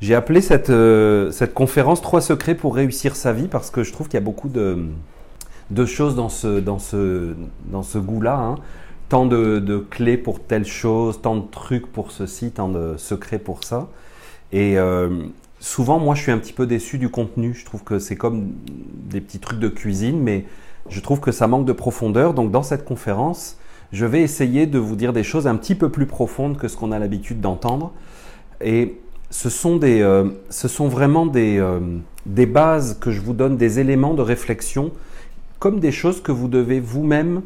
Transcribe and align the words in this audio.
J'ai 0.00 0.14
appelé 0.14 0.40
cette, 0.40 0.70
euh, 0.70 1.30
cette 1.30 1.52
conférence 1.52 2.00
Trois 2.00 2.22
secrets 2.22 2.54
pour 2.54 2.74
réussir 2.74 3.16
sa 3.16 3.32
vie 3.32 3.48
parce 3.48 3.70
que 3.70 3.82
je 3.82 3.92
trouve 3.92 4.08
qu'il 4.08 4.14
y 4.14 4.22
a 4.22 4.24
beaucoup 4.24 4.48
de, 4.48 4.86
de 5.70 5.84
choses 5.84 6.16
dans 6.16 6.30
ce, 6.30 6.60
dans 6.60 6.78
ce, 6.78 7.34
dans 7.66 7.82
ce 7.82 7.98
goût-là. 7.98 8.38
Hein. 8.38 8.54
Tant 9.10 9.26
de, 9.26 9.84
clés 9.90 10.16
pour 10.16 10.40
telle 10.40 10.64
chose, 10.64 11.20
tant 11.20 11.36
de 11.36 11.44
trucs 11.50 11.86
pour 11.86 12.12
ceci, 12.12 12.52
tant 12.52 12.68
de 12.68 12.96
secrets 12.96 13.40
pour 13.40 13.64
ça. 13.64 13.88
Et 14.52 14.78
euh, 14.78 15.10
souvent, 15.58 15.98
moi, 15.98 16.14
je 16.14 16.22
suis 16.22 16.32
un 16.32 16.38
petit 16.38 16.52
peu 16.52 16.66
déçu 16.66 16.96
du 16.96 17.08
contenu. 17.10 17.52
Je 17.54 17.64
trouve 17.64 17.82
que 17.82 17.98
c'est 17.98 18.16
comme 18.16 18.52
des 19.10 19.20
petits 19.20 19.40
trucs 19.40 19.58
de 19.58 19.68
cuisine, 19.68 20.20
mais 20.20 20.44
je 20.88 21.00
trouve 21.00 21.20
que 21.20 21.32
ça 21.32 21.48
manque 21.48 21.66
de 21.66 21.72
profondeur. 21.72 22.34
Donc, 22.34 22.52
dans 22.52 22.62
cette 22.62 22.84
conférence, 22.84 23.58
je 23.92 24.06
vais 24.06 24.22
essayer 24.22 24.66
de 24.66 24.78
vous 24.78 24.94
dire 24.94 25.12
des 25.12 25.24
choses 25.24 25.48
un 25.48 25.56
petit 25.56 25.74
peu 25.74 25.88
plus 25.88 26.06
profondes 26.06 26.56
que 26.56 26.68
ce 26.68 26.76
qu'on 26.76 26.92
a 26.92 26.98
l'habitude 27.00 27.40
d'entendre. 27.40 27.92
Et 28.60 28.96
ce 29.30 29.48
sont, 29.48 29.76
des, 29.76 30.02
euh, 30.02 30.28
ce 30.50 30.68
sont 30.68 30.88
vraiment 30.88 31.24
des, 31.24 31.58
euh, 31.58 31.78
des 32.26 32.46
bases 32.46 32.98
que 33.00 33.10
je 33.10 33.20
vous 33.20 33.32
donne, 33.32 33.56
des 33.56 33.78
éléments 33.78 34.14
de 34.14 34.22
réflexion, 34.22 34.92
comme 35.58 35.78
des 35.78 35.92
choses 35.92 36.20
que 36.22 36.32
vous 36.32 36.48
devez 36.48 36.80
vous-même 36.80 37.42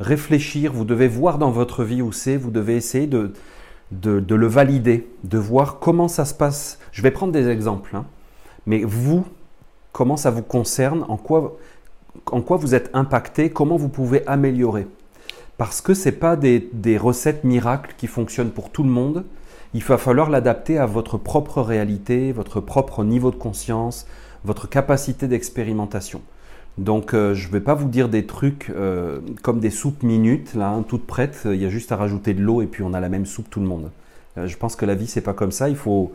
réfléchir, 0.00 0.72
vous 0.72 0.84
devez 0.84 1.08
voir 1.08 1.38
dans 1.38 1.50
votre 1.50 1.84
vie 1.84 2.02
où 2.02 2.12
c'est, 2.12 2.36
vous 2.36 2.50
devez 2.50 2.76
essayer 2.76 3.06
de, 3.06 3.32
le 3.90 4.46
valider, 4.46 5.08
de 5.24 5.38
voir 5.38 5.78
comment 5.78 6.08
ça 6.08 6.24
se 6.24 6.34
passe. 6.34 6.78
Je 6.92 7.02
vais 7.02 7.10
prendre 7.10 7.32
des 7.32 7.48
exemples, 7.48 7.96
hein. 7.96 8.06
mais 8.66 8.82
vous, 8.84 9.24
comment 9.92 10.16
ça 10.16 10.30
vous 10.30 10.42
concerne, 10.42 11.04
en 11.08 11.16
quoi, 11.16 11.58
vous 12.56 12.74
êtes 12.74 12.90
impacté, 12.94 13.50
comment 13.50 13.76
vous 13.76 13.88
pouvez 13.88 14.26
améliorer. 14.26 14.86
Parce 15.58 15.80
que 15.80 15.94
ce 15.94 16.08
n'est 16.08 16.14
pas 16.14 16.36
des 16.36 16.98
recettes 16.98 17.44
miracles 17.44 17.94
qui 17.96 18.06
fonctionnent 18.06 18.50
pour 18.50 18.70
tout 18.70 18.82
le 18.82 18.90
monde, 18.90 19.24
il 19.74 19.82
va 19.82 19.98
falloir 19.98 20.30
l'adapter 20.30 20.78
à 20.78 20.86
votre 20.86 21.18
propre 21.18 21.60
réalité, 21.60 22.32
votre 22.32 22.60
propre 22.60 23.04
niveau 23.04 23.30
de 23.30 23.36
conscience, 23.36 24.06
votre 24.44 24.68
capacité 24.68 25.28
d'expérimentation. 25.28 26.22
Donc 26.78 27.14
euh, 27.14 27.34
je 27.34 27.48
ne 27.48 27.52
vais 27.52 27.60
pas 27.60 27.74
vous 27.74 27.88
dire 27.88 28.08
des 28.08 28.26
trucs 28.26 28.70
euh, 28.70 29.20
comme 29.42 29.60
des 29.60 29.70
soupes 29.70 30.02
minutes, 30.02 30.54
là, 30.54 30.68
hein, 30.68 30.84
toutes 30.86 31.06
prêtes, 31.06 31.42
il 31.46 31.56
y 31.56 31.64
a 31.64 31.70
juste 31.70 31.90
à 31.90 31.96
rajouter 31.96 32.34
de 32.34 32.42
l'eau 32.42 32.60
et 32.62 32.66
puis 32.66 32.82
on 32.82 32.92
a 32.92 33.00
la 33.00 33.08
même 33.08 33.26
soupe 33.26 33.48
tout 33.48 33.60
le 33.60 33.66
monde. 33.66 33.90
Euh, 34.36 34.46
je 34.46 34.56
pense 34.56 34.76
que 34.76 34.84
la 34.84 34.94
vie, 34.94 35.06
c'est 35.06 35.22
pas 35.22 35.32
comme 35.32 35.52
ça, 35.52 35.68
il 35.68 35.76
faut, 35.76 36.12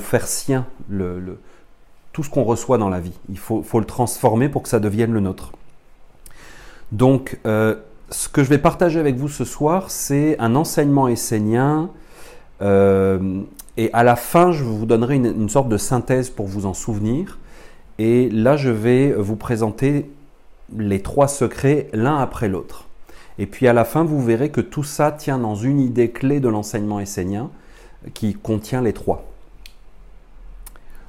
faire 0.00 0.26
sien 0.26 0.66
tout 2.12 2.22
ce 2.22 2.30
qu'on 2.30 2.42
reçoit 2.44 2.78
dans 2.78 2.90
la 2.90 3.00
vie. 3.00 3.18
Il 3.28 3.38
faut, 3.38 3.62
le 3.78 3.84
transformer 3.84 4.48
pour 4.48 4.62
que 4.62 4.68
ça 4.68 4.80
devienne 4.80 5.12
le 5.12 5.20
nôtre. 5.20 5.52
Donc 6.90 7.38
ce 7.44 8.28
que 8.28 8.44
je 8.44 8.48
vais 8.48 8.58
partager 8.58 9.00
avec 9.00 9.16
vous 9.16 9.28
ce 9.28 9.44
soir, 9.44 9.90
c'est 9.90 10.38
un 10.38 10.54
enseignement 10.54 11.08
essénien 11.08 11.90
et 12.62 13.90
à 13.92 14.02
la 14.02 14.16
fin, 14.16 14.52
je 14.52 14.62
vous 14.64 14.86
donnerai 14.86 15.16
une, 15.16 15.48
sorte 15.48 15.68
de 15.68 15.76
synthèse 15.76 16.30
pour 16.30 16.46
vous 16.46 16.66
en 16.66 16.74
souvenir. 16.74 17.38
Et 17.98 18.28
là, 18.30 18.56
je 18.56 18.70
vais 18.70 19.12
vous 19.12 19.36
présenter 19.36 20.10
les 20.76 21.00
trois 21.00 21.28
secrets 21.28 21.88
l'un 21.92 22.18
après 22.18 22.48
l'autre. 22.48 22.88
Et 23.38 23.46
puis 23.46 23.66
à 23.66 23.72
la 23.72 23.84
fin, 23.84 24.04
vous 24.04 24.22
verrez 24.22 24.50
que 24.50 24.60
tout 24.60 24.84
ça 24.84 25.10
tient 25.10 25.38
dans 25.38 25.54
une 25.54 25.80
idée 25.80 26.10
clé 26.10 26.40
de 26.40 26.48
l'enseignement 26.48 27.00
essénien 27.00 27.50
qui 28.14 28.34
contient 28.34 28.82
les 28.82 28.92
trois. 28.92 29.24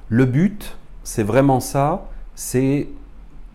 Le 0.08 0.24
but, 0.24 0.76
c'est 1.02 1.22
vraiment 1.22 1.60
ça, 1.60 2.06
c'est 2.34 2.88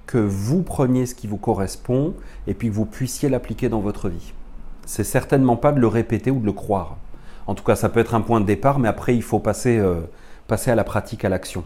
que 0.05 0.17
vous 0.17 0.61
preniez 0.63 1.05
ce 1.05 1.15
qui 1.15 1.27
vous 1.27 1.37
correspond 1.37 2.13
et 2.47 2.53
puis 2.53 2.69
que 2.69 2.73
vous 2.73 2.85
puissiez 2.85 3.29
l'appliquer 3.29 3.69
dans 3.69 3.79
votre 3.79 4.09
vie. 4.09 4.33
C'est 4.85 5.03
certainement 5.03 5.55
pas 5.55 5.71
de 5.71 5.79
le 5.79 5.87
répéter 5.87 6.31
ou 6.31 6.39
de 6.39 6.45
le 6.45 6.51
croire. 6.51 6.97
En 7.49 7.55
tout 7.55 7.63
cas, 7.63 7.75
ça 7.75 7.89
peut 7.89 7.99
être 7.99 8.13
un 8.13 8.21
point 8.21 8.39
de 8.41 8.45
départ, 8.45 8.77
mais 8.77 8.87
après, 8.87 9.15
il 9.15 9.23
faut 9.23 9.39
passer, 9.39 9.79
euh, 9.79 10.01
à 10.47 10.75
la 10.75 10.83
pratique, 10.83 11.25
à 11.25 11.29
l'action. 11.29 11.63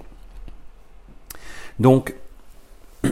Donc, 1.78 2.16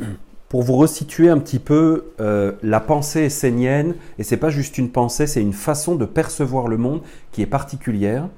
pour 0.48 0.64
vous 0.64 0.78
resituer 0.78 1.28
un 1.28 1.38
petit 1.40 1.60
peu, 1.60 2.14
euh, 2.22 2.54
la 2.64 2.80
pensée 2.80 3.24
essénienne, 3.24 3.96
et 4.20 4.24
c'est 4.24 4.38
pas 4.38 4.50
juste 4.50 4.78
une 4.78 4.90
pensée, 4.90 5.28
c'est 5.28 5.42
une 5.42 5.52
façon 5.52 5.96
de 5.96 6.06
percevoir 6.06 6.70
le 6.70 6.78
monde 6.78 7.02
qui 7.34 7.42
est 7.42 7.46
particulière. 7.46 8.30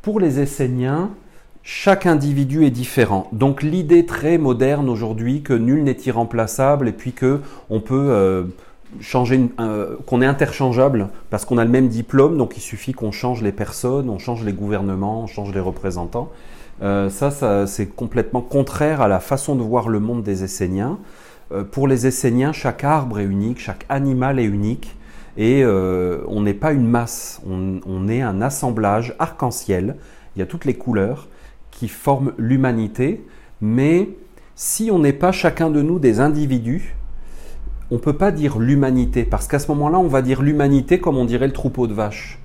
Pour 0.00 0.20
les 0.20 0.40
Esséniens, 0.40 1.10
chaque 1.62 2.06
individu 2.06 2.64
est 2.64 2.70
différent. 2.70 3.28
Donc 3.32 3.62
l'idée 3.62 4.06
très 4.06 4.38
moderne 4.38 4.88
aujourd'hui 4.88 5.42
que 5.42 5.52
nul 5.52 5.84
n'est 5.84 5.98
irremplaçable 6.06 6.88
et 6.88 6.92
puis 6.92 7.12
que 7.12 7.42
on 7.68 7.80
peut 7.80 8.06
euh, 8.08 8.44
qu'on 10.06 10.22
est 10.22 10.26
interchangeable 10.26 11.08
parce 11.30 11.44
qu'on 11.44 11.58
a 11.58 11.64
le 11.64 11.70
même 11.70 11.88
diplôme, 11.88 12.36
donc 12.36 12.56
il 12.56 12.60
suffit 12.60 12.92
qu'on 12.92 13.12
change 13.12 13.42
les 13.42 13.52
personnes, 13.52 14.10
on 14.10 14.18
change 14.18 14.44
les 14.44 14.52
gouvernements, 14.52 15.22
on 15.22 15.26
change 15.26 15.52
les 15.52 15.60
représentants. 15.60 16.30
Euh, 16.82 17.08
ça, 17.08 17.66
c'est 17.66 17.86
complètement 17.86 18.42
contraire 18.42 19.00
à 19.00 19.08
la 19.08 19.20
façon 19.20 19.56
de 19.56 19.62
voir 19.62 19.88
le 19.88 20.00
monde 20.00 20.22
des 20.22 20.44
Esséniens. 20.44 20.98
Euh, 21.52 21.64
pour 21.64 21.88
les 21.88 22.06
Esséniens, 22.06 22.52
chaque 22.52 22.84
arbre 22.84 23.18
est 23.18 23.24
unique, 23.24 23.60
chaque 23.60 23.86
animal 23.88 24.38
est 24.38 24.44
unique, 24.44 24.96
et 25.36 25.62
euh, 25.62 26.18
on 26.28 26.42
n'est 26.42 26.54
pas 26.54 26.72
une 26.72 26.86
masse, 26.86 27.40
on 27.46 28.08
est 28.08 28.22
un 28.22 28.42
assemblage 28.42 29.14
arc-en-ciel. 29.18 29.96
Il 30.34 30.40
y 30.40 30.42
a 30.42 30.46
toutes 30.46 30.64
les 30.64 30.74
couleurs 30.74 31.28
qui 31.70 31.88
forment 31.88 32.32
l'humanité, 32.38 33.24
mais 33.60 34.08
si 34.54 34.90
on 34.90 34.98
n'est 34.98 35.12
pas 35.12 35.32
chacun 35.32 35.70
de 35.70 35.82
nous 35.82 35.98
des 35.98 36.20
individus, 36.20 36.96
on 37.90 37.96
ne 37.96 38.00
peut 38.00 38.16
pas 38.16 38.32
dire 38.32 38.58
l'humanité, 38.58 39.24
parce 39.24 39.46
qu'à 39.46 39.58
ce 39.58 39.68
moment-là, 39.68 39.98
on 39.98 40.08
va 40.08 40.22
dire 40.22 40.42
l'humanité 40.42 40.98
comme 40.98 41.16
on 41.16 41.24
dirait 41.24 41.46
le 41.46 41.52
troupeau 41.52 41.86
de 41.86 41.94
vaches. 41.94 42.40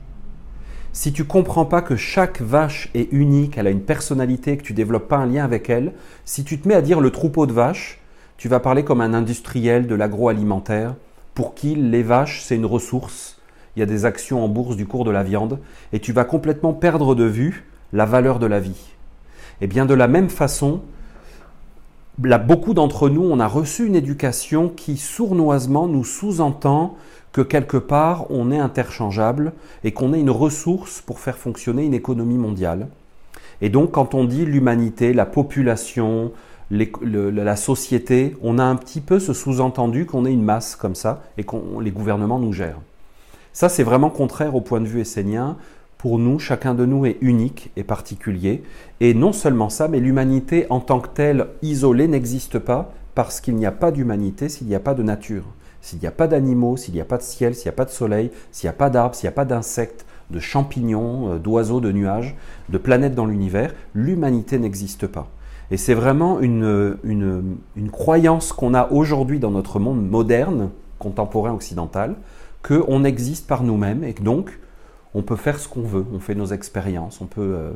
Si 0.94 1.14
tu 1.14 1.24
comprends 1.24 1.66
pas 1.66 1.82
que 1.82 1.96
chaque 1.96 2.42
vache 2.42 2.90
est 2.94 3.12
unique, 3.12 3.58
elle 3.58 3.68
a 3.68 3.72
une 3.72 3.82
personnalité, 3.82 4.58
que 4.58 4.64
tu 4.64 4.74
développes 4.74 5.08
pas 5.08 5.18
un 5.18 5.26
lien 5.26 5.44
avec 5.44 5.70
elle, 5.70 5.94
si 6.26 6.44
tu 6.44 6.60
te 6.60 6.68
mets 6.68 6.76
à 6.76 6.82
dire 6.82 7.00
le 7.00 7.12
troupeau 7.12 7.46
de 7.46 7.54
vaches, 7.54 8.00
tu 8.38 8.50
vas 8.50 8.60
parler 8.60 8.84
comme 8.84 9.02
un 9.02 9.14
industriel 9.14 9.88
de 9.88 9.96
l'agroalimentaire, 9.96 10.96
pour 11.34 11.56
qui 11.56 11.76
les 11.76 12.04
vaches, 12.04 12.42
c'est 12.44 12.56
une 12.56 12.66
ressource, 12.66 13.40
il 13.76 13.80
y 13.80 13.84
a 13.84 13.88
des 13.88 14.06
actions 14.06 14.44
en 14.44 14.48
bourse 14.48 14.76
du 14.76 14.86
cours 14.86 15.06
de 15.06 15.12
la 15.12 15.24
viande, 15.24 15.60
et 15.94 16.00
tu 16.00 16.12
vas 16.12 16.26
complètement 16.26 16.74
perdre 16.74 17.16
de 17.16 17.24
vue 17.24 17.66
la 17.94 18.06
valeur 18.06 18.38
de 18.38 18.48
la 18.48 18.60
vie. 18.60 18.92
Et 19.62 19.68
bien 19.68 19.86
de 19.86 19.94
la 19.94 20.08
même 20.08 20.30
façon, 20.30 20.82
beaucoup 22.38 22.74
d'entre 22.74 23.10
nous, 23.10 23.24
on 23.24 23.40
a 23.40 23.48
reçu 23.48 23.86
une 23.86 23.96
éducation 23.96 24.70
qui 24.70 24.98
sournoisement 24.98 25.88
nous 25.88 26.04
sous-entend 26.04 26.96
que 27.32 27.42
quelque 27.42 27.78
part 27.78 28.30
on 28.30 28.52
est 28.52 28.60
interchangeable 28.60 29.54
et 29.84 29.92
qu'on 29.92 30.14
est 30.14 30.20
une 30.20 30.30
ressource 30.30 31.02
pour 31.02 31.20
faire 31.20 31.38
fonctionner 31.38 31.86
une 31.86 31.94
économie 31.94 32.38
mondiale. 32.38 32.88
Et 33.62 33.70
donc 33.70 33.92
quand 33.92 34.14
on 34.14 34.26
dit 34.26 34.46
l'humanité, 34.46 35.14
la 35.14 35.26
population, 35.26 36.32
la 36.70 37.56
société, 37.56 38.36
on 38.42 38.60
a 38.60 38.64
un 38.64 38.76
petit 38.76 39.02
peu 39.02 39.20
ce 39.20 39.34
sous-entendu 39.34 40.06
qu'on 40.06 40.26
est 40.26 40.34
une 40.34 40.44
masse 40.44 40.76
comme 40.76 40.96
ça 40.96 41.24
et 41.38 41.44
que 41.44 41.56
les 41.82 41.92
gouvernements 41.92 42.40
nous 42.40 42.54
gèrent. 42.54 42.80
Ça, 43.54 43.68
c'est 43.68 43.84
vraiment 43.84 44.10
contraire 44.10 44.56
au 44.56 44.62
point 44.62 44.80
de 44.80 44.88
vue 44.88 45.02
essénien. 45.02 45.58
Pour 46.02 46.18
nous, 46.18 46.40
chacun 46.40 46.74
de 46.74 46.84
nous 46.84 47.06
est 47.06 47.20
unique 47.22 47.70
et 47.78 47.84
particulier. 47.84 48.64
Et 49.02 49.14
non 49.14 49.32
seulement 49.32 49.70
ça, 49.70 49.88
mais 49.88 50.00
l'humanité 50.00 50.66
en 50.72 50.80
tant 50.80 51.00
que 51.00 51.10
telle, 51.10 51.46
isolée, 51.62 52.08
n'existe 52.08 52.58
pas 52.58 52.92
parce 53.14 53.40
qu'il 53.40 53.56
n'y 53.56 53.68
a 53.68 53.72
pas 53.72 53.92
d'humanité 53.92 54.50
s'il 54.50 54.66
n'y 54.66 54.74
a 54.74 54.80
pas 54.80 54.96
de 54.96 55.04
nature. 55.04 55.44
S'il 55.80 56.00
n'y 56.00 56.08
a 56.08 56.12
pas 56.12 56.26
d'animaux, 56.26 56.76
s'il 56.76 56.96
n'y 56.96 57.02
a 57.02 57.06
pas 57.06 57.18
de 57.18 57.22
ciel, 57.22 57.54
s'il 57.54 57.66
n'y 57.66 57.76
a 57.76 57.78
pas 57.78 57.86
de 57.86 57.92
soleil, 57.92 58.32
s'il 58.52 58.66
n'y 58.66 58.72
a 58.72 58.78
pas 58.78 58.90
d'arbres, 58.90 59.14
s'il 59.14 59.28
n'y 59.28 59.34
a 59.34 59.36
pas 59.36 59.46
d'insectes, 59.46 60.08
de 60.32 60.40
champignons, 60.40 61.34
euh, 61.34 61.38
d'oiseaux, 61.38 61.82
de 61.82 61.92
nuages, 61.92 62.36
de 62.70 62.80
planètes 62.80 63.14
dans 63.14 63.28
l'univers, 63.28 63.72
l'humanité 63.94 64.58
n'existe 64.58 65.06
pas. 65.06 65.30
Et 65.70 65.78
c'est 65.78 65.94
vraiment 65.94 66.40
une, 66.40 66.98
une, 67.04 67.58
une 67.76 67.92
croyance 67.92 68.54
qu'on 68.54 68.74
a 68.74 68.92
aujourd'hui 68.92 69.38
dans 69.38 69.52
notre 69.52 69.80
monde 69.80 70.04
moderne, 70.04 70.72
contemporain 70.98 71.54
occidental, 71.54 72.16
qu'on 72.64 73.04
existe 73.04 73.46
par 73.46 73.62
nous-mêmes 73.62 74.04
et 74.04 74.14
que 74.14 74.24
donc 74.24 74.58
on 75.14 75.22
peut 75.22 75.36
faire 75.36 75.60
ce 75.60 75.68
qu'on 75.68 75.82
veut, 75.82 76.06
on 76.14 76.20
fait 76.20 76.36
nos 76.36 76.48
expériences, 76.48 77.22
on 77.22 77.26
peut... 77.26 77.42
Euh, 77.42 77.72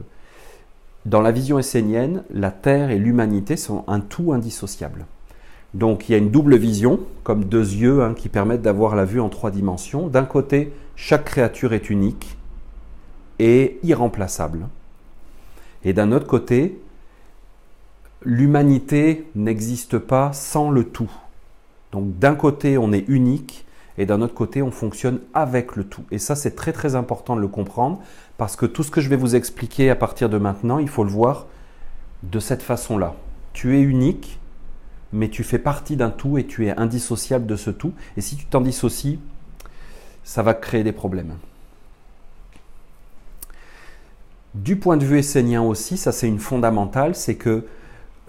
dans 1.06 1.22
la 1.22 1.32
vision 1.32 1.60
essénienne, 1.60 2.24
la 2.34 2.50
Terre 2.50 2.90
et 2.90 2.98
l'humanité 2.98 3.58
sont 3.58 3.84
un 3.88 4.00
tout 4.00 4.34
indissociable. 4.34 5.06
Donc 5.76 6.10
il 6.10 6.14
y 6.14 6.16
a 6.16 6.18
une 6.18 6.32
double 6.32 6.56
vision, 6.56 7.00
comme 7.24 7.46
deux 7.46 7.74
yeux 7.74 8.02
hein, 8.02 8.14
qui 8.16 8.28
permettent 8.28 8.64
d'avoir 8.64 8.96
la 8.96 9.06
vue 9.06 9.20
en 9.20 9.30
trois 9.30 9.52
dimensions. 9.52 10.08
D'un 10.08 10.24
côté, 10.24 10.74
chaque 10.96 11.26
créature 11.26 11.74
est 11.74 11.90
unique 11.90 12.38
et 13.38 13.78
irremplaçable. 13.84 14.68
Et 15.84 15.94
d'un 15.94 16.12
autre 16.12 16.26
côté, 16.26 16.80
l'humanité 18.24 19.28
n'existe 19.36 20.00
pas 20.00 20.34
sans 20.34 20.72
le 20.72 20.86
tout. 20.86 21.12
Donc 21.92 22.18
d'un 22.18 22.36
côté, 22.36 22.78
on 22.78 22.92
est 22.92 23.08
unique 23.08 23.65
et 23.98 24.06
d'un 24.06 24.22
autre 24.22 24.34
côté, 24.34 24.62
on 24.62 24.72
fonctionne 24.72 25.20
avec 25.34 25.76
le 25.76 25.86
tout. 25.86 26.04
Et 26.12 26.20
ça, 26.20 26.36
c'est 26.36 26.56
très 26.56 26.74
très 26.74 26.96
important 26.96 27.36
de 27.36 27.42
le 27.42 27.48
comprendre, 27.48 28.00
parce 28.38 28.56
que 28.56 28.66
tout 28.66 28.84
ce 28.84 28.92
que 28.92 29.02
je 29.02 29.10
vais 29.10 29.16
vous 29.16 29.36
expliquer 29.36 29.90
à 29.90 29.96
partir 29.96 30.30
de 30.30 30.38
maintenant, 30.38 30.80
il 30.80 30.90
faut 30.90 31.04
le 31.04 31.10
voir 31.10 31.48
de 32.24 32.40
cette 32.40 32.62
façon-là. 32.62 33.16
Tu 33.54 33.78
es 33.78 33.82
unique, 33.82 34.40
mais 35.14 35.30
tu 35.30 35.44
fais 35.44 35.60
partie 35.60 35.96
d'un 35.96 36.10
tout 36.10 36.38
et 36.38 36.46
tu 36.46 36.68
es 36.68 36.78
indissociable 36.78 37.46
de 37.46 37.56
ce 37.56 37.70
tout. 37.70 37.94
Et 38.18 38.22
si 38.22 38.36
tu 38.36 38.46
t'en 38.46 38.62
dissocies, 38.62 39.20
ça 40.24 40.44
va 40.44 40.54
créer 40.54 40.84
des 40.84 40.92
problèmes. 40.92 41.36
Du 44.56 44.78
point 44.78 44.98
de 44.98 45.06
vue 45.06 45.20
essénien 45.20 45.62
aussi, 45.62 45.98
ça 45.98 46.12
c'est 46.12 46.28
une 46.28 46.40
fondamentale, 46.40 47.16
c'est 47.16 47.36
que 47.36 47.66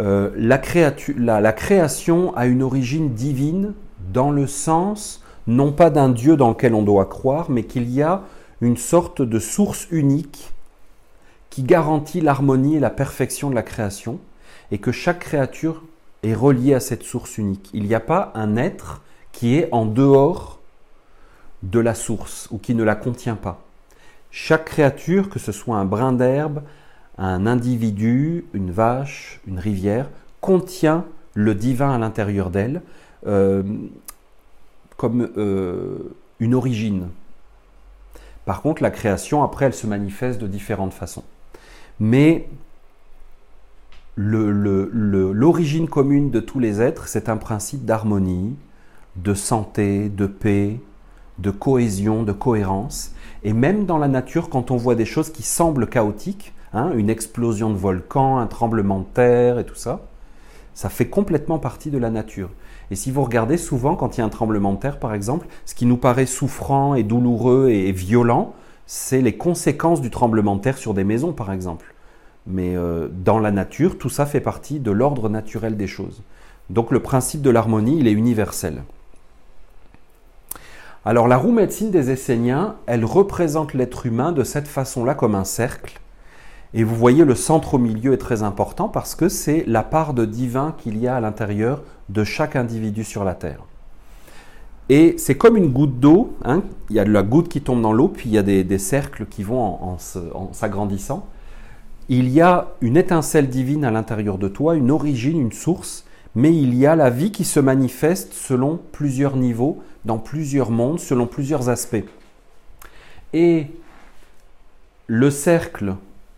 euh, 0.01 0.31
la, 0.37 0.61
la, 1.41 1.53
création 1.53 2.37
a 2.37 2.47
une 2.47 2.63
origine 2.63 3.15
divine 3.15 3.73
dans 4.13 4.31
le 4.31 4.47
sens, 4.47 5.23
non 5.47 5.73
pas 5.73 5.91
d'un 5.91 6.09
Dieu 6.09 6.37
dans 6.37 6.51
lequel 6.51 6.75
on 6.75 6.83
doit 6.83 7.07
croire, 7.07 7.51
mais 7.51 7.65
qu'il 7.65 7.91
y 7.91 8.03
a 8.03 8.23
une 8.61 8.77
sorte 8.77 9.23
de 9.23 9.39
source 9.39 9.87
unique 9.91 10.53
qui 11.51 11.63
garantit 11.63 12.21
l'harmonie 12.21 12.77
et 12.77 12.81
la 12.81 12.91
perfection 12.91 13.51
de 13.51 13.55
la 13.55 13.63
création, 13.63 14.19
et 14.71 14.79
que 14.79 14.93
chaque 14.93 15.21
créature 15.21 15.83
est 16.23 16.35
reliée 16.35 16.75
à 16.75 16.81
cette 16.81 17.03
source 17.03 17.39
unique. 17.39 17.71
Il 17.73 17.85
n'y 17.85 17.95
a 17.95 18.01
pas 18.01 18.33
un 18.35 18.57
être 18.57 19.03
qui 19.33 19.57
est 19.57 19.69
en 19.73 19.87
dehors 19.87 20.61
de 21.63 21.79
la 21.79 21.95
source 21.95 22.49
ou 22.51 22.59
qui 22.59 22.75
ne 22.75 22.83
la 22.83 22.95
contient 22.95 23.37
pas. 23.37 23.63
Chaque 24.31 24.67
créature, 24.67 25.31
que 25.31 25.39
ce 25.39 25.53
soit 25.53 25.77
un 25.77 25.85
brin 25.85 26.13
d'herbe, 26.13 26.63
un 27.19 27.47
individu, 27.47 28.45
une 28.53 28.71
vache, 28.71 29.41
une 29.47 29.59
rivière, 29.59 30.11
contient 30.41 31.05
le 31.35 31.55
divin 31.55 31.93
à 31.93 31.99
l'intérieur 31.99 32.51
d'elle 32.51 32.83
euh, 33.27 33.63
comme 34.97 35.29
euh, 35.37 35.99
une 36.41 36.55
origine. 36.55 37.09
Par 38.45 38.63
contre, 38.63 38.83
la 38.83 38.91
création, 38.91 39.43
après, 39.43 39.67
elle 39.67 39.75
se 39.75 39.87
manifeste 39.87 40.41
de 40.41 40.47
différentes 40.47 40.95
façons. 40.95 41.25
Mais 41.99 42.49
l'origine 44.17 45.89
commune 45.89 46.31
de 46.31 46.41
tous 46.41 46.59
les 46.59 46.81
êtres, 46.81 47.09
c'est 47.09 47.29
un 47.29 47.37
principe 47.37 47.85
d'harmonie, 47.85 48.57
de 49.17 49.35
santé, 49.35 50.09
de 50.09 50.27
paix, 50.27 50.81
de 51.39 51.51
cohésion, 51.51 52.23
de 52.23 52.33
cohérence. 52.33 53.13
Et 53.43 53.53
même 53.53 53.85
dans 53.85 53.99
la 53.99 54.09
nature, 54.09 54.49
quand 54.49 54.71
on 54.71 54.77
voit 54.77 54.95
des 54.95 55.05
choses 55.05 55.31
qui 55.31 55.43
semblent 55.43 55.89
chaotiques, 55.89 56.55
hein, 56.73 56.93
une 56.95 57.11
explosion 57.11 57.71
de 57.71 57.77
volcan, 57.77 58.39
un 58.39 58.47
tremblement 58.47 59.01
de 59.01 59.07
terre 59.13 59.59
et 59.59 59.65
tout 59.65 59.75
ça, 59.75 60.01
ça 60.75 60.89
fait 60.89 61.09
complètement 61.09 61.59
partie 61.59 61.91
de 61.91 61.99
la 61.99 62.11
nature. 62.11 62.51
Et 62.91 62.97
si 62.97 63.11
vous 63.11 63.23
regardez 63.23 63.57
souvent, 63.57 63.97
quand 63.97 64.17
il 64.17 64.21
y 64.21 64.23
a 64.23 64.27
un 64.27 64.31
tremblement 64.31 64.73
de 64.73 64.79
terre, 64.79 64.99
par 64.99 65.15
exemple, 65.15 65.47
ce 65.65 65.75
qui 65.75 65.87
nous 65.87 65.97
paraît 65.97 66.27
souffrant 66.27 66.95
et 66.95 67.03
douloureux 67.03 67.69
et 67.71 67.93
violent, 67.93 68.55
c'est 68.87 69.21
les 69.21 69.37
conséquences 69.37 70.01
du 70.01 70.11
tremblement 70.11 70.57
de 70.57 70.61
terre 70.61 70.79
sur 70.79 70.95
des 70.95 71.05
maisons, 71.05 71.33
par 71.33 71.53
exemple. 71.53 71.95
Mais 72.47 72.77
euh, 72.77 73.09
dans 73.11 73.41
la 73.41 73.51
nature, 73.51 73.99
tout 73.99 74.09
ça 74.09 74.25
fait 74.25 74.41
partie 74.41 74.79
de 74.79 74.93
l'ordre 74.93 75.29
naturel 75.29 75.77
des 75.77 75.89
choses. 75.89 76.23
Donc 76.71 76.91
le 76.93 77.01
principe 77.01 77.43
de 77.43 77.51
l'harmonie, 77.51 77.99
il 77.99 78.07
est 78.07 78.13
universel. 78.13 78.83
Alors 81.05 81.29
la 81.29 81.37
roue 81.37 81.53
médecine 81.53 81.91
des 81.91 82.11
Esséniens, 82.11 82.77
elle 82.87 83.05
représente 83.05 83.75
l'être 83.75 84.07
humain 84.07 84.33
de 84.33 84.43
cette 84.43 84.67
façon-là 84.69 85.15
comme 85.15 85.35
un 85.35 85.45
cercle. 85.45 86.01
Et 86.77 86.85
vous 86.85 86.95
voyez, 86.95 87.25
le 87.25 87.35
centre 87.35 87.75
au 87.75 87.79
milieu 87.79 88.13
est 88.13 88.19
très 88.19 88.43
important 88.43 88.91
parce 88.91 89.15
que 89.15 89.31
c'est 89.31 89.65
la 89.67 89.83
part 89.83 90.13
de 90.13 90.27
divin 90.27 90.75
qu'il 90.77 90.99
y 90.99 91.09
a 91.09 91.17
à 91.17 91.21
l'intérieur 91.21 91.83
de 92.11 92.23
chaque 92.23 92.55
individu 92.55 93.03
sur 93.03 93.25
la 93.25 93.35
Terre. 93.35 93.61
Et 94.91 95.15
c'est 95.17 95.37
comme 95.37 95.57
une 95.57 95.73
goutte 95.73 95.99
d'eau, 95.99 96.37
hein. 96.45 96.63
il 96.91 96.97
y 96.97 97.01
a 97.01 97.07
de 97.07 97.11
la 97.11 97.23
goutte 97.23 97.49
qui 97.49 97.63
tombe 97.63 97.81
dans 97.81 97.95
l'eau, 97.95 98.09
puis 98.09 98.29
il 98.29 98.35
y 98.35 98.39
a 98.39 98.43
des, 98.43 98.79
cercles 98.79 99.25
qui 99.25 99.43
vont 99.43 99.59
en, 99.59 99.97
s'agrandissant. 100.53 101.27
Il 102.11 102.29
y 102.29 102.43
a 102.43 102.69
une 102.83 102.99
étincelle 102.99 103.49
divine 103.49 103.87
à 103.87 103.91
l'intérieur 103.91 104.37
de 104.37 104.47
toi, 104.47 104.77
une 104.77 104.91
origine, 104.91 105.41
une 105.41 105.53
source, 105.53 106.05
mais 106.35 106.55
il 106.55 106.75
y 106.75 106.85
a 106.85 106.95
la 106.95 107.09
vie 107.09 107.33
qui 107.33 107.45
se 107.45 107.59
manifeste 107.59 108.35
selon 108.35 108.79
plusieurs 108.93 109.37
niveaux, 109.37 109.83
dans 110.05 110.19
plusieurs 110.19 110.71
mondes, 110.71 111.01
selon 111.01 111.27
plusieurs 111.27 111.71
aspects. 111.71 112.05
Et 113.33 113.69
le 115.07 115.31
cercle 115.31 115.95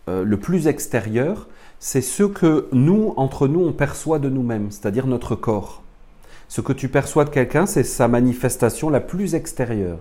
euh, 0.08 0.25
le 0.25 0.37
plus 0.38 0.69
extérieur, 0.69 1.49
c'est 1.81 2.00
ce 2.00 2.22
que 2.22 2.66
nous, 2.72 3.12
entre 3.16 3.46
nous, 3.46 3.60
on 3.60 3.72
perçoit 3.72 4.19
de 4.19 4.31
nous-mêmes, 4.31 4.70
c'est-à-dire 4.70 5.06
notre 5.06 5.37
corps. 5.37 5.82
Ce 6.49 6.62
que 6.62 6.72
tu 6.72 6.88
perçois 6.88 7.26
de 7.26 7.31
quelqu'un, 7.31 7.66
c'est 7.66 7.84
sa 7.84 8.08
manifestation 8.08 8.88
la 8.88 9.00
plus 9.00 9.34
extérieure. 9.34 9.99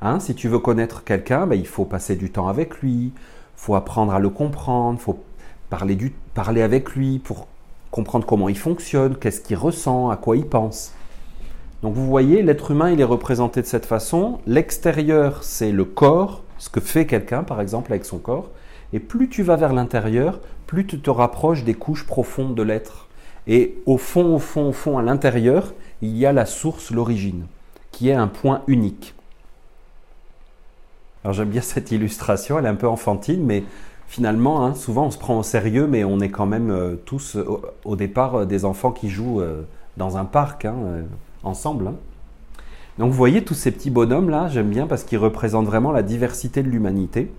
Hein, 0.00 0.20
si 0.20 0.34
tu 0.34 0.48
veux 0.48 0.58
connaître 0.58 1.04
quelqu'un, 1.04 1.46
ben, 1.46 1.54
il 1.54 1.66
faut 1.66 1.84
passer 1.84 2.16
du 2.16 2.30
temps 2.30 2.48
avec 2.48 2.80
lui, 2.80 3.12
faut 3.56 3.74
apprendre 3.74 4.14
à 4.14 4.18
le 4.18 4.30
comprendre, 4.30 4.98
faut 4.98 5.22
parler, 5.68 5.96
du, 5.96 6.14
parler 6.32 6.62
avec 6.62 6.94
lui 6.94 7.18
pour 7.18 7.46
comprendre 7.90 8.26
comment 8.26 8.48
il 8.48 8.58
fonctionne, 8.58 9.16
qu'est-ce 9.16 9.42
qu'il 9.42 9.56
ressent, 9.56 10.08
à 10.08 10.16
quoi 10.16 10.36
il 10.36 10.46
pense. 10.46 10.92
Donc 11.82 11.94
vous 11.94 12.06
voyez, 12.06 12.42
l'être 12.42 12.70
humain, 12.70 12.90
il 12.90 13.00
est 13.00 13.04
représenté 13.04 13.60
de 13.60 13.66
cette 13.66 13.86
façon. 13.86 14.38
L'extérieur, 14.46 15.44
c'est 15.44 15.72
le 15.72 15.84
corps, 15.84 16.42
ce 16.56 16.70
que 16.70 16.80
fait 16.80 17.06
quelqu'un, 17.06 17.42
par 17.42 17.60
exemple, 17.60 17.92
avec 17.92 18.06
son 18.06 18.18
corps. 18.18 18.48
Et 18.96 18.98
plus 18.98 19.28
tu 19.28 19.42
vas 19.42 19.56
vers 19.56 19.74
l'intérieur, 19.74 20.40
plus 20.66 20.86
tu 20.86 20.98
te 20.98 21.10
rapproches 21.10 21.64
des 21.64 21.74
couches 21.74 22.06
profondes 22.06 22.54
de 22.54 22.62
l'être. 22.62 23.08
Et 23.46 23.74
au 23.84 23.98
fond, 23.98 24.34
au 24.34 24.38
fond, 24.38 24.70
au 24.70 24.72
fond, 24.72 24.96
à 24.96 25.02
l'intérieur, 25.02 25.74
il 26.00 26.16
y 26.16 26.24
a 26.24 26.32
la 26.32 26.46
source, 26.46 26.90
l'origine, 26.92 27.44
qui 27.92 28.08
est 28.08 28.14
un 28.14 28.26
point 28.26 28.62
unique. 28.66 29.14
Alors 31.22 31.34
j'aime 31.34 31.50
bien 31.50 31.60
cette 31.60 31.92
illustration, 31.92 32.58
elle 32.58 32.64
est 32.64 32.70
un 32.70 32.74
peu 32.74 32.88
enfantine, 32.88 33.44
mais 33.44 33.64
finalement, 34.08 34.64
hein, 34.64 34.74
souvent 34.74 35.04
on 35.04 35.10
se 35.10 35.18
prend 35.18 35.38
au 35.38 35.42
sérieux, 35.42 35.86
mais 35.86 36.02
on 36.02 36.18
est 36.20 36.30
quand 36.30 36.46
même 36.46 36.70
euh, 36.70 36.96
tous 37.04 37.36
au, 37.84 37.96
départ 37.96 38.34
euh, 38.34 38.44
des 38.46 38.64
enfants 38.64 38.92
qui 38.92 39.10
jouent 39.10 39.42
euh, 39.42 39.64
dans 39.98 40.16
un 40.16 40.24
parc 40.24 40.64
hein, 40.64 40.74
ensemble. 41.42 41.88
Hein. 41.88 41.96
Donc 42.96 43.10
vous 43.10 43.16
voyez 43.18 43.44
tous 43.44 43.52
ces 43.52 43.72
petits 43.72 43.90
bonhommes 43.90 44.30
là, 44.30 44.48
j'aime 44.48 44.70
bien 44.70 44.86
parce 44.86 45.04
qu'ils 45.04 45.18
représentent 45.18 45.66
vraiment 45.66 45.92
la 45.92 46.02
diversité 46.02 46.62
de 46.62 46.70
l'humanité. 46.70 47.30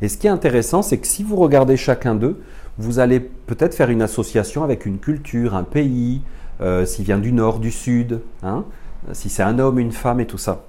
Et 0.00 0.08
ce 0.08 0.16
qui 0.16 0.26
est 0.26 0.30
intéressant, 0.30 0.82
c'est 0.82 0.98
que 0.98 1.06
si 1.06 1.22
vous 1.22 1.36
regardez 1.36 1.76
chacun 1.76 2.14
d'eux, 2.14 2.40
vous 2.78 3.00
allez 3.00 3.20
peut-être 3.20 3.74
faire 3.74 3.90
une 3.90 4.02
association 4.02 4.62
avec 4.62 4.86
une 4.86 4.98
culture, 4.98 5.54
un 5.54 5.64
pays, 5.64 6.22
euh, 6.60 6.84
s'il 6.86 7.04
vient 7.04 7.18
du 7.18 7.32
nord, 7.32 7.58
du 7.58 7.72
sud, 7.72 8.20
hein, 8.42 8.64
si 9.12 9.28
c'est 9.28 9.42
un 9.42 9.58
homme, 9.58 9.78
une 9.78 9.92
femme 9.92 10.20
et 10.20 10.26
tout 10.26 10.38
ça. 10.38 10.64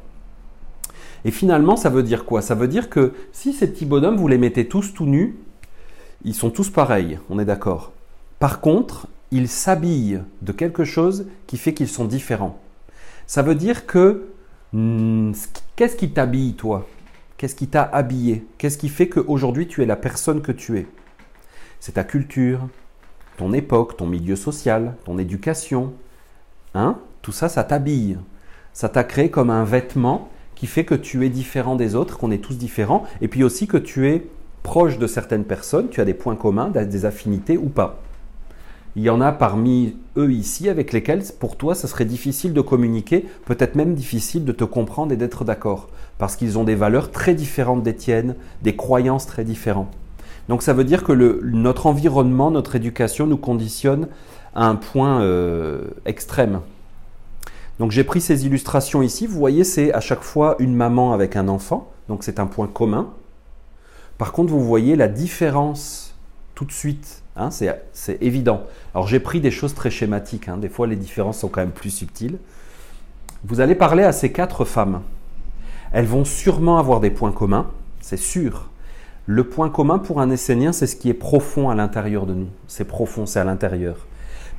Et 1.26 1.31
finalement, 1.31 1.76
ça 1.76 1.90
veut 1.90 2.04
dire 2.04 2.26
quoi? 2.26 2.42
Ça 2.42 2.56
veut 2.56 2.68
dire 2.68 2.90
que 2.90 3.14
si 3.31 3.54
ces 3.54 3.68
petits 3.68 3.86
bonhommes, 3.86 4.18
vous 4.18 4.28
les 4.28 4.38
mettez 4.38 4.68
tous 4.68 4.94
tout 4.94 5.06
nus, 5.06 5.36
ils 6.24 6.34
sont 6.34 6.50
tous 6.50 6.70
pareils, 6.70 7.20
on 7.30 7.40
est 7.40 7.46
d'accord. 7.46 7.92
Par 8.40 8.62
contre, 8.62 9.08
ils 9.31 9.48
s'habillent 9.48 10.22
de 10.42 10.52
quelque 10.52 10.84
chose 10.84 11.28
qui 11.46 11.58
fait 11.58 11.74
qu'ils 11.74 11.88
sont 11.88 12.06
différents. 12.06 12.60
Ça 13.28 13.42
veut 13.42 13.56
dire 13.56 13.86
que 13.86 14.30
hmm, 14.74 15.34
qu'est-ce 15.76 15.96
qui 15.96 16.10
t'habille 16.10 16.54
toi? 16.54 16.88
Qu'est-ce 17.40 17.56
qui 17.56 17.68
t'a 17.68 17.84
habillé? 17.84 18.46
Qu'est-ce 18.58 18.78
qui 18.78 18.90
fait 18.90 19.08
qu'aujourd'hui 19.08 19.66
tu 19.66 19.82
es 19.82 19.86
la 19.86 19.96
personne 19.96 20.42
que 20.42 20.52
tu 20.52 20.78
es? 20.78 20.88
C'est 21.80 21.94
ta 21.94 22.04
culture, 22.04 22.68
ton 23.38 23.54
époque, 23.54 23.96
ton 23.96 24.08
milieu 24.08 24.36
social, 24.36 24.96
ton 25.06 25.18
éducation. 25.18 25.94
Hein? 26.74 26.98
Tout 27.22 27.31
ça, 27.31 27.48
ça 27.48 27.64
t'habille. 27.64 28.18
Ça 28.74 28.90
t'a 28.90 29.06
créé 29.06 29.31
comme 29.31 29.52
un 29.52 29.64
vêtement 29.64 30.28
qui 30.56 30.68
fait 30.68 30.84
que 30.84 30.96
tu 30.96 31.26
es 31.26 31.30
différent 31.30 31.78
des 31.78 31.96
autres, 31.96 32.18
qu'on 32.18 32.31
est 32.31 32.44
tous 32.44 32.58
différents, 32.58 33.06
et 33.22 33.30
puis 33.30 33.46
aussi 33.46 33.68
que 33.68 33.78
tu 33.78 34.10
es 34.10 34.28
proche 34.62 34.98
de 34.98 35.08
certaines 35.08 35.46
personnes, 35.46 35.88
tu 35.88 36.02
as 36.02 36.06
des 36.06 36.14
points 36.14 36.36
communs, 36.36 36.68
des 36.68 37.06
affinités 37.06 37.58
ou 37.58 37.69
pas. 37.69 38.02
Il 38.98 39.04
y 39.04 39.10
en 39.10 39.22
a 39.22 39.31
parmi 39.31 39.96
eux 40.18 40.34
ici 40.34 40.68
avec 40.68 40.92
lesquels 40.92 41.24
pour 41.40 41.56
toi 41.56 41.74
ça 41.74 41.88
serait 41.88 42.04
difficile 42.04 42.52
de 42.52 42.60
communiquer, 42.60 43.26
peut-être 43.46 43.76
même 43.76 43.94
difficile 43.94 44.44
de 44.44 44.52
te 44.52 44.66
comprendre 44.66 45.14
et 45.14 45.16
d'être 45.16 45.46
d'accord, 45.46 45.88
parce 46.19 46.35
qu'ils 46.35 46.59
ont 46.59 46.64
des 46.64 46.76
valeurs 46.76 47.09
très 47.09 47.33
différentes 47.33 47.81
des 47.81 47.95
tiennes, 47.95 48.35
des 48.61 48.76
croyances 48.76 49.26
très 49.26 49.44
différentes. 49.44 49.92
Donc 50.49 50.61
ça 50.61 50.73
veut 50.73 50.83
dire 50.83 51.04
que 51.04 51.14
notre 51.14 51.88
environnement, 51.88 52.52
notre 52.52 52.76
éducation 52.76 53.26
nous 53.26 53.38
conditionne 53.38 54.07
à 54.54 54.66
un 54.66 54.76
point 54.76 55.21
euh, 55.21 55.81
extrême. 56.06 56.59
Donc 57.80 57.92
j'ai 57.92 58.04
pris 58.04 58.19
ces 58.19 58.45
illustrations 58.45 59.02
ici. 59.02 59.26
Vous 59.26 59.40
voyez, 59.40 59.64
c'est 59.64 59.94
à 59.94 60.02
chaque 60.02 60.21
fois 60.21 60.56
une 60.59 60.76
maman 60.76 61.14
avec 61.14 61.35
un 61.38 61.47
enfant. 61.47 61.92
Donc 62.09 62.23
c'est 62.23 62.40
un 62.40 62.47
point 62.47 62.68
commun. 62.68 63.09
Par 64.18 64.33
contre, 64.33 64.52
vous 64.52 64.64
voyez 64.64 64.97
la 64.97 65.07
différence 65.07 66.16
tout 66.54 66.66
de 66.66 66.73
suite. 66.73 67.23
Hein, 67.38 67.49
c'est 67.52 68.18
évident. 68.21 68.64
Alors 68.94 69.07
j'ai 69.07 69.21
pris 69.21 69.40
des 69.40 69.52
choses 69.52 69.73
très 69.73 69.90
schématiques. 69.90 70.49
Hein. 70.49 70.57
Des 70.57 70.68
fois, 70.68 70.88
les 70.88 70.97
différences 70.97 71.40
sont 71.40 71.47
quand 71.47 71.61
même 71.61 71.71
plus 71.71 71.92
subtiles. 71.92 72.38
Vous 73.45 73.61
allez 73.61 73.76
parler 73.76 74.04
à 74.04 74.11
ces 74.11 74.33
quatre 74.33 74.66
femmes. 74.66 75.02
Elles 75.92 76.06
vont 76.06 76.26
sûrement 76.26 76.78
avoir 76.78 77.00
des 77.00 77.10
points 77.10 77.31
communs, 77.31 77.68
c'est 78.00 78.18
sûr. 78.18 78.69
Le 79.26 79.44
point 79.44 79.69
commun 79.69 80.00
pour 80.00 80.22
un 80.22 80.30
Essénien, 80.30 80.72
c'est 80.72 80.88
ce 80.88 80.96
qui 80.96 81.10
est 81.10 81.16
profond 81.16 81.69
à 81.69 81.76
l'intérieur 81.76 82.26
de 82.26 82.34
nous. 82.34 82.50
C'est 82.68 82.86
profond, 82.86 83.26
c'est 83.26 83.40
à 83.40 83.44
l'intérieur. 83.44 84.08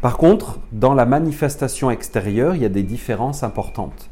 Par 0.01 0.17
contre, 0.17 0.59
dans 0.73 0.95
la 0.95 1.07
manifestation 1.07 1.91
extérieure, 1.91 2.55
il 2.55 2.63
y 2.63 2.65
a 2.65 2.71
des 2.71 2.83
différences 2.83 3.43
importantes. 3.43 4.11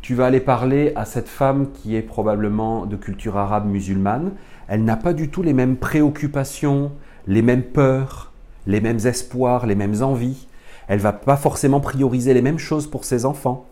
Tu 0.00 0.14
vas 0.14 0.26
aller 0.26 0.40
parler 0.40 0.92
à 0.96 1.04
cette 1.04 1.28
femme 1.28 1.68
qui 1.72 1.94
est 1.94 2.02
probablement 2.02 2.86
de 2.86 2.96
culture 2.96 3.36
arabe 3.36 3.66
musulmane. 3.66 4.32
Elle 4.66 4.84
n'a 4.84 4.96
pas 4.96 5.12
du 5.12 5.28
tout 5.28 5.42
les 5.42 5.52
mêmes 5.52 5.76
préoccupations, 5.76 6.90
les 7.28 7.42
mêmes 7.42 7.62
peurs, 7.62 8.32
les 8.66 8.80
mêmes 8.80 9.04
espoirs, 9.04 9.66
les 9.66 9.76
mêmes 9.76 10.02
envies. 10.02 10.48
Elle 10.88 10.98
va 10.98 11.12
pas 11.12 11.36
forcément 11.36 11.78
prioriser 11.78 12.34
les 12.34 12.42
mêmes 12.42 12.58
choses 12.58 12.88
pour 12.88 13.04
ses 13.04 13.24
enfants. 13.26 13.66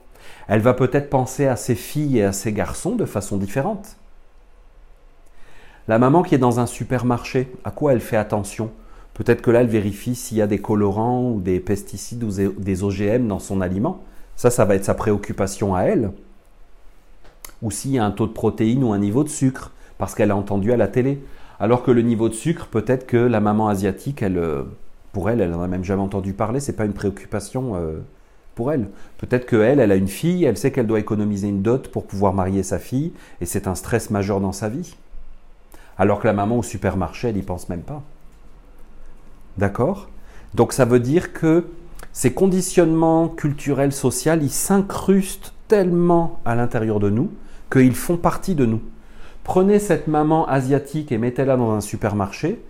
Elle 0.50 0.62
va 0.62 0.74
peut-être 0.74 1.10
penser 1.10 1.46
à 1.46 1.54
ses 1.54 1.76
filles 1.76 2.18
et 2.18 2.24
à 2.24 2.32
ses 2.32 2.52
garçons 2.52 2.96
de 2.96 3.04
façon 3.04 3.36
différente. 3.36 3.94
La 5.86 6.00
maman 6.00 6.24
qui 6.24 6.34
est 6.34 6.38
dans 6.38 6.58
un 6.58 6.66
supermarché, 6.66 7.52
à 7.62 7.70
quoi 7.70 7.92
elle 7.92 8.00
fait 8.00 8.16
attention? 8.16 8.72
Peut-être 9.14 9.42
que 9.42 9.52
là, 9.52 9.60
elle 9.60 9.68
vérifie 9.68 10.16
s'il 10.16 10.38
y 10.38 10.42
a 10.42 10.48
des 10.48 10.58
colorants 10.58 11.30
ou 11.30 11.40
des 11.40 11.60
pesticides 11.60 12.24
ou 12.24 12.30
des 12.32 12.82
OGM 12.82 13.28
dans 13.28 13.38
son 13.38 13.60
aliment. 13.60 14.02
Ça, 14.34 14.50
ça 14.50 14.64
va 14.64 14.74
être 14.74 14.84
sa 14.84 14.94
préoccupation 14.94 15.76
à 15.76 15.82
elle. 15.82 16.10
Ou 17.62 17.70
s'il 17.70 17.92
y 17.92 18.00
a 18.00 18.04
un 18.04 18.10
taux 18.10 18.26
de 18.26 18.32
protéines 18.32 18.82
ou 18.82 18.92
un 18.92 18.98
niveau 18.98 19.22
de 19.22 19.28
sucre, 19.28 19.70
parce 19.98 20.16
qu'elle 20.16 20.32
a 20.32 20.36
entendu 20.36 20.72
à 20.72 20.76
la 20.76 20.88
télé. 20.88 21.22
Alors 21.60 21.84
que 21.84 21.92
le 21.92 22.02
niveau 22.02 22.28
de 22.28 22.34
sucre, 22.34 22.66
peut-être 22.66 23.06
que 23.06 23.18
la 23.18 23.38
maman 23.38 23.68
asiatique, 23.68 24.20
elle, 24.20 24.38
euh, 24.38 24.64
pour 25.12 25.30
elle, 25.30 25.40
elle 25.40 25.50
n'en 25.50 25.62
a 25.62 25.68
même 25.68 25.84
jamais 25.84 26.02
entendu 26.02 26.32
parler, 26.32 26.58
c'est 26.58 26.72
pas 26.72 26.86
une 26.86 26.92
préoccupation 26.92 27.76
euh, 27.76 28.00
pour 28.54 28.72
elle. 28.72 28.88
Peut-être 29.18 29.46
qu'elle, 29.46 29.80
elle 29.80 29.92
a 29.92 29.96
une 29.96 30.08
fille, 30.08 30.44
elle 30.44 30.56
sait 30.56 30.70
qu'elle 30.70 30.86
doit 30.86 30.98
économiser 30.98 31.48
une 31.48 31.62
dot 31.62 31.88
pour 31.88 32.06
pouvoir 32.06 32.34
marier 32.34 32.62
sa 32.62 32.78
fille, 32.78 33.12
et 33.40 33.46
c'est 33.46 33.66
un 33.66 33.74
stress 33.74 34.10
majeur 34.10 34.40
dans 34.40 34.52
sa 34.52 34.68
vie. 34.68 34.96
Alors 35.98 36.20
que 36.20 36.26
la 36.26 36.32
maman 36.32 36.58
au 36.58 36.62
supermarché, 36.62 37.28
elle 37.28 37.36
n'y 37.36 37.42
pense 37.42 37.68
même 37.68 37.82
pas. 37.82 38.02
D'accord? 39.58 40.08
Donc 40.54 40.72
ça 40.72 40.84
veut 40.84 41.00
dire 41.00 41.32
que 41.32 41.66
ces 42.12 42.32
conditionnements 42.32 43.28
culturels, 43.28 43.92
sociaux, 43.92 44.32
ils 44.40 44.50
s'incrustent 44.50 45.52
tellement 45.68 46.40
à 46.44 46.54
l'intérieur 46.54 46.98
de 46.98 47.10
nous 47.10 47.30
qu'ils 47.70 47.94
font 47.94 48.16
partie 48.16 48.54
de 48.54 48.66
nous. 48.66 48.80
Prenez 49.44 49.78
cette 49.78 50.08
maman 50.08 50.46
asiatique 50.48 51.12
et 51.12 51.18
mettez-la 51.18 51.56
dans 51.56 51.72
un 51.72 51.80
supermarché, 51.80 52.60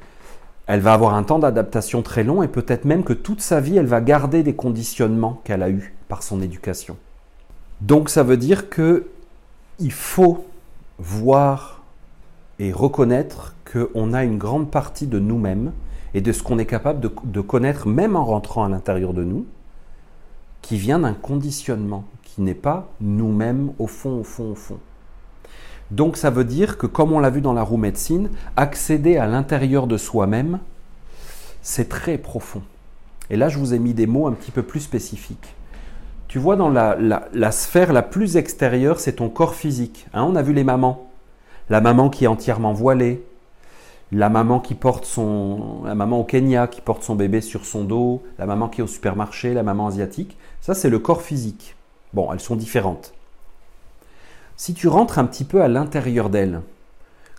elle 0.73 0.81
va 0.81 0.93
avoir 0.93 1.15
un 1.15 1.25
temps 1.25 1.41
d'adaptation 1.41 2.01
très 2.01 2.23
long 2.23 2.45
et 2.45 2.49
peut-être 2.49 2.85
même 2.85 3.03
que 3.03 3.13
toute 3.13 3.41
sa 3.41 3.61
vie, 3.61 3.77
elle 3.77 3.87
va 3.87 4.01
garder 4.01 4.45
des 4.45 4.55
conditionnements 4.55 5.41
qu'elle 5.43 5.65
a 5.65 5.71
eus 5.71 5.97
par 6.07 6.23
son 6.23 6.41
éducation. 6.41 6.97
Donc 7.81 8.09
ça 8.09 8.23
veut 8.23 8.37
dire 8.37 8.71
que 8.71 9.09
il 9.81 9.91
faut 9.91 10.47
voir 11.01 11.83
et 12.61 12.71
reconnaître 12.71 13.57
qu'on 13.65 14.13
a 14.13 14.23
une 14.23 14.39
grande 14.39 14.71
partie 14.71 15.09
de 15.09 15.19
nous-mêmes 15.19 15.73
et 16.15 16.21
de 16.21 16.31
ce 16.31 16.45
qu'on 16.45 16.61
est 16.61 16.67
capable 16.67 17.01
de, 17.01 17.11
de, 17.25 17.41
connaître, 17.41 17.89
même 17.89 18.15
en 18.15 18.25
rentrant 18.25 18.63
à 18.63 18.69
l'intérieur 18.69 19.13
de 19.13 19.25
nous, 19.25 19.47
qui 20.63 20.77
vient 20.77 21.01
d'un 21.01 21.15
conditionnement, 21.15 22.05
qui 22.23 22.43
n'est 22.43 22.55
pas 22.55 22.93
nous-mêmes 23.01 23.73
au 23.81 23.89
fond, 23.89 24.21
au 24.21 24.25
fond, 24.25 24.53
au 24.53 24.55
fond. 24.55 24.79
Donc 25.91 26.17
ça 26.17 26.31
veut 26.31 26.45
dire 26.45 26.79
que, 26.79 26.87
comme 26.87 27.13
on 27.13 27.19
l'a 27.19 27.31
vu 27.31 27.41
dans 27.41 27.53
la 27.53 27.63
roue 27.63 27.77
médecine, 27.77 28.31
accéder 28.57 29.17
à 29.17 29.27
l'intérieur 29.27 29.87
de 29.87 29.97
soi-même, 29.97 30.61
c'est 31.63 31.89
très 31.89 32.19
profond. 32.19 32.63
Et 33.29 33.37
là, 33.37 33.49
je 33.49 33.59
vous 33.59 33.75
ai 33.75 33.79
mis 33.79 33.95
des 33.95 34.07
mots 34.07 34.27
un 34.27 34.33
petit 34.33 34.51
peu 34.51 34.63
plus 34.63 34.81
spécifiques. 34.81 35.55
Tu 36.29 36.39
vois, 36.39 36.57
dans 36.57 36.69
la, 36.69 37.53
sphère 37.53 37.93
la 37.93 38.03
plus 38.03 38.37
extérieure, 38.37 39.01
c'est 39.01 39.15
ton 39.15 39.29
corps 39.29 39.55
physique. 39.55 40.07
Hein, 40.15 40.25
on 40.25 40.37
a 40.37 40.43
vu 40.43 40.53
les 40.53 40.65
mamans. 40.65 41.11
La 41.69 41.81
maman 41.81 42.09
qui 42.09 42.25
est 42.25 42.29
entièrement 42.29 42.73
voilée, 42.73 43.25
la 44.13 44.29
maman 44.29 44.59
qui 44.59 44.75
porte 44.75 45.05
son, 45.05 45.83
la 45.85 45.95
maman 45.95 46.21
au 46.21 46.25
Kenya 46.25 46.67
qui 46.67 46.81
porte 46.81 47.03
son 47.05 47.15
bébé 47.15 47.41
sur 47.41 47.65
son 47.65 47.85
dos, 47.85 48.23
la 48.39 48.47
maman 48.47 48.69
qui 48.69 48.81
est 48.81 48.85
au 48.85 48.89
supermarché, 48.89 49.55
la 49.55 49.63
maman 49.63 49.89
asiatique. 49.89 50.37
Ça, 50.61 50.75
c'est 50.75 50.91
le 50.91 50.99
corps 50.99 51.23
physique. 51.23 51.77
Bon, 52.13 52.33
elles 52.33 52.41
sont 52.41 52.57
différentes. 52.57 53.13
Si 54.63 54.75
tu 54.75 54.89
rentres 54.89 55.19
un 55.19 55.25
petit 55.25 55.45
peu 55.45 55.63
à 55.63 55.69
l'intérieur 55.69 56.29
d'elle, 56.29 56.61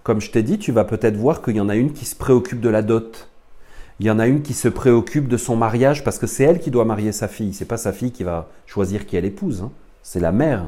comme 0.02 0.20
je 0.20 0.32
t'ai 0.32 0.42
dit, 0.42 0.58
tu 0.58 0.72
vas 0.72 0.86
peut-être 0.86 1.18
voir 1.18 1.44
qu'il 1.44 1.56
y 1.56 1.60
en 1.60 1.70
a 1.70 1.76
une 1.76 1.94
qui 1.94 2.06
se 2.06 2.16
préoccupe 2.16 2.60
de 2.60 2.68
la 2.68 2.82
dot. 2.82 3.30
Il 4.00 4.08
y 4.08 4.10
en 4.10 4.18
a 4.18 4.26
une 4.26 4.42
qui 4.42 4.56
se 4.56 4.68
préoccupe 4.68 5.28
de 5.28 5.38
son 5.38 5.56
mariage 5.56 6.04
parce 6.04 6.18
que 6.18 6.26
c'est 6.26 6.46
elle 6.46 6.58
qui 6.58 6.72
doit 6.72 6.84
marier 6.84 7.12
sa 7.12 7.28
fille. 7.28 7.54
C'est 7.54 7.66
pas 7.66 7.78
sa 7.78 7.94
fille 7.94 8.12
qui 8.12 8.24
va 8.24 8.50
choisir 8.66 9.06
qui 9.06 9.18
elle 9.18 9.26
épouse. 9.26 9.62
Hein. 9.62 9.72
C'est 10.02 10.20
la 10.20 10.32
mère. 10.32 10.68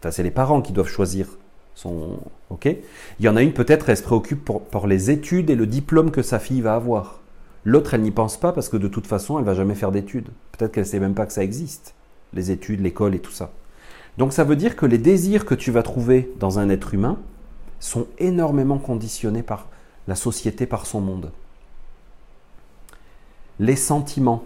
Enfin, 0.00 0.10
c'est 0.10 0.24
les 0.24 0.32
parents 0.32 0.62
qui 0.62 0.72
doivent 0.72 0.88
choisir 0.88 1.28
son. 1.76 2.18
Ok? 2.50 2.66
Il 2.66 3.24
y 3.24 3.28
en 3.28 3.36
a 3.36 3.42
une 3.42 3.52
peut-être 3.52 3.88
elle 3.88 3.96
se 3.96 4.02
préoccupe 4.02 4.44
pour, 4.44 4.88
les 4.88 5.12
études 5.12 5.48
et 5.48 5.54
le 5.54 5.68
diplôme 5.68 6.10
que 6.10 6.22
sa 6.22 6.40
fille 6.40 6.60
va 6.60 6.74
avoir. 6.74 7.20
L'autre 7.64 7.94
elle 7.94 8.02
n'y 8.02 8.10
pense 8.10 8.36
pas 8.36 8.50
parce 8.50 8.68
que 8.68 8.76
de 8.76 8.88
toute 8.88 9.06
façon 9.06 9.38
elle 9.38 9.44
va 9.44 9.54
jamais 9.54 9.76
faire 9.76 9.92
d'études. 9.92 10.30
Peut-être 10.58 10.72
qu'elle 10.72 10.86
sait 10.86 10.98
même 10.98 11.14
pas 11.14 11.26
que 11.26 11.32
ça 11.32 11.44
existe. 11.44 11.94
Les 12.32 12.50
études, 12.50 12.80
l'école 12.80 13.14
et 13.14 13.20
tout 13.20 13.30
ça. 13.30 13.52
Donc 14.18 14.32
ça 14.32 14.44
veut 14.44 14.56
dire 14.56 14.76
que 14.76 14.86
les 14.86 14.98
désirs 14.98 15.44
que 15.44 15.54
tu 15.54 15.70
vas 15.70 15.82
trouver 15.82 16.32
dans 16.38 16.58
un 16.58 16.68
être 16.68 16.94
humain 16.94 17.18
sont 17.80 18.06
énormément 18.18 18.78
conditionnés 18.78 19.42
par 19.42 19.68
la 20.06 20.14
société, 20.14 20.66
par 20.66 20.86
son 20.86 21.00
monde. 21.00 21.32
Les 23.58 23.76
sentiments, 23.76 24.44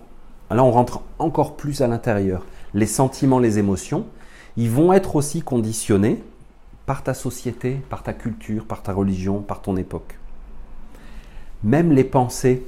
là 0.50 0.64
on 0.64 0.70
rentre 0.70 1.02
encore 1.18 1.56
plus 1.56 1.82
à 1.82 1.86
l'intérieur, 1.86 2.44
les 2.74 2.86
sentiments, 2.86 3.38
les 3.38 3.58
émotions, 3.58 4.06
ils 4.56 4.70
vont 4.70 4.92
être 4.92 5.16
aussi 5.16 5.42
conditionnés 5.42 6.22
par 6.86 7.02
ta 7.02 7.14
société, 7.14 7.80
par 7.90 8.02
ta 8.02 8.12
culture, 8.12 8.64
par 8.64 8.82
ta 8.82 8.92
religion, 8.92 9.40
par 9.40 9.60
ton 9.60 9.76
époque. 9.76 10.18
Même 11.62 11.92
les 11.92 12.04
pensées, 12.04 12.64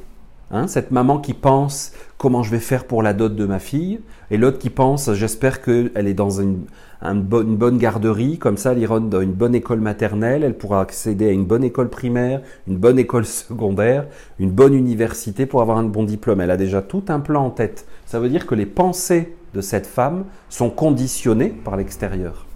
Hein, 0.52 0.66
cette 0.66 0.90
maman 0.90 1.20
qui 1.20 1.32
pense 1.32 1.92
comment 2.18 2.42
je 2.42 2.50
vais 2.50 2.58
faire 2.58 2.84
pour 2.84 3.04
la 3.04 3.12
dot 3.12 3.34
de 3.34 3.46
ma 3.46 3.60
fille, 3.60 4.00
et 4.32 4.36
l'autre 4.36 4.58
qui 4.58 4.68
pense 4.68 5.12
j'espère 5.12 5.62
qu'elle 5.62 5.92
est 5.94 6.14
dans 6.14 6.40
une, 6.40 6.64
bonne 7.02 7.78
garderie, 7.78 8.38
comme 8.38 8.56
ça 8.56 8.72
elle 8.72 8.78
ira 8.78 9.00
dans 9.00 9.20
une 9.20 9.32
bonne 9.32 9.54
école 9.54 9.80
maternelle, 9.80 10.44
elle 10.44 10.56
pourra 10.56 10.80
accéder 10.80 11.28
à 11.28 11.32
une 11.32 11.46
bonne 11.46 11.64
école 11.64 11.88
primaire, 11.88 12.42
une 12.68 12.76
bonne 12.76 12.98
école 12.98 13.24
secondaire, 13.26 14.06
une 14.38 14.50
bonne 14.50 14.74
université 14.74 15.46
pour 15.46 15.62
avoir 15.62 15.78
un 15.78 15.84
bon 15.84 16.04
diplôme. 16.04 16.40
Elle 16.40 16.50
a 16.50 16.56
déjà 16.56 16.82
tout 16.82 17.04
un 17.08 17.20
plan 17.20 17.46
en 17.46 17.50
tête. 17.50 17.86
Ça 18.06 18.20
veut 18.20 18.28
dire 18.28 18.46
que 18.46 18.54
les 18.54 18.66
pensées 18.66 19.34
de 19.54 19.60
cette 19.60 19.86
femme 19.86 20.24
sont 20.48 20.70
conditionnées 20.70 21.50
par 21.50 21.76
l'extérieur. 21.76 22.46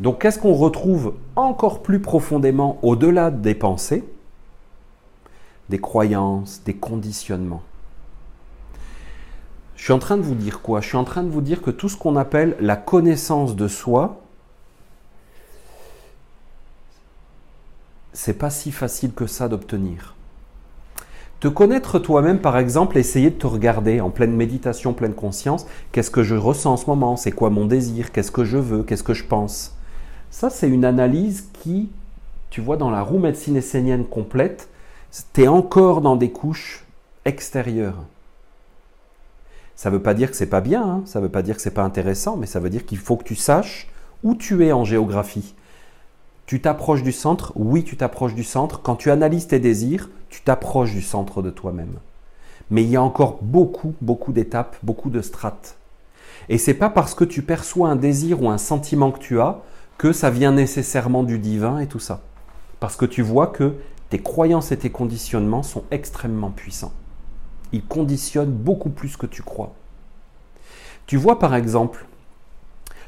Donc 0.00 0.20
qu'est-ce 0.20 0.38
qu'on 0.38 0.54
retrouve 0.54 1.14
encore 1.36 1.82
plus 1.82 2.00
profondément 2.00 2.78
au-delà 2.82 3.30
des 3.30 3.54
pensées? 3.54 4.04
Des 5.68 5.78
croyances, 5.78 6.62
des 6.64 6.74
conditionnements. 6.74 7.62
Je 9.82 9.86
suis 9.86 9.92
en 9.92 9.98
train 9.98 10.16
de 10.16 10.22
vous 10.22 10.36
dire 10.36 10.62
quoi? 10.62 10.80
Je 10.80 10.86
suis 10.86 10.96
en 10.96 11.02
train 11.02 11.24
de 11.24 11.28
vous 11.28 11.40
dire 11.40 11.60
que 11.60 11.72
tout 11.72 11.88
ce 11.88 11.96
qu'on 11.96 12.14
appelle 12.14 12.56
la 12.60 12.76
connaissance 12.76 13.56
de 13.56 13.66
soi, 13.66 14.20
c'est 18.12 18.38
pas 18.38 18.50
si 18.50 18.70
facile 18.70 19.12
que 19.12 19.26
ça 19.26 19.48
d'obtenir. 19.48 20.14
Te 21.40 21.48
connaître 21.48 21.98
toi-même, 21.98 22.38
par 22.38 22.58
exemple, 22.58 22.96
essayer 22.96 23.30
de 23.30 23.38
te 23.40 23.48
regarder 23.48 24.00
en 24.00 24.10
pleine 24.10 24.36
méditation, 24.36 24.92
pleine 24.92 25.14
conscience, 25.14 25.66
qu'est-ce 25.90 26.12
que 26.12 26.22
je 26.22 26.36
ressens 26.36 26.74
en 26.74 26.76
ce 26.76 26.86
moment, 26.86 27.16
c'est 27.16 27.32
quoi 27.32 27.50
mon 27.50 27.66
désir, 27.66 28.12
qu'est-ce 28.12 28.30
que 28.30 28.44
je 28.44 28.58
veux, 28.58 28.84
qu'est-ce 28.84 29.02
que 29.02 29.14
je 29.14 29.24
pense? 29.24 29.76
Ça, 30.30 30.48
c'est 30.48 30.68
une 30.68 30.84
analyse 30.84 31.48
qui, 31.54 31.90
tu 32.50 32.60
vois, 32.60 32.76
dans 32.76 32.92
la 32.92 33.02
roue 33.02 33.18
médecine 33.18 33.56
essénienne 33.56 34.04
complète, 34.04 34.68
tu 35.32 35.42
es 35.42 35.48
encore 35.48 36.02
dans 36.02 36.14
des 36.14 36.30
couches 36.30 36.84
extérieures. 37.24 38.04
Ça 39.82 39.90
ne 39.90 39.96
veut 39.96 40.02
pas 40.02 40.14
dire 40.14 40.30
que 40.30 40.36
c'est 40.36 40.46
pas 40.46 40.60
bien, 40.60 40.80
hein. 40.80 41.02
ça 41.06 41.18
ne 41.18 41.24
veut 41.24 41.28
pas 41.28 41.42
dire 41.42 41.56
que 41.56 41.60
c'est 41.60 41.72
pas 41.72 41.82
intéressant, 41.82 42.36
mais 42.36 42.46
ça 42.46 42.60
veut 42.60 42.70
dire 42.70 42.86
qu'il 42.86 42.98
faut 42.98 43.16
que 43.16 43.24
tu 43.24 43.34
saches 43.34 43.88
où 44.22 44.36
tu 44.36 44.64
es 44.64 44.70
en 44.70 44.84
géographie. 44.84 45.56
Tu 46.46 46.60
t'approches 46.60 47.02
du 47.02 47.10
centre, 47.10 47.52
oui, 47.56 47.82
tu 47.82 47.96
t'approches 47.96 48.36
du 48.36 48.44
centre. 48.44 48.80
Quand 48.80 48.94
tu 48.94 49.10
analyses 49.10 49.48
tes 49.48 49.58
désirs, 49.58 50.08
tu 50.28 50.40
t'approches 50.42 50.92
du 50.92 51.02
centre 51.02 51.42
de 51.42 51.50
toi-même. 51.50 51.96
Mais 52.70 52.84
il 52.84 52.90
y 52.90 52.96
a 52.96 53.02
encore 53.02 53.40
beaucoup, 53.42 53.96
beaucoup 54.00 54.30
d'étapes, 54.30 54.76
beaucoup 54.84 55.10
de 55.10 55.20
strates. 55.20 55.74
Et 56.48 56.58
c'est 56.58 56.74
pas 56.74 56.88
parce 56.88 57.16
que 57.16 57.24
tu 57.24 57.42
perçois 57.42 57.88
un 57.88 57.96
désir 57.96 58.40
ou 58.40 58.50
un 58.50 58.58
sentiment 58.58 59.10
que 59.10 59.18
tu 59.18 59.40
as 59.40 59.62
que 59.98 60.12
ça 60.12 60.30
vient 60.30 60.52
nécessairement 60.52 61.24
du 61.24 61.40
divin 61.40 61.80
et 61.80 61.88
tout 61.88 61.98
ça. 61.98 62.20
Parce 62.78 62.94
que 62.94 63.04
tu 63.04 63.22
vois 63.22 63.48
que 63.48 63.74
tes 64.10 64.20
croyances 64.20 64.70
et 64.70 64.76
tes 64.76 64.90
conditionnements 64.90 65.64
sont 65.64 65.82
extrêmement 65.90 66.50
puissants. 66.52 66.92
Ils 67.72 67.84
conditionnent 67.84 68.52
beaucoup 68.52 68.90
plus 68.90 69.16
que 69.16 69.26
tu 69.26 69.42
crois. 69.42 69.74
Tu 71.06 71.16
vois 71.16 71.38
par 71.38 71.54
exemple 71.54 72.06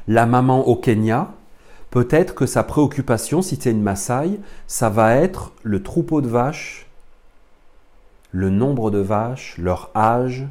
la 0.07 0.25
maman 0.25 0.67
au 0.67 0.75
Kenya, 0.75 1.33
peut-être 1.89 2.35
que 2.35 2.45
sa 2.45 2.63
préoccupation, 2.63 3.41
si 3.41 3.57
tu 3.57 3.69
es 3.69 3.71
une 3.71 3.81
Maasai, 3.81 4.39
ça 4.67 4.89
va 4.89 5.15
être 5.15 5.53
le 5.63 5.81
troupeau 5.81 6.21
de 6.21 6.27
vaches, 6.27 6.87
le 8.31 8.49
nombre 8.49 8.91
de 8.91 8.99
vaches, 8.99 9.55
leur 9.57 9.89
âge, 9.95 10.45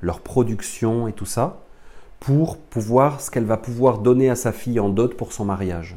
leur 0.00 0.20
production 0.20 1.08
et 1.08 1.12
tout 1.12 1.26
ça, 1.26 1.58
pour 2.20 2.56
pouvoir 2.56 3.20
ce 3.20 3.30
qu'elle 3.30 3.44
va 3.44 3.56
pouvoir 3.56 3.98
donner 3.98 4.30
à 4.30 4.36
sa 4.36 4.52
fille 4.52 4.80
en 4.80 4.88
dot 4.88 5.14
pour 5.16 5.32
son 5.32 5.44
mariage. 5.44 5.96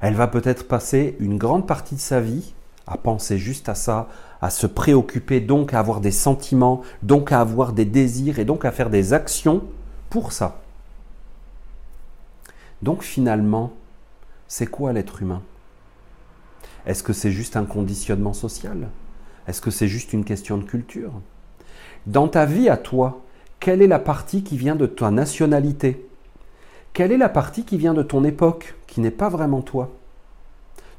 Elle 0.00 0.14
va 0.14 0.28
peut-être 0.28 0.66
passer 0.66 1.16
une 1.20 1.36
grande 1.36 1.66
partie 1.66 1.96
de 1.96 2.00
sa 2.00 2.20
vie 2.20 2.54
à 2.86 2.96
penser 2.96 3.38
juste 3.38 3.68
à 3.68 3.74
ça, 3.74 4.08
à 4.42 4.50
se 4.50 4.66
préoccuper, 4.66 5.40
donc 5.40 5.72
à 5.72 5.78
avoir 5.78 6.00
des 6.00 6.10
sentiments, 6.10 6.82
donc 7.02 7.30
à 7.30 7.40
avoir 7.40 7.72
des 7.72 7.84
désirs 7.84 8.40
et 8.40 8.44
donc 8.44 8.64
à 8.64 8.72
faire 8.72 8.90
des 8.90 9.12
actions 9.12 9.62
pour 10.10 10.32
ça. 10.32 10.60
Donc 12.82 13.02
finalement, 13.02 13.72
c'est 14.48 14.66
quoi 14.66 14.92
l'être 14.92 15.22
humain? 15.22 15.42
Est-ce 16.84 17.04
que 17.04 17.12
c'est 17.12 17.30
juste 17.30 17.56
un 17.56 17.64
conditionnement 17.64 18.32
social? 18.32 18.88
Est-ce 19.46 19.60
que 19.60 19.70
c'est 19.70 19.88
juste 19.88 20.12
une 20.12 20.24
question 20.24 20.58
de 20.58 20.64
culture? 20.64 21.12
Dans 22.06 22.26
ta 22.26 22.44
vie 22.44 22.68
à 22.68 22.76
toi, 22.76 23.22
quelle 23.60 23.80
est 23.80 23.86
la 23.86 24.00
partie 24.00 24.42
qui 24.42 24.56
vient 24.56 24.74
de 24.74 24.86
ta 24.86 25.12
nationalité? 25.12 26.08
Quelle 26.92 27.12
est 27.12 27.16
la 27.16 27.28
partie 27.28 27.64
qui 27.64 27.78
vient 27.78 27.94
de 27.94 28.02
ton 28.02 28.24
époque, 28.24 28.74
qui 28.88 29.00
n'est 29.00 29.12
pas 29.12 29.28
vraiment 29.28 29.62
toi? 29.62 29.92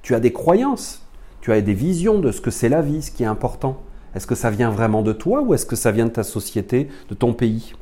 Tu 0.02 0.16
as 0.16 0.22
des 0.22 0.32
croyances? 0.32 1.03
Tu 1.44 1.52
as 1.52 1.60
des 1.60 1.74
visions 1.74 2.20
de 2.20 2.32
ce 2.32 2.40
que 2.40 2.52
c'est 2.52 2.70
la 2.70 2.82
vie, 2.82 3.02
ce 3.02 3.12
qui 3.12 3.24
est 3.24 3.26
important. 3.26 3.82
Est-ce 4.16 4.26
que 4.26 4.34
ça 4.34 4.50
vient 4.50 4.70
vraiment 4.70 5.02
de 5.02 5.12
toi 5.12 5.42
ou 5.42 5.54
est-ce 5.54 5.66
que 5.66 5.76
ça 5.76 5.92
vient 5.92 6.06
de 6.06 6.12
ta 6.12 6.24
société, 6.24 6.88
de 7.10 7.16
ton 7.16 7.34
pays? 7.34 7.74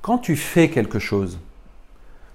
Quand 0.00 0.16
tu 0.16 0.34
fais 0.34 0.70
quelque 0.70 0.98
chose, 0.98 1.38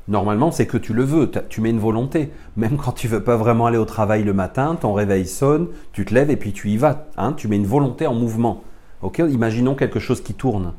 normalement 0.07 0.51
c'est 0.51 0.67
que 0.67 0.77
tu 0.77 0.93
le 0.93 1.03
veux, 1.03 1.31
tu 1.50 1.62
mets 1.62 1.72
une 1.72 1.79
volonté. 1.79 2.29
Même 2.57 2.77
quand 2.77 2.91
tu 2.91 3.07
veux 3.07 3.24
pas 3.24 3.38
vraiment 3.38 3.65
aller 3.65 3.79
au 3.79 3.86
travail 3.86 4.24
le 4.24 4.34
matin, 4.34 4.77
ton 4.79 4.93
réveil 4.93 5.25
sonne, 5.25 5.69
tu 5.93 6.05
te 6.05 6.13
lèves 6.13 6.29
et 6.29 6.38
puis 6.38 6.53
tu 6.53 6.69
y 6.69 6.77
vas. 6.77 7.07
Hein, 7.17 7.34
tu 7.34 7.48
mets 7.48 7.55
une 7.55 7.65
volonté 7.65 8.05
en 8.05 8.13
mouvement. 8.13 8.62
Imaginons 9.17 9.74
quelque 9.74 10.00
chose 10.00 10.22
qui 10.22 10.36
tourne. 10.36 10.74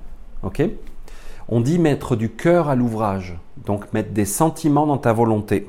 On 1.49 1.61
dit 1.61 1.81
mettre 1.81 2.15
du 2.15 2.31
cœur 2.31 2.69
à 2.69 2.77
l'ouvrage, 2.77 3.37
donc 3.65 3.93
mettre 3.93 4.13
des 4.13 4.27
sentiments 4.27 4.87
dans 4.87 4.99
ta 4.99 5.13
volonté. 5.13 5.67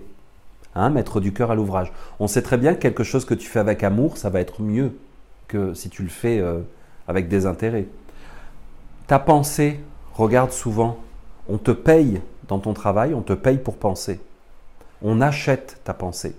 Hein, 0.78 0.92
mettre 0.92 1.20
du 1.20 1.34
cœur 1.34 1.50
à 1.50 1.56
l'ouvrage. 1.56 1.92
On 2.20 2.28
sait 2.28 2.44
très 2.44 2.58
bien 2.58 2.76
que 2.76 2.80
quelque 2.80 3.04
chose 3.04 3.26
que 3.26 3.34
tu 3.34 3.48
fais 3.48 3.58
avec 3.58 3.84
amour, 3.84 4.16
ça 4.16 4.30
va 4.30 4.40
être 4.40 4.62
mieux 4.62 4.92
que 5.48 5.74
si 5.74 5.90
tu 5.90 6.04
le 6.04 6.10
fais 6.10 6.40
euh, 6.40 6.60
avec 7.08 7.30
des 7.30 7.48
intérêts. 7.48 7.88
Ta 9.08 9.18
pensée, 9.18 9.80
regarde 10.14 10.52
souvent, 10.52 10.98
on 11.50 11.58
te 11.58 11.72
paye 11.72 12.22
dans 12.48 12.60
ton 12.60 12.74
travail, 12.74 13.16
on 13.16 13.22
te 13.22 13.34
paye 13.34 13.58
pour 13.58 13.78
penser. 13.78 14.20
On 15.02 15.20
achète 15.20 15.82
ta 15.84 15.96
pensée. 15.96 16.36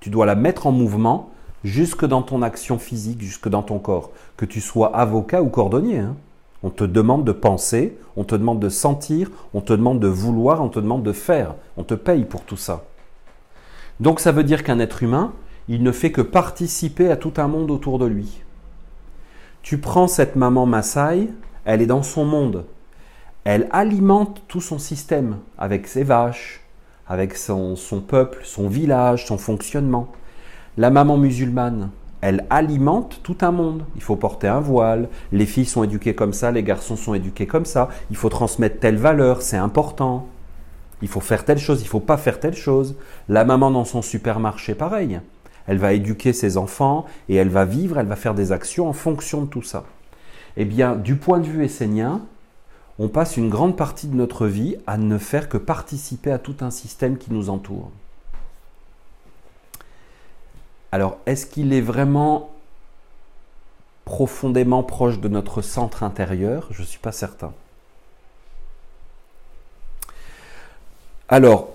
Tu 0.00 0.10
dois 0.10 0.26
la 0.26 0.34
mettre 0.34 0.66
en 0.66 0.72
mouvement 0.72 1.30
jusque 1.64 2.04
dans 2.04 2.20
ton 2.20 2.42
action 2.42 2.78
physique, 2.78 3.22
jusque 3.22 3.48
dans 3.48 3.62
ton 3.62 3.78
corps. 3.78 4.10
Que 4.36 4.44
tu 4.44 4.60
sois 4.60 4.94
avocat 4.94 5.40
ou 5.40 5.48
cordonnier. 5.48 6.00
Hein. 6.00 6.16
On 6.62 6.68
te 6.68 6.84
demande 6.84 7.24
de 7.24 7.32
penser, 7.32 7.96
on 8.16 8.24
te 8.24 8.34
demande 8.34 8.60
de 8.60 8.68
sentir, 8.68 9.30
on 9.54 9.62
te 9.62 9.72
demande 9.72 9.98
de 9.98 10.08
vouloir, 10.08 10.62
on 10.62 10.68
te 10.68 10.78
demande 10.78 11.02
de 11.02 11.12
faire. 11.12 11.54
On 11.78 11.84
te 11.84 11.94
paye 11.94 12.24
pour 12.24 12.42
tout 12.42 12.58
ça. 12.58 12.84
Donc 14.00 14.18
ça 14.18 14.32
veut 14.32 14.44
dire 14.44 14.64
qu'un 14.64 14.78
être 14.78 15.02
humain, 15.02 15.32
il 15.68 15.82
ne 15.82 15.92
fait 15.92 16.10
que 16.10 16.22
participer 16.22 17.10
à 17.10 17.16
tout 17.16 17.34
un 17.36 17.48
monde 17.48 17.70
autour 17.70 17.98
de 17.98 18.06
lui. 18.06 18.42
Tu 19.62 19.78
prends 19.78 20.08
cette 20.08 20.36
maman 20.36 20.64
Maasai, 20.64 21.28
elle 21.66 21.82
est 21.82 21.86
dans 21.86 22.02
son 22.02 22.24
monde. 22.24 22.64
Elle 23.44 23.68
alimente 23.70 24.42
tout 24.48 24.62
son 24.62 24.78
système 24.78 25.36
avec 25.58 25.86
ses 25.86 26.02
vaches, 26.02 26.62
avec 27.06 27.36
son, 27.36 27.76
son 27.76 28.00
peuple, 28.00 28.40
son 28.42 28.68
village, 28.68 29.26
son 29.26 29.36
fonctionnement. 29.36 30.08
La 30.78 30.90
maman 30.90 31.18
musulmane, 31.18 31.90
elle 32.22 32.46
alimente 32.48 33.20
tout 33.22 33.36
un 33.42 33.50
monde. 33.50 33.84
Il 33.96 34.02
faut 34.02 34.16
porter 34.16 34.48
un 34.48 34.60
voile, 34.60 35.08
les 35.30 35.46
filles 35.46 35.66
sont 35.66 35.84
éduquées 35.84 36.14
comme 36.14 36.32
ça, 36.32 36.50
les 36.50 36.62
garçons 36.62 36.96
sont 36.96 37.14
éduqués 37.14 37.46
comme 37.46 37.64
ça, 37.66 37.88
il 38.10 38.16
faut 38.16 38.28
transmettre 38.30 38.80
telle 38.80 38.96
valeur, 38.96 39.42
c'est 39.42 39.56
important. 39.56 40.26
Il 41.02 41.08
faut 41.08 41.20
faire 41.20 41.44
telle 41.44 41.58
chose, 41.58 41.82
il 41.82 41.88
faut 41.88 42.00
pas 42.00 42.16
faire 42.16 42.40
telle 42.40 42.56
chose. 42.56 42.96
La 43.28 43.44
maman 43.44 43.70
dans 43.70 43.84
son 43.84 44.02
supermarché, 44.02 44.74
pareil. 44.74 45.20
Elle 45.66 45.78
va 45.78 45.92
éduquer 45.92 46.32
ses 46.32 46.56
enfants 46.56 47.06
et 47.28 47.36
elle 47.36 47.48
va 47.48 47.64
vivre, 47.64 47.98
elle 47.98 48.06
va 48.06 48.16
faire 48.16 48.34
des 48.34 48.52
actions 48.52 48.88
en 48.88 48.92
fonction 48.92 49.42
de 49.42 49.46
tout 49.46 49.62
ça. 49.62 49.84
Eh 50.56 50.64
bien, 50.64 50.96
du 50.96 51.16
point 51.16 51.38
de 51.38 51.46
vue 51.46 51.64
essénien, 51.64 52.22
on 52.98 53.08
passe 53.08 53.36
une 53.36 53.48
grande 53.48 53.76
partie 53.76 54.08
de 54.08 54.16
notre 54.16 54.46
vie 54.46 54.76
à 54.86 54.98
ne 54.98 55.16
faire 55.16 55.48
que 55.48 55.56
participer 55.56 56.32
à 56.32 56.38
tout 56.38 56.56
un 56.60 56.70
système 56.70 57.16
qui 57.16 57.32
nous 57.32 57.48
entoure. 57.48 57.90
Alors, 60.92 61.18
est-ce 61.24 61.46
qu'il 61.46 61.72
est 61.72 61.80
vraiment 61.80 62.50
profondément 64.04 64.82
proche 64.82 65.20
de 65.20 65.28
notre 65.28 65.62
centre 65.62 66.02
intérieur? 66.02 66.66
Je 66.72 66.82
ne 66.82 66.86
suis 66.86 66.98
pas 66.98 67.12
certain. 67.12 67.52
Alors, 71.32 71.68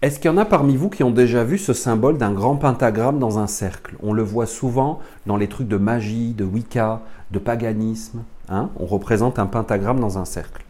est-ce 0.00 0.18
qu'il 0.18 0.30
y 0.30 0.34
en 0.34 0.38
a 0.38 0.46
parmi 0.46 0.74
vous 0.74 0.88
qui 0.88 1.02
ont 1.02 1.10
déjà 1.10 1.44
vu 1.44 1.58
ce 1.58 1.74
symbole 1.74 2.16
d'un 2.16 2.32
grand 2.32 2.56
pentagramme 2.56 3.18
dans 3.18 3.38
un 3.38 3.46
cercle? 3.46 3.96
On 4.02 4.14
le 4.14 4.22
voit 4.22 4.46
souvent 4.46 5.00
dans 5.26 5.36
les 5.36 5.46
trucs 5.46 5.68
de 5.68 5.76
magie, 5.76 6.32
de 6.32 6.44
Wicca, 6.44 7.02
de 7.32 7.38
paganisme. 7.38 8.22
Hein, 8.48 8.70
on 8.78 8.86
représente 8.86 9.38
un 9.38 9.44
pentagramme 9.44 10.00
dans 10.00 10.16
un 10.16 10.24
cercle. 10.24 10.64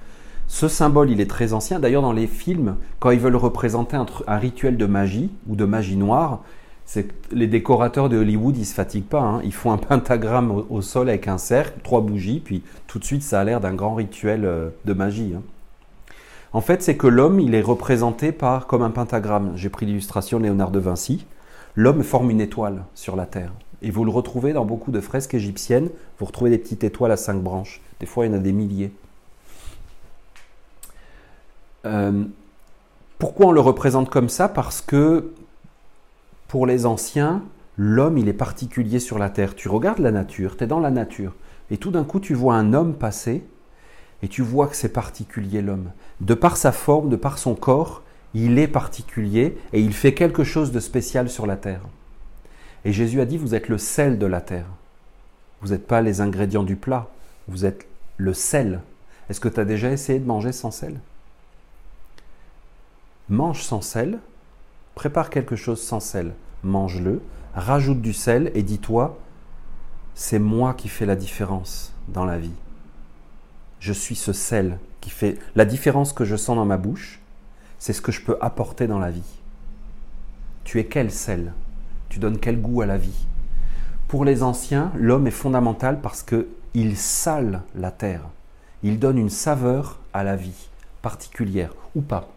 Ce 0.49 0.67
symbole, 0.67 1.13
il 1.13 1.21
est 1.21 1.31
très 1.31 1.53
ancien. 1.53 1.79
D'ailleurs, 1.79 2.03
dans 2.03 2.13
les 2.13 2.27
films, 2.27 2.75
quand 2.99 3.13
ils 3.13 3.21
veulent 3.21 3.37
représenter 3.37 3.97
un, 3.97 4.37
rituel 4.37 4.77
de 4.77 4.87
magie 4.87 5.31
ou 5.49 5.55
de 5.55 5.65
magie 5.65 5.97
noire, 5.97 6.43
les 7.31 7.47
décorateurs 7.47 8.09
de 8.09 8.17
Hollywood, 8.17 8.57
ils 8.59 8.67
se 8.67 8.75
fatiguent 8.75 9.05
pas. 9.05 9.23
Hein. 9.23 9.43
Ils 9.45 9.55
font 9.55 9.71
un 9.71 9.79
pentagramme 9.79 10.65
au, 10.69 10.83
sol 10.83 11.09
avec 11.09 11.29
un 11.29 11.39
cercle, 11.39 11.79
trois 11.85 12.01
bougies, 12.01 12.43
puis 12.45 12.65
tout 12.89 12.99
de 12.99 13.05
suite, 13.05 13.23
ça 13.23 13.39
a 13.39 13.45
l'air 13.45 13.61
d'un 13.61 13.75
grand 13.75 13.95
rituel 13.95 14.45
euh, 14.45 14.71
de 14.87 14.93
magie. 14.93 15.35
Hein. 15.37 15.43
En 16.53 16.61
fait, 16.61 16.83
c'est 16.83 16.97
que 16.97 17.07
l'homme, 17.07 17.39
il 17.39 17.55
est 17.55 17.63
représenté 17.63 18.33
par 18.33 18.67
comme 18.67 18.83
un 18.83 18.91
pentagramme. 18.91 19.53
J'ai 19.55 19.69
pris 19.69 19.87
l'illustration 19.87 20.39
de 20.39 20.45
Léonard 20.45 20.73
de 20.73 20.81
Vinci. 20.81 21.27
L'homme 21.77 22.03
forme 22.03 22.31
une 22.31 22.41
étoile 22.41 22.85
sur 22.95 23.15
la 23.15 23.27
terre. 23.27 23.53
Et 23.83 23.91
vous 23.91 24.05
le 24.05 24.11
retrouvez 24.11 24.53
dans 24.53 24.65
beaucoup 24.65 24.91
de 24.91 25.01
fresques 25.01 25.35
égyptiennes. 25.35 25.91
Vous 26.19 26.27
retrouvez 26.27 26.51
des 26.51 26.59
petites 26.59 26.83
étoiles 26.83 27.13
à 27.13 27.17
cinq 27.17 27.41
branches. 27.41 27.81
Des 28.01 28.07
fois, 28.07 28.27
il 28.27 28.33
y 28.33 28.35
en 28.35 28.37
a 28.37 28.41
des 28.41 28.53
milliers. 28.53 28.93
Euh, 31.87 32.25
pourquoi 33.19 33.47
on 33.47 33.53
le 33.53 33.61
représente 33.61 34.11
comme 34.11 34.29
ça? 34.29 34.49
Parce 34.49 34.81
que 34.81 35.33
pour 36.49 36.67
les 36.67 36.85
anciens, 36.85 37.43
l'homme, 37.77 38.19
il 38.19 38.29
est 38.29 38.35
particulier 38.35 38.99
sur 38.99 39.19
la 39.19 39.31
terre. 39.31 39.55
Tu 39.55 39.69
regardes 39.69 40.01
la 40.01 40.11
nature, 40.11 40.57
tu 40.57 40.65
es 40.65 40.67
dans 40.67 40.81
la 40.81 40.91
nature. 40.91 41.33
Et 41.71 41.77
tout 41.77 41.93
d'un 41.93 42.05
coup, 42.05 42.19
tu 42.19 42.35
vois 42.35 42.57
un 42.57 42.75
homme 42.75 42.95
passer 42.95 43.45
et 44.23 44.29
tu 44.29 44.43
vois 44.43 44.69
que 44.69 44.77
c'est 44.77 44.93
particulier 44.93 45.63
l'homme. 45.63 45.91
De 46.21 46.35
par 46.35 46.57
sa 46.57 46.73
forme, 46.73 47.09
de 47.09 47.17
par 47.17 47.39
son 47.39 47.55
corps, 47.55 48.03
il 48.35 48.59
est 48.59 48.69
particulier 48.69 49.57
et 49.73 49.81
il 49.81 49.93
fait 49.93 50.15
quelque 50.15 50.45
chose 50.45 50.73
de 50.73 50.81
spécial 50.81 51.29
sur 51.29 51.47
la 51.47 51.57
terre. 51.57 51.81
Et 52.85 52.93
Jésus 52.93 53.21
a 53.21 53.27
dit, 53.27 53.39
vous 53.39 53.55
êtes 53.55 53.69
le 53.69 53.79
sel 53.79 54.19
de 54.19 54.27
la 54.27 54.41
terre. 54.41 54.67
Vous 55.61 55.69
n'êtes 55.69 55.87
pas 55.87 56.01
les 56.01 56.21
ingrédients 56.21 56.63
du 56.63 56.77
plat, 56.77 57.09
vous 57.49 57.65
êtes 57.65 57.87
le 58.17 58.33
sel. 58.33 58.81
Est-ce 59.29 59.41
que 59.41 59.49
tu 59.49 59.61
as 59.61 59.65
déjà 59.65 59.91
essayé 59.91 60.19
de 60.19 60.27
manger 60.27 60.53
sans 60.53 60.71
sel? 60.71 60.99
Mange 63.29 63.63
sans 63.63 63.81
sel, 63.81 64.19
prépare 64.95 65.31
quelque 65.31 65.57
chose 65.57 65.81
sans 65.81 66.01
sel, 66.01 66.33
mange-le, 66.63 67.23
rajoute 67.55 68.01
du 68.01 68.13
sel 68.13 68.51
et 68.55 68.63
dis-toi, 68.63 69.19
c'est 70.15 70.39
moi 70.39 70.75
qui 70.75 70.89
fais 70.89 71.07
la 71.07 71.17
différence 71.17 71.93
dans 72.09 72.25
la 72.25 72.39
vie. 72.39 72.51
Je 73.81 73.95
suis 73.95 74.15
ce 74.15 74.35
sel 74.35 74.79
qui 75.01 75.09
fait 75.09 75.39
la 75.57 75.65
différence 75.65 76.13
que 76.13 76.27
je 76.27 76.37
sens 76.37 76.57
dans 76.57 76.67
ma 76.67 76.77
bouche, 76.77 77.21
c'est 77.79 77.95
ce 77.95 78.03
que 78.03 78.13
je 78.13 78.21
peux 78.21 78.37
apporter 78.43 78.87
dans 78.87 78.99
la 78.99 79.11
vie. 79.11 79.39
Tu 80.65 80.79
es 80.79 80.85
quel 80.85 81.11
sel? 81.11 81.55
Tu 82.11 82.19
donnes 82.19 82.39
quel 82.39 82.61
goût 82.61 82.83
à 82.83 82.87
la 82.87 82.99
vie? 82.99 83.27
Pour 84.07 84.27
les 84.27 84.43
anciens, 84.43 84.93
l'homme 84.95 85.27
est 85.27 85.31
fondamental 85.31 86.01
parce 86.03 86.23
qu'il 86.23 86.97
sale 86.97 87.63
la 87.75 87.91
terre. 87.91 88.23
Il 88.83 88.99
donne 88.99 89.17
une 89.17 89.31
saveur 89.31 89.99
à 90.13 90.25
la 90.25 90.37
vie, 90.37 90.69
particulière 91.01 91.73
ou 91.95 92.03
pas. 92.03 92.29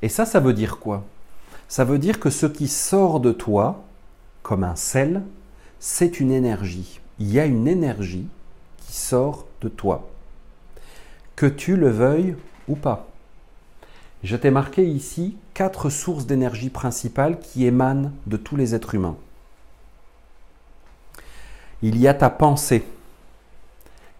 Et 0.00 0.08
ça, 0.08 0.24
ça 0.24 0.40
veut 0.40 0.54
dire 0.54 0.78
quoi? 0.78 1.04
Ça 1.68 1.84
veut 1.84 1.98
dire 1.98 2.18
que 2.18 2.30
ce 2.30 2.46
qui 2.46 2.66
sort 2.66 3.20
de 3.20 3.32
toi, 3.32 3.84
comme 4.42 4.64
un 4.64 4.76
sel, 4.76 5.22
c'est 5.80 6.18
une 6.18 6.30
énergie. 6.30 7.00
Il 7.18 7.30
y 7.30 7.38
a 7.38 7.44
une 7.44 7.68
énergie 7.68 8.26
qui 8.78 8.96
sort 8.96 9.46
de 9.60 9.68
toi. 9.68 10.09
Que 11.40 11.46
tu 11.46 11.74
le 11.74 11.88
veuilles 11.88 12.36
ou 12.68 12.76
pas. 12.76 13.08
Je 14.22 14.36
t'ai 14.36 14.50
marqué 14.50 14.86
ici 14.86 15.38
quatre 15.54 15.88
sources 15.88 16.26
d'énergie 16.26 16.68
principales 16.68 17.40
qui 17.40 17.64
émanent 17.64 18.12
de 18.26 18.36
tous 18.36 18.56
les 18.56 18.74
êtres 18.74 18.94
humains. 18.94 19.16
Il 21.80 21.96
y 21.96 22.08
a 22.08 22.12
ta 22.12 22.28
pensée, 22.28 22.84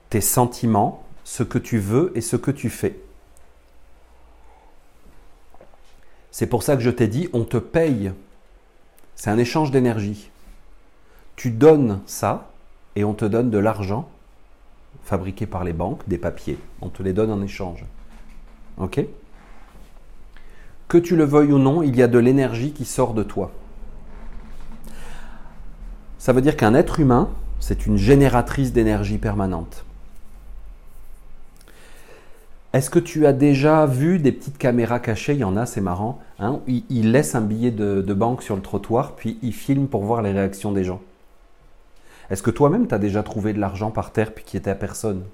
tes 0.09 0.22
sentiments, 0.22 1.04
ce 1.24 1.42
que 1.42 1.59
tu 1.59 1.78
veux 1.78 2.11
et 2.14 2.22
ce 2.22 2.37
que 2.37 2.50
tu 2.50 2.70
fais. 2.70 2.98
C'est 6.30 6.46
pour 6.46 6.62
ça 6.62 6.74
que 6.74 6.83
je 6.83 6.88
t'ai 6.88 7.06
dit, 7.06 7.28
on 7.35 7.44
te 7.44 7.59
paye. 7.59 8.12
C'est 9.14 9.28
un 9.28 9.37
échange 9.37 9.70
d'énergie. 9.70 10.30
Tu 11.37 11.50
donnes 11.50 12.00
ça 12.06 12.50
et 12.96 13.04
on 13.04 13.12
te 13.12 13.26
donne 13.26 13.50
de 13.50 13.59
l'argent 13.59 14.09
fabriqué 15.03 15.46
par 15.46 15.64
les 15.64 15.72
banques, 15.72 16.09
des 16.09 16.18
papiers. 16.18 16.59
On 16.81 16.88
te 16.88 17.03
les 17.03 17.12
donne 17.12 17.31
en 17.31 17.42
échange. 17.42 17.85
OK? 18.79 19.00
Que 20.88 20.98
tu 20.98 21.16
le 21.16 21.24
veuilles 21.24 21.53
ou 21.53 21.59
non, 21.59 21.83
il 21.83 21.96
y 21.96 22.03
a 22.03 22.09
de 22.09 22.18
l'énergie 22.18 22.72
qui 22.72 22.85
sort 22.85 23.14
de 23.14 23.22
toi. 23.22 23.53
Ça 26.18 26.33
veut 26.33 26.42
dire 26.42 26.57
qu'un 26.57 26.74
être 26.74 27.00
humain, 27.00 27.31
c'est 27.61 27.87
une 27.87 27.96
génératrice 27.96 28.72
d'énergie 28.72 29.18
permanente. 29.18 29.85
Est-ce 32.72 32.88
que 32.88 33.00
tu 33.00 33.26
as 33.26 33.33
déjà 33.33 33.85
vu 33.87 34.18
des 34.18 34.31
petites 34.31 34.59
caméras 34.59 35.00
cachées? 35.00 35.33
Il 35.33 35.40
y 35.40 35.44
en 35.44 35.57
a, 35.57 35.66
c'est 35.66 35.81
marrant. 35.81 36.20
Hein? 36.38 36.61
Ils, 36.68 37.11
laissent 37.11 37.35
un 37.35 37.40
billet 37.40 37.72
de, 37.72 38.00
de, 38.00 38.14
banque 38.14 38.42
sur 38.42 38.55
le 38.55 38.62
trottoir, 38.62 39.16
puis 39.16 39.38
ils 39.42 39.53
filment 39.53 39.88
pour 39.88 40.05
voir 40.05 40.22
les 40.22 40.31
réactions 40.31 40.70
des 40.70 40.85
gens. 40.85 41.00
Est-ce 42.30 42.42
que 42.42 42.50
toi-même, 42.50 42.86
tu 42.86 42.94
as 42.94 42.98
déjà 42.98 43.22
trouvé 43.22 43.52
de 43.52 43.58
l'argent 43.58 43.90
par 43.90 44.12
terre 44.12 44.32
puis 44.32 44.44
qui 44.44 44.56
était 44.56 44.70
à 44.70 44.74
personne? 44.74 45.24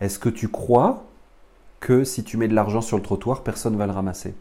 Est-ce 0.00 0.18
que 0.18 0.28
tu 0.28 0.48
crois 0.48 1.04
que 1.80 2.04
si 2.04 2.22
tu 2.22 2.36
mets 2.36 2.48
de 2.48 2.54
l'argent 2.54 2.80
sur 2.80 2.96
le 2.96 3.02
trottoir, 3.02 3.42
personne 3.42 3.74
ne 3.74 3.78
va 3.78 3.86
le 3.86 3.92
ramasser? 3.92 4.34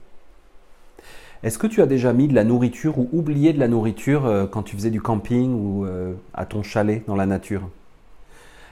Est-ce 1.44 1.58
que 1.58 1.68
tu 1.68 1.82
as 1.82 1.88
déjà 1.88 2.14
mis 2.14 2.28
de 2.28 2.36
la 2.36 2.44
nourriture 2.44 3.00
ou 3.00 3.10
oublié 3.14 3.54
de 3.54 3.60
la 3.60 3.68
nourriture 3.68 4.26
euh, 4.26 4.46
quand 4.46 4.62
tu 4.62 4.76
faisais 4.76 4.92
du 4.92 5.02
camping 5.02 5.54
ou 5.54 5.86
euh, 5.86 6.14
à 6.34 6.46
ton 6.46 6.62
chalet 6.62 7.04
dans 7.08 7.16
la 7.16 7.26
nature? 7.26 7.68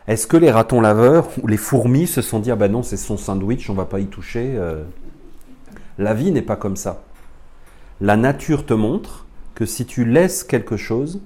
Est-ce 0.07 0.27
que 0.27 0.37
les 0.37 0.51
ratons 0.51 0.81
laveurs 0.81 1.27
ou 1.41 1.47
les 1.47 1.57
fourmis 1.57 2.07
se 2.07 2.21
sont 2.21 2.39
dit 2.39 2.51
ah 2.51 2.55
ben 2.55 2.71
non 2.71 2.83
c'est 2.83 2.97
son 2.97 3.17
sandwich 3.17 3.69
on 3.69 3.73
va 3.73 3.85
pas 3.85 3.99
y 3.99 4.07
toucher 4.07 4.53
euh. 4.55 4.83
La 5.97 6.13
vie 6.13 6.31
n'est 6.31 6.41
pas 6.41 6.55
comme 6.55 6.75
ça. 6.75 7.01
La 8.01 8.17
nature 8.17 8.65
te 8.65 8.73
montre 8.73 9.25
que 9.59 9.65
si 9.65 9.85
tu 9.85 10.05
laisses 10.05 10.45
quelque 10.45 10.77
chose, 10.77 11.19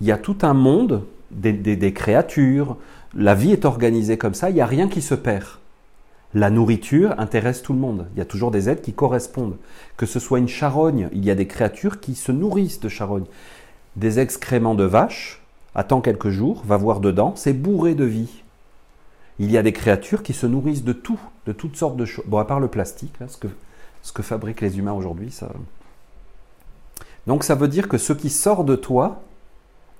il 0.00 0.08
y 0.08 0.12
a 0.12 0.18
tout 0.18 0.38
un 0.42 0.54
monde 0.54 1.04
des, 1.30 1.92
créatures. 1.92 2.76
La 3.14 3.36
vie 3.36 3.52
est 3.52 3.64
organisée 3.64 4.18
comme 4.18 4.34
ça. 4.34 4.50
Il 4.50 4.54
n'y 4.54 4.60
a 4.60 4.66
rien 4.66 4.88
qui 4.88 5.00
se 5.00 5.14
perd. 5.14 5.46
La 6.34 6.50
nourriture 6.50 7.14
intéresse 7.16 7.62
tout 7.62 7.72
le 7.72 7.78
monde. 7.78 8.08
Il 8.12 8.18
y 8.18 8.22
a 8.22 8.24
toujours 8.24 8.50
des 8.50 8.68
êtres 8.68 8.82
qui 8.82 8.92
correspondent. 8.92 9.56
Que 9.96 10.04
ce 10.04 10.18
soit 10.18 10.40
une 10.40 10.48
charogne, 10.48 11.08
il 11.12 11.24
y 11.24 11.30
a 11.30 11.36
des 11.36 11.46
créatures 11.46 12.00
qui 12.00 12.16
se 12.16 12.32
nourrissent 12.32 12.80
de 12.80 12.88
charogne. 12.88 13.26
Des 13.94 14.18
excréments 14.18 14.74
de 14.74 14.82
vache, 14.82 15.40
attends 15.76 16.00
quelques 16.00 16.30
jours, 16.30 16.64
va 16.66 16.76
voir 16.76 16.98
dedans, 16.98 17.34
c'est 17.36 17.52
bourré 17.52 17.94
de 17.94 18.04
vie. 18.04 18.42
Il 19.38 19.52
y 19.52 19.58
a 19.58 19.62
des 19.62 19.72
créatures 19.72 20.24
qui 20.24 20.32
se 20.32 20.46
nourrissent 20.46 20.84
de 20.84 20.92
tout, 20.92 21.20
de 21.46 21.52
toutes 21.52 21.76
sortes 21.76 21.96
de 21.96 22.04
choses. 22.04 22.24
Bon, 22.26 22.38
à 22.38 22.46
part 22.46 22.58
le 22.58 22.66
plastique, 22.66 23.14
ce, 23.28 23.36
que, 23.36 23.48
ce 24.02 24.12
que 24.12 24.22
fabriquent 24.22 24.60
les 24.62 24.76
humains 24.76 24.92
aujourd'hui, 24.92 25.30
ça. 25.30 25.52
Donc 27.26 27.44
ça 27.44 27.54
veut 27.54 27.68
dire 27.68 27.88
que 27.88 27.98
ce 27.98 28.12
qui 28.12 28.30
sort 28.30 28.64
de 28.64 28.76
toi 28.76 29.22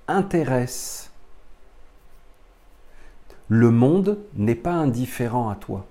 intéresse. 0.08 1.10
Le 3.48 3.70
monde 3.70 4.18
n'est 4.34 4.54
pas 4.54 4.72
indifférent 4.72 5.48
à 5.48 5.54
toi 5.54 5.86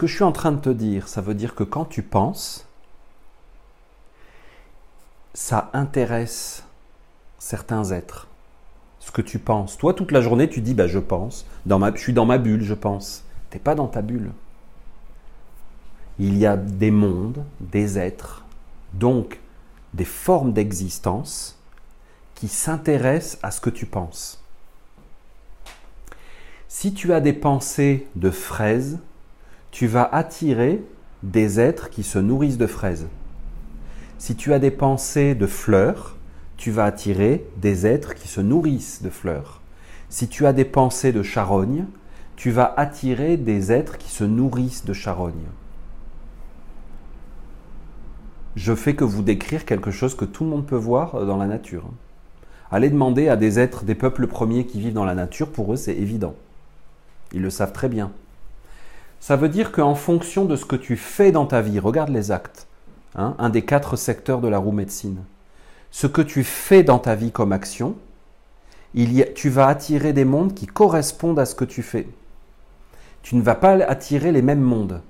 que 0.00 0.06
je 0.06 0.14
suis 0.14 0.24
en 0.24 0.32
train 0.32 0.50
de 0.50 0.60
te 0.60 0.70
dire, 0.70 1.08
ça 1.08 1.20
veut 1.20 1.34
dire 1.34 1.54
que 1.54 1.62
quand 1.62 1.84
tu 1.84 2.02
penses, 2.02 2.66
ça 5.34 5.68
intéresse 5.74 6.64
certains 7.38 7.90
êtres. 7.90 8.26
Ce 8.98 9.10
que 9.10 9.20
tu 9.20 9.38
penses. 9.38 9.76
Toi, 9.76 9.92
toute 9.92 10.10
la 10.10 10.22
journée, 10.22 10.48
tu 10.48 10.62
dis, 10.62 10.72
bah, 10.72 10.86
je 10.86 10.98
pense. 10.98 11.44
Dans 11.66 11.78
je 11.94 12.00
suis 12.00 12.14
dans 12.14 12.24
ma 12.24 12.38
bulle, 12.38 12.62
je 12.62 12.72
pense. 12.72 13.24
Tu 13.50 13.58
n'es 13.58 13.62
pas 13.62 13.74
dans 13.74 13.88
ta 13.88 14.00
bulle. 14.00 14.30
Il 16.18 16.38
y 16.38 16.46
a 16.46 16.56
des 16.56 16.90
mondes, 16.90 17.44
des 17.60 17.98
êtres, 17.98 18.46
donc 18.94 19.40
des 19.94 20.04
formes 20.04 20.52
d'existence 20.52 21.58
qui 22.34 22.48
s'intéressent 22.48 23.38
à 23.42 23.50
ce 23.50 23.60
que 23.60 23.70
tu 23.70 23.86
penses. 23.86 24.42
Si 26.68 26.94
tu 26.94 27.12
as 27.12 27.20
des 27.20 27.32
pensées 27.32 28.06
de 28.14 28.30
fraises, 28.30 28.98
tu 29.70 29.86
vas 29.86 30.08
attirer 30.12 30.82
des 31.22 31.60
êtres 31.60 31.90
qui 31.90 32.02
se 32.02 32.18
nourrissent 32.18 32.58
de 32.58 32.66
fraises. 32.66 33.06
Si 34.18 34.36
tu 34.36 34.52
as 34.52 34.58
des 34.58 34.70
pensées 34.70 35.34
de 35.34 35.46
fleurs, 35.46 36.16
tu 36.56 36.70
vas 36.70 36.84
attirer 36.84 37.46
des 37.56 37.86
êtres 37.86 38.14
qui 38.14 38.28
se 38.28 38.40
nourrissent 38.40 39.02
de 39.02 39.10
fleurs. 39.10 39.60
Si 40.08 40.28
tu 40.28 40.46
as 40.46 40.52
des 40.52 40.64
pensées 40.64 41.12
de 41.12 41.22
charogne, 41.22 41.86
tu 42.36 42.50
vas 42.50 42.72
attirer 42.76 43.36
des 43.36 43.72
êtres 43.72 43.98
qui 43.98 44.10
se 44.10 44.24
nourrissent 44.24 44.84
de 44.84 44.92
charogne. 44.92 45.46
Je 48.56 48.74
fais 48.74 48.94
que 48.94 49.04
vous 49.04 49.22
décrire 49.22 49.64
quelque 49.64 49.90
chose 49.90 50.16
que 50.16 50.24
tout 50.24 50.44
le 50.44 50.50
monde 50.50 50.66
peut 50.66 50.76
voir 50.76 51.24
dans 51.24 51.36
la 51.36 51.46
nature. 51.46 51.84
Allez 52.72 52.90
demander 52.90 53.28
à 53.28 53.36
des 53.36 53.58
êtres 53.58 53.84
des 53.84 53.94
peuples 53.94 54.26
premiers 54.26 54.66
qui 54.66 54.80
vivent 54.80 54.92
dans 54.92 55.04
la 55.04 55.14
nature, 55.14 55.50
pour 55.50 55.72
eux 55.72 55.76
c'est 55.76 55.94
évident. 55.94 56.34
Ils 57.32 57.42
le 57.42 57.50
savent 57.50 57.72
très 57.72 57.88
bien. 57.88 58.10
Ça 59.20 59.36
veut 59.36 59.48
dire 59.48 59.70
qu'en 59.70 59.94
fonction 59.94 60.44
de 60.46 60.56
ce 60.56 60.64
que 60.64 60.76
tu 60.76 60.96
fais 60.96 61.30
dans 61.30 61.46
ta 61.46 61.60
vie, 61.60 61.78
regarde 61.78 62.10
les 62.10 62.30
actes, 62.32 62.66
hein, 63.14 63.34
un 63.38 63.50
des 63.50 63.62
quatre 63.62 63.96
secteurs 63.96 64.40
de 64.40 64.48
la 64.48 64.58
roue 64.58 64.72
médecine, 64.72 65.22
ce 65.90 66.06
que 66.06 66.22
tu 66.22 66.42
fais 66.44 66.82
dans 66.82 66.98
ta 66.98 67.14
vie 67.14 67.32
comme 67.32 67.52
action, 67.52 67.96
tu 69.34 69.48
vas 69.50 69.68
attirer 69.68 70.12
des 70.12 70.24
mondes 70.24 70.54
qui 70.54 70.66
correspondent 70.66 71.38
à 71.38 71.46
ce 71.46 71.54
que 71.54 71.64
tu 71.64 71.82
fais. 71.82 72.08
Tu 73.22 73.36
ne 73.36 73.42
vas 73.42 73.54
pas 73.54 73.72
attirer 73.72 74.32
les 74.32 74.42
mêmes 74.42 74.60
mondes. 74.60 75.02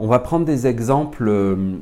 On 0.00 0.08
va 0.08 0.18
prendre 0.18 0.44
des 0.44 0.66
exemples, 0.66 1.28
euh, 1.28 1.76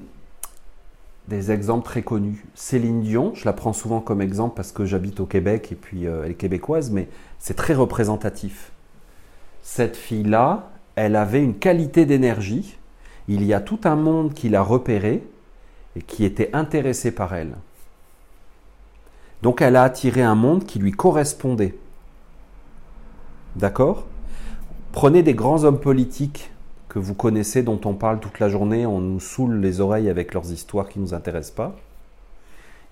des 1.29 1.51
exemples 1.51 1.87
très 1.87 2.03
connus. 2.03 2.45
Céline 2.55 3.01
Dion, 3.01 3.33
je 3.35 3.47
la 3.47 3.55
prends 3.55 3.73
souvent 3.73 4.01
comme 4.01 4.21
exemple 4.21 4.55
parce 4.55 4.73
que 4.73 4.85
j'habite 4.85 5.21
au 5.21 5.27
Québec 5.27 5.73
et 5.73 5.77
puis 5.77 6.07
euh, 6.07 6.25
elle 6.25 6.33
est 6.33 6.35
québécoise, 6.35 6.91
mais 6.91 7.09
c'est 7.39 7.55
très 7.55 7.75
représentatif 7.75 8.73
cette 9.69 9.99
fille-là, 9.99 10.71
elle 10.97 11.15
avait 11.15 11.45
une 11.45 11.55
qualité 11.55 12.07
d'énergie. 12.07 12.79
Il 13.29 13.45
y 13.45 13.53
a 13.53 13.61
tout 13.61 13.81
un 13.85 13.97
monde 13.97 14.33
qui 14.33 14.49
l'a 14.49 14.63
repérée 14.63 15.23
et 15.95 16.01
qui 16.01 16.25
était 16.25 16.49
intéressé 16.55 17.11
par 17.11 17.35
elle. 17.35 17.53
Donc 19.43 19.61
elle 19.61 19.77
a 19.77 19.83
attiré 19.83 20.23
un 20.23 20.35
monde 20.35 20.65
qui 20.65 20.79
lui 20.79 20.93
correspondait. 20.93 21.79
D'accord? 23.57 24.07
Prenez 24.93 25.23
des 25.23 25.35
grands 25.35 25.65
hommes 25.65 25.81
politiques 25.81 26.51
que 26.99 27.05
vous 27.05 27.15
connaissez, 27.15 27.63
dont 27.63 27.81
on 27.85 27.95
parle 27.95 28.21
toute 28.21 28.41
la 28.41 28.49
journée, 28.49 28.87
on 28.87 29.01
nous 29.01 29.21
saoule 29.21 29.61
les 29.61 29.81
oreilles 29.81 30.09
avec 30.09 30.35
leurs 30.35 30.51
histoires 30.53 30.89
qui 30.89 30.99
ne 30.99 31.05
nous 31.05 31.15
intéressent 31.15 31.55
pas. 31.55 31.77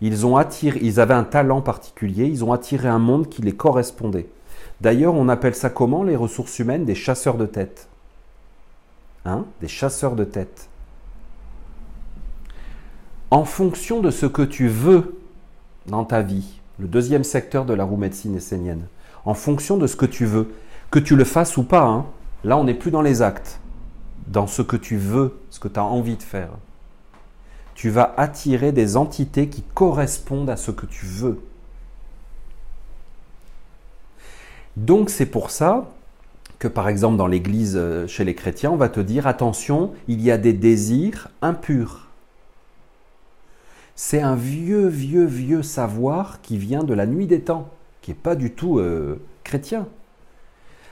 Ils, 0.01 0.27
ont 0.27 0.37
attiré, 0.37 0.79
ils 0.83 1.01
avaient 1.01 1.15
un 1.15 1.25
talent 1.25 1.63
particulier, 1.63 2.27
ils 2.27 2.45
ont 2.45 2.53
attiré 2.53 2.89
un 2.89 2.99
monde 2.99 3.29
qui 3.29 3.43
les 3.43 3.53
correspondait. 3.53 4.29
D'ailleurs, 4.81 5.15
on 5.15 5.29
appelle 5.29 5.55
ça 5.55 5.71
comment 5.71 6.03
les 6.03 6.17
ressources 6.17 6.59
humaines? 6.59 6.85
Des 6.85 6.95
chasseurs 6.95 7.37
de 7.37 7.47
tête. 7.47 7.89
Hein? 9.25 9.47
Des 9.61 9.69
chasseurs 9.69 10.17
de 10.17 10.25
tête. 10.25 10.69
En 13.31 13.45
fonction 13.45 14.01
de 14.01 14.11
ce 14.11 14.27
que 14.27 14.43
tu 14.43 14.69
veux 14.69 15.19
dans 15.87 16.05
ta 16.05 16.21
vie, 16.23 16.61
le 16.79 16.87
deuxième 16.87 17.25
secteur 17.25 17.65
de 17.65 17.75
la 17.75 17.85
roue 17.85 17.97
médecine 17.97 18.37
essénienne, 18.37 18.87
en 19.25 19.35
fonction 19.35 19.79
de 19.79 19.87
ce 19.87 19.97
que 19.97 20.07
tu 20.07 20.27
veux, 20.27 20.53
que 20.91 20.99
tu 20.99 21.17
le 21.17 21.25
fasses 21.25 21.57
ou 21.57 21.65
pas, 21.65 21.85
hein, 21.85 22.07
là 22.45 22.57
on 22.57 22.65
n'est 22.65 22.75
plus 22.75 22.91
dans 22.91 23.03
les 23.03 23.23
actes, 23.23 23.61
dans 24.27 24.47
ce 24.47 24.63
que 24.63 24.77
tu 24.77 24.97
veux, 24.97 25.39
ce 25.51 25.61
que 25.61 25.69
tu 25.69 25.79
as 25.79 25.85
envie 25.85 26.17
de 26.17 26.23
faire. 26.23 26.51
Tu 27.75 27.91
vas 27.91 28.15
attirer 28.17 28.73
des 28.73 28.97
entités 28.97 29.49
qui 29.49 29.63
correspondent 29.75 30.51
à 30.51 30.57
ce 30.57 30.71
que 30.71 30.87
tu 30.87 31.07
veux. 31.07 31.41
Donc 34.77 35.11
c'est 35.11 35.27
pour 35.27 35.51
ça 35.51 35.91
que 36.59 36.69
par 36.69 36.89
exemple 36.89 37.17
dans 37.17 37.27
l'Église 37.27 37.77
euh, 37.77 38.07
chez 38.07 38.25
les 38.25 38.35
chrétiens, 38.35 38.71
on 38.71 38.77
va 38.77 38.89
te 38.89 39.01
dire 39.01 39.27
attention, 39.27 39.93
il 40.09 40.23
y 40.23 40.31
a 40.31 40.39
des 40.39 40.53
désirs 40.53 41.29
impurs. 41.43 42.09
C'est 43.95 44.21
un 44.21 44.37
vieux, 44.37 44.89
vieux, 44.89 45.25
vieux 45.25 45.63
savoir 45.63 46.41
qui 46.43 46.59
vient 46.59 46.85
de 46.85 46.93
la 46.95 47.07
nuit 47.07 47.27
des 47.27 47.41
temps, 47.41 47.71
qui 48.03 48.11
n'est 48.11 48.17
pas 48.17 48.37
du 48.37 48.53
tout 48.53 48.79
euh, 48.79 49.21
chrétien. 49.45 49.87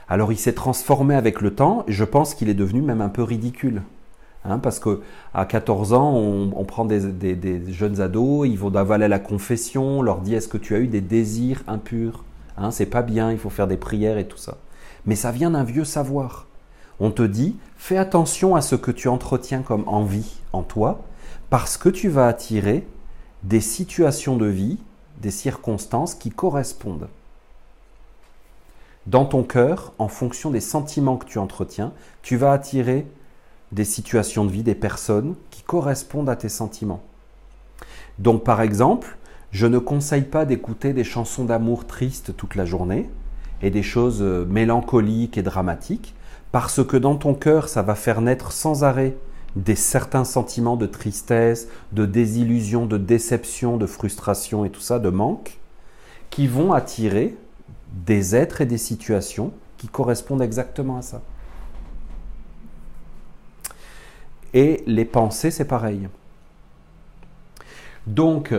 Alors 0.07 0.31
il 0.31 0.37
s'est 0.37 0.53
transformé 0.53 1.15
avec 1.15 1.41
le 1.41 1.53
temps, 1.53 1.83
et 1.87 1.91
je 1.91 2.03
pense 2.03 2.35
qu'il 2.35 2.49
est 2.49 2.53
devenu 2.53 2.81
même 2.81 3.01
un 3.01 3.09
peu 3.09 3.23
ridicule. 3.23 3.81
Hein, 4.47 4.59
parce 4.59 4.79
que 4.79 5.01
à 5.33 5.45
14 5.45 5.93
ans, 5.93 6.13
on, 6.13 6.63
prend 6.65 6.85
des, 6.85 7.01
jeunes 7.69 7.99
ados, 7.99 8.47
ils 8.47 8.59
vont 8.59 8.75
avaler 8.75 9.07
la 9.07 9.17
confession, 9.17 9.99
on 9.99 10.01
leur 10.03 10.21
dit 10.21 10.35
est-ce 10.35 10.47
que 10.47 10.57
tu 10.57 10.75
as 10.75 10.79
eu 10.79 10.87
des 10.87 11.01
désirs 11.01 11.63
impurs 11.67 12.23
Hein, 12.57 12.71
c'est 12.71 12.85
pas 12.85 13.01
bien, 13.01 13.31
il 13.31 13.37
faut 13.37 13.49
faire 13.49 13.67
des 13.67 13.77
prières 13.77 14.17
et 14.17 14.27
tout 14.27 14.37
ça. 14.37 14.57
Mais 15.05 15.15
ça 15.15 15.31
vient 15.31 15.51
d'un 15.51 15.63
vieux 15.63 15.83
savoir. 15.83 16.47
On 16.99 17.11
te 17.11 17.23
dit, 17.23 17.57
fais 17.75 17.97
attention 17.97 18.55
à 18.55 18.61
ce 18.61 18.75
que 18.75 18.91
tu 18.91 19.09
entretiens 19.09 19.61
comme 19.61 19.83
envie 19.87 20.39
en 20.53 20.63
toi, 20.63 21.01
parce 21.49 21.77
que 21.77 21.89
tu 21.89 22.07
vas 22.07 22.27
attirer 22.27 22.87
des 23.43 23.59
situations 23.59 24.37
de 24.37 24.45
vie, 24.45 24.77
des 25.21 25.31
circonstances 25.31 26.15
qui 26.15 26.29
correspondent. 26.29 27.09
Dans 29.07 29.25
ton 29.25 29.43
cœur, 29.43 29.93
en 29.99 30.07
fonction 30.07 30.49
des 30.49 30.59
sentiments 30.59 31.17
que 31.17 31.25
tu 31.25 31.37
entretiens, 31.37 31.93
tu 32.23 32.37
vas 32.37 32.51
attirer 32.51 33.05
des 33.71 33.85
situations 33.85 34.45
de 34.45 34.51
vie, 34.51 34.63
des 34.63 34.75
personnes 34.75 35.35
qui 35.51 35.61
correspondent 35.61 36.29
à 36.29 36.35
tes 36.35 36.49
sentiments. 36.49 37.03
Donc 38.17 38.43
par 38.43 38.61
exemple, 38.61 39.17
je 39.51 39.67
ne 39.67 39.77
conseille 39.77 40.23
pas 40.23 40.45
d'écouter 40.45 40.93
des 40.93 41.03
chansons 41.03 41.45
d'amour 41.45 41.85
tristes 41.85 42.35
toute 42.35 42.55
la 42.55 42.65
journée 42.65 43.09
et 43.61 43.69
des 43.69 43.83
choses 43.83 44.21
euh, 44.21 44.45
mélancoliques 44.45 45.37
et 45.37 45.43
dramatiques, 45.43 46.15
parce 46.51 46.83
que 46.83 46.97
dans 46.97 47.15
ton 47.15 47.35
cœur, 47.35 47.69
ça 47.69 47.81
va 47.81 47.95
faire 47.95 48.21
naître 48.21 48.51
sans 48.51 48.83
arrêt 48.83 49.15
des 49.55 49.75
certains 49.75 50.25
sentiments 50.25 50.75
de 50.77 50.85
tristesse, 50.85 51.67
de 51.91 52.05
désillusion, 52.05 52.85
de 52.85 52.97
déception, 52.97 53.77
de 53.77 53.85
frustration 53.85 54.65
et 54.65 54.69
tout 54.69 54.81
ça, 54.81 54.99
de 54.99 55.09
manque, 55.09 55.59
qui 56.29 56.47
vont 56.47 56.73
attirer 56.73 57.37
des 57.95 58.35
êtres 58.35 58.61
et 58.61 58.65
des 58.65 58.77
situations 58.77 59.51
qui 59.77 59.87
correspondent 59.87 60.41
exactement 60.41 60.97
à 60.97 61.01
ça. 61.01 61.21
Et 64.53 64.83
les 64.85 65.05
pensées, 65.05 65.51
c'est 65.51 65.65
pareil. 65.65 66.07
Donc, 68.07 68.53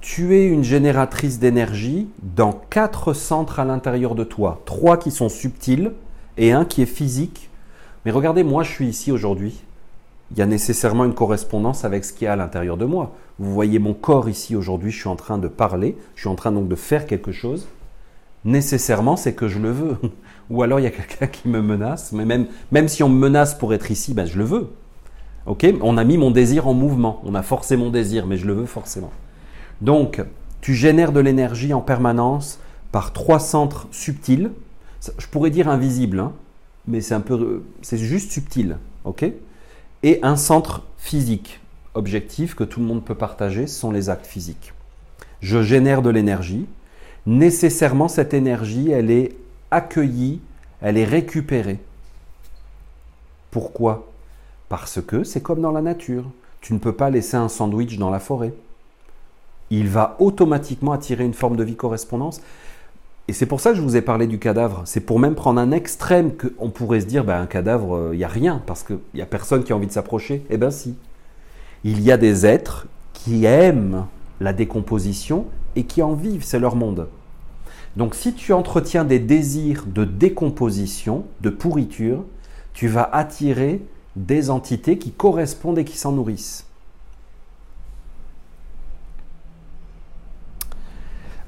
tu 0.00 0.36
es 0.36 0.46
une 0.46 0.64
génératrice 0.64 1.38
d'énergie 1.38 2.08
dans 2.22 2.52
quatre 2.52 3.12
centres 3.12 3.60
à 3.60 3.64
l'intérieur 3.64 4.14
de 4.14 4.24
toi. 4.24 4.62
Trois 4.64 4.96
qui 4.96 5.10
sont 5.10 5.28
subtils 5.28 5.92
et 6.36 6.52
un 6.52 6.64
qui 6.64 6.82
est 6.82 6.86
physique 6.86 7.50
Mais 8.04 8.10
regardez, 8.10 8.42
moi 8.42 8.62
je 8.62 8.70
suis 8.70 8.86
ici 8.86 9.12
aujourd'hui. 9.12 9.62
Il 10.32 10.38
y 10.38 10.42
a 10.42 10.46
nécessairement 10.46 11.04
une 11.04 11.14
correspondance 11.14 11.84
avec 11.84 12.04
ce 12.04 12.12
qui 12.12 12.24
est 12.24 12.28
à 12.28 12.36
l'intérieur 12.36 12.76
de 12.76 12.84
moi. 12.84 13.16
Vous 13.38 13.52
voyez 13.52 13.78
mon 13.78 13.94
corps 13.94 14.28
ici 14.28 14.54
aujourd'hui, 14.54 14.92
je 14.92 14.98
suis 14.98 15.08
en 15.08 15.16
train 15.16 15.38
de 15.38 15.48
parler, 15.48 15.96
je 16.14 16.20
suis 16.20 16.28
en 16.28 16.36
train 16.36 16.52
donc 16.52 16.68
de 16.68 16.76
faire 16.76 17.06
quelque 17.06 17.32
chose. 17.32 17.66
Nécessairement, 18.44 19.16
c'est 19.16 19.34
que 19.34 19.48
je 19.48 19.58
le 19.58 19.70
veux. 19.70 19.96
Ou 20.50 20.62
alors 20.62 20.80
il 20.80 20.84
y 20.84 20.86
a 20.86 20.90
quelqu'un 20.90 21.26
qui 21.26 21.48
me 21.48 21.60
menace, 21.60 22.12
mais 22.12 22.24
même, 22.24 22.46
même 22.70 22.88
si 22.88 23.02
on 23.02 23.08
me 23.08 23.18
menace 23.18 23.54
pour 23.54 23.74
être 23.74 23.90
ici, 23.90 24.14
ben, 24.14 24.26
je 24.26 24.38
le 24.38 24.44
veux. 24.44 24.70
Ok? 25.46 25.66
On 25.82 25.96
a 25.96 26.04
mis 26.04 26.16
mon 26.16 26.30
désir 26.30 26.68
en 26.68 26.74
mouvement. 26.74 27.20
On 27.24 27.34
a 27.34 27.42
forcé 27.42 27.76
mon 27.76 27.90
désir, 27.90 28.26
mais 28.26 28.36
je 28.36 28.46
le 28.46 28.52
veux 28.52 28.66
forcément. 28.66 29.10
Donc, 29.80 30.22
tu 30.60 30.74
génères 30.74 31.12
de 31.12 31.20
l'énergie 31.20 31.72
en 31.72 31.80
permanence 31.80 32.60
par 32.92 33.12
trois 33.12 33.38
centres 33.38 33.88
subtils. 33.90 34.50
Je 35.18 35.26
pourrais 35.26 35.50
dire 35.50 35.68
invisibles, 35.68 36.20
hein, 36.20 36.32
mais 36.86 37.00
c'est 37.00 37.14
un 37.14 37.20
peu, 37.20 37.62
c'est 37.80 37.96
juste 37.96 38.32
subtil, 38.32 38.76
ok? 39.04 39.32
Et 40.02 40.18
un 40.22 40.36
centre 40.36 40.82
physique, 40.96 41.60
objectif 41.94 42.54
que 42.54 42.64
tout 42.64 42.80
le 42.80 42.86
monde 42.86 43.04
peut 43.04 43.14
partager, 43.14 43.66
sont 43.66 43.90
les 43.90 44.08
actes 44.08 44.26
physiques. 44.26 44.72
Je 45.40 45.62
génère 45.62 46.02
de 46.02 46.10
l'énergie. 46.10 46.66
Nécessairement, 47.26 48.08
cette 48.08 48.32
énergie, 48.32 48.90
elle 48.90 49.10
est 49.10 49.36
accueillie, 49.70 50.40
elle 50.80 50.96
est 50.96 51.04
récupérée. 51.04 51.80
Pourquoi? 53.50 54.10
Parce 54.68 55.02
que 55.02 55.24
c'est 55.24 55.42
comme 55.42 55.60
dans 55.60 55.72
la 55.72 55.82
nature. 55.82 56.24
Tu 56.60 56.72
ne 56.72 56.78
peux 56.78 56.94
pas 56.94 57.10
laisser 57.10 57.36
un 57.36 57.48
sandwich 57.48 57.98
dans 57.98 58.10
la 58.10 58.20
forêt. 58.20 58.54
Il 59.70 59.88
va 59.88 60.16
automatiquement 60.18 60.92
attirer 60.92 61.24
une 61.24 61.34
forme 61.34 61.56
de 61.56 61.64
vie 61.64 61.76
correspondance. 61.76 62.40
Et 63.30 63.32
c'est 63.32 63.46
pour 63.46 63.60
ça 63.60 63.70
que 63.70 63.76
je 63.76 63.80
vous 63.80 63.94
ai 63.94 64.02
parlé 64.02 64.26
du 64.26 64.40
cadavre. 64.40 64.82
C'est 64.86 64.98
pour 64.98 65.20
même 65.20 65.36
prendre 65.36 65.60
un 65.60 65.70
extrême 65.70 66.32
qu'on 66.32 66.70
pourrait 66.70 66.98
se 66.98 67.06
dire, 67.06 67.22
ben, 67.22 67.40
un 67.40 67.46
cadavre, 67.46 68.08
il 68.10 68.14
euh, 68.14 68.16
n'y 68.16 68.24
a 68.24 68.28
rien, 68.28 68.60
parce 68.66 68.82
qu'il 68.82 68.98
n'y 69.14 69.22
a 69.22 69.26
personne 69.26 69.62
qui 69.62 69.72
a 69.72 69.76
envie 69.76 69.86
de 69.86 69.92
s'approcher. 69.92 70.44
Eh 70.50 70.56
bien 70.56 70.72
si. 70.72 70.96
Il 71.84 72.02
y 72.02 72.10
a 72.10 72.16
des 72.16 72.44
êtres 72.44 72.88
qui 73.12 73.44
aiment 73.44 74.06
la 74.40 74.52
décomposition 74.52 75.46
et 75.76 75.84
qui 75.84 76.02
en 76.02 76.14
vivent, 76.14 76.42
c'est 76.42 76.58
leur 76.58 76.74
monde. 76.74 77.06
Donc 77.96 78.16
si 78.16 78.34
tu 78.34 78.52
entretiens 78.52 79.04
des 79.04 79.20
désirs 79.20 79.84
de 79.86 80.04
décomposition, 80.04 81.24
de 81.40 81.50
pourriture, 81.50 82.24
tu 82.72 82.88
vas 82.88 83.08
attirer 83.12 83.80
des 84.16 84.50
entités 84.50 84.98
qui 84.98 85.12
correspondent 85.12 85.78
et 85.78 85.84
qui 85.84 85.96
s'en 85.96 86.10
nourrissent. 86.10 86.66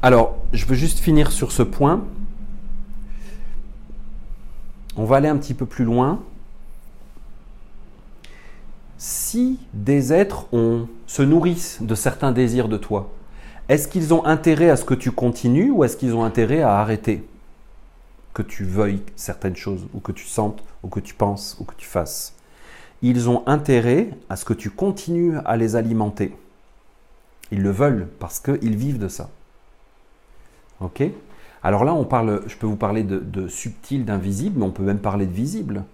Alors, 0.05 0.37
je 0.53 0.67
veux 0.67 0.75
juste 0.75 0.99
finir 0.99 1.31
sur 1.31 1.53
ce 1.53 1.63
point. 1.63 2.05
On 4.97 5.05
va 5.05 5.17
aller 5.17 5.29
un 5.29 5.37
petit 5.37 5.55
peu 5.55 5.65
plus 5.65 5.85
loin. 5.85 6.21
Si 8.99 9.61
des 9.73 10.13
êtres 10.13 10.47
se 11.07 11.23
nourrissent 11.23 11.81
de 11.83 11.95
certains 11.95 12.33
désirs 12.33 12.69
de 12.69 12.79
toi, 12.79 13.13
est-ce 13.69 13.87
qu'ils 13.87 14.13
ont 14.13 14.25
intérêt 14.25 14.71
à 14.71 14.77
ce 14.77 14.85
que 14.85 14.95
tu 14.95 15.13
continues 15.13 15.71
ou 15.71 15.85
est-ce 15.85 15.97
qu'ils 15.97 16.17
ont 16.17 16.25
intérêt 16.25 16.63
à 16.63 16.79
arrêter 16.79 17.25
que 18.35 18.43
tu 18.43 18.65
veuilles 18.65 19.03
certaines 19.15 19.57
choses 19.57 19.87
ou 19.95 20.01
que 20.01 20.11
tu 20.11 20.27
sentes 20.27 20.65
ou 20.83 20.89
que 20.89 21.01
tu 21.01 21.15
penses 21.15 21.57
ou 21.61 21.65
que 21.65 21.75
tu 21.77 21.87
fasses? 21.87 22.35
Ils 23.03 23.31
ont 23.31 23.45
intérêt 23.47 24.11
à 24.29 24.35
ce 24.35 24.45
que 24.45 24.55
tu 24.55 24.71
continues 24.71 25.37
à 25.45 25.57
les 25.57 25.77
alimenter. 25.77 26.37
Ils 27.53 27.63
le 27.63 27.71
veulent 27.71 28.09
parce 28.19 28.41
qu'ils 28.41 28.77
vivent 28.77 28.99
de 28.99 29.09
ça. 29.09 29.31
Ok 30.83 31.03
Alors 31.63 31.85
là, 31.85 31.95
on 31.95 32.05
parle, 32.05 32.43
je 32.47 32.57
peux 32.57 32.67
vous 32.67 32.77
parler 32.77 33.05
de, 33.05 33.49
subtil, 33.49 34.05
d'invisible, 34.05 34.59
mais 34.59 34.67
on 34.67 34.71
peut 34.71 34.83
même 34.83 34.99
parler 34.99 35.27
de 35.27 35.33
visible. 35.33 35.85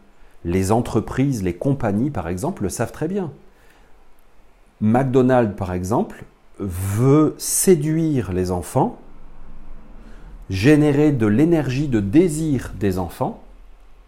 Les 0.44 0.72
entreprises, 0.72 1.42
les 1.42 1.55
compagnies, 1.55 2.11
par 2.11 2.29
exemple, 2.29 2.62
le 2.62 2.68
savent 2.68 2.92
très 2.92 3.09
bien. 3.09 3.31
McDonald's, 4.81 5.57
par 5.57 5.72
exemple, 5.72 6.24
veut 6.59 7.35
séduire 7.38 8.33
les 8.33 8.51
enfants, 8.51 8.98
générer 10.48 11.12
de 11.12 11.27
l'énergie 11.27 11.88
de 11.88 12.01
désir 12.01 12.72
des 12.79 12.98
enfants, 12.98 13.42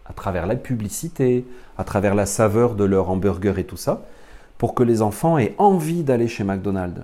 à 0.05 0.13
travers 0.13 0.47
la 0.47 0.55
publicité, 0.55 1.45
à 1.77 1.83
travers 1.83 2.15
la 2.15 2.25
saveur 2.25 2.75
de 2.75 2.83
leur 2.83 3.09
hamburger 3.09 3.59
et 3.59 3.65
tout 3.65 3.77
ça, 3.77 4.05
pour 4.57 4.73
que 4.73 4.83
les 4.83 5.01
enfants 5.01 5.37
aient 5.37 5.55
envie 5.57 6.03
d'aller 6.03 6.27
chez 6.27 6.43
McDonald's. 6.43 7.01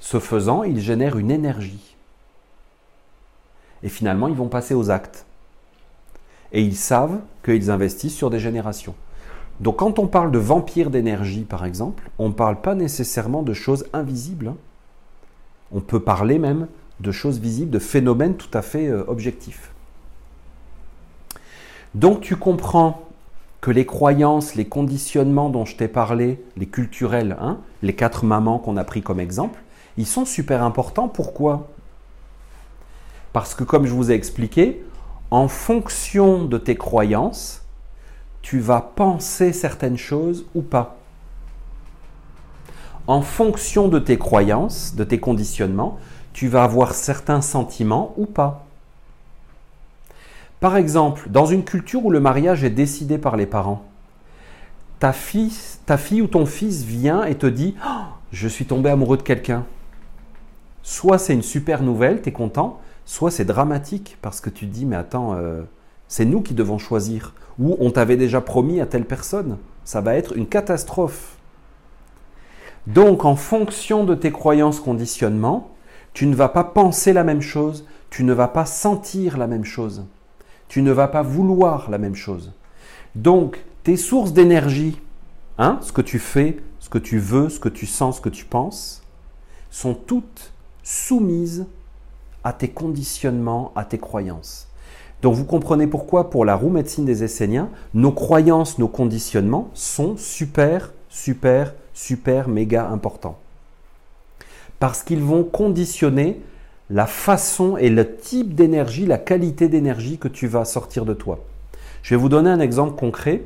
Ce 0.00 0.18
faisant, 0.18 0.62
ils 0.62 0.80
génèrent 0.80 1.18
une 1.18 1.30
énergie. 1.30 1.93
Et 3.84 3.88
finalement, 3.88 4.26
ils 4.26 4.34
vont 4.34 4.48
passer 4.48 4.74
aux 4.74 4.90
actes. 4.90 5.26
Et 6.52 6.62
ils 6.62 6.76
savent 6.76 7.20
qu'ils 7.44 7.70
investissent 7.70 8.16
sur 8.16 8.30
des 8.30 8.40
générations. 8.40 8.94
Donc 9.60 9.76
quand 9.76 9.98
on 9.98 10.08
parle 10.08 10.32
de 10.32 10.38
vampires 10.38 10.90
d'énergie, 10.90 11.42
par 11.42 11.64
exemple, 11.64 12.10
on 12.18 12.28
ne 12.28 12.34
parle 12.34 12.60
pas 12.60 12.74
nécessairement 12.74 13.42
de 13.42 13.52
choses 13.52 13.86
invisibles. 13.92 14.48
Hein. 14.48 14.56
On 15.70 15.80
peut 15.80 16.00
parler 16.00 16.38
même 16.38 16.66
de 17.00 17.12
choses 17.12 17.38
visibles, 17.38 17.70
de 17.70 17.78
phénomènes 17.78 18.34
tout 18.34 18.56
à 18.56 18.62
fait 18.62 18.88
euh, 18.88 19.04
objectifs. 19.06 19.70
Donc 21.94 22.20
tu 22.20 22.36
comprends 22.36 23.02
que 23.60 23.70
les 23.70 23.86
croyances, 23.86 24.56
les 24.56 24.66
conditionnements 24.66 25.50
dont 25.50 25.64
je 25.64 25.76
t'ai 25.76 25.88
parlé, 25.88 26.42
les 26.56 26.66
culturels, 26.66 27.36
hein, 27.40 27.58
les 27.82 27.94
quatre 27.94 28.24
mamans 28.24 28.58
qu'on 28.58 28.76
a 28.76 28.84
pris 28.84 29.02
comme 29.02 29.20
exemple, 29.20 29.60
ils 29.96 30.06
sont 30.06 30.24
super 30.24 30.62
importants. 30.62 31.08
Pourquoi? 31.08 31.68
Parce 33.34 33.56
que 33.56 33.64
comme 33.64 33.84
je 33.84 33.92
vous 33.92 34.12
ai 34.12 34.14
expliqué, 34.14 34.84
en 35.32 35.48
fonction 35.48 36.44
de 36.44 36.56
tes 36.56 36.76
croyances, 36.76 37.62
tu 38.42 38.60
vas 38.60 38.80
penser 38.80 39.52
certaines 39.52 39.98
choses 39.98 40.46
ou 40.54 40.62
pas. 40.62 40.96
En 43.08 43.22
fonction 43.22 43.88
de 43.88 43.98
tes 43.98 44.18
croyances, 44.18 44.94
de 44.94 45.02
tes 45.02 45.18
conditionnements, 45.18 45.98
tu 46.32 46.46
vas 46.46 46.62
avoir 46.62 46.94
certains 46.94 47.40
sentiments 47.40 48.14
ou 48.16 48.26
pas. 48.26 48.66
Par 50.60 50.76
exemple, 50.76 51.28
dans 51.28 51.44
une 51.44 51.64
culture 51.64 52.06
où 52.06 52.10
le 52.10 52.20
mariage 52.20 52.62
est 52.62 52.70
décidé 52.70 53.18
par 53.18 53.36
les 53.36 53.46
parents, 53.46 53.84
ta 55.00 55.12
fille, 55.12 56.22
ou 56.22 56.28
ton 56.28 56.46
fils 56.46 56.84
vient 56.84 57.24
et 57.24 57.34
te 57.34 57.46
dit 57.46 57.74
oh, 57.84 58.04
Je 58.30 58.46
suis 58.46 58.64
tombé 58.64 58.90
amoureux 58.90 59.16
de 59.16 59.22
quelqu'un. 59.22 59.66
Soit 60.84 61.18
c'est 61.18 61.34
une 61.34 61.42
super 61.42 61.82
nouvelle, 61.82 62.22
tu 62.22 62.28
es 62.28 62.32
content, 62.32 62.80
soit 63.04 63.30
c'est 63.30 63.44
dramatique 63.44 64.18
parce 64.22 64.40
que 64.40 64.50
tu 64.50 64.66
dis 64.66 64.86
mais 64.86 64.96
attends, 64.96 65.34
euh, 65.34 65.62
c'est 66.08 66.24
nous 66.24 66.42
qui 66.42 66.54
devons 66.54 66.78
choisir, 66.78 67.34
ou 67.58 67.76
on 67.80 67.90
t'avait 67.90 68.16
déjà 68.16 68.40
promis 68.40 68.80
à 68.80 68.86
telle 68.86 69.04
personne. 69.04 69.58
Ça 69.84 70.00
va 70.00 70.14
être 70.14 70.36
une 70.36 70.46
catastrophe. 70.46 71.36
Donc 72.86 73.24
en 73.24 73.36
fonction 73.36 74.04
de 74.04 74.14
tes 74.14 74.30
croyances 74.30 74.80
conditionnements, 74.80 75.74
tu 76.12 76.26
ne 76.26 76.34
vas 76.34 76.48
pas 76.48 76.64
penser 76.64 77.12
la 77.12 77.24
même 77.24 77.40
chose, 77.40 77.86
tu 78.10 78.24
ne 78.24 78.32
vas 78.32 78.48
pas 78.48 78.66
sentir 78.66 79.38
la 79.38 79.46
même 79.46 79.64
chose, 79.64 80.04
tu 80.68 80.82
ne 80.82 80.92
vas 80.92 81.08
pas 81.08 81.22
vouloir 81.22 81.90
la 81.90 81.98
même 81.98 82.14
chose. 82.14 82.52
Donc 83.14 83.64
tes 83.82 83.96
sources 83.96 84.32
d'énergie, 84.32 85.00
hein, 85.58 85.78
ce 85.80 85.92
que 85.92 86.02
tu 86.02 86.18
fais, 86.18 86.58
ce 86.78 86.88
que 86.88 86.98
tu 86.98 87.18
veux, 87.18 87.48
ce 87.48 87.58
que 87.58 87.68
tu 87.68 87.86
sens, 87.86 88.18
ce 88.18 88.20
que 88.20 88.28
tu 88.28 88.44
penses, 88.44 89.02
sont 89.70 89.94
toutes 89.94 90.52
soumises 90.82 91.66
à 92.44 92.52
tes 92.52 92.68
conditionnements, 92.68 93.72
à 93.74 93.84
tes 93.84 93.98
croyances. 93.98 94.68
Donc 95.22 95.34
vous 95.34 95.44
comprenez 95.44 95.86
pourquoi 95.86 96.28
pour 96.28 96.44
la 96.44 96.54
roue 96.54 96.68
médecine 96.68 97.06
des 97.06 97.24
Esséniens, 97.24 97.70
nos 97.94 98.12
croyances, 98.12 98.78
nos 98.78 98.88
conditionnements 98.88 99.70
sont 99.72 100.16
super, 100.18 100.92
super, 101.08 101.74
super, 101.94 102.48
méga 102.48 102.86
importants. 102.88 103.38
Parce 104.78 105.02
qu'ils 105.02 105.22
vont 105.22 105.42
conditionner 105.42 106.42
la 106.90 107.06
façon 107.06 107.78
et 107.78 107.88
le 107.88 108.16
type 108.16 108.54
d'énergie, 108.54 109.06
la 109.06 109.16
qualité 109.16 109.68
d'énergie 109.68 110.18
que 110.18 110.28
tu 110.28 110.46
vas 110.46 110.66
sortir 110.66 111.06
de 111.06 111.14
toi. 111.14 111.38
Je 112.02 112.10
vais 112.10 112.20
vous 112.20 112.28
donner 112.28 112.50
un 112.50 112.60
exemple 112.60 112.94
concret. 112.94 113.42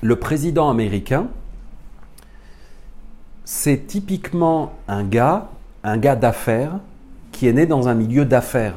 Le 0.00 0.16
président 0.16 0.70
américain, 0.70 1.28
c'est 3.46 3.86
typiquement 3.86 4.72
un 4.88 5.04
gars, 5.04 5.48
un 5.84 5.96
gars 5.96 6.16
d'affaires, 6.16 6.80
qui 7.30 7.46
est 7.46 7.52
né 7.52 7.64
dans 7.64 7.86
un 7.88 7.94
milieu 7.94 8.24
d'affaires. 8.24 8.74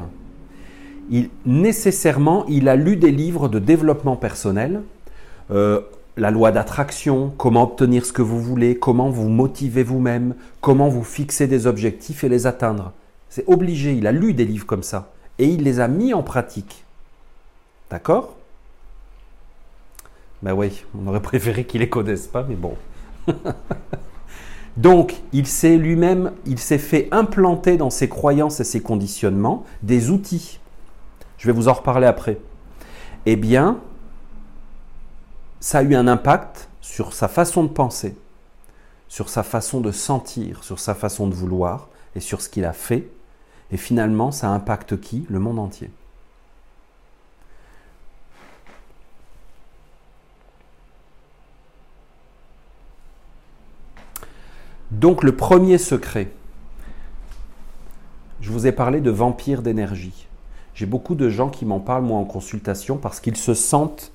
Il, 1.10 1.28
nécessairement, 1.44 2.46
il 2.46 2.68
a 2.68 2.76
lu 2.76 2.96
des 2.96 3.10
livres 3.10 3.48
de 3.48 3.58
développement 3.58 4.14
personnel, 4.14 4.82
euh, 5.50 5.80
la 6.16 6.30
loi 6.30 6.52
d'attraction, 6.52 7.32
comment 7.36 7.64
obtenir 7.64 8.06
ce 8.06 8.12
que 8.12 8.22
vous 8.22 8.40
voulez, 8.40 8.76
comment 8.76 9.10
vous 9.10 9.28
motiver 9.28 9.82
vous-même, 9.82 10.36
comment 10.60 10.88
vous 10.88 11.02
fixer 11.02 11.48
des 11.48 11.66
objectifs 11.66 12.22
et 12.22 12.28
les 12.28 12.46
atteindre. 12.46 12.92
C'est 13.28 13.48
obligé, 13.48 13.94
il 13.94 14.06
a 14.06 14.12
lu 14.12 14.34
des 14.34 14.44
livres 14.44 14.66
comme 14.66 14.84
ça 14.84 15.10
et 15.38 15.48
il 15.48 15.64
les 15.64 15.80
a 15.80 15.88
mis 15.88 16.14
en 16.14 16.22
pratique. 16.22 16.84
D'accord? 17.90 18.36
Ben 20.42 20.52
oui, 20.52 20.84
on 20.96 21.08
aurait 21.08 21.20
préféré 21.22 21.64
qu'il 21.64 21.80
les 21.80 21.88
connaisse 21.88 22.28
pas, 22.28 22.46
mais 22.48 22.54
bon. 22.54 22.76
Donc, 24.76 25.20
il 25.32 25.46
s'est 25.46 25.76
lui-même, 25.76 26.32
il 26.46 26.58
s'est 26.58 26.78
fait 26.78 27.08
implanter 27.10 27.76
dans 27.76 27.90
ses 27.90 28.08
croyances 28.08 28.60
et 28.60 28.64
ses 28.64 28.80
conditionnements 28.80 29.64
des 29.82 30.10
outils. 30.10 30.60
Je 31.38 31.46
vais 31.46 31.52
vous 31.52 31.68
en 31.68 31.72
reparler 31.72 32.06
après. 32.06 32.38
Eh 33.26 33.36
bien, 33.36 33.80
ça 35.58 35.78
a 35.78 35.82
eu 35.82 35.94
un 35.94 36.06
impact 36.06 36.68
sur 36.80 37.12
sa 37.12 37.28
façon 37.28 37.64
de 37.64 37.68
penser, 37.68 38.16
sur 39.08 39.28
sa 39.28 39.42
façon 39.42 39.80
de 39.80 39.92
sentir, 39.92 40.64
sur 40.64 40.78
sa 40.78 40.94
façon 40.94 41.26
de 41.26 41.34
vouloir 41.34 41.88
et 42.14 42.20
sur 42.20 42.40
ce 42.40 42.48
qu'il 42.48 42.64
a 42.64 42.72
fait. 42.72 43.08
Et 43.72 43.76
finalement, 43.76 44.30
ça 44.32 44.48
impacte 44.50 45.00
qui? 45.00 45.26
Le 45.28 45.38
monde 45.38 45.58
entier. 45.58 45.90
Donc 54.90 55.22
le 55.22 55.36
premier 55.36 55.78
secret, 55.78 56.32
je 58.40 58.50
vous 58.50 58.66
ai 58.66 58.72
parlé 58.72 59.00
de 59.00 59.10
vampire 59.10 59.62
d'énergie. 59.62 60.26
J'ai 60.74 60.86
beaucoup 60.86 61.14
de 61.14 61.28
gens 61.28 61.48
qui 61.48 61.64
m'en 61.64 61.78
parlent, 61.78 62.02
moi, 62.02 62.18
en 62.18 62.24
consultation, 62.24 62.96
parce 62.96 63.20
qu'ils 63.20 63.36
se 63.36 63.54
sentent 63.54 64.10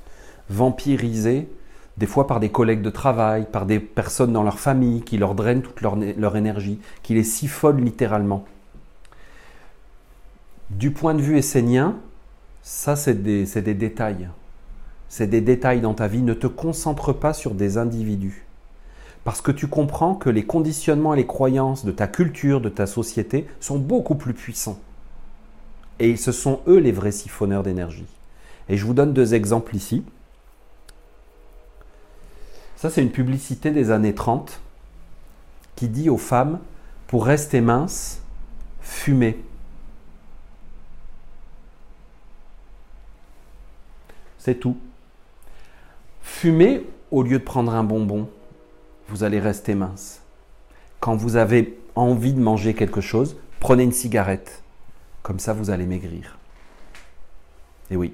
vampirisés, 0.49 1.47
des 1.97 2.05
fois 2.05 2.27
par 2.27 2.41
des 2.41 2.49
collègues 2.49 2.81
de 2.81 2.89
travail, 2.89 3.47
par 3.49 3.65
des 3.65 3.79
personnes 3.79 4.33
dans 4.33 4.43
leur 4.43 4.59
famille, 4.59 5.01
qui 5.01 5.17
leur 5.17 5.33
drainent 5.33 5.61
toute 5.61 5.79
leur, 5.81 6.35
énergie, 6.35 6.79
qui 7.03 7.13
les 7.13 7.23
siphonnent 7.23 7.83
littéralement. 7.83 8.43
Du 10.71 10.91
point 10.91 11.13
de 11.13 11.21
vue 11.21 11.37
essénien, 11.37 11.95
ça, 12.63 12.97
c'est 12.97 13.23
des 13.23 13.45
détails. 13.73 14.27
C'est 15.07 15.27
des 15.27 15.41
détails 15.41 15.79
dans 15.79 15.93
ta 15.93 16.07
vie. 16.07 16.21
Ne 16.21 16.33
te 16.33 16.47
concentre 16.47 17.13
pas 17.13 17.33
sur 17.33 17.53
des 17.53 17.77
individus 17.77 18.44
parce 19.25 19.41
que 19.41 19.51
tu 19.51 19.67
comprends 19.67 20.13
que 20.13 20.29
les 20.29 20.45
conditionnements 20.45 21.15
et 21.15 21.17
les 21.17 21.25
croyances 21.25 21.83
de 21.83 21.91
ta 21.91 22.05
culture, 22.05 22.61
de 22.61 22.69
ta 22.69 22.85
société 22.85 23.47
sont 23.59 23.79
beaucoup 23.79 24.13
plus 24.13 24.35
puissants. 24.35 24.79
Et 25.97 26.15
ce 26.15 26.31
sont 26.31 26.61
eux 26.67 26.77
les 26.77 26.91
vrais 26.91 27.11
siphonneurs 27.11 27.63
d'énergie. 27.63 28.05
Et 28.69 28.77
je 28.77 28.85
vous 28.85 28.93
donne 28.93 29.13
deux 29.13 29.33
exemples 29.33 29.75
ici. 29.75 30.03
Ça, 32.75 32.91
c'est 32.91 33.01
une 33.01 33.11
publicité 33.11 33.71
des 33.71 33.89
années 33.89 34.13
30 34.13 34.61
qui 35.75 35.87
dit 35.87 36.07
aux 36.07 36.19
femmes, 36.19 36.59
pour 37.07 37.25
rester 37.25 37.61
mince, 37.61 38.21
fumez. 38.79 39.43
C'est 44.37 44.59
tout. 44.59 44.77
Fumez 46.21 46.85
au 47.09 47.23
lieu 47.23 47.39
de 47.39 47.43
prendre 47.43 47.73
un 47.73 47.83
bonbon 47.83 48.29
vous 49.09 49.23
allez 49.23 49.39
rester 49.39 49.75
mince. 49.75 50.21
Quand 50.99 51.15
vous 51.15 51.35
avez 51.35 51.77
envie 51.95 52.33
de 52.33 52.39
manger 52.39 52.73
quelque 52.73 53.01
chose, 53.01 53.37
prenez 53.59 53.83
une 53.83 53.91
cigarette. 53.91 54.63
Comme 55.23 55.39
ça, 55.39 55.53
vous 55.53 55.69
allez 55.69 55.85
maigrir. 55.85 56.37
Et 57.91 57.95
oui. 57.95 58.13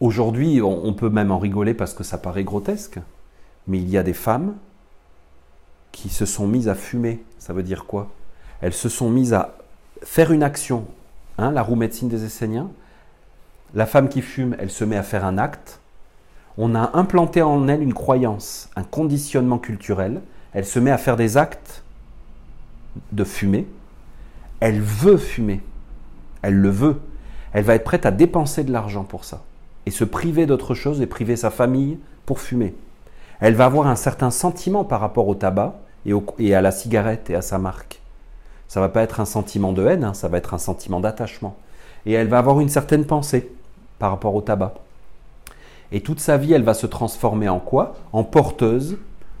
Aujourd'hui, 0.00 0.60
on 0.60 0.92
peut 0.92 1.08
même 1.08 1.30
en 1.30 1.38
rigoler 1.38 1.72
parce 1.72 1.94
que 1.94 2.04
ça 2.04 2.18
paraît 2.18 2.44
grotesque, 2.44 2.98
mais 3.66 3.78
il 3.78 3.88
y 3.88 3.96
a 3.96 4.02
des 4.02 4.12
femmes 4.12 4.56
qui 5.92 6.08
se 6.08 6.26
sont 6.26 6.46
mises 6.46 6.68
à 6.68 6.74
fumer. 6.74 7.22
Ça 7.38 7.52
veut 7.52 7.62
dire 7.62 7.86
quoi? 7.86 8.10
Elles 8.60 8.74
se 8.74 8.88
sont 8.88 9.08
mises 9.08 9.32
à 9.32 9.56
faire 10.02 10.32
une 10.32 10.42
action. 10.42 10.86
Hein, 11.38 11.52
la 11.52 11.62
roue 11.62 11.76
médecine 11.76 12.08
des 12.08 12.24
Esséniens. 12.24 12.70
La 13.74 13.86
femme 13.86 14.08
qui 14.08 14.22
fume, 14.22 14.56
elle 14.58 14.70
se 14.70 14.84
met 14.84 14.96
à 14.96 15.02
faire 15.02 15.24
un 15.24 15.38
acte 15.38 15.80
on 16.56 16.74
a 16.74 16.96
implanté 16.96 17.42
en 17.42 17.66
elle 17.68 17.82
une 17.82 17.94
croyance, 17.94 18.68
un 18.76 18.84
conditionnement 18.84 19.58
culturel. 19.58 20.20
Elle 20.52 20.64
se 20.64 20.78
met 20.78 20.90
à 20.90 20.98
faire 20.98 21.16
des 21.16 21.36
actes 21.36 21.82
de 23.12 23.24
fumer. 23.24 23.66
Elle 24.60 24.80
veut 24.80 25.16
fumer. 25.16 25.60
Elle 26.42 26.54
le 26.54 26.70
veut. 26.70 27.00
Elle 27.52 27.64
va 27.64 27.74
être 27.74 27.84
prête 27.84 28.06
à 28.06 28.10
dépenser 28.10 28.62
de 28.62 28.72
l'argent 28.72 29.04
pour 29.04 29.24
ça. 29.24 29.42
Et 29.86 29.90
se 29.90 30.04
priver 30.04 30.46
d'autre 30.46 30.74
chose 30.74 31.00
et 31.00 31.06
priver 31.06 31.36
sa 31.36 31.50
famille 31.50 31.98
pour 32.24 32.40
fumer. 32.40 32.74
Elle 33.40 33.54
va 33.54 33.66
avoir 33.66 33.88
un 33.88 33.96
certain 33.96 34.30
sentiment 34.30 34.84
par 34.84 35.00
rapport 35.00 35.28
au 35.28 35.34
tabac 35.34 35.74
et, 36.38 36.54
à 36.54 36.62
la 36.62 36.70
cigarette 36.70 37.30
et 37.30 37.34
à 37.34 37.42
sa 37.42 37.58
marque. 37.58 38.00
Ça 38.68 38.80
va 38.80 38.88
pas 38.88 39.02
être 39.02 39.20
un 39.20 39.24
sentiment 39.24 39.72
de 39.72 39.84
haine, 39.86 40.04
hein, 40.04 40.14
ça 40.14 40.28
va 40.28 40.38
être 40.38 40.54
un 40.54 40.58
sentiment 40.58 41.00
d'attachement. 41.00 41.56
Et 42.06 42.12
elle 42.12 42.28
va 42.28 42.38
avoir 42.38 42.60
une 42.60 42.68
certaine 42.68 43.04
pensée 43.04 43.50
par 43.98 44.10
rapport 44.10 44.34
au 44.34 44.40
tabac. 44.40 44.74
Et 45.94 46.00
toute 46.00 46.18
sa 46.18 46.36
vie, 46.36 46.52
elle 46.52 46.64
va 46.64 46.74
se 46.74 46.88
transformer 46.88 47.48
en 47.48 47.60
quoi? 47.60 47.94
En 48.12 48.24
porteuse 48.24 48.98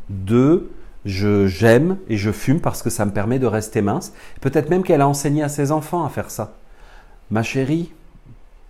de 0.08 0.70
je 1.04 1.48
j'aime 1.48 1.98
et 2.08 2.16
je 2.16 2.30
fume 2.30 2.60
parce 2.60 2.80
que 2.80 2.90
ça 2.90 3.04
me 3.04 3.10
permet 3.10 3.40
de 3.40 3.46
rester 3.46 3.82
mince. 3.82 4.12
Peut-être 4.40 4.70
même 4.70 4.84
qu'elle 4.84 5.00
a 5.00 5.08
enseigné 5.08 5.42
à 5.42 5.48
ses 5.48 5.72
enfants 5.72 6.04
à 6.04 6.08
faire 6.08 6.30
ça. 6.30 6.54
Ma 7.32 7.42
chérie, 7.42 7.92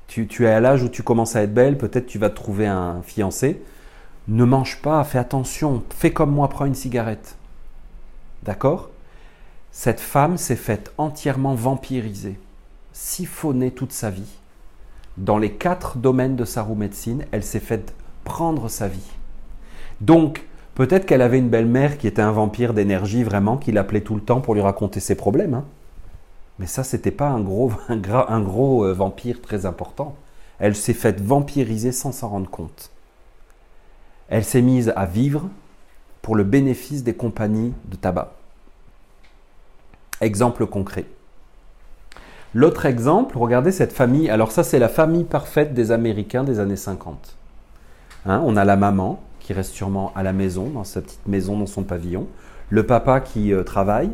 tu, 0.07 0.27
tu 0.27 0.47
es 0.47 0.51
à 0.51 0.61
l'âge 0.61 0.83
où 0.83 0.89
tu 0.89 1.03
commences 1.03 1.37
à 1.37 1.43
être 1.43 1.53
belle, 1.53 1.77
peut-être 1.77 2.07
tu 2.07 2.19
vas 2.19 2.31
trouver 2.31 2.67
un 2.67 3.03
fiancé. 3.03 3.63
Ne 4.29 4.47
mange 4.47 4.81
pas, 4.81 5.05
fais 5.05 5.19
attention, 5.19 5.83
fais 5.95 6.11
comme 6.11 6.33
moi, 6.33 6.49
prends 6.49 6.65
une 6.65 6.75
cigarette. 6.75 7.37
D'accord? 8.45 8.89
Cette 9.73 10.01
femme 10.01 10.39
s'est 10.39 10.57
faite 10.57 10.91
entièrement 10.97 11.55
vampiriser, 11.55 12.41
siphonner 12.95 13.73
toute 13.73 13.93
sa 13.93 14.09
vie 14.09 14.39
dans 15.17 15.39
les 15.39 15.53
quatre 15.53 15.99
domaines 15.99 16.37
de 16.37 16.45
sa 16.45 16.63
roue 16.63 16.75
médecine, 16.75 17.25
elle 17.31 17.45
s'est 17.45 17.61
faite 17.61 17.95
prendre 18.25 18.69
sa 18.69 18.89
vie. 18.89 19.11
Donc, 20.01 20.47
peut-être 20.75 21.07
qu'elle 21.07 21.23
avait 21.23 21.39
une 21.39 21.49
belle-mère 21.49 21.99
qui 21.99 22.07
était 22.07 22.23
un 22.23 22.33
vampire 22.33 22.75
d'énergie 22.75 23.23
vraiment, 23.23 23.57
qui 23.57 23.73
l'appelait 23.73 24.01
tout 24.01 24.15
le 24.15 24.21
temps 24.21 24.41
pour 24.41 24.55
lui 24.55 24.61
raconter 24.61 25.01
ses 25.01 25.15
problèmes. 25.15 25.55
Hein. 25.55 25.65
Mais 26.59 26.67
ça, 26.67 26.85
c'était 26.85 27.11
pas 27.11 27.29
un 27.29 27.41
gros, 27.41 27.73
un, 27.89 28.41
gros 28.41 28.85
euh, 28.85 28.93
vampire 28.93 29.41
très 29.41 29.67
important. 29.67 30.17
Elle 30.59 30.77
s'est 30.77 30.95
faite 30.95 31.21
vampiriser 31.21 31.93
sans 31.93 32.13
s'en 32.13 32.29
rendre 32.29 32.51
compte. 32.51 32.91
Elle 34.29 34.45
s'est 34.45 34.63
mise 34.63 34.93
à 34.97 35.05
vivre 35.05 35.49
pour 36.23 36.37
le 36.37 36.45
bénéfice 36.45 37.05
des 37.05 37.15
compagnies 37.15 37.75
de 37.87 37.97
tabac. 37.97 38.33
Exemple 40.21 40.67
concret. 40.67 41.05
L'autre 42.55 42.87
exemple, 42.87 43.37
regardez 43.37 43.73
cette 43.73 43.93
famille. 43.93 44.31
Alors 44.31 44.53
ça, 44.53 44.63
c'est 44.63 44.79
la 44.79 44.89
famille 44.89 45.25
parfaite 45.25 45.75
des 45.75 45.91
Américains 45.91 46.45
des 46.45 46.61
années 46.61 46.77
50. 46.77 47.37
Hein, 48.27 48.43
on 48.45 48.57
a 48.57 48.65
la 48.65 48.77
maman 48.77 49.21
qui 49.41 49.53
reste 49.53 49.73
sûrement 49.75 50.13
à 50.15 50.23
la 50.23 50.33
maison, 50.33 50.71
dans 50.71 50.85
sa 50.85 51.03
petite 51.03 51.27
maison, 51.27 51.59
dans 51.59 51.67
son 51.67 51.83
pavillon. 51.83 52.29
Le 52.71 52.87
papa 52.87 53.21
qui 53.21 53.53
euh, 53.53 53.65
travaille. 53.65 54.11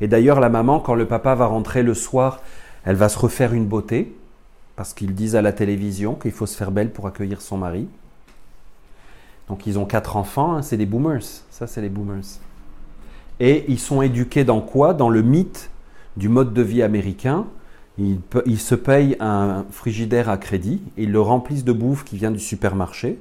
Et 0.00 0.08
d'ailleurs, 0.08 0.40
la 0.40 0.48
maman, 0.48 0.80
quand 0.80 0.94
le 0.94 1.06
papa 1.06 1.34
va 1.34 1.46
rentrer 1.46 1.82
le 1.82 1.94
soir, 1.94 2.40
elle 2.84 2.96
va 2.96 3.08
se 3.08 3.18
refaire 3.18 3.52
une 3.52 3.66
beauté, 3.66 4.16
parce 4.76 4.94
qu'ils 4.94 5.14
disent 5.14 5.36
à 5.36 5.42
la 5.42 5.52
télévision 5.52 6.14
qu'il 6.14 6.32
faut 6.32 6.46
se 6.46 6.56
faire 6.56 6.70
belle 6.70 6.90
pour 6.90 7.06
accueillir 7.06 7.42
son 7.42 7.58
mari. 7.58 7.88
Donc 9.48 9.66
ils 9.66 9.78
ont 9.78 9.84
quatre 9.84 10.16
enfants, 10.16 10.54
hein, 10.54 10.62
c'est 10.62 10.76
des 10.76 10.86
boomers. 10.86 11.22
Ça, 11.50 11.66
c'est 11.66 11.82
les 11.82 11.88
boomers. 11.88 12.40
Et 13.40 13.64
ils 13.68 13.78
sont 13.78 14.00
éduqués 14.00 14.44
dans 14.44 14.60
quoi? 14.60 14.94
Dans 14.94 15.08
le 15.08 15.22
mythe 15.22 15.70
du 16.16 16.28
mode 16.28 16.52
de 16.52 16.62
vie 16.62 16.82
américain. 16.82 17.46
Ils, 17.98 18.58
se 18.58 18.74
payent 18.74 19.16
un 19.20 19.66
frigidaire 19.70 20.30
à 20.30 20.38
crédit 20.38 20.80
ils 20.96 21.12
le 21.12 21.20
remplissent 21.20 21.64
de 21.64 21.72
bouffe 21.72 22.04
qui 22.04 22.16
vient 22.16 22.30
du 22.30 22.38
supermarché. 22.38 23.18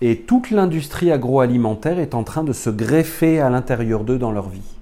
Et 0.00 0.20
toute 0.20 0.50
l'industrie 0.50 1.12
agroalimentaire 1.12 1.98
est 1.98 2.14
en 2.14 2.24
train 2.24 2.44
de 2.44 2.52
se 2.52 2.70
greffer 2.70 3.40
à 3.40 3.50
l'intérieur 3.50 4.04
d'eux 4.04 4.18
dans 4.18 4.32
leur 4.32 4.48
vie. 4.48 4.74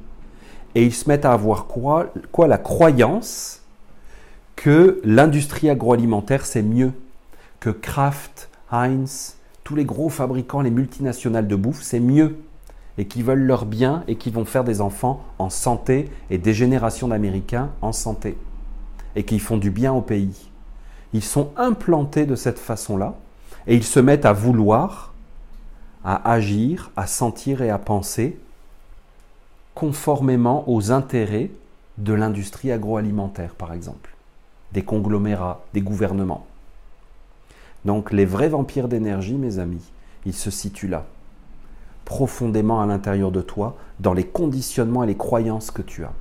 Et 0.75 0.85
ils 0.85 0.95
se 0.95 1.09
mettent 1.09 1.25
à 1.25 1.33
avoir 1.33 1.67
quoi, 1.67 2.13
quoi 2.33 2.47
la 2.47 2.59
croyance 2.59 3.61
que 4.57 5.01
l'industrie 5.05 5.69
agroalimentaire 5.69 6.47
c'est 6.47 6.63
mieux, 6.63 6.93
que 7.59 7.71
Kraft, 7.71 8.51
Heinz, 8.71 9.37
tous 9.65 9.75
les 9.75 9.85
gros 9.85 10.09
fabricants, 10.09 10.61
les 10.61 10.71
multinationales 10.71 11.49
de 11.49 11.57
bouffe, 11.57 11.83
c'est 11.83 12.01
mieux 12.01 12.37
et 13.01 13.07
qui 13.07 13.23
veulent 13.23 13.45
leur 13.45 13.65
bien 13.65 14.05
et 14.09 14.17
qui 14.17 14.31
vont 14.31 14.45
faire 14.45 14.63
des 14.63 14.83
enfants 14.83 15.25
en 15.39 15.49
santé 15.49 16.11
et 16.29 16.37
des 16.37 16.53
générations 16.53 17.09
d'Américains 17.09 17.71
en 17.81 17.93
santé 17.93 18.37
et 19.17 19.25
qui 19.25 19.39
font 19.39 19.57
du 19.57 19.71
bien 19.71 19.91
au 19.91 20.03
pays. 20.03 20.51
Ils 21.15 21.25
sont 21.25 21.51
implantés 21.57 22.27
de 22.27 22.35
cette 22.35 22.59
façon-là 22.59 23.15
et 23.67 23.75
ils 23.75 23.85
se 23.85 24.01
mettent 24.01 24.27
à 24.27 24.35
vouloir, 24.35 25.15
à 26.05 26.31
agir, 26.31 26.91
à 26.95 27.07
sentir 27.07 27.63
et 27.63 27.71
à 27.71 27.79
penser 27.79 28.39
conformément 29.75 30.65
aux 30.69 30.93
intérêts 30.93 31.51
de 31.97 32.13
l'industrie 32.13 32.71
agroalimentaire, 32.71 33.55
par 33.55 33.73
exemple, 33.73 34.15
des 34.73 34.83
conglomérats, 34.83 35.63
des 35.73 35.81
gouvernements. 35.81 36.47
Donc 37.87 38.13
les 38.13 38.27
vrais 38.27 38.51
vampires 38.51 38.89
d'énergie, 38.89 39.37
mes 39.37 39.59
amis, 39.59 39.91
ils 40.27 40.35
se 40.35 40.51
situent 40.51 40.89
là 40.89 41.07
profondément 42.11 42.83
à 42.83 42.87
l'intérieur 42.87 43.31
de 43.31 43.41
toi, 43.41 43.77
dans 44.01 44.15
les 44.15 44.25
conditionnements 44.25 45.05
et 45.05 45.07
les 45.07 45.17
croyances 45.17 45.71
que 45.71 45.81
tu 45.81 46.03
as. 46.03 46.13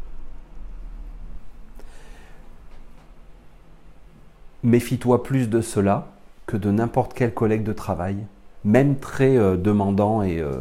Méfie-toi 4.62 5.24
plus 5.24 5.50
de 5.50 5.62
cela 5.62 6.10
que 6.46 6.58
de 6.58 6.70
n'importe 6.70 7.16
quel 7.16 7.34
collègue 7.34 7.64
de 7.64 7.74
travail, 7.74 8.18
même 8.64 8.98
très 8.98 9.36
euh, 9.36 9.58
demandant 9.58 10.22
et... 10.22 10.40
Euh, 10.40 10.60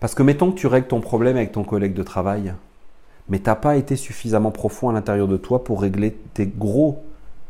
parce 0.00 0.14
que 0.14 0.22
mettons 0.22 0.50
que 0.50 0.56
tu 0.56 0.66
règles 0.66 0.88
ton 0.88 1.02
problème 1.02 1.36
avec 1.36 1.52
ton 1.52 1.62
collègue 1.62 1.92
de 1.92 2.02
travail, 2.02 2.54
mais 3.28 3.38
tu 3.38 3.50
n'as 3.50 3.54
pas 3.54 3.76
été 3.76 3.96
suffisamment 3.96 4.50
profond 4.50 4.88
à 4.88 4.94
l'intérieur 4.94 5.28
de 5.28 5.36
toi 5.36 5.62
pour 5.62 5.82
régler 5.82 6.12
tes 6.32 6.46
gros 6.46 7.04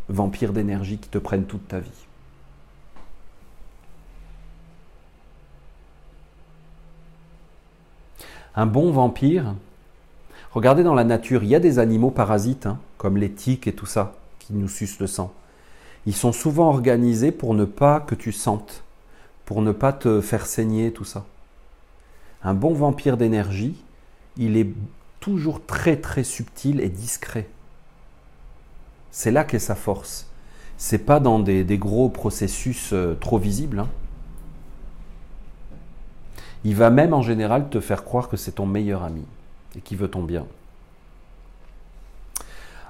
vampires 0.08 0.52
d'énergie 0.52 0.98
qui 0.98 1.10
te 1.10 1.18
prennent 1.18 1.44
toute 1.44 1.68
ta 1.68 1.78
vie. 1.78 2.07
Un 8.58 8.66
bon 8.66 8.90
vampire, 8.90 9.54
regardez 10.50 10.82
dans 10.82 10.96
la 10.96 11.04
nature, 11.04 11.44
il 11.44 11.48
y 11.48 11.54
a 11.54 11.60
des 11.60 11.78
animaux 11.78 12.10
parasites, 12.10 12.66
hein, 12.66 12.80
comme 12.96 13.16
les 13.16 13.30
tiques 13.30 13.68
et 13.68 13.72
tout 13.72 13.86
ça, 13.86 14.16
qui 14.40 14.52
nous 14.52 14.66
sucent 14.66 14.98
le 14.98 15.06
sang. 15.06 15.32
Ils 16.06 16.16
sont 16.16 16.32
souvent 16.32 16.68
organisés 16.68 17.30
pour 17.30 17.54
ne 17.54 17.64
pas 17.64 18.00
que 18.00 18.16
tu 18.16 18.32
sentes, 18.32 18.82
pour 19.44 19.62
ne 19.62 19.70
pas 19.70 19.92
te 19.92 20.20
faire 20.20 20.44
saigner, 20.44 20.92
tout 20.92 21.04
ça. 21.04 21.24
Un 22.42 22.54
bon 22.54 22.74
vampire 22.74 23.16
d'énergie, 23.16 23.76
il 24.36 24.56
est 24.56 24.70
toujours 25.20 25.64
très 25.64 25.94
très 25.94 26.24
subtil 26.24 26.80
et 26.80 26.88
discret. 26.88 27.46
C'est 29.12 29.30
là 29.30 29.44
qu'est 29.44 29.60
sa 29.60 29.76
force. 29.76 30.26
C'est 30.78 31.06
pas 31.06 31.20
dans 31.20 31.38
des, 31.38 31.64
gros 31.78 32.08
processus 32.08 32.90
euh, 32.92 33.14
trop 33.20 33.38
visibles. 33.38 33.78
Hein. 33.78 33.88
Il 36.64 36.74
va 36.74 36.90
même 36.90 37.14
en 37.14 37.22
général 37.22 37.68
te 37.68 37.80
faire 37.80 38.04
croire 38.04 38.28
que 38.28 38.36
c'est 38.36 38.52
ton 38.52 38.66
meilleur 38.66 39.02
ami 39.02 39.24
et 39.76 39.80
qu'il 39.80 39.98
veut 39.98 40.08
ton 40.08 40.22
bien. 40.22 40.46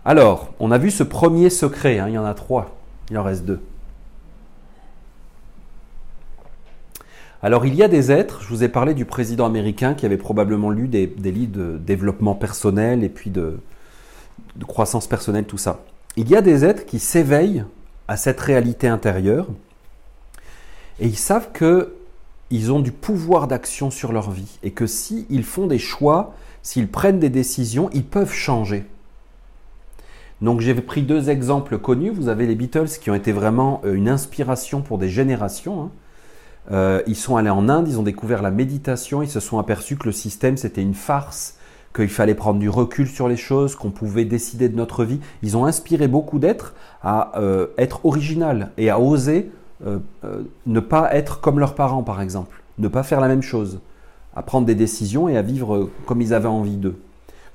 Alors, 0.04 0.54
on 0.58 0.70
a 0.70 0.78
vu 0.78 0.90
ce 0.90 1.02
premier 1.02 1.50
secret, 1.50 1.98
hein, 1.98 2.08
il 2.08 2.14
y 2.14 2.18
en 2.18 2.24
a 2.24 2.34
trois, 2.34 2.76
il 3.10 3.18
en 3.18 3.22
reste 3.22 3.44
deux. 3.44 3.60
Alors 7.40 7.66
il 7.66 7.74
y 7.74 7.84
a 7.84 7.88
des 7.88 8.10
êtres, 8.10 8.42
je 8.42 8.48
vous 8.48 8.64
ai 8.64 8.68
parlé 8.68 8.94
du 8.94 9.04
président 9.04 9.46
américain 9.46 9.94
qui 9.94 10.04
avait 10.06 10.16
probablement 10.16 10.70
lu 10.70 10.88
des, 10.88 11.06
livres 11.06 11.56
de 11.56 11.78
développement 11.78 12.34
personnel 12.34 13.04
et 13.04 13.08
puis 13.08 13.30
de, 13.30 13.60
croissance 14.66 15.06
personnelle, 15.06 15.44
tout 15.44 15.58
ça. 15.58 15.80
Il 16.16 16.28
y 16.28 16.34
a 16.34 16.42
des 16.42 16.64
êtres 16.64 16.84
qui 16.84 16.98
s'éveillent 16.98 17.64
à 18.08 18.16
cette 18.16 18.40
réalité 18.40 18.88
intérieure 18.88 19.46
et 20.98 21.06
ils 21.06 21.16
savent 21.16 21.52
que 21.52 21.94
ils 22.50 22.72
ont 22.72 22.80
du 22.80 22.92
pouvoir 22.92 23.46
d'action 23.48 23.90
sur 23.90 24.12
leur 24.12 24.30
vie 24.30 24.58
et 24.62 24.70
que 24.70 24.86
s'ils 24.86 25.44
font 25.44 25.66
des 25.66 25.78
choix, 25.78 26.34
s'ils 26.62 26.88
prennent 26.88 27.18
des 27.18 27.30
décisions, 27.30 27.90
ils 27.92 28.04
peuvent 28.04 28.32
changer. 28.32 28.86
Donc 30.40 30.60
j'ai 30.60 30.74
pris 30.74 31.02
deux 31.02 31.30
exemples 31.30 31.78
connus. 31.78 32.10
Vous 32.10 32.28
avez 32.28 32.46
les 32.46 32.54
Beatles 32.54 32.88
qui 33.00 33.10
ont 33.10 33.14
été 33.14 33.32
vraiment 33.32 33.80
euh, 33.84 33.94
une 33.94 34.08
inspiration 34.08 34.82
pour 34.82 34.98
des 34.98 35.08
générations. 35.08 35.82
Hein. 35.82 35.90
Euh, 36.70 37.02
ils 37.06 37.16
sont 37.16 37.36
allés 37.36 37.50
en 37.50 37.68
Inde, 37.68 37.88
ils 37.88 37.98
ont 37.98 38.02
découvert 38.02 38.42
la 38.42 38.50
méditation, 38.50 39.22
ils 39.22 39.28
se 39.28 39.40
sont 39.40 39.58
aperçus 39.58 39.96
que 39.96 40.04
le 40.04 40.12
système 40.12 40.56
c'était 40.56 40.82
une 40.82 40.94
farce, 40.94 41.56
qu'il 41.94 42.08
fallait 42.08 42.34
prendre 42.34 42.60
du 42.60 42.68
recul 42.68 43.08
sur 43.08 43.26
les 43.26 43.36
choses, 43.36 43.74
qu'on 43.74 43.90
pouvait 43.90 44.26
décider 44.26 44.68
de 44.68 44.76
notre 44.76 45.04
vie. 45.04 45.18
Ils 45.42 45.56
ont 45.56 45.64
inspiré 45.64 46.08
beaucoup 46.08 46.38
d'êtres 46.38 46.74
à 47.02 47.38
euh, 47.40 47.68
être 47.78 48.04
original 48.04 48.70
et 48.76 48.90
à 48.90 49.00
oser 49.00 49.50
euh, 49.86 49.98
euh, 50.24 50.42
ne 50.66 50.80
pas 50.80 51.14
être 51.14 51.40
comme 51.40 51.60
leurs 51.60 51.74
parents, 51.74 52.02
par 52.02 52.20
exemple, 52.20 52.62
ne 52.78 52.88
pas 52.88 53.04
faire 53.04 53.20
la 53.20 53.28
même 53.28 53.42
chose, 53.42 53.80
à 54.34 54.42
prendre 54.42 54.66
des 54.66 54.74
décisions 54.74 55.28
et 55.28 55.36
à 55.36 55.42
vivre 55.42 55.90
comme 56.06 56.20
ils 56.20 56.34
avaient 56.34 56.48
envie 56.48 56.76
d'eux. 56.76 56.98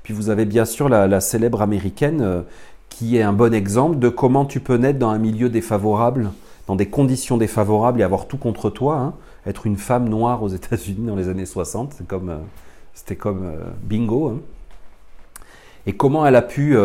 Puis 0.03 0.13
vous 0.13 0.29
avez 0.29 0.45
bien 0.45 0.65
sûr 0.65 0.87
la, 0.89 1.19
célèbre 1.19 1.61
américaine 1.61 2.21
euh, 2.21 2.41
qui 2.89 3.17
est 3.17 3.21
un 3.21 3.33
bon 3.33 3.53
exemple 3.53 3.99
de 3.99 4.09
comment 4.09 4.45
tu 4.45 4.59
peux 4.59 4.75
naître 4.75 4.99
dans 4.99 5.09
un 5.09 5.17
milieu 5.17 5.49
défavorable, 5.49 6.31
dans 6.67 6.75
des 6.75 6.87
conditions 6.87 7.37
défavorables 7.37 7.99
et 7.99 8.03
avoir 8.03 8.27
tout 8.27 8.37
contre 8.37 8.69
toi. 8.69 8.97
Hein. 8.97 9.13
Être 9.45 9.65
une 9.65 9.77
femme 9.77 10.07
noire 10.07 10.43
aux 10.43 10.49
États-Unis 10.49 11.07
dans 11.07 11.17
les 11.17 11.27
années 11.27 11.45
60, 11.45 11.93
c'est 11.97 12.07
comme, 12.07 12.39
c'était 12.93 13.17
comme 13.17 13.51
bingo. 13.81 14.29
Hein. 14.29 14.39
Et 15.85 15.93
comment 15.93 16.25
elle 16.25 16.37
a 16.37 16.41
pu 16.41 16.77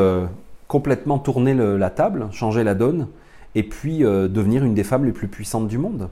complètement 0.67 1.21
tourner 1.21 1.55
la 1.55 1.91
table, 1.91 2.27
changer 2.33 2.65
la 2.65 2.75
donne, 2.75 3.07
et 3.55 3.63
puis 3.63 4.05
euh, 4.05 4.29
devenir 4.29 4.65
une 4.65 4.75
des 4.75 4.85
femmes 4.85 5.05
les 5.05 5.13
plus 5.13 5.29
puissantes 5.29 5.69
du 5.69 5.79
monde. 5.79 6.09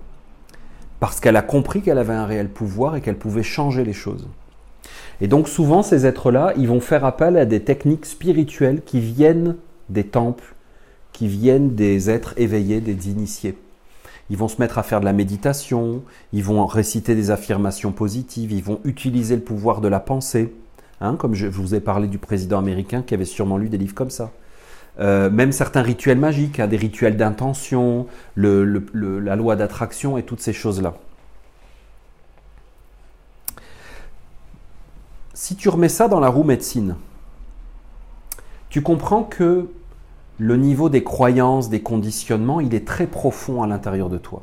Parce 1.00 1.20
qu'elle 1.20 1.36
a 1.36 1.42
compris 1.42 1.82
qu'elle 1.82 1.98
avait 1.98 2.14
un 2.14 2.26
réel 2.26 2.48
pouvoir 2.48 2.96
et 2.96 3.00
qu'elle 3.00 3.18
pouvait 3.18 3.42
changer 3.42 3.84
les 3.84 3.92
choses. 3.92 4.26
Et 5.20 5.28
donc 5.28 5.48
souvent, 5.48 5.82
ces 5.82 6.06
êtres-là, 6.06 6.52
ils 6.56 6.68
vont 6.68 6.80
faire 6.80 7.04
appel 7.04 7.36
à 7.36 7.44
des 7.44 7.60
techniques 7.60 8.06
spirituelles 8.06 8.82
qui 8.84 9.00
viennent 9.00 9.56
des 9.88 10.04
temples, 10.04 10.54
qui 11.12 11.28
viennent 11.28 11.74
des 11.74 12.10
êtres 12.10 12.34
éveillés, 12.36 12.80
des 12.80 13.10
initiés. 13.10 13.56
Ils 14.28 14.36
vont 14.36 14.48
se 14.48 14.60
mettre 14.60 14.78
à 14.78 14.82
faire 14.82 15.00
de 15.00 15.04
la 15.04 15.12
méditation, 15.12 16.02
ils 16.32 16.42
vont 16.42 16.66
réciter 16.66 17.14
des 17.14 17.30
affirmations 17.30 17.92
positives, 17.92 18.52
ils 18.52 18.62
vont 18.62 18.80
utiliser 18.84 19.36
le 19.36 19.42
pouvoir 19.42 19.80
de 19.80 19.88
la 19.88 20.00
pensée. 20.00 20.52
Hein, 21.00 21.16
comme 21.16 21.34
je 21.34 21.46
vous 21.46 21.74
ai 21.74 21.80
parlé 21.80 22.08
du 22.08 22.18
président 22.18 22.58
américain 22.58 23.02
qui 23.02 23.12
avait 23.12 23.26
sûrement 23.26 23.58
lu 23.58 23.68
des 23.68 23.78
livres 23.78 23.94
comme 23.94 24.10
ça. 24.10 24.32
Euh, 24.98 25.28
même 25.28 25.52
certains 25.52 25.82
rituels 25.82 26.18
magiques, 26.18 26.58
hein, 26.58 26.66
des 26.66 26.76
rituels 26.76 27.16
d'intention, 27.16 28.06
la 28.36 29.36
loi 29.36 29.56
d'attraction 29.56 30.16
et 30.16 30.22
toutes 30.22 30.40
ces 30.40 30.54
choses-là. 30.54 30.94
Si 35.34 35.54
tu 35.54 35.68
remets 35.68 35.90
ça 35.90 36.08
dans 36.08 36.20
la 36.20 36.28
roue 36.28 36.44
médecine, 36.44 36.96
tu 38.70 38.80
comprends 38.80 39.22
que 39.22 39.68
le 40.38 40.56
niveau 40.56 40.88
des 40.88 41.04
croyances, 41.04 41.68
des 41.68 41.82
conditionnements, 41.82 42.60
il 42.60 42.74
est 42.74 42.86
très 42.86 43.06
profond 43.06 43.62
à 43.62 43.66
l'intérieur 43.66 44.08
de 44.08 44.18
toi. 44.18 44.42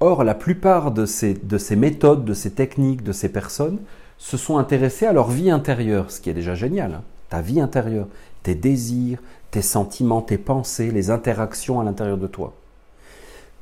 Or, 0.00 0.24
la 0.24 0.34
plupart 0.34 0.90
de 0.92 1.06
ces, 1.06 1.34
de 1.34 1.58
ces 1.58 1.76
méthodes, 1.76 2.24
de 2.24 2.34
ces 2.34 2.52
techniques, 2.52 3.02
de 3.02 3.12
ces 3.12 3.28
personnes 3.30 3.78
se 4.18 4.36
sont 4.36 4.58
intéressées 4.58 5.06
à 5.06 5.12
leur 5.12 5.30
vie 5.30 5.50
intérieure, 5.50 6.10
ce 6.10 6.20
qui 6.20 6.30
est 6.30 6.34
déjà 6.34 6.54
génial. 6.54 6.94
Hein. 6.94 7.02
ta 7.28 7.40
vie 7.40 7.60
intérieure, 7.60 8.08
tes 8.42 8.54
désirs, 8.54 9.18
tes 9.52 9.62
sentiments, 9.62 10.22
tes 10.22 10.38
pensées, 10.38 10.90
les 10.90 11.10
interactions 11.10 11.78
à 11.78 11.84
l'intérieur 11.84 12.16
de 12.16 12.26
toi. 12.26 12.54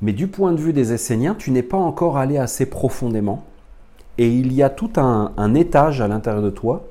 Mais 0.01 0.13
du 0.13 0.27
point 0.27 0.53
de 0.53 0.59
vue 0.59 0.73
des 0.73 0.93
Esséniens, 0.93 1.35
tu 1.35 1.51
n'es 1.51 1.61
pas 1.61 1.77
encore 1.77 2.17
allé 2.17 2.37
assez 2.37 2.65
profondément. 2.65 3.43
Et 4.17 4.29
il 4.29 4.53
y 4.53 4.63
a 4.63 4.69
tout 4.69 4.91
un, 4.95 5.53
étage 5.53 6.01
à 6.01 6.07
l'intérieur 6.07 6.41
de 6.41 6.49
toi. 6.49 6.87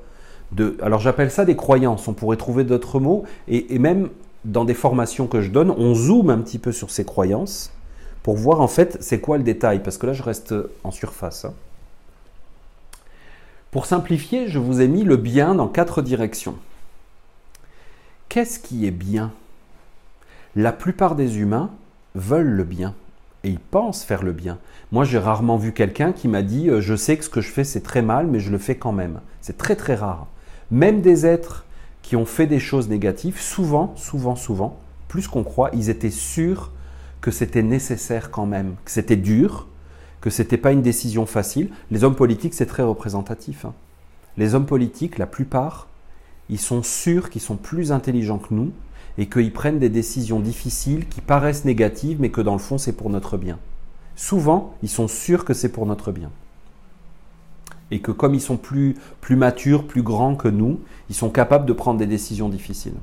Alors 0.81 0.99
j'appelle 0.99 1.31
ça 1.31 1.45
des 1.45 1.55
croyances, 1.55 2.07
on 2.07 2.13
pourrait 2.13 2.37
trouver 2.37 2.63
d'autres 2.63 2.99
mots. 2.99 3.23
Et, 3.47 3.79
même 3.79 4.09
dans 4.45 4.65
des 4.65 4.73
formations 4.75 5.27
que 5.27 5.41
je 5.41 5.49
donne, 5.49 5.71
on 5.71 5.95
zoome 5.95 6.29
un 6.29 6.37
petit 6.37 6.59
peu 6.59 6.71
sur 6.71 6.91
ces 6.91 7.03
croyances 7.03 7.73
pour 8.23 8.35
voir 8.35 8.61
en 8.61 8.67
fait 8.67 8.97
c'est 9.01 9.19
quoi 9.19 9.37
le 9.37 9.43
détail. 9.43 9.81
Parce 9.81 9.97
que 9.97 10.05
là 10.05 10.13
je 10.13 10.21
reste 10.23 10.53
en 10.83 10.91
surface. 10.91 11.45
Hein. 11.45 11.53
Pour 13.71 13.87
simplifier, 13.87 14.47
je 14.47 14.59
vous 14.59 14.79
ai 14.79 14.87
mis 14.87 15.03
le 15.03 15.17
bien 15.17 15.55
dans 15.55 15.67
quatre 15.67 16.03
directions 16.03 16.55
qu'est-ce 18.31 18.59
qui 18.59 18.87
est 18.87 18.91
bien? 18.91 19.33
La 20.55 20.71
plupart 20.71 21.15
des 21.15 21.39
humains 21.39 21.69
veulent 22.15 22.53
le 22.53 22.63
bien 22.63 22.95
et 23.43 23.49
ils 23.49 23.59
pensent 23.59 24.05
faire 24.05 24.23
le 24.23 24.31
bien. 24.31 24.57
Moi, 24.93 25.03
j'ai 25.03 25.17
rarement 25.17 25.57
vu 25.57 25.73
quelqu'un 25.73 26.13
qui 26.13 26.29
m'a 26.29 26.41
dit 26.41 26.69
euh, 26.69 26.79
Je 26.79 26.95
sais 26.95 27.17
que 27.17 27.25
ce 27.25 27.29
que 27.29 27.41
je 27.41 27.51
fais, 27.51 27.65
c'est 27.65 27.81
très 27.81 28.01
mal, 28.01 28.27
mais 28.27 28.39
je 28.39 28.49
le 28.49 28.57
fais 28.57 28.75
quand 28.75 28.93
même. 28.93 29.19
C'est 29.41 29.57
très, 29.57 29.75
très 29.75 29.95
rare. 29.95 30.27
Même 30.71 31.01
des 31.01 31.25
êtres 31.25 31.65
qui 32.03 32.15
ont 32.15 32.25
fait 32.25 32.47
des 32.47 32.61
choses 32.61 32.87
négatives, 32.87 33.37
souvent, 33.37 33.93
souvent, 33.97 34.37
souvent, 34.37 34.79
plus 35.09 35.27
qu'on 35.27 35.43
croit, 35.43 35.69
ils 35.73 35.89
étaient 35.89 36.09
sûrs 36.09 36.71
que 37.19 37.31
c'était 37.31 37.63
nécessaire 37.63 38.31
quand 38.31 38.45
même, 38.45 38.75
que 38.85 38.91
c'était 38.91 39.17
dur, 39.17 39.67
que 40.21 40.29
ce 40.29 40.41
n'était 40.41 40.55
pas 40.55 40.71
une 40.71 40.81
décision 40.81 41.25
facile. 41.25 41.69
Les 41.89 42.05
hommes 42.05 42.15
politiques, 42.15 42.53
c'est 42.53 42.65
très 42.65 42.83
représentatif. 42.83 43.65
Hein. 43.65 43.73
Les 44.37 44.55
hommes 44.55 44.67
politiques, 44.67 45.17
la 45.17 45.27
plupart, 45.27 45.89
ils 46.51 46.59
sont 46.59 46.83
sûrs 46.83 47.31
qu'ils 47.31 47.41
sont 47.41 47.57
plus 47.57 47.91
intelligents 47.91 48.37
que 48.37 48.53
nous 48.53 48.71
et 49.17 49.27
qu'ils 49.27 49.51
prennent 49.51 49.79
des 49.79 49.89
décisions 49.89 50.39
difficiles 50.39 51.07
qui 51.07 51.21
paraissent 51.21 51.65
négatives 51.65 52.21
mais 52.21 52.29
que 52.29 52.41
dans 52.41 52.53
le 52.53 52.59
fond 52.59 52.77
c'est 52.77 52.93
pour 52.93 53.09
notre 53.09 53.37
bien. 53.37 53.57
Souvent, 54.15 54.75
ils 54.83 54.89
sont 54.89 55.07
sûrs 55.07 55.45
que 55.45 55.55
c'est 55.55 55.71
pour 55.71 55.87
notre 55.87 56.11
bien. 56.11 56.29
Et 57.89 57.99
que 57.99 58.11
comme 58.11 58.35
ils 58.35 58.41
sont 58.41 58.57
plus, 58.57 58.95
matures, 59.31 59.87
plus 59.87 60.03
grands 60.03 60.35
que 60.35 60.47
nous, 60.47 60.79
ils 61.09 61.15
sont 61.15 61.29
capables 61.29 61.65
de 61.65 61.73
prendre 61.73 61.99
des 61.99 62.05
décisions 62.05 62.47
difficiles. 62.47 62.93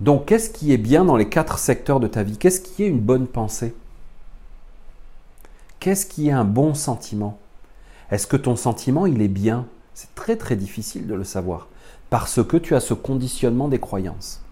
Donc, 0.00 0.26
qu'est-ce 0.26 0.50
qui 0.50 0.72
est 0.72 0.78
bien 0.78 1.04
dans 1.04 1.16
les 1.16 1.28
quatre 1.28 1.58
secteurs 1.58 2.00
de 2.00 2.06
ta 2.06 2.22
vie? 2.22 2.36
Qu'est-ce 2.38 2.60
qui 2.60 2.82
est 2.82 2.88
une 2.88 3.00
bonne 3.00 3.26
pensée? 3.26 3.74
Qu'est-ce 5.80 6.06
qui 6.06 6.28
est 6.28 6.32
un 6.32 6.44
bon 6.44 6.74
sentiment? 6.74 7.38
Est-ce 8.10 8.26
que 8.26 8.36
ton 8.36 8.56
sentiment, 8.56 9.06
il 9.06 9.20
est 9.20 9.28
bien? 9.28 9.66
C'est 9.94 10.14
très 10.14 10.36
très 10.36 10.56
difficile 10.56 11.06
de 11.06 11.14
le 11.14 11.24
savoir, 11.24 11.68
parce 12.10 12.42
que 12.42 12.56
tu 12.56 12.74
as 12.74 12.80
ce 12.80 12.94
conditionnement 12.94 13.68
des 13.68 13.78
croyances. 13.78 14.42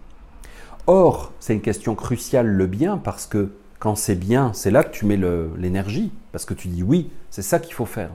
Or, 0.87 1.33
c'est 1.39 1.55
une 1.55 1.61
question 1.61 1.95
cruciale 1.95 2.47
le 2.47 2.67
bien, 2.67 2.99
parce 2.99 3.27
que 3.27 3.51
quand 3.79 3.97
c'est 3.97 4.15
bien, 4.15 4.53
c'est 4.55 4.71
là 4.71 4.85
que 4.85 4.93
tu 4.93 5.07
mets 5.07 5.21
l'énergie, 5.59 6.13
parce 6.31 6.45
que 6.45 6.55
tu 6.55 6.69
dis 6.69 6.83
oui, 6.83 7.11
c'est 7.31 7.43
ça 7.43 7.59
qu'il 7.59 7.75
faut 7.75 7.87
faire. 7.87 8.11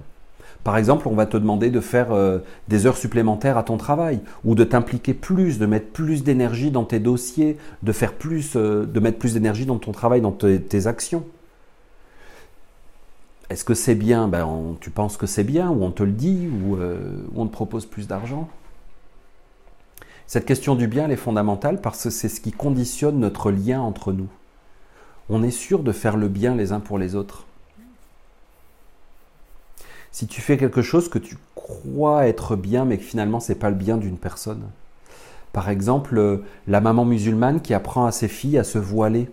Par 0.64 0.78
exemple, 0.78 1.08
on 1.08 1.16
va 1.16 1.26
te 1.26 1.38
demander 1.38 1.70
de 1.70 1.80
faire 1.80 2.12
euh, 2.12 2.40
des 2.68 2.88
heures 2.88 2.98
supplémentaires 2.98 3.58
à 3.58 3.64
ton 3.64 3.78
travail, 3.78 4.20
ou 4.44 4.56
de 4.56 4.64
t'impliquer 4.64 5.14
plus, 5.14 5.60
de 5.60 5.66
mettre 5.66 5.88
plus 5.92 6.24
d'énergie 6.24 6.72
dans 6.72 6.84
tes 6.84 7.00
dossiers, 7.00 7.58
de 7.84 7.92
faire 7.92 8.14
plus, 8.14 8.56
euh, 8.56 8.86
de 8.86 9.00
mettre 9.00 9.18
plus 9.18 9.34
d'énergie 9.34 9.66
dans 9.66 9.78
ton 9.78 9.92
travail, 9.92 10.20
dans 10.22 10.32
tes 10.32 10.88
actions. 10.88 11.24
Est-ce 13.50 13.64
que 13.64 13.74
c'est 13.74 13.96
bien? 13.96 14.28
Ben, 14.28 14.76
Tu 14.82 14.90
penses 14.90 15.18
que 15.18 15.26
c'est 15.26 15.44
bien, 15.44 15.70
ou 15.70 15.84
on 15.84 15.92
te 15.92 16.04
le 16.04 16.12
dit, 16.12 16.48
ou, 16.48 16.76
euh, 16.76 17.26
on 17.36 17.48
te 17.48 17.52
propose 17.52 17.86
plus 17.86 18.08
d'argent? 18.08 18.50
Cette 20.26 20.46
question 20.46 20.76
du 20.76 20.88
bien, 20.88 21.06
elle 21.06 21.12
est 21.12 21.16
fondamentale 21.16 21.80
parce 21.80 22.04
que 22.04 22.10
c'est 22.10 22.28
ce 22.28 22.42
qui 22.42 22.52
conditionne 22.52 23.20
notre 23.20 23.50
lien 23.50 23.80
entre 23.80 24.12
nous. 24.12 24.28
On 25.30 25.42
est 25.42 25.52
sûr 25.52 25.84
de 25.84 25.94
faire 25.94 26.18
le 26.18 26.28
bien 26.28 26.56
les 26.56 26.74
uns 26.74 26.82
pour 26.82 26.98
les 26.98 27.16
autres. 27.16 27.46
Si 30.12 30.28
tu 30.28 30.42
fais 30.42 30.58
quelque 30.58 30.82
chose 30.82 31.10
que 31.10 31.20
tu 31.20 31.38
crois 31.56 32.28
être 32.28 32.58
bien, 32.58 32.84
mais 32.84 32.98
que 32.98 33.04
finalement 33.04 33.40
c'est 33.40 33.56
pas 33.56 33.70
le 33.70 33.76
bien 33.76 33.98
d'une 33.98 34.18
personne. 34.18 34.64
Par 35.54 35.70
exemple, 35.70 36.18
euh, 36.18 36.44
la 36.68 36.82
maman 36.82 37.06
musulmane 37.06 37.62
qui 37.62 37.74
apprend 37.74 38.06
à 38.06 38.12
ses 38.12 38.28
filles 38.28 38.58
à 38.58 38.64
se 38.64 38.78
voiler. 38.78 39.30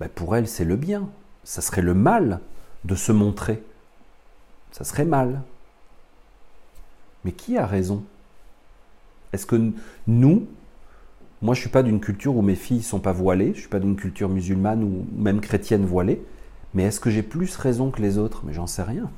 Ben, 0.00 0.08
pour 0.08 0.36
elle, 0.36 0.48
c'est 0.48 0.64
le 0.64 0.76
bien. 0.76 1.08
Ça 1.48 1.62
serait 1.62 1.80
le 1.80 1.94
mal 1.94 2.40
de 2.84 2.94
se 2.94 3.10
montrer. 3.10 3.62
Ça 4.70 4.84
serait 4.84 5.06
mal. 5.06 5.40
Mais 7.24 7.32
qui 7.32 7.56
a 7.56 7.64
raison? 7.64 8.04
Est-ce 9.32 9.46
que 9.46 9.56
nous, 10.06 10.46
moi 11.40 11.54
je 11.54 11.60
ne 11.60 11.62
suis 11.62 11.70
pas 11.70 11.82
d'une 11.82 12.00
culture 12.00 12.36
où 12.36 12.42
mes 12.42 12.54
filles 12.54 12.78
ne 12.78 12.82
sont 12.82 13.00
pas 13.00 13.14
voilées, 13.14 13.46
je 13.46 13.52
ne 13.52 13.60
suis 13.60 13.68
pas 13.68 13.80
d'une 13.80 13.96
culture 13.96 14.28
musulmane 14.28 14.84
ou 14.84 15.06
même 15.16 15.40
chrétienne 15.40 15.86
voilée, 15.86 16.22
mais 16.74 16.82
est-ce 16.82 17.00
que 17.00 17.08
j'ai 17.08 17.22
plus 17.22 17.56
raison 17.56 17.90
que 17.90 18.02
les 18.02 18.18
autres? 18.18 18.42
Mais 18.44 18.52
j'en 18.52 18.66
sais 18.66 18.82
rien. 18.82 19.10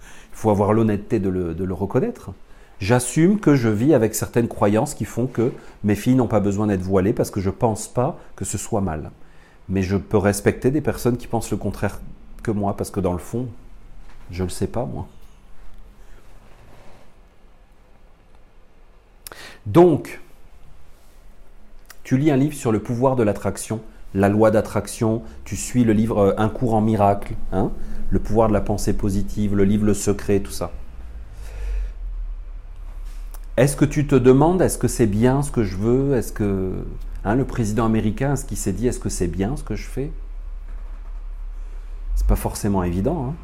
Il 0.00 0.32
faut 0.32 0.48
avoir 0.48 0.72
l'honnêteté 0.72 1.20
de 1.20 1.28
le, 1.28 1.74
reconnaître. 1.74 2.30
J'assume 2.80 3.38
que 3.38 3.54
je 3.54 3.68
vis 3.68 3.92
avec 3.92 4.14
certaines 4.14 4.48
croyances 4.48 4.94
qui 4.94 5.04
font 5.04 5.26
que 5.26 5.52
mes 5.84 5.94
filles 5.94 6.14
n'ont 6.14 6.26
pas 6.26 6.40
besoin 6.40 6.68
d'être 6.68 6.80
voilées 6.80 7.12
parce 7.12 7.30
que 7.30 7.40
je 7.42 7.50
ne 7.50 7.54
pense 7.54 7.86
pas 7.86 8.18
que 8.34 8.46
ce 8.46 8.56
soit 8.56 8.80
mal. 8.80 9.10
Mais 9.68 9.82
je 9.82 9.96
peux 9.96 10.16
respecter 10.16 10.70
des 10.70 10.80
personnes 10.80 11.16
qui 11.16 11.26
pensent 11.26 11.50
le 11.50 11.56
contraire 11.56 12.00
que 12.42 12.50
moi 12.50 12.76
parce 12.76 12.90
que 12.90 13.00
dans 13.00 13.12
le 13.12 13.18
fond, 13.18 13.48
je 14.30 14.42
ne 14.42 14.48
le 14.48 14.52
sais 14.52 14.66
pas 14.66 14.84
moi. 14.84 15.06
Donc, 19.66 20.20
tu 22.02 22.16
lis 22.16 22.30
un 22.30 22.36
livre 22.36 22.54
sur 22.54 22.72
le 22.72 22.80
pouvoir 22.80 23.16
de 23.16 23.22
l'attraction, 23.22 23.82
la 24.14 24.30
loi 24.30 24.50
d'attraction, 24.50 25.22
tu 25.44 25.56
suis 25.56 25.84
le 25.84 25.92
livre 25.92 26.18
euh, 26.18 26.34
Un 26.38 26.48
cours 26.48 26.72
en 26.72 26.80
miracle, 26.80 27.34
hein, 27.52 27.70
le 28.08 28.18
pouvoir 28.18 28.48
de 28.48 28.54
la 28.54 28.62
pensée 28.62 28.94
positive, 28.94 29.54
le 29.54 29.64
livre 29.64 29.84
Le 29.84 29.92
secret, 29.92 30.40
tout 30.40 30.50
ça. 30.50 30.70
Est-ce 33.58 33.76
que 33.76 33.84
tu 33.84 34.06
te 34.06 34.14
demandes, 34.14 34.62
est-ce 34.62 34.78
que 34.78 34.88
c'est 34.88 35.06
bien 35.06 35.42
ce 35.42 35.50
que 35.50 35.64
je 35.64 35.76
veux 35.76 36.14
Est-ce 36.14 36.32
que 36.32 36.72
hein, 37.24 37.34
le 37.34 37.44
président 37.44 37.86
américain, 37.86 38.36
ce 38.36 38.44
qu'il 38.44 38.56
s'est 38.56 38.72
dit, 38.72 38.86
est-ce 38.86 39.00
que 39.00 39.08
c'est 39.08 39.28
bien 39.28 39.56
ce 39.56 39.64
que 39.64 39.76
je 39.76 39.86
fais? 39.86 40.10
C'est 42.16 42.26
pas 42.26 42.36
forcément 42.36 42.82
évident. 42.82 43.28
Hein. 43.28 43.34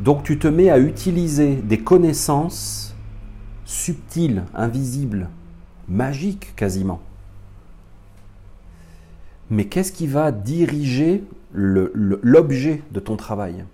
Donc 0.00 0.24
tu 0.24 0.38
te 0.38 0.48
mets 0.48 0.70
à 0.70 0.78
utiliser 0.78 1.56
des 1.56 1.78
connaissances 1.78 2.94
subtiles, 3.64 4.44
invisibles, 4.54 5.28
magiques 5.88 6.54
quasiment. 6.56 7.00
Mais 9.50 9.66
qu'est-ce 9.66 9.92
qui 9.92 10.06
va 10.06 10.32
diriger 10.32 11.24
l'objet 11.52 12.82
de 12.90 13.00
ton 13.00 13.16
travail? 13.16 13.64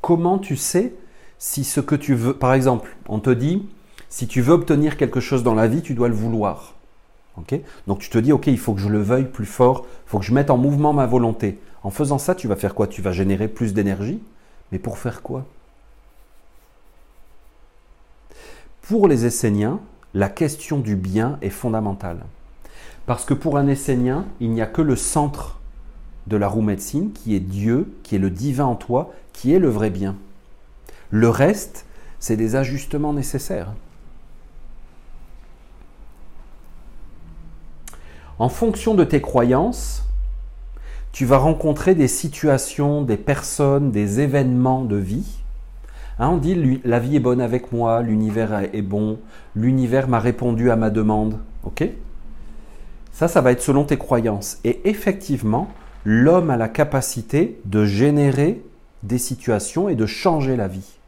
Comment 0.00 0.38
tu 0.38 0.56
sais 0.56 0.94
si 1.38 1.64
ce 1.64 1.80
que 1.80 1.94
tu 1.94 2.14
veux, 2.14 2.32
par 2.34 2.54
exemple, 2.54 2.96
on 3.06 3.20
te 3.20 3.30
dit, 3.30 3.66
si 4.08 4.26
tu 4.26 4.40
veux 4.40 4.54
obtenir 4.54 4.96
quelque 4.96 5.20
chose 5.20 5.42
dans 5.42 5.54
la 5.54 5.66
vie, 5.66 5.82
tu 5.82 5.94
dois 5.94 6.08
le 6.08 6.14
vouloir. 6.14 6.74
Donc 7.86 7.98
tu 7.98 8.10
te 8.10 8.18
dis, 8.18 8.32
ok, 8.32 8.46
il 8.46 8.58
faut 8.58 8.74
que 8.74 8.80
je 8.80 8.88
le 8.88 9.02
veuille 9.02 9.24
plus 9.24 9.46
fort, 9.46 9.86
il 10.06 10.10
faut 10.10 10.18
que 10.18 10.24
je 10.24 10.32
mette 10.32 10.50
en 10.50 10.56
mouvement 10.56 10.92
ma 10.92 11.06
volonté. 11.06 11.58
En 11.82 11.90
faisant 11.90 12.18
ça, 12.18 12.34
tu 12.34 12.48
vas 12.48 12.56
faire 12.56 12.74
quoi? 12.74 12.86
Tu 12.86 13.02
vas 13.02 13.12
générer 13.12 13.48
plus 13.48 13.74
d'énergie, 13.74 14.22
mais 14.72 14.78
pour 14.78 14.98
faire 14.98 15.22
quoi? 15.22 15.44
Pour 18.82 19.08
les 19.08 19.26
Esséniens, 19.26 19.80
la 20.14 20.28
question 20.28 20.78
du 20.78 20.94
bien 20.94 21.38
est 21.42 21.50
fondamentale. 21.50 22.18
Parce 23.06 23.24
que 23.24 23.34
pour 23.34 23.58
un 23.58 23.66
Essénien, 23.66 24.26
il 24.40 24.50
n'y 24.50 24.62
a 24.62 24.66
que 24.66 24.82
le 24.82 24.96
centre 24.96 25.60
de 26.26 26.36
la 26.36 26.48
roue 26.48 26.62
médecine 26.62 27.12
qui 27.12 27.34
est 27.34 27.40
Dieu, 27.40 27.92
qui 28.02 28.14
est 28.14 28.18
le 28.18 28.30
divin 28.30 28.64
en 28.64 28.76
toi, 28.76 29.12
qui 29.32 29.52
est 29.52 29.58
le 29.58 29.68
vrai 29.68 29.90
bien. 29.90 30.16
Le 31.10 31.28
reste, 31.28 31.84
c'est 32.18 32.36
des 32.36 32.56
ajustements 32.56 33.12
nécessaires. 33.12 33.72
En 38.38 38.48
fonction 38.48 38.94
de 38.94 39.04
tes 39.04 39.20
croyances, 39.20 40.04
tu 41.12 41.24
vas 41.24 41.38
rencontrer 41.38 41.94
des 41.94 42.08
situations, 42.08 43.02
des 43.02 43.16
personnes, 43.16 43.92
des 43.92 44.18
événements 44.18 44.82
de 44.84 44.96
vie. 44.96 45.38
Hein, 46.18 46.30
on 46.30 46.36
dit 46.38 46.80
la 46.84 46.98
vie 46.98 47.16
est 47.16 47.20
bonne 47.20 47.40
avec 47.40 47.70
moi, 47.70 48.02
l'univers 48.02 48.68
est 48.72 48.82
bon, 48.82 49.18
l'univers 49.54 50.08
m'a 50.08 50.18
répondu 50.18 50.72
à 50.72 50.76
ma 50.76 50.90
demande. 50.90 51.38
Ok? 51.62 51.88
Ça, 53.12 53.28
ça 53.28 53.40
va 53.40 53.52
être 53.52 53.62
selon 53.62 53.84
tes 53.84 53.98
croyances. 53.98 54.58
Et 54.64 54.80
effectivement, 54.88 55.68
l'homme 56.04 56.50
a 56.50 56.56
la 56.56 56.68
capacité 56.68 57.60
de 57.64 57.84
générer 57.84 58.60
des 59.04 59.18
situations 59.18 59.88
et 59.88 59.94
de 59.94 60.06
changer 60.06 60.56
la 60.56 60.66
vie. 60.66 60.98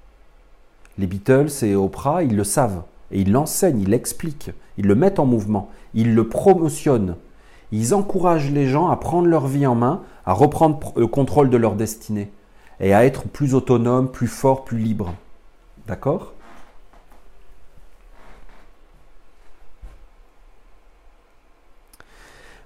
Les 0.98 1.08
Beatles 1.08 1.50
et 1.62 1.74
Oprah, 1.74 2.22
ils 2.22 2.36
le 2.36 2.44
savent. 2.44 2.82
Et 3.10 3.20
ils 3.20 3.32
l'enseignent, 3.32 3.80
ils 3.80 3.90
l'expliquent, 3.90 4.52
ils 4.78 4.86
le 4.86 4.94
mettent 4.94 5.18
en 5.18 5.26
mouvement, 5.26 5.70
ils 5.94 6.14
le 6.14 6.28
promotionnent. 6.28 7.16
Ils 7.72 7.94
encouragent 7.94 8.50
les 8.50 8.68
gens 8.68 8.88
à 8.88 8.96
prendre 8.96 9.26
leur 9.26 9.46
vie 9.46 9.66
en 9.66 9.74
main, 9.74 10.02
à 10.24 10.32
reprendre 10.32 10.92
le 10.96 11.06
contrôle 11.06 11.50
de 11.50 11.56
leur 11.56 11.74
destinée 11.74 12.30
et 12.80 12.94
à 12.94 13.04
être 13.04 13.24
plus 13.24 13.54
autonomes, 13.54 14.10
plus 14.10 14.28
forts, 14.28 14.64
plus 14.64 14.78
libres. 14.78 15.14
D'accord? 15.86 16.32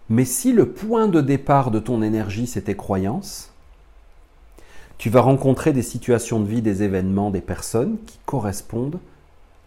Mais 0.09 0.25
si 0.25 0.53
le 0.53 0.73
point 0.73 1.07
de 1.07 1.21
départ 1.21 1.71
de 1.71 1.79
ton 1.79 2.03
énergie, 2.03 2.49
c'est 2.49 2.63
tes 2.63 2.77
croyances, 2.77 3.53
tu 4.99 5.09
vas 5.09 5.21
rencontrer 5.21 5.73
des 5.73 5.85
situations 5.85 6.41
de 6.41 6.47
vie, 6.47 6.63
des 6.63 6.83
événements, 6.83 7.31
des 7.31 7.41
personnes 7.41 7.97
qui 8.07 8.19
correspondent 8.27 8.99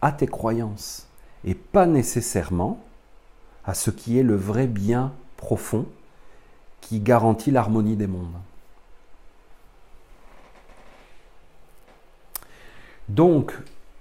à 0.01 0.11
tes 0.11 0.27
croyances 0.27 1.07
et 1.45 1.55
pas 1.55 1.85
nécessairement 1.85 2.79
à 3.65 3.73
ce 3.73 3.91
qui 3.91 4.17
est 4.19 4.23
le 4.23 4.35
vrai 4.35 4.67
bien 4.67 5.13
profond 5.37 5.85
qui 6.81 6.99
garantit 6.99 7.51
l'harmonie 7.51 7.95
des 7.95 8.07
mondes. 8.07 8.35
Donc, 13.09 13.53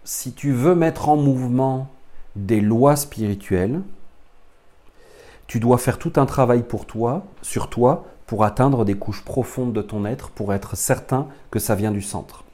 si 0.04 0.32
tu 0.32 0.52
veux 0.52 0.74
mettre 0.74 1.08
en 1.08 1.16
mouvement 1.16 1.88
des 2.36 2.60
lois 2.60 2.96
spirituelles, 2.96 3.82
tu 5.46 5.60
dois 5.60 5.78
faire 5.78 5.98
tout 5.98 6.12
un 6.16 6.26
travail 6.26 6.62
pour 6.62 6.86
toi, 6.86 7.26
sur 7.42 7.68
toi, 7.68 8.06
pour 8.26 8.44
atteindre 8.44 8.84
des 8.84 8.96
couches 8.96 9.24
profondes 9.24 9.72
de 9.72 9.82
ton 9.82 10.06
être, 10.06 10.30
pour 10.30 10.54
être 10.54 10.76
certain 10.76 11.28
que 11.50 11.58
ça 11.58 11.74
vient 11.74 11.90
du 11.90 12.02
centre. 12.02 12.44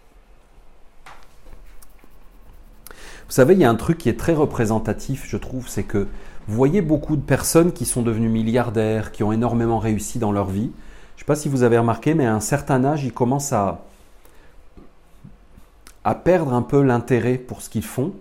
Vous 3.29 3.35
savez, 3.35 3.53
il 3.53 3.61
y 3.61 3.64
a 3.64 3.70
un 3.70 3.74
truc 3.74 3.99
qui 3.99 4.09
est 4.09 4.18
très 4.18 4.33
représentatif, 4.33 5.26
je 5.29 5.37
trouve, 5.37 5.68
c'est 5.68 5.83
que 5.83 6.07
vous 6.49 6.55
voyez 6.57 6.81
beaucoup 6.81 7.14
de 7.14 7.20
personnes 7.20 7.72
qui 7.72 7.85
sont 7.85 8.01
devenues 8.01 8.31
milliardaires, 8.31 9.12
qui 9.12 9.22
ont 9.22 9.33
énormément 9.33 9.79
réussi 9.79 10.18
dans 10.18 10.33
leur 10.33 10.47
vie. 10.47 10.70
Je 11.16 11.16
ne 11.16 11.18
sais 11.18 11.24
pas 11.26 11.37
si 11.37 11.51
vous 11.51 11.62
avez 11.62 11.76
remarqué, 11.76 12.14
mais 12.14 12.24
à 12.24 12.35
un 12.35 12.41
certain 12.41 12.83
âge, 12.87 13.05
ils 13.05 13.12
commencent 13.12 13.53
à, 13.53 13.85
à 16.05 16.14
perdre 16.14 16.55
un 16.55 16.62
peu 16.62 16.81
l'intérêt 16.81 17.37
pour 17.37 17.61
ce 17.61 17.68
qu'ils 17.68 17.85
font. 17.85 18.14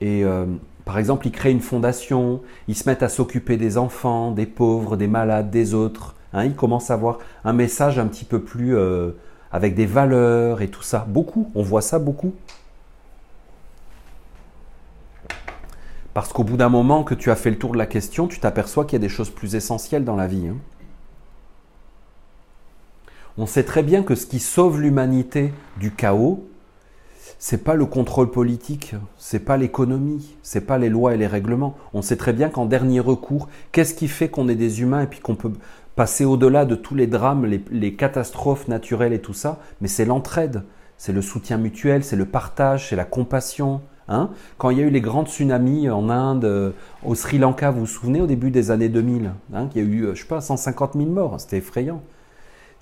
Et 0.00 0.24
euh, 0.24 0.46
par 0.84 0.98
exemple, 0.98 1.26
ils 1.26 1.32
créent 1.32 1.50
une 1.50 1.60
fondation, 1.60 2.40
ils 2.68 2.76
se 2.76 2.88
mettent 2.88 3.02
à 3.02 3.08
s'occuper 3.08 3.56
des 3.56 3.78
enfants, 3.78 4.30
des 4.30 4.46
pauvres, 4.46 4.96
des 4.96 5.08
malades, 5.08 5.50
des 5.50 5.74
autres. 5.74 6.14
Hein. 6.34 6.44
ils 6.44 6.54
commencent 6.54 6.92
à 6.92 6.94
avoir 6.94 7.18
un 7.44 7.52
message 7.52 7.98
un 7.98 8.06
petit 8.06 8.24
peu 8.24 8.40
plus 8.40 8.76
euh, 8.76 9.10
avec 9.50 9.74
des 9.74 9.86
valeurs 9.86 10.62
et 10.62 10.68
tout 10.68 10.84
ça. 10.84 11.04
Beaucoup, 11.08 11.50
on 11.56 11.64
voit 11.64 11.82
ça 11.82 11.98
beaucoup. 11.98 12.32
Parce 16.12 16.32
qu'au 16.32 16.44
bout 16.44 16.56
d'un 16.56 16.68
moment 16.68 17.04
que 17.04 17.14
tu 17.14 17.30
as 17.30 17.36
fait 17.36 17.50
le 17.50 17.58
tour 17.58 17.72
de 17.72 17.78
la 17.78 17.86
question, 17.86 18.26
tu 18.26 18.40
t'aperçois 18.40 18.84
qu'il 18.84 18.94
y 18.94 19.02
a 19.02 19.06
des 19.06 19.08
choses 19.08 19.30
plus 19.30 19.54
essentielles 19.54 20.04
dans 20.04 20.16
la 20.16 20.26
vie. 20.26 20.48
Hein. 20.48 20.56
On 23.38 23.46
sait 23.46 23.62
très 23.62 23.82
bien 23.82 24.02
que 24.02 24.16
ce 24.16 24.26
qui 24.26 24.40
sauve 24.40 24.80
l'humanité 24.80 25.52
du 25.78 25.92
chaos, 25.92 26.46
c'est 27.38 27.64
pas 27.64 27.74
le 27.74 27.86
contrôle 27.86 28.30
politique, 28.30 28.94
c'est 29.16 29.38
pas 29.38 29.56
l'économie, 29.56 30.36
c'est 30.42 30.60
pas 30.60 30.78
les 30.78 30.90
lois 30.90 31.14
et 31.14 31.16
les 31.16 31.28
règlements. 31.28 31.76
On 31.94 32.02
sait 32.02 32.16
très 32.16 32.32
bien 32.32 32.50
qu'en 32.50 32.66
dernier 32.66 33.00
recours, 33.00 33.48
qu'est-ce 33.72 33.94
qui 33.94 34.08
fait 34.08 34.28
qu'on 34.28 34.48
est 34.48 34.56
des 34.56 34.82
humains 34.82 35.02
et 35.02 35.06
puis 35.06 35.20
qu'on 35.20 35.36
peut 35.36 35.52
passer 35.96 36.24
au-delà 36.24 36.64
de 36.64 36.74
tous 36.74 36.94
les 36.94 37.06
drames, 37.06 37.46
les, 37.46 37.64
les 37.70 37.94
catastrophes 37.94 38.68
naturelles 38.68 39.12
et 39.12 39.22
tout 39.22 39.32
ça? 39.32 39.60
Mais 39.80 39.88
c'est 39.88 40.04
l'entraide, 40.04 40.64
c'est 40.98 41.12
le 41.12 41.22
soutien 41.22 41.56
mutuel, 41.56 42.04
c'est 42.04 42.16
le 42.16 42.26
partage, 42.26 42.88
c'est 42.88 42.96
la 42.96 43.06
compassion, 43.06 43.80
Hein. 44.08 44.30
Quand 44.58 44.70
il 44.70 44.78
y 44.78 44.80
a 44.82 44.84
eu 44.84 44.90
les 44.90 45.00
grands 45.00 45.24
tsunamis 45.24 45.88
en 45.88 46.08
Inde, 46.08 46.44
euh, 46.44 46.72
au 47.04 47.14
Sri 47.14 47.38
Lanka, 47.38 47.70
vous 47.70 47.80
vous 47.80 47.86
souvenez, 47.86 48.20
au 48.20 48.26
début 48.26 48.50
des 48.50 48.70
années 48.70 48.88
2000, 48.88 49.32
hein, 49.54 49.68
il 49.74 49.80
y 49.80 49.84
a 49.84 49.88
eu, 49.88 50.02
euh, 50.02 50.14
je 50.14 50.22
sais 50.22 50.28
pas, 50.28 50.40
150 50.40 50.94
000 50.94 51.06
morts, 51.06 51.40
c'était 51.40 51.58
effrayant. 51.58 52.02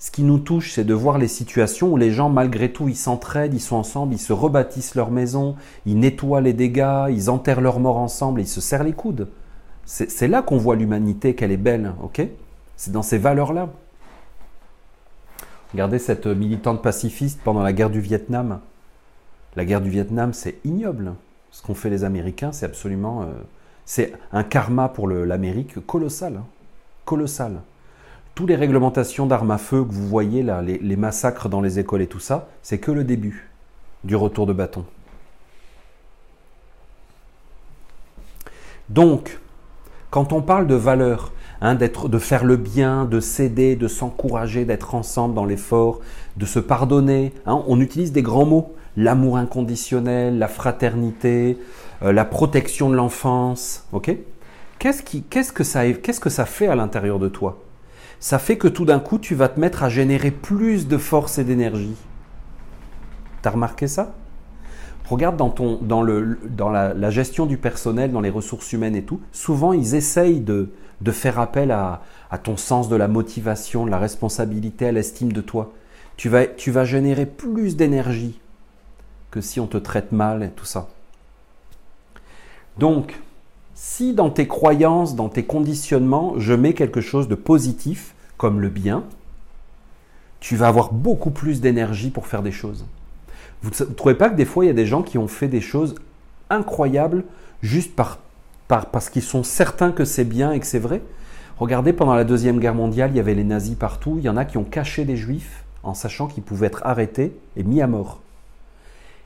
Ce 0.01 0.11
qui 0.11 0.23
nous 0.23 0.39
touche, 0.39 0.71
c'est 0.71 0.85
de 0.85 0.93
voir 0.93 1.17
les 1.17 1.27
situations 1.27 1.91
où 1.91 1.97
les 1.97 2.11
gens, 2.11 2.29
malgré 2.29 2.71
tout, 2.71 2.87
ils 2.87 2.95
s'entraident, 2.95 3.53
ils 3.53 3.59
sont 3.59 3.75
ensemble, 3.75 4.13
ils 4.13 4.19
se 4.19 4.31
rebâtissent 4.31 4.95
leur 4.95 5.11
maison, 5.11 5.55
ils 5.85 5.99
nettoient 5.99 6.39
les 6.39 6.53
dégâts, 6.53 7.07
ils 7.09 7.29
enterrent 7.29 7.59
leurs 7.59 7.81
morts 7.81 7.97
ensemble, 7.97 8.39
ils 8.39 8.47
se 8.47 8.61
serrent 8.61 8.85
les 8.85 8.93
coudes. 8.93 9.27
C'est 9.85 10.27
là 10.27 10.41
qu'on 10.41 10.57
voit 10.57 10.75
l'humanité, 10.75 11.35
qu'elle 11.35 11.51
est 11.51 11.57
belle, 11.57 11.93
ok? 12.01 12.21
C'est 12.77 12.91
dans 12.91 13.01
ces 13.01 13.17
valeurs-là. 13.17 13.69
Regardez 15.73 15.99
cette 15.99 16.27
militante 16.27 16.81
pacifiste 16.81 17.41
pendant 17.43 17.61
la 17.61 17.73
guerre 17.73 17.89
du 17.89 17.99
Vietnam. 17.99 18.59
La 19.55 19.65
guerre 19.65 19.81
du 19.81 19.89
Vietnam, 19.89 20.33
c'est 20.33 20.55
ignoble. 20.63 21.13
Ce 21.51 21.61
qu'ont 21.63 21.75
fait 21.75 21.89
les 21.89 22.03
Américains, 22.03 22.51
c'est 22.51 22.65
absolument... 22.65 23.23
Euh, 23.23 23.25
c'est 23.85 24.13
un 24.31 24.43
karma 24.43 24.87
pour 24.87 25.07
l'Amérique 25.07 25.83
colossal. 25.87 26.37
Hein. 26.37 26.45
Colossal 27.05 27.61
toutes 28.39 28.47
les 28.47 28.55
réglementations 28.55 29.25
d'armes 29.25 29.51
à 29.51 29.57
feu 29.57 29.83
que 29.83 29.91
vous 29.91 30.07
voyez 30.07 30.43
là, 30.43 30.61
les, 30.61 30.95
massacres 30.95 31.49
dans 31.49 31.59
les 31.59 31.77
écoles 31.77 32.01
et 32.01 32.07
tout 32.07 32.21
ça, 32.21 32.47
c'est 32.63 32.77
que 32.77 32.89
le 32.89 33.03
début 33.03 33.49
du 34.05 34.15
retour 34.15 34.45
de 34.45 34.53
bâton. 34.53 34.85
Donc, 38.87 39.41
quand 40.09 40.31
on 40.31 40.41
parle 40.41 40.67
de 40.67 40.75
valeur, 40.75 41.33
hein, 41.59 41.75
de 41.75 42.17
faire 42.17 42.45
le 42.45 42.55
bien, 42.55 43.03
de 43.03 43.19
s'aider, 43.19 43.75
de 43.75 43.89
s'encourager, 43.89 44.63
d'être 44.63 44.95
ensemble 44.95 45.35
dans 45.35 45.43
l'effort, 45.43 45.99
de 46.37 46.45
se 46.45 46.59
pardonner, 46.59 47.33
hein, 47.45 47.61
on 47.67 47.81
utilise 47.81 48.13
des 48.13 48.21
grands 48.21 48.45
mots. 48.45 48.73
L'amour 48.97 49.37
inconditionnel, 49.37 50.37
la 50.37 50.47
fraternité, 50.47 51.57
euh, 52.01 52.11
la 52.11 52.25
protection 52.25 52.89
de 52.89 52.95
l'enfance. 52.95 53.85
Ok? 53.91 54.15
Qu'est-ce 54.79 55.03
que, 55.51 56.19
que 56.19 56.29
ça 56.29 56.45
fait 56.45 56.67
à 56.67 56.75
l'intérieur 56.75 57.19
de 57.19 57.27
toi? 57.27 57.59
Ça 58.19 58.39
fait 58.39 58.57
que 58.57 58.67
tout 58.67 58.85
d'un 58.85 58.99
coup, 58.99 59.17
tu 59.17 59.35
vas 59.35 59.49
te 59.49 59.59
mettre 59.59 59.83
à 59.83 59.89
générer 59.89 60.31
plus 60.31 60.87
de 60.87 60.97
force 60.97 61.37
et 61.37 61.43
d'énergie. 61.43 61.95
T'as 63.41 63.51
remarqué 63.51 63.87
ça? 63.87 64.13
Regarde 65.09 65.37
dans, 65.37 65.49
ton, 65.49 65.79
dans, 65.81 66.03
le, 66.03 66.39
dans 66.49 66.69
la, 66.69 67.09
gestion 67.09 67.45
du 67.45 67.57
personnel, 67.57 68.11
dans 68.11 68.21
les 68.21 68.29
ressources 68.29 68.71
humaines 68.73 68.95
et 68.95 69.03
tout, 69.03 69.21
souvent 69.31 69.73
ils 69.73 69.95
essayent 69.95 70.41
de, 70.41 70.69
de 71.01 71.11
faire 71.11 71.39
appel 71.39 71.71
à, 71.71 72.01
à, 72.29 72.37
ton 72.37 72.57
sens 72.57 72.89
de 72.89 72.95
la 72.95 73.07
motivation, 73.07 73.85
de 73.85 73.89
la 73.89 73.97
responsabilité, 73.97 74.87
à 74.87 74.91
l'estime 74.91 75.31
de 75.31 75.41
toi. 75.41 75.73
Tu 76.15 76.29
vas, 76.29 76.45
tu 76.45 76.69
vas 76.69 76.85
générer 76.85 77.25
plus 77.25 77.75
d'énergie 77.75 78.39
que 79.31 79.41
si 79.41 79.59
on 79.59 79.67
te 79.67 79.77
traite 79.77 80.11
mal 80.11 80.43
et 80.43 80.49
tout 80.49 80.65
ça. 80.65 80.89
Donc, 82.77 83.19
si 83.75 84.13
dans 84.13 84.29
tes 84.29 84.47
croyances, 84.47 85.15
dans 85.15 85.29
tes 85.29 85.43
conditionnements, 85.43 86.33
je 86.37 86.53
mets 86.53 86.73
quelque 86.73 87.01
chose 87.01 87.27
de 87.27 87.35
positif, 87.35 88.13
comme 88.37 88.59
le 88.59 88.69
bien, 88.69 89.03
tu 90.39 90.55
vas 90.55 90.67
avoir 90.67 90.93
beaucoup 90.93 91.31
plus 91.31 91.61
d'énergie 91.61 92.09
pour 92.09 92.27
faire 92.27 92.41
des 92.41 92.51
choses. 92.51 92.85
Vous 93.61 93.69
ne 93.69 93.93
trouvez 93.93 94.15
pas 94.15 94.29
que 94.29 94.35
des 94.35 94.45
fois, 94.45 94.63
il 94.63 94.67
y 94.67 94.71
a 94.71 94.73
des 94.73 94.85
gens 94.85 95.03
qui 95.03 95.17
ont 95.17 95.27
fait 95.27 95.49
des 95.49 95.61
choses 95.61 95.95
incroyables 96.49 97.25
juste 97.61 97.95
par, 97.95 98.19
parce 98.67 99.09
qu'ils 99.09 99.21
sont 99.21 99.43
certains 99.43 99.91
que 99.91 100.05
c'est 100.05 100.23
bien 100.23 100.51
et 100.51 100.59
que 100.59 100.65
c'est 100.65 100.79
vrai? 100.79 101.01
Regardez, 101.57 101.91
pendant 101.91 102.15
la 102.15 102.23
Deuxième 102.23 102.59
Guerre 102.59 102.75
mondiale, 102.75 103.11
il 103.11 103.17
y 103.17 103.19
avait 103.19 103.35
les 103.35 103.43
nazis 103.43 103.75
partout. 103.75 104.15
Il 104.17 104.23
y 104.23 104.29
en 104.29 104.37
a 104.37 104.45
qui 104.45 104.57
ont 104.57 104.63
caché 104.63 105.03
des 105.03 105.17
juifs 105.17 105.65
en 105.83 105.93
sachant 105.93 106.27
qu'ils 106.27 106.43
pouvaient 106.43 106.67
être 106.67 106.85
arrêtés 106.85 107.33
et 107.57 107.63
mis 107.63 107.81
à 107.81 107.87
mort. 107.87 108.21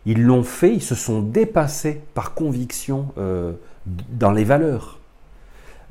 Ils 0.05 0.23
l'ont 0.23 0.43
fait, 0.43 0.73
ils 0.73 0.81
se 0.81 0.95
sont 0.95 1.21
dépassés 1.21 2.01
par 2.13 2.33
conviction 2.33 3.07
euh, 3.17 3.53
dans 3.85 4.31
les 4.31 4.43
valeurs. 4.43 4.99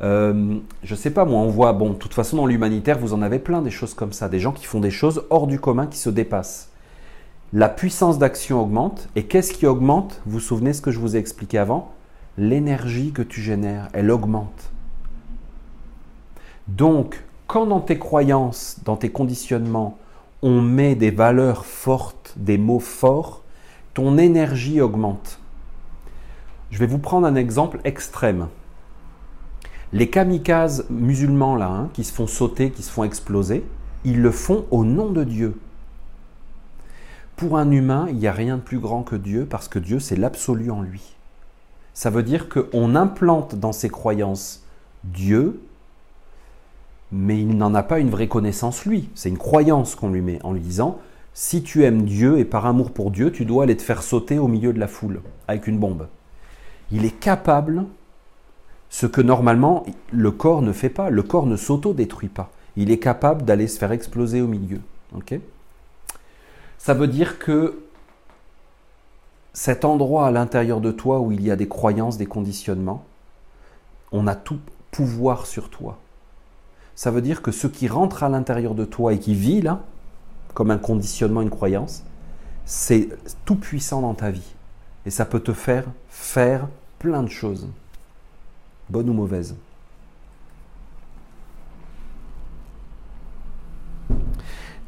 Euh, 0.03 0.57
je 0.83 0.95
sais 0.95 1.11
pas, 1.11 1.25
moi, 1.25 1.41
on 1.41 1.49
voit, 1.49 1.73
bon, 1.73 1.91
de 1.91 1.95
toute 1.95 2.15
façon, 2.15 2.37
dans 2.37 2.47
l'humanitaire, 2.47 2.99
vous 2.99 3.15
en 3.15 3.23
avez 3.23 3.39
plein 3.39 3.63
des 3.63 3.71
choses 3.71 3.95
comme 3.95 4.13
ça, 4.13 4.29
des 4.29 4.41
gens 4.41 4.53
qui 4.53 4.67
font 4.67 4.81
des 4.81 4.91
choses 4.91 5.25
hors 5.31 5.47
du 5.47 5.59
commun, 5.59 5.87
qui 5.87 5.99
se 5.99 6.11
dépassent. 6.11 6.71
La 7.53 7.69
puissance 7.69 8.19
d'action 8.19 8.61
augmente, 8.61 9.09
et 9.15 9.25
qu'est-ce 9.25 9.53
qui 9.53 9.67
augmente? 9.67 10.21
Vous 10.27 10.33
vous 10.33 10.41
souvenez 10.41 10.73
ce 10.73 10.83
que 10.83 10.91
je 10.91 10.99
vous 10.99 11.17
ai 11.17 11.19
expliqué 11.19 11.59
avant? 11.59 11.93
L'énergie 12.39 13.13
que 13.13 13.23
tu 13.23 13.41
génères, 13.43 13.89
elle 13.93 14.11
augmente. 14.11 14.71
Donc, 16.67 17.23
quand 17.47 17.67
dans 17.67 17.81
tes 17.81 17.99
croyances, 17.99 18.77
dans 18.85 18.97
tes 18.97 19.11
conditionnements, 19.11 19.99
on 20.41 20.63
met 20.63 20.95
des 20.95 21.11
valeurs 21.11 21.67
fortes, 21.67 22.33
des 22.37 22.57
mots 22.57 22.81
forts, 22.81 23.42
ton 23.95 24.19
énergie 24.19 24.81
augmente. 24.81 25.39
Je 26.71 26.79
vais 26.79 26.87
vous 26.87 26.99
prendre 26.99 27.27
un 27.27 27.35
exemple 27.35 27.81
extrême. 27.85 28.49
Les 29.93 30.09
kamikazes 30.09 30.87
musulmans 30.89 31.55
là, 31.57 31.69
hein, 31.69 31.91
qui 31.93 32.05
se 32.05 32.13
font 32.13 32.27
sauter, 32.27 32.71
qui 32.71 32.83
se 32.83 32.91
font 32.91 33.05
exploser, 33.05 33.65
ils 34.05 34.23
le 34.23 34.31
font 34.31 34.65
au 34.71 34.85
nom 34.85 35.11
de 35.11 35.23
Dieu. 35.23 35.59
Pour 37.37 37.59
un 37.59 37.71
humain, 37.71 38.07
il 38.09 38.17
n'y 38.17 38.27
a 38.27 38.33
rien 38.33 38.57
de 38.57 38.63
plus 38.63 38.79
grand 38.79 39.03
que 39.03 39.17
Dieu 39.17 39.47
parce 39.49 39.69
que 39.69 39.79
Dieu, 39.79 40.01
c'est 40.01 40.17
l'absolu 40.17 40.71
en 40.71 40.81
lui. 40.81 41.17
Ça 41.93 42.09
veut 42.09 42.23
dire 42.23 42.49
qu'on 42.49 42.95
implante 42.95 43.55
dans 43.55 43.73
ses 43.73 43.91
croyances 43.91 44.65
Dieu, 45.05 45.61
mais 47.11 47.39
il 47.39 47.57
n'en 47.59 47.75
a 47.75 47.83
pas 47.83 47.99
une 47.99 48.09
vraie 48.09 48.29
connaissance 48.29 48.87
lui. 48.87 49.11
C'est 49.15 49.29
une 49.29 49.39
croyance 49.39 49.95
qu'on 49.95 50.11
lui 50.11 50.23
met 50.23 50.41
en 50.43 50.53
lui 50.53 50.61
disant 50.61 50.99
si 51.35 51.63
tu 51.63 51.85
aimes 51.85 52.05
Dieu 52.05 52.39
et 52.39 52.45
par 52.45 52.67
amour 52.67 52.91
pour 52.91 53.11
Dieu, 53.11 53.33
tu 53.33 53.45
dois 53.45 53.65
aller 53.65 53.77
te 53.77 53.83
faire 53.83 54.03
sauter 54.03 54.39
au 54.39 54.49
milieu 54.49 54.73
de 54.73 54.79
la 54.81 54.89
foule 54.89 55.23
avec 55.49 55.67
une 55.67 55.79
bombe 55.79 56.07
il 56.93 57.07
est 57.07 57.19
capable, 57.19 57.87
ce 58.91 59.07
que 59.07 59.23
normalement 59.23 59.85
le 60.13 60.31
corps 60.31 60.63
ne 60.63 60.73
fait 60.73 60.91
pas, 60.91 61.11
le 61.11 61.23
corps 61.23 61.47
ne 61.47 61.57
s'auto-détruit 61.57 62.29
pas. 62.29 62.51
Il 62.77 62.91
est 62.91 62.99
capable 62.99 63.43
d'aller 63.43 63.67
se 63.67 63.79
faire 63.79 63.93
exploser 63.93 64.43
au 64.43 64.47
milieu. 64.47 64.81
Ça 66.79 66.95
veut 66.95 67.09
dire 67.09 67.39
que 67.39 67.83
cet 69.55 69.85
endroit 69.85 70.27
à 70.27 70.31
l'intérieur 70.31 70.81
de 70.81 70.93
toi 70.93 71.21
où 71.21 71.33
il 71.33 71.43
y 71.43 71.51
a 71.51 71.57
des 71.57 71.69
croyances, 71.69 72.19
des 72.19 72.27
conditionnements, 72.27 73.05
on 74.13 74.27
a 74.27 74.35
tout 74.35 74.59
pouvoir 74.91 75.47
sur 75.47 75.71
toi. 75.71 75.99
Ça 76.95 77.11
veut 77.11 77.23
dire 77.23 77.41
que 77.41 77.53
ce 77.53 77.67
qui 77.67 77.89
rentre 77.89 78.23
à 78.23 78.29
l'intérieur 78.29 78.75
de 78.75 78.85
toi 78.85 79.15
et 79.15 79.19
qui 79.19 79.35
vit 79.35 79.63
là, 79.63 79.83
comme 80.55 80.71
un 80.71 80.79
conditionnement, 80.79 81.43
une 81.43 81.51
croyance, 81.51 82.05
c'est 82.65 83.09
tout 83.45 83.57
puissant 83.57 84.01
dans 84.01 84.15
ta 84.15 84.31
vie. 84.31 84.55
Et 85.07 85.11
ça 85.11 85.25
peut 85.25 85.41
te 85.41 85.53
faire 85.53 85.85
faire 86.09 86.69
plein 86.99 87.23
de 87.23 87.29
choses, 87.29 87.69
bonnes 88.89 89.11
ou 89.11 89.15
mauvaises. 89.15 89.57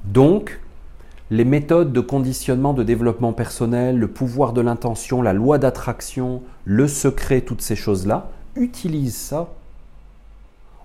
Donc, 0.05 0.61
les 1.31 1.45
méthodes 1.45 1.93
de 1.93 2.01
conditionnement 2.01 2.75
de 2.75 2.83
développement 2.83 3.33
personnel, 3.33 3.99
le 3.99 4.09
pouvoir 4.09 4.53
de 4.53 4.61
l'intention, 4.61 5.23
la 5.23 5.33
loi 5.33 5.59
d'attraction, 5.59 6.43
le 6.65 6.87
secret, 6.87 7.41
toutes 7.41 7.63
ces 7.63 7.75
choses-là, 7.75 8.31
utilisent 8.55 9.17
ça. 9.17 9.49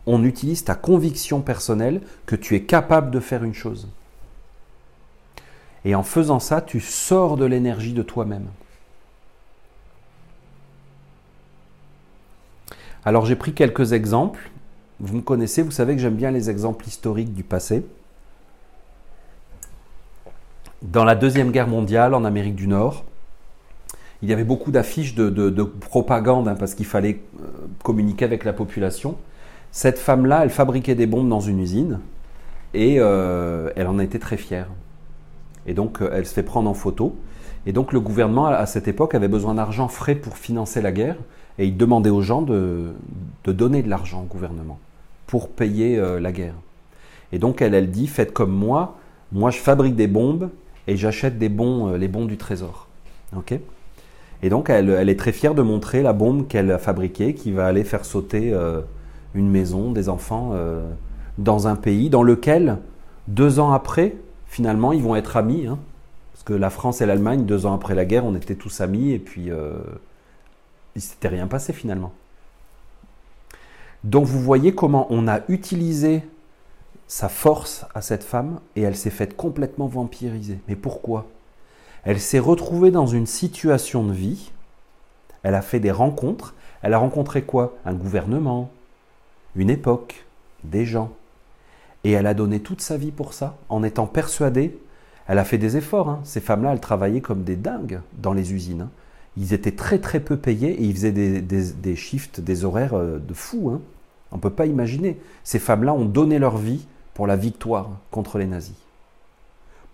On 0.07 0.23
utilise 0.23 0.63
ta 0.63 0.75
conviction 0.75 1.41
personnelle 1.41 2.01
que 2.25 2.35
tu 2.35 2.55
es 2.55 2.63
capable 2.63 3.11
de 3.11 3.19
faire 3.19 3.43
une 3.43 3.53
chose. 3.53 3.87
Et 5.85 5.95
en 5.95 6.03
faisant 6.03 6.39
ça, 6.39 6.61
tu 6.61 6.79
sors 6.79 7.37
de 7.37 7.45
l'énergie 7.45 7.93
de 7.93 8.03
toi-même. 8.03 8.47
Alors 13.05 13.25
j'ai 13.25 13.35
pris 13.35 13.53
quelques 13.53 13.93
exemples. 13.93 14.51
Vous 14.99 15.15
me 15.15 15.21
connaissez, 15.21 15.61
vous 15.61 15.71
savez 15.71 15.95
que 15.95 16.01
j'aime 16.01 16.15
bien 16.15 16.31
les 16.31 16.49
exemples 16.49 16.85
historiques 16.87 17.33
du 17.33 17.43
passé. 17.43 17.85
Dans 20.81 21.05
la 21.05 21.15
Deuxième 21.15 21.51
Guerre 21.51 21.67
mondiale, 21.67 22.13
en 22.13 22.25
Amérique 22.25 22.55
du 22.55 22.67
Nord, 22.67 23.05
il 24.21 24.29
y 24.29 24.33
avait 24.33 24.43
beaucoup 24.43 24.71
d'affiches 24.71 25.15
de, 25.15 25.63
propagande 25.63 26.47
hein, 26.49 26.55
parce 26.55 26.73
qu'il 26.75 26.85
fallait 26.85 27.21
euh, 27.39 27.47
communiquer 27.83 28.25
avec 28.25 28.43
la 28.43 28.51
population. 28.51 29.15
Cette 29.71 29.99
femme-là, 29.99 30.41
elle 30.43 30.49
fabriquait 30.49 30.95
des 30.95 31.05
bombes 31.05 31.29
dans 31.29 31.39
une 31.39 31.59
usine 31.59 31.99
et 32.73 32.97
euh, 32.99 33.71
elle 33.75 33.87
en 33.87 33.99
était 33.99 34.19
très 34.19 34.37
fière. 34.37 34.67
Et 35.69 35.75
donc, 35.75 36.01
euh, 36.01 36.09
elle 36.11 36.25
se 36.25 36.33
fait 36.33 36.43
prendre 36.43 36.67
en 36.67 36.73
photo. 36.73 37.15
Et 37.67 37.73
donc, 37.73 37.93
le 37.93 37.99
gouvernement, 37.99 38.47
à 38.47 38.65
cette 38.65 38.87
époque, 38.87 39.13
avait 39.13 39.27
besoin 39.27 39.53
d'argent 39.53 39.87
frais 39.87 40.15
pour 40.15 40.35
financer 40.35 40.81
la 40.81 40.91
guerre. 40.91 41.15
Et 41.59 41.67
il 41.67 41.77
demandait 41.77 42.09
aux 42.09 42.23
gens 42.23 42.41
de, 42.41 42.93
donner 43.45 43.83
de 43.83 43.89
l'argent 43.89 44.21
au 44.21 44.25
gouvernement 44.25 44.79
pour 45.27 45.49
payer 45.49 45.99
euh, 45.99 46.19
la 46.19 46.31
guerre. 46.31 46.55
Et 47.31 47.37
donc 47.37 47.61
elle, 47.61 47.75
elle 47.75 47.91
dit, 47.91 48.07
faites 48.07 48.33
comme 48.33 48.51
moi, 48.51 48.97
moi 49.31 49.51
je 49.51 49.57
fabrique 49.57 49.95
des 49.95 50.07
bombes 50.07 50.49
et 50.87 50.97
j'achète 50.97 51.37
des 51.37 51.49
bons, 51.49 51.89
euh, 51.89 51.97
les 51.97 52.07
bons 52.07 52.25
du 52.25 52.37
trésor. 52.37 52.87
ok? 53.35 53.59
Et 54.41 54.49
donc 54.49 54.69
elle, 54.69 54.89
elle, 54.89 55.09
est 55.09 55.19
très 55.19 55.33
fière 55.33 55.53
de 55.53 55.61
montrer 55.61 56.01
la 56.01 56.13
bombe 56.13 56.47
qu'elle 56.47 56.71
a 56.71 56.77
fabriquée 56.79 57.33
qui 57.33 57.51
va 57.51 57.67
aller 57.67 57.83
faire 57.83 58.05
sauter 58.05 58.55
une 59.35 59.49
maison, 59.49 59.91
des 59.91 60.07
enfants, 60.07 60.53
dans 61.37 61.67
un 61.67 61.75
pays 61.75 62.09
dans 62.09 62.23
lequel, 62.23 62.77
deux 63.27 63.59
ans 63.59 63.73
après, 63.73 64.15
finalement, 64.49 64.91
ils 64.91 65.01
vont 65.01 65.15
être 65.15 65.37
amis. 65.37 65.67
Hein. 65.67 65.79
parce 66.33 66.43
que 66.43 66.53
la 66.53 66.69
France 66.69 66.99
et 66.99 67.05
l'Allemagne, 67.05 67.45
deux 67.45 67.65
ans 67.65 67.73
après 67.73 67.95
la 67.95 68.03
guerre, 68.03 68.25
on 68.25 68.35
était 68.35 68.55
tous 68.55 68.81
amis 68.81 69.11
et 69.11 69.19
puis 69.19 69.49
il 70.95 71.01
s'était 71.01 71.29
rien 71.29 71.47
passé 71.47 71.71
finalement. 71.71 72.11
Donc 74.03 74.25
vous 74.25 74.39
voyez 74.39 74.73
comment 74.73 75.07
on 75.09 75.27
a 75.27 75.41
utilisé 75.49 76.23
sa 77.07 77.27
force 77.27 77.85
à 77.95 78.01
cette 78.01 78.23
femme 78.23 78.59
et 78.75 78.81
elle 78.81 78.95
s'est 78.95 79.09
faite 79.09 79.35
complètement 79.35 79.87
vampiriser. 79.87 80.59
Mais 80.67 80.75
pourquoi? 80.75 81.25
Elle 82.03 82.19
s'est 82.19 82.39
retrouvée 82.39 82.91
dans 82.91 83.07
une 83.07 83.25
situation 83.25 84.05
de 84.05 84.13
vie, 84.13 84.51
elle 85.43 85.55
a 85.55 85.61
fait 85.61 85.79
des 85.79 85.91
rencontres, 85.91 86.53
elle 86.81 86.93
a 86.93 86.97
rencontré 86.97 87.41
quoi? 87.41 87.75
Un 87.83 87.93
gouvernement, 87.93 88.69
une 89.55 89.69
époque, 89.69 90.25
des 90.63 90.85
gens. 90.85 91.11
Et 92.03 92.11
elle 92.11 92.27
a 92.27 92.33
donné 92.33 92.59
toute 92.59 92.81
sa 92.81 92.97
vie 92.97 93.11
pour 93.11 93.33
ça, 93.33 93.57
en 93.67 93.83
étant 93.83 94.07
persuadée. 94.07 94.77
Elle 95.27 95.37
a 95.37 95.43
fait 95.43 95.57
des 95.57 95.77
efforts. 95.77 96.09
Hein. 96.09 96.21
Ces 96.23 96.39
femmes-là, 96.39 96.73
elles 96.73 96.79
travaillaient 96.79 97.21
comme 97.21 97.43
des 97.43 97.55
dingues 97.55 98.01
dans 98.17 98.33
les 98.33 98.53
usines. 98.53 98.81
Hein. 98.81 98.89
Ils 99.37 99.53
étaient 99.53 99.75
très 99.75 99.99
très 99.99 100.19
peu 100.19 100.37
payés 100.37 100.71
et 100.71 100.83
ils 100.83 100.93
faisaient 100.93 101.11
des, 101.11 101.95
shifts, 101.95 102.39
des 102.39 102.65
horaires 102.65 102.95
euh, 102.95 103.19
de 103.19 103.33
fous. 103.33 103.69
Hein. 103.69 103.81
On 104.31 104.37
ne 104.37 104.41
peut 104.41 104.49
pas 104.49 104.65
imaginer. 104.65 105.19
Ces 105.43 105.59
femmes-là 105.59 105.93
ont 105.93 106.05
donné 106.05 106.39
leur 106.39 106.57
vie 106.57 106.85
pour 107.13 107.27
la 107.27 107.35
victoire 107.35 107.89
contre 108.11 108.37
les 108.37 108.45
nazis. 108.45 108.75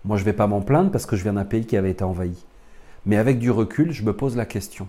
Moi, 0.04 0.16
je 0.16 0.22
ne 0.22 0.26
vais 0.26 0.32
pas 0.32 0.46
m'en 0.46 0.60
plaindre 0.60 0.90
parce 0.90 1.06
que 1.06 1.16
je 1.16 1.22
viens 1.22 1.32
d'un 1.32 1.44
pays 1.44 1.66
qui 1.66 1.76
avait 1.76 1.90
été 1.90 2.04
envahi. 2.04 2.44
Mais 3.04 3.16
avec 3.16 3.38
du 3.38 3.50
recul, 3.50 3.92
je 3.92 4.04
me 4.04 4.12
pose 4.12 4.36
la 4.36 4.46
question. 4.46 4.88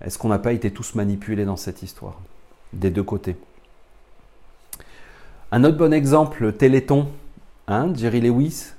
Est-ce 0.00 0.18
qu'on 0.18 0.28
n'a 0.28 0.38
pas 0.38 0.52
été 0.52 0.70
tous 0.70 0.94
manipulés 0.94 1.44
dans 1.44 1.56
cette 1.56 1.82
histoire 1.82 2.20
Des 2.72 2.90
deux 2.90 3.02
côtés? 3.02 3.36
Un 5.50 5.64
autre 5.64 5.78
bon 5.78 5.94
exemple, 5.94 6.52
Téléthon. 6.52 7.08
Hein, 7.68 7.92
Jerry 7.94 8.20
Lewis, 8.20 8.72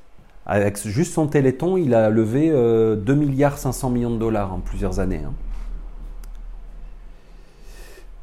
avec 0.45 0.77
juste 0.87 1.13
son 1.13 1.27
Téléthon, 1.27 1.77
il 1.77 1.95
a 1.95 2.09
levé 2.09 2.49
2 2.49 2.55
euh, 2.55 3.15
milliards 3.15 3.57
500 3.57 3.89
millions 3.89 4.11
de 4.11 4.17
dollars 4.17 4.53
en 4.53 4.59
plusieurs 4.59 4.99
années. 4.99 5.23
Hein. 5.25 5.33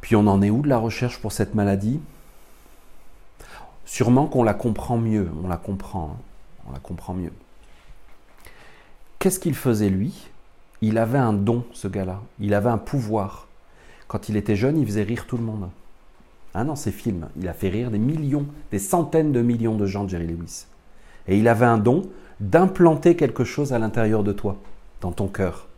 Puis 0.00 0.14
on 0.14 0.26
en 0.28 0.42
est 0.42 0.50
où 0.50 0.62
de 0.62 0.68
la 0.68 0.78
recherche 0.78 1.18
pour 1.20 1.32
cette 1.32 1.54
maladie? 1.56 2.00
Sûrement 3.84 4.26
qu'on 4.26 4.44
la 4.44 4.54
comprend 4.54 4.96
mieux, 4.96 5.28
on 5.42 5.48
la 5.48 5.56
comprend, 5.56 6.16
hein. 6.16 6.22
on 6.68 6.72
la 6.72 6.78
comprend 6.78 7.14
mieux. 7.14 7.32
Qu'est-ce 9.18 9.40
qu'il 9.40 9.54
faisait 9.54 9.88
lui? 9.88 10.28
Il 10.82 10.98
avait 10.98 11.18
un 11.18 11.32
don, 11.32 11.64
ce 11.72 11.88
gars-là. 11.88 12.20
Il 12.38 12.54
avait 12.54 12.70
un 12.70 12.78
pouvoir. 12.78 13.48
Quand 14.06 14.28
il 14.28 14.36
était 14.36 14.56
jeune, 14.56 14.78
il 14.78 14.86
faisait 14.86 15.02
rire 15.02 15.26
tout 15.26 15.36
le 15.36 15.42
monde. 15.42 15.68
Non, 16.64 16.74
ces 16.74 16.90
films, 16.90 17.28
il 17.36 17.48
a 17.48 17.52
fait 17.52 17.68
rire 17.68 17.90
des 17.90 17.98
millions, 17.98 18.46
des 18.70 18.78
centaines 18.78 19.32
de 19.32 19.42
millions 19.42 19.76
de 19.76 19.86
gens, 19.86 20.08
Jerry 20.08 20.26
Lewis. 20.26 20.66
Et 21.28 21.38
il 21.38 21.48
avait 21.48 21.66
un 21.66 21.78
don 21.78 22.02
d'implanter 22.40 23.16
quelque 23.16 23.44
chose 23.44 23.72
à 23.72 23.78
l'intérieur 23.78 24.24
de 24.24 24.32
toi, 24.32 24.56
dans 25.00 25.12
ton 25.12 25.28
cœur. 25.28 25.68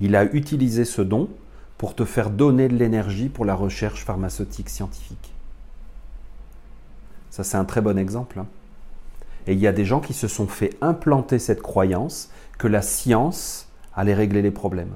Il 0.00 0.16
a 0.16 0.24
utilisé 0.24 0.84
ce 0.84 1.02
don 1.02 1.28
pour 1.76 1.94
te 1.94 2.04
faire 2.04 2.30
donner 2.30 2.68
de 2.68 2.76
l'énergie 2.76 3.28
pour 3.28 3.44
la 3.44 3.54
recherche 3.54 4.04
pharmaceutique 4.04 4.70
scientifique. 4.70 5.34
Ça, 7.30 7.44
c'est 7.44 7.56
un 7.56 7.64
très 7.64 7.80
bon 7.80 7.98
exemple. 7.98 8.38
Hein. 8.38 8.46
Et 9.46 9.52
il 9.52 9.58
y 9.58 9.66
a 9.66 9.72
des 9.72 9.84
gens 9.84 10.00
qui 10.00 10.14
se 10.14 10.28
sont 10.28 10.46
fait 10.46 10.76
implanter 10.80 11.38
cette 11.38 11.62
croyance 11.62 12.30
que 12.58 12.68
la 12.68 12.82
science 12.82 13.68
allait 13.94 14.14
régler 14.14 14.42
les 14.42 14.50
problèmes. 14.50 14.94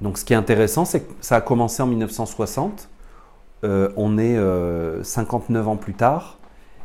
Donc 0.00 0.18
ce 0.18 0.24
qui 0.24 0.32
est 0.32 0.36
intéressant, 0.36 0.84
c'est 0.84 1.00
que 1.00 1.12
ça 1.20 1.36
a 1.36 1.40
commencé 1.40 1.82
en 1.82 1.86
1960, 1.86 2.88
euh, 3.64 3.90
on 3.96 4.18
est 4.18 4.36
59 5.02 5.66
euh, 5.66 5.70
ans 5.70 5.76
plus 5.76 5.94
tard, 5.94 6.38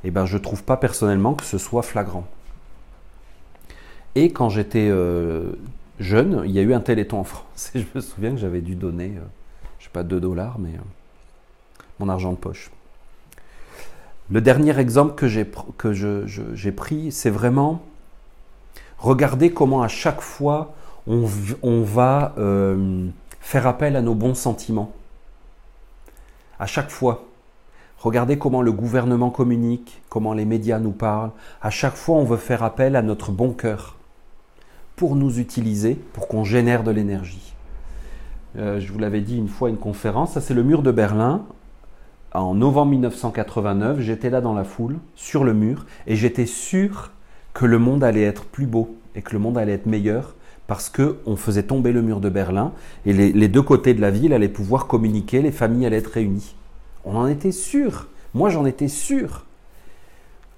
et 0.04 0.12
ben 0.12 0.26
je 0.26 0.38
ne 0.38 0.42
trouve 0.42 0.64
pas 0.64 0.78
personnellement 0.78 1.34
que 1.34 1.44
ce 1.44 1.58
soit 1.58 1.82
flagrant. 1.82 2.26
Et 4.16 4.32
quand 4.32 4.50
j'étais 4.50 4.88
euh, 4.90 5.52
jeune, 6.00 6.44
il 6.46 6.52
y 6.52 6.60
a 6.60 6.62
eu 6.62 6.74
un 6.74 6.80
téléthon 6.80 7.20
en 7.20 7.24
France, 7.24 7.72
et 7.76 7.80
je 7.82 7.86
me 7.94 8.02
souviens 8.02 8.32
que 8.32 8.38
j'avais 8.38 8.62
dû 8.62 8.76
donner, 8.76 9.14
je 9.80 9.86
sais 9.86 9.92
pas, 9.92 10.04
2 10.04 10.20
dollars, 10.20 10.60
mais 10.60 10.72
mon 12.00 12.10
argent 12.10 12.32
de 12.32 12.38
poche. 12.38 12.72
Le 14.32 14.42
dernier 14.42 14.78
exemple 14.78 15.16
que 15.16 15.28
j'ai 15.28 16.72
pris, 16.72 17.12
c'est 17.12 17.32
vraiment 17.32 17.82
Regardez 19.00 19.52
comment 19.52 19.82
à 19.82 19.88
chaque 19.88 20.22
fois 20.22 20.74
on, 21.08 21.82
va 21.82 22.34
euh, 22.38 23.08
faire 23.40 23.68
appel 23.68 23.96
à 23.96 24.02
nos 24.02 24.16
bons 24.16 24.36
sentiments. 24.36 24.92
À 26.60 26.66
chaque 26.66 26.90
fois. 26.90 27.26
Regardez 28.00 28.38
comment 28.38 28.62
le 28.62 28.72
gouvernement 28.72 29.30
communique, 29.30 30.02
comment 30.08 30.34
les 30.34 30.46
médias 30.46 30.80
nous 30.80 30.92
parlent. 30.92 31.32
À 31.62 31.70
chaque 31.70 31.96
fois, 31.96 32.16
on 32.16 32.24
veut 32.24 32.38
faire 32.38 32.64
appel 32.64 32.96
à 32.96 33.02
notre 33.02 33.32
bon 33.32 33.52
cœur 33.52 33.98
pour 34.96 35.16
nous 35.18 35.40
utiliser, 35.40 35.96
pour 35.96 36.28
qu'on 36.30 36.46
génère 36.46 36.84
de 36.84 36.92
l'énergie. 36.92 37.54
Euh, 38.58 38.80
je 38.80 38.92
vous 38.92 39.00
l'avais 39.00 39.22
dit 39.22 39.38
une 39.38 39.50
fois 39.50 39.68
à 39.68 39.72
une 39.72 39.78
conférence, 39.78 40.34
ça 40.34 40.42
c'est 40.42 40.54
le 40.54 40.64
mur 40.64 40.82
de 40.82 40.92
Berlin. 40.92 41.46
En 42.34 42.54
novembre 42.54 42.92
1989, 42.92 44.00
j'étais 44.00 44.30
là 44.30 44.40
dans 44.40 44.54
la 44.54 44.64
foule, 44.64 44.98
sur 45.16 45.44
le 45.44 45.54
mur, 45.54 45.86
et 46.08 46.16
j'étais 46.16 46.46
sûr 46.46 47.12
que 47.54 47.66
le 47.66 47.80
monde 47.80 48.04
allait 48.04 48.24
être 48.24 48.46
plus 48.46 48.66
beau 48.66 48.96
et 49.16 49.22
que 49.22 49.34
le 49.34 49.40
monde 49.40 49.58
allait 49.58 49.74
être 49.74 49.88
meilleur 49.88 50.36
parce 50.70 50.92
qu'on 50.92 51.36
faisait 51.36 51.64
tomber 51.64 51.92
le 51.92 52.04
mur 52.04 52.20
de 52.20 52.30
Berlin 52.30 52.74
et 53.04 53.12
les, 53.12 53.48
deux 53.48 53.64
côtés 53.64 53.96
de 53.96 54.02
la 54.02 54.12
ville 54.12 54.34
allaient 54.34 54.48
pouvoir 54.48 54.86
communiquer, 54.86 55.42
les 55.42 55.52
familles 55.52 55.88
allaient 55.88 55.98
être 55.98 56.12
réunies. 56.12 56.54
On 57.06 57.16
en 57.16 57.26
était 57.26 57.52
sûr. 57.52 58.06
Moi, 58.36 58.52
j'en 58.52 58.68
étais 58.68 58.88
sûr. 58.88 59.48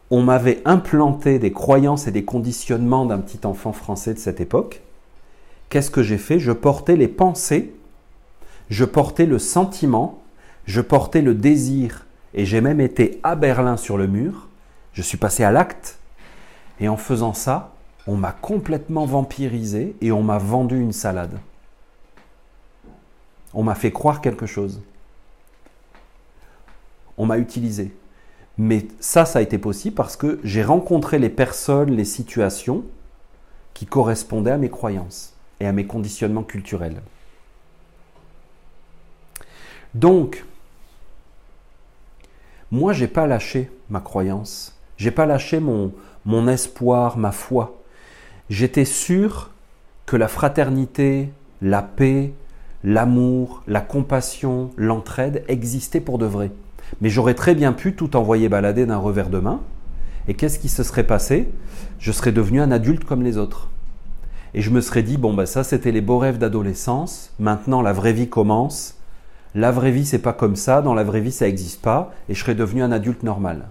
On 0.09 0.21
m'avait 0.21 0.61
implanté 0.65 1.39
des 1.39 1.53
croyances 1.53 2.07
et 2.07 2.11
des 2.11 2.25
conditionnements 2.25 3.05
d'un 3.05 3.19
petit 3.19 3.47
enfant 3.47 3.71
français 3.71 4.13
de 4.13 4.19
cette 4.19 4.41
époque. 4.41 4.81
Qu'est-ce 5.69 5.89
que 5.89 6.03
j'ai 6.03 6.17
fait? 6.17 6.39
Je 6.39 6.51
portais 6.51 6.97
les 6.97 7.07
pensées, 7.07 7.73
je 8.69 8.83
portais 8.83 9.25
le 9.25 9.39
sentiment, 9.39 10.21
je 10.65 10.81
portais 10.81 11.21
le 11.21 11.35
désir, 11.35 12.05
et 12.33 12.43
j'ai 12.43 12.59
même 12.59 12.81
été 12.81 13.21
à 13.23 13.35
Berlin 13.35 13.77
sur 13.77 13.97
le 13.97 14.07
mur. 14.07 14.49
Je 14.91 15.03
suis 15.03 15.17
passé 15.17 15.45
à 15.45 15.53
l'acte 15.53 15.99
et 16.81 16.89
en 16.89 16.97
faisant 16.97 17.33
ça, 17.33 17.71
on 18.07 18.15
m'a 18.15 18.31
complètement 18.31 19.05
vampirisé 19.05 19.95
et 20.01 20.11
on 20.11 20.23
m'a 20.23 20.37
vendu 20.37 20.79
une 20.79 20.93
salade. 20.93 21.37
On 23.53 23.63
m'a 23.63 23.75
fait 23.75 23.91
croire 23.91 24.21
quelque 24.21 24.45
chose. 24.45 24.81
On 27.17 27.25
m'a 27.25 27.37
utilisé. 27.37 27.93
Mais 28.57 28.87
ça, 28.99 29.25
ça 29.25 29.39
a 29.39 29.41
été 29.41 29.57
possible 29.57 29.95
parce 29.95 30.15
que 30.15 30.39
j'ai 30.43 30.63
rencontré 30.63 31.19
les 31.19 31.29
personnes, 31.29 31.91
les 31.91 32.05
situations 32.05 32.83
qui 33.73 33.85
correspondaient 33.85 34.51
à 34.51 34.57
mes 34.57 34.69
croyances 34.69 35.33
et 35.59 35.65
à 35.65 35.71
mes 35.71 35.85
conditionnements 35.85 36.43
culturels. 36.43 37.01
Donc, 39.93 40.45
moi, 42.71 42.93
j'ai 42.93 43.07
pas 43.07 43.27
lâché 43.27 43.69
ma 43.89 43.99
croyance. 43.99 44.77
J'ai 44.97 45.11
pas 45.11 45.25
lâché 45.25 45.59
mon, 45.59 45.93
mon 46.25 46.47
espoir, 46.47 47.17
ma 47.17 47.31
foi. 47.31 47.80
J'étais 48.49 48.85
sûr 48.85 49.51
que 50.05 50.17
la 50.17 50.27
fraternité, 50.27 51.29
la 51.61 51.81
paix, 51.81 52.33
l'amour, 52.83 53.63
la 53.67 53.81
compassion, 53.81 54.71
l'entraide 54.75 55.43
existaient 55.47 56.01
pour 56.01 56.17
de 56.17 56.25
vrai. 56.25 56.51
Mais 56.99 57.09
j'aurais 57.09 57.35
très 57.35 57.55
bien 57.55 57.71
pu 57.71 57.95
tout 57.95 58.15
envoyer 58.15 58.49
balader 58.49 58.85
d'un 58.85 58.97
revers 58.97 59.29
de 59.29 59.39
main. 59.39 59.61
Et 60.27 60.33
qu'est-ce 60.33 60.59
qui 60.59 60.69
se 60.69 60.83
serait 60.83 61.05
passé? 61.05 61.49
Je 61.99 62.11
serais 62.11 62.31
devenu 62.31 62.61
un 62.61 62.71
adulte 62.71 63.05
comme 63.05 63.23
les 63.23 63.37
autres. 63.37 63.69
Et 64.53 64.61
je 64.61 64.69
me 64.69 64.81
serais 64.81 65.03
dit, 65.03 65.17
bon, 65.17 65.33
ben 65.33 65.45
ça 65.45 65.63
c'était 65.63 65.91
les 65.91 66.01
beaux 66.01 66.17
rêves 66.17 66.37
d'adolescence, 66.37 67.31
maintenant 67.39 67.81
la 67.81 67.93
vraie 67.93 68.13
vie 68.13 68.27
commence. 68.27 68.95
La 69.55 69.71
vraie 69.71 69.91
vie 69.91 70.05
c'est 70.05 70.19
pas 70.19 70.33
comme 70.33 70.55
ça, 70.55 70.81
dans 70.81 70.93
la 70.93 71.03
vraie 71.03 71.21
vie 71.21 71.31
ça 71.31 71.45
n'existe 71.45 71.81
pas, 71.81 72.11
et 72.27 72.33
je 72.33 72.41
serais 72.41 72.55
devenu 72.55 72.83
un 72.83 72.91
adulte 72.91 73.23
normal. 73.23 73.69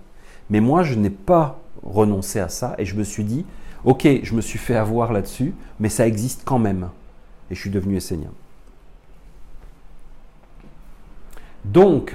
Mais 0.49 0.61
moi 0.61 0.83
je 0.83 0.95
n'ai 0.95 1.11
pas 1.11 1.61
renoncer 1.83 2.41
à 2.41 2.49
ça 2.49 2.75
et 2.79 2.85
je 2.85 2.97
me 2.97 3.05
suis 3.05 3.25
dit, 3.25 3.45
ok, 3.85 4.07
je 4.23 4.35
me 4.35 4.41
suis 4.41 4.59
fait 4.59 4.77
avoir 4.77 5.13
là-dessus, 5.13 5.55
mais 5.79 5.89
ça 5.89 6.07
existe 6.07 6.43
quand 6.45 6.59
même. 6.59 6.89
Et 7.51 7.55
je 7.55 7.61
suis 7.61 7.71
devenu 7.71 7.97
essénien. 7.97 8.31
Donc, 11.65 12.15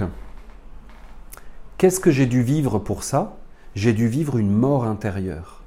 qu'est-ce 1.78 2.00
que 2.00 2.10
j'ai 2.10 2.26
dû 2.26 2.42
vivre 2.42 2.78
pour 2.78 3.04
ça? 3.04 3.36
J'ai 3.74 3.92
dû 3.92 4.08
vivre 4.08 4.38
une 4.38 4.50
mort 4.50 4.84
intérieure. 4.84 5.62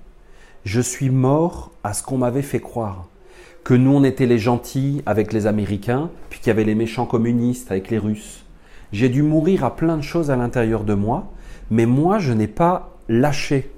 Je 0.66 0.82
suis 0.82 1.10
mort 1.10 1.72
à 1.84 1.94
ce 1.94 2.04
qu'on 2.04 2.18
m'avait 2.18 2.42
fait 2.42 2.60
croire. 2.60 3.06
Que 3.64 3.74
nous, 3.74 3.92
on 3.92 4.04
était 4.04 4.26
les 4.26 4.40
gentils 4.40 5.02
avec 5.06 5.32
les 5.32 5.48
Américains, 5.48 6.10
puis 6.30 6.40
qu'il 6.40 6.48
y 6.48 6.52
avait 6.52 6.64
les 6.64 6.76
méchants 6.76 7.06
communistes 7.06 7.72
avec 7.72 7.90
les 7.90 7.98
Russes. 7.98 8.44
J'ai 8.92 9.10
dû 9.10 9.22
mourir 9.22 9.64
à 9.64 9.76
plein 9.76 9.98
de 9.98 10.02
choses 10.02 10.32
à 10.32 10.36
l'intérieur 10.36 10.84
de 10.84 10.94
moi, 10.94 11.32
mais 11.70 11.86
moi, 11.86 12.20
je 12.20 12.34
n'ai 12.34 12.48
pas 12.48 12.98
lâché 13.08 13.72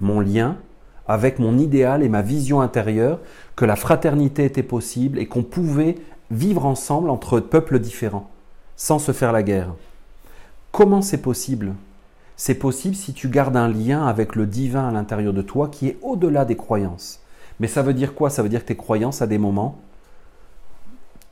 mon 0.00 0.20
lien 0.20 0.56
avec 1.08 1.38
mon 1.38 1.58
idéal 1.58 2.02
et 2.02 2.08
ma 2.08 2.22
vision 2.22 2.60
intérieure 2.60 3.18
que 3.56 3.64
la 3.64 3.76
fraternité 3.76 4.44
était 4.44 4.62
possible 4.62 5.18
et 5.18 5.26
qu'on 5.26 5.42
pouvait 5.42 5.96
vivre 6.30 6.66
ensemble 6.66 7.10
entre 7.10 7.40
peuples 7.40 7.78
différents, 7.78 8.30
sans 8.76 8.98
se 8.98 9.12
faire 9.12 9.32
la 9.32 9.42
guerre. 9.42 9.74
Comment 10.70 11.02
c'est 11.02 11.22
possible? 11.22 11.74
C'est 12.36 12.54
possible 12.54 12.94
si 12.94 13.14
tu 13.14 13.28
gardes 13.28 13.56
un 13.56 13.68
lien 13.68 14.06
avec 14.06 14.36
le 14.36 14.46
divin 14.46 14.88
à 14.88 14.92
l'intérieur 14.92 15.32
de 15.32 15.42
toi 15.42 15.68
qui 15.68 15.88
est 15.88 15.98
au-delà 16.02 16.44
des 16.44 16.56
croyances. 16.56 17.20
Mais 17.58 17.66
ça 17.66 17.82
veut 17.82 17.94
dire 17.94 18.14
quoi? 18.14 18.30
Ça 18.30 18.42
veut 18.42 18.48
dire 18.48 18.60
que 18.60 18.68
tes 18.68 18.76
croyances, 18.76 19.22
à 19.22 19.26
des 19.26 19.38
moments, 19.38 19.78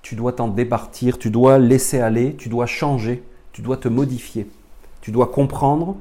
tu 0.03 0.16
dois 0.16 0.33
t'en 0.33 0.49
départir, 0.49 1.18
tu 1.18 1.31
dois 1.31 1.59
laisser 1.59 2.01
aller, 2.01 2.35
tu 2.35 2.49
dois 2.49 2.66
changer, 2.66 3.22
Tu 3.53 3.62
dois 3.62 3.79
te 3.79 3.89
modifier. 3.89 4.47
Tu 5.01 5.12
dois 5.12 5.29
comprendre 5.29 5.97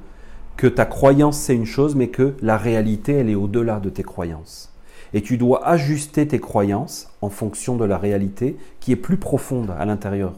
que 0.57 0.67
ta 0.67 0.85
croyance 0.85 1.37
c'est 1.37 1.55
une 1.55 1.65
chose, 1.65 1.95
mais 1.95 2.07
que 2.07 2.35
la 2.41 2.57
réalité 2.57 3.13
elle 3.13 3.29
est 3.29 3.35
au-delà 3.35 3.79
de 3.79 3.89
tes 3.89 4.03
croyances. 4.03 4.71
Et 5.13 5.21
tu 5.21 5.37
dois 5.37 5.65
ajuster 5.67 6.27
tes 6.27 6.39
croyances 6.39 7.09
en 7.21 7.29
fonction 7.29 7.77
de 7.77 7.85
la 7.85 7.97
réalité 7.97 8.57
qui 8.79 8.91
est 8.91 8.97
plus 8.97 9.17
profonde 9.17 9.73
à 9.77 9.85
l'intérieur. 9.85 10.33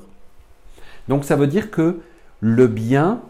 Donc 1.07 1.25
ça 1.25 1.35
veut 1.35 1.47
dire 1.47 1.71
que 1.71 1.99
le 2.41 2.67
bien, 2.67 3.21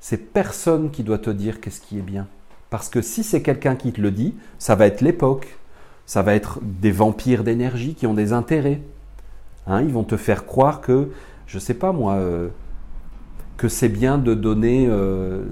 c'est 0.00 0.32
personne 0.32 0.90
qui 0.90 1.02
doit 1.02 1.18
te 1.18 1.30
dire 1.30 1.60
qu'est-ce 1.60 1.80
qui 1.80 1.98
est 1.98 2.02
bien. 2.02 2.26
Parce 2.70 2.88
que 2.88 3.02
si 3.02 3.24
c'est 3.24 3.42
quelqu'un 3.42 3.76
qui 3.76 3.92
te 3.92 4.00
le 4.00 4.10
dit, 4.10 4.34
ça 4.58 4.74
va 4.74 4.86
être 4.86 5.00
l'époque, 5.00 5.58
ça 6.06 6.22
va 6.22 6.34
être 6.34 6.60
des 6.62 6.90
vampires 6.90 7.44
d'énergie 7.44 7.94
qui 7.94 8.06
ont 8.06 8.14
des 8.14 8.32
intérêts. 8.32 8.80
Hein, 9.66 9.82
ils 9.82 9.92
vont 9.92 10.04
te 10.04 10.16
faire 10.16 10.46
croire 10.46 10.80
que, 10.80 11.10
je 11.46 11.56
ne 11.56 11.60
sais 11.60 11.74
pas 11.74 11.92
moi, 11.92 12.14
euh, 12.14 12.48
que 13.58 13.68
c'est 13.68 13.88
bien 13.88 14.16
de 14.16 14.32
donner, 14.32 14.86
euh, 14.88 15.42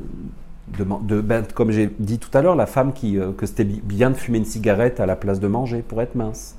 ben, 0.79 1.45
comme 1.55 1.73
j'ai 1.73 1.91
dit 1.99 2.19
tout 2.19 2.31
à 2.33 2.41
l'heure, 2.41 2.57
la 2.57 2.67
femme 2.67 2.95
qui, 2.95 3.19
euh, 3.19 3.33
que 3.33 3.45
c'était 3.45 3.65
bien 3.65 4.11
de 4.11 4.17
fumer 4.17 4.39
une 4.39 4.45
cigarette 4.47 5.01
à 5.01 5.07
la 5.07 5.17
place 5.17 5.41
de 5.41 5.49
manger 5.49 5.83
pour 5.83 6.01
être 6.01 6.15
mince. 6.15 6.57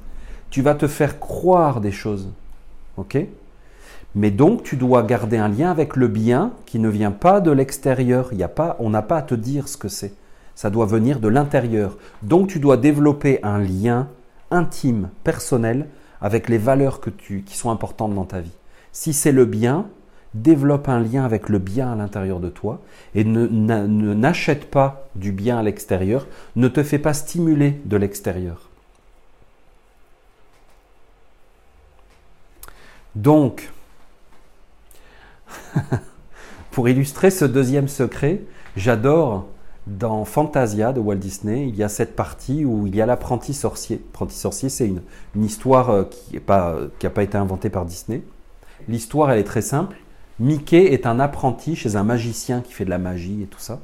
Tu 0.51 0.61
vas 0.61 0.75
te 0.75 0.87
faire 0.87 1.19
croire 1.19 1.81
des 1.81 1.91
choses, 1.91 2.31
ok? 2.97 3.17
Mais 4.13 4.29
donc 4.29 4.63
tu 4.63 4.75
dois 4.75 5.03
garder 5.03 5.37
un 5.37 5.47
lien 5.47 5.71
avec 5.71 5.95
le 5.95 6.07
bien 6.07 6.51
qui 6.65 6.79
ne 6.79 6.89
vient 6.89 7.11
pas 7.11 7.39
de 7.39 7.51
l'extérieur. 7.51 8.29
Il 8.33 8.37
y 8.37 8.43
a 8.43 8.49
pas, 8.49 8.75
on 8.79 8.89
n'a 8.89 9.01
pas 9.01 9.17
à 9.17 9.21
te 9.21 9.35
dire 9.35 9.67
ce 9.67 9.77
que 9.77 9.87
c'est. 9.87 10.13
Ça 10.53 10.69
doit 10.69 10.85
venir 10.85 11.19
de 11.19 11.27
l'intérieur. 11.27 11.97
Donc 12.23 12.49
tu 12.49 12.59
dois 12.59 12.77
développer 12.77 13.39
un 13.43 13.59
lien 13.59 14.09
intime, 14.51 15.09
personnel, 15.23 15.87
avec 16.19 16.49
les 16.49 16.57
valeurs 16.57 16.99
que 16.99 17.09
tu, 17.09 17.43
qui 17.43 17.55
sont 17.55 17.69
importantes 17.69 18.15
dans 18.15 18.25
ta 18.25 18.41
vie. 18.41 18.57
Si 18.91 19.13
c'est 19.13 19.31
le 19.31 19.45
bien, 19.45 19.85
développe 20.34 20.89
un 20.89 20.99
lien 20.99 21.25
avec 21.25 21.49
le 21.49 21.59
bien 21.59 21.91
à 21.91 21.95
l'intérieur 21.95 22.39
de 22.39 22.49
toi 22.49 22.82
et 23.15 23.23
ne 23.23 23.47
n'achète 24.13 24.69
pas 24.69 25.07
du 25.15 25.32
bien 25.32 25.57
à 25.57 25.63
l'extérieur, 25.63 26.28
ne 26.55 26.67
te 26.67 26.84
fais 26.84 26.99
pas 26.99 27.13
stimuler 27.13 27.80
de 27.86 27.97
l'extérieur. 27.97 28.69
Donc, 33.15 33.71
pour 36.71 36.88
illustrer 36.88 37.32
ce 37.32 37.45
deuxième 37.45 37.88
secret, 37.88 38.41
j'adore 38.75 39.47
dans 39.88 40.25
Fantasia 40.25 40.93
de 40.93 40.99
Walt 40.99 41.15
Disney, 41.15 41.67
il 41.67 41.75
y 41.75 41.84
a 41.84 41.89
cette 41.89 42.15
partie 42.15 42.65
où 42.65 42.86
il 42.86 42.95
y 42.95 43.01
a 43.01 43.05
l'apprenti 43.05 43.53
sorcier. 43.53 44.01
L'apprenti 44.05 44.36
sorcier, 44.36 44.69
c'est 44.69 44.88
une, 44.88 45.01
histoire 45.36 45.89
euh, 45.89 46.03
qui 46.03 46.36
n'a 46.36 46.41
pas, 46.41 46.75
pas 47.13 47.23
été 47.23 47.38
inventée 47.38 47.69
par 47.69 47.86
Disney. 47.86 48.21
L'histoire, 48.88 49.32
elle 49.32 49.39
est 49.39 49.45
très 49.45 49.61
simple. 49.61 49.97
Mickey 50.39 50.93
est 50.93 51.05
un 51.05 51.19
apprenti 51.19 51.75
chez 51.75 51.95
un 51.95 52.03
magicien 52.03 52.61
qui 52.61 52.73
fait 52.73 52.85
de 52.85 52.89
la 52.89 52.97
magie 52.97 53.43
et 53.43 53.47
tout 53.47 53.59
ça. 53.59 53.79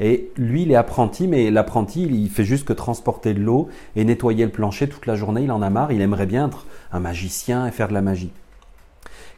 Et 0.00 0.30
lui, 0.36 0.62
il 0.62 0.72
est 0.72 0.76
apprenti, 0.76 1.28
mais 1.28 1.50
l'apprenti, 1.50 2.02
il 2.02 2.28
fait 2.28 2.44
juste 2.44 2.66
que 2.66 2.72
transporter 2.72 3.32
de 3.32 3.40
l'eau 3.40 3.68
et 3.94 4.04
nettoyer 4.04 4.44
le 4.44 4.50
plancher 4.50 4.88
toute 4.88 5.06
la 5.06 5.14
journée. 5.14 5.42
Il 5.42 5.52
en 5.52 5.62
a 5.62 5.70
marre. 5.70 5.92
Il 5.92 6.00
aimerait 6.00 6.26
bien 6.26 6.48
être 6.48 6.66
un 6.92 7.00
magicien 7.00 7.66
et 7.66 7.70
faire 7.70 7.88
de 7.88 7.94
la 7.94 8.02
magie. 8.02 8.32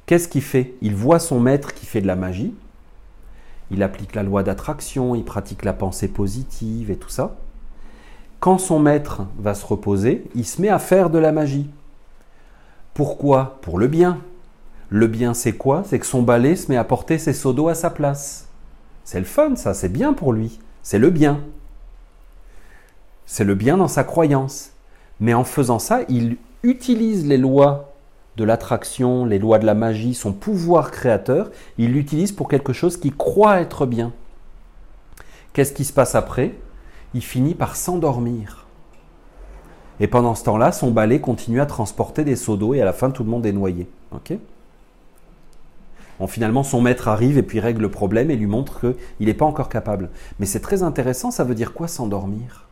Qu'est-ce 0.07 0.29
qu'il 0.29 0.43
fait? 0.43 0.75
Il 0.81 0.95
voit 0.95 1.19
son 1.19 1.41
maître 1.41 1.75
qui 1.75 1.85
fait 1.85 2.01
de 2.01 2.07
la 2.07 2.17
magie 2.17 2.55
il 3.71 3.83
applique 3.83 4.15
la 4.15 4.23
loi 4.23 4.43
d'attraction, 4.43 5.15
il 5.15 5.25
pratique 5.25 5.65
la 5.65 5.73
pensée 5.73 6.09
positive 6.09 6.91
et 6.91 6.97
tout 6.97 7.09
ça. 7.09 7.37
Quand 8.39 8.59
son 8.59 8.79
maître 8.79 9.23
va 9.39 9.55
se 9.55 9.67
reposer, 9.67 10.25
il 10.35 10.45
se 10.45 10.61
met 10.61 10.69
à 10.69 10.79
faire 10.79 11.11
de 11.11 11.19
la 11.19 11.33
magie. 11.33 11.69
Pourquoi? 12.95 13.59
Pour 13.63 13.79
le 13.79 13.89
bien. 13.89 14.21
Le 14.89 15.07
bien, 15.07 15.35
c'est 15.35 15.55
quoi? 15.55 15.83
C'est 15.85 15.99
que 15.99 16.07
son 16.07 16.23
balai 16.23 16.57
se 16.57 16.71
met 16.71 16.77
à 16.77 16.85
porter 16.85 17.19
ses 17.19 17.33
seaux 17.33 17.53
d'eau 17.53 17.69
à 17.69 17.75
sa 17.75 17.91
place. 17.91 18.49
C'est 19.05 19.19
le 19.19 19.25
fun, 19.25 19.57
ça, 19.57 19.75
c'est 19.75 19.89
bien 19.89 20.13
pour 20.13 20.33
lui. 20.33 20.61
C'est 20.83 20.99
le 20.99 21.11
bien. 21.11 21.41
C'est 23.25 23.45
le 23.45 23.55
bien 23.55 23.77
dans 23.77 23.89
sa 23.89 24.05
croyance. 24.05 24.71
Mais 25.19 25.35
en 25.35 25.45
faisant 25.45 25.79
ça, 25.79 26.01
il 26.09 26.37
utilise 26.63 27.27
les 27.27 27.39
lois 27.39 27.95
de 28.37 28.45
l'attraction, 28.45 29.25
les 29.25 29.39
lois 29.39 29.59
de 29.59 29.67
la 29.67 29.75
magie, 29.75 30.15
son 30.15 30.33
pouvoir 30.33 30.91
créateur, 30.91 31.51
il 31.79 31.93
l'utilise 31.93 32.33
pour 32.33 32.49
quelque 32.49 32.73
chose 32.73 32.97
qui 32.99 33.11
croit 33.11 33.61
être 33.61 33.87
bien. 33.87 34.13
Qu'est-ce 35.53 35.73
qui 35.73 35.85
se 35.85 35.93
passe 35.93 36.15
après? 36.15 36.55
Il 37.15 37.23
finit 37.23 37.55
par 37.55 37.77
s'endormir. 37.77 38.67
Et 40.01 40.07
pendant 40.07 40.35
ce 40.35 40.45
temps-là, 40.45 40.73
son 40.73 40.91
balai 40.91 41.21
continue 41.21 41.63
à 41.63 41.67
transporter 41.67 42.25
des 42.25 42.37
seaux 42.37 42.59
d'eau 42.59 42.75
et 42.75 42.83
à 42.83 42.85
la 42.85 42.93
fin, 42.93 43.11
tout 43.11 43.25
le 43.25 43.31
monde 43.31 43.47
est 43.47 43.53
noyé. 43.53 43.89
Ok? 44.13 44.35
Bon, 46.19 46.27
finalement, 46.27 46.63
son 46.63 46.81
maître 46.81 47.09
arrive 47.09 47.39
et 47.39 47.43
puis 47.43 47.61
règle 47.61 47.83
le 47.83 47.91
problème 47.91 48.31
et 48.31 48.37
lui 48.37 48.47
montre 48.47 48.81
qu'il 48.81 49.27
n'est 49.27 49.35
pas 49.35 49.45
encore 49.45 49.69
capable. 49.69 50.11
Mais 50.39 50.47
c'est 50.47 50.61
très 50.61 50.83
intéressant, 50.83 51.31
ça 51.31 51.45
veut 51.45 51.55
dire 51.55 51.73
quoi 51.73 51.89
s'endormir? 51.89 52.67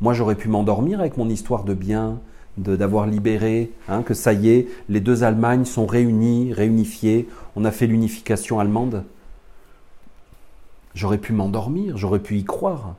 Moi, 0.00 0.12
j'aurais 0.12 0.34
pu 0.34 0.48
m'endormir 0.48 1.00
avec 1.00 1.16
mon 1.16 1.28
histoire 1.28 1.64
de 1.64 1.72
bien, 1.72 2.18
d'avoir 2.58 3.06
libéré, 3.06 3.70
hein, 3.88 4.02
que 4.02 4.14
ça 4.14 4.32
y 4.32 4.50
est, 4.50 4.68
les 4.88 5.00
deux 5.00 5.24
Allemagnes 5.24 5.64
sont 5.64 5.86
réunies, 5.86 6.52
réunifiées, 6.52 7.28
on 7.54 7.64
a 7.64 7.70
fait 7.70 7.86
l'unification 7.86 8.60
allemande. 8.60 9.04
J'aurais 10.94 11.18
pu 11.18 11.32
m'endormir, 11.32 11.96
j'aurais 11.98 12.20
pu 12.20 12.36
y 12.38 12.44
croire. 12.44 12.94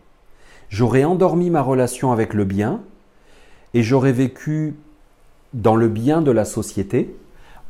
J'aurais 0.69 1.03
endormi 1.03 1.49
ma 1.49 1.61
relation 1.61 2.11
avec 2.11 2.33
le 2.33 2.45
bien 2.45 2.81
et 3.73 3.81
j'aurais 3.81 4.11
vécu 4.11 4.75
dans 5.53 5.75
le 5.75 5.87
bien 5.87 6.21
de 6.21 6.31
la 6.31 6.45
société 6.45 7.15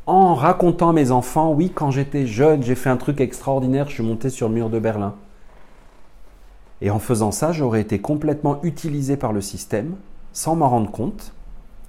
en 0.08 0.34
racontant 0.34 0.90
à 0.90 0.94
mes 0.94 1.12
enfants, 1.12 1.52
oui, 1.52 1.70
quand 1.70 1.92
j'étais 1.92 2.26
jeune, 2.26 2.64
j'ai 2.64 2.76
fait 2.76 2.90
un 2.90 2.98
truc 2.98 3.20
extraordinaire, 3.20 3.90
je 3.90 3.96
suis 3.96 4.04
monté 4.04 4.30
sur 4.30 4.48
le 4.48 4.56
mur 4.56 4.70
de 4.70 4.80
Berlin. 4.80 5.16
Et 6.82 6.90
en 6.90 7.00
faisant 7.00 7.32
ça, 7.32 7.52
j'aurais 7.52 7.82
été 7.82 8.00
complètement 8.00 8.60
utilisé 8.64 9.18
par 9.18 9.34
le 9.34 9.42
système 9.42 9.96
sans 10.32 10.56
m'en 10.56 10.70
rendre 10.70 10.92
compte 10.92 11.34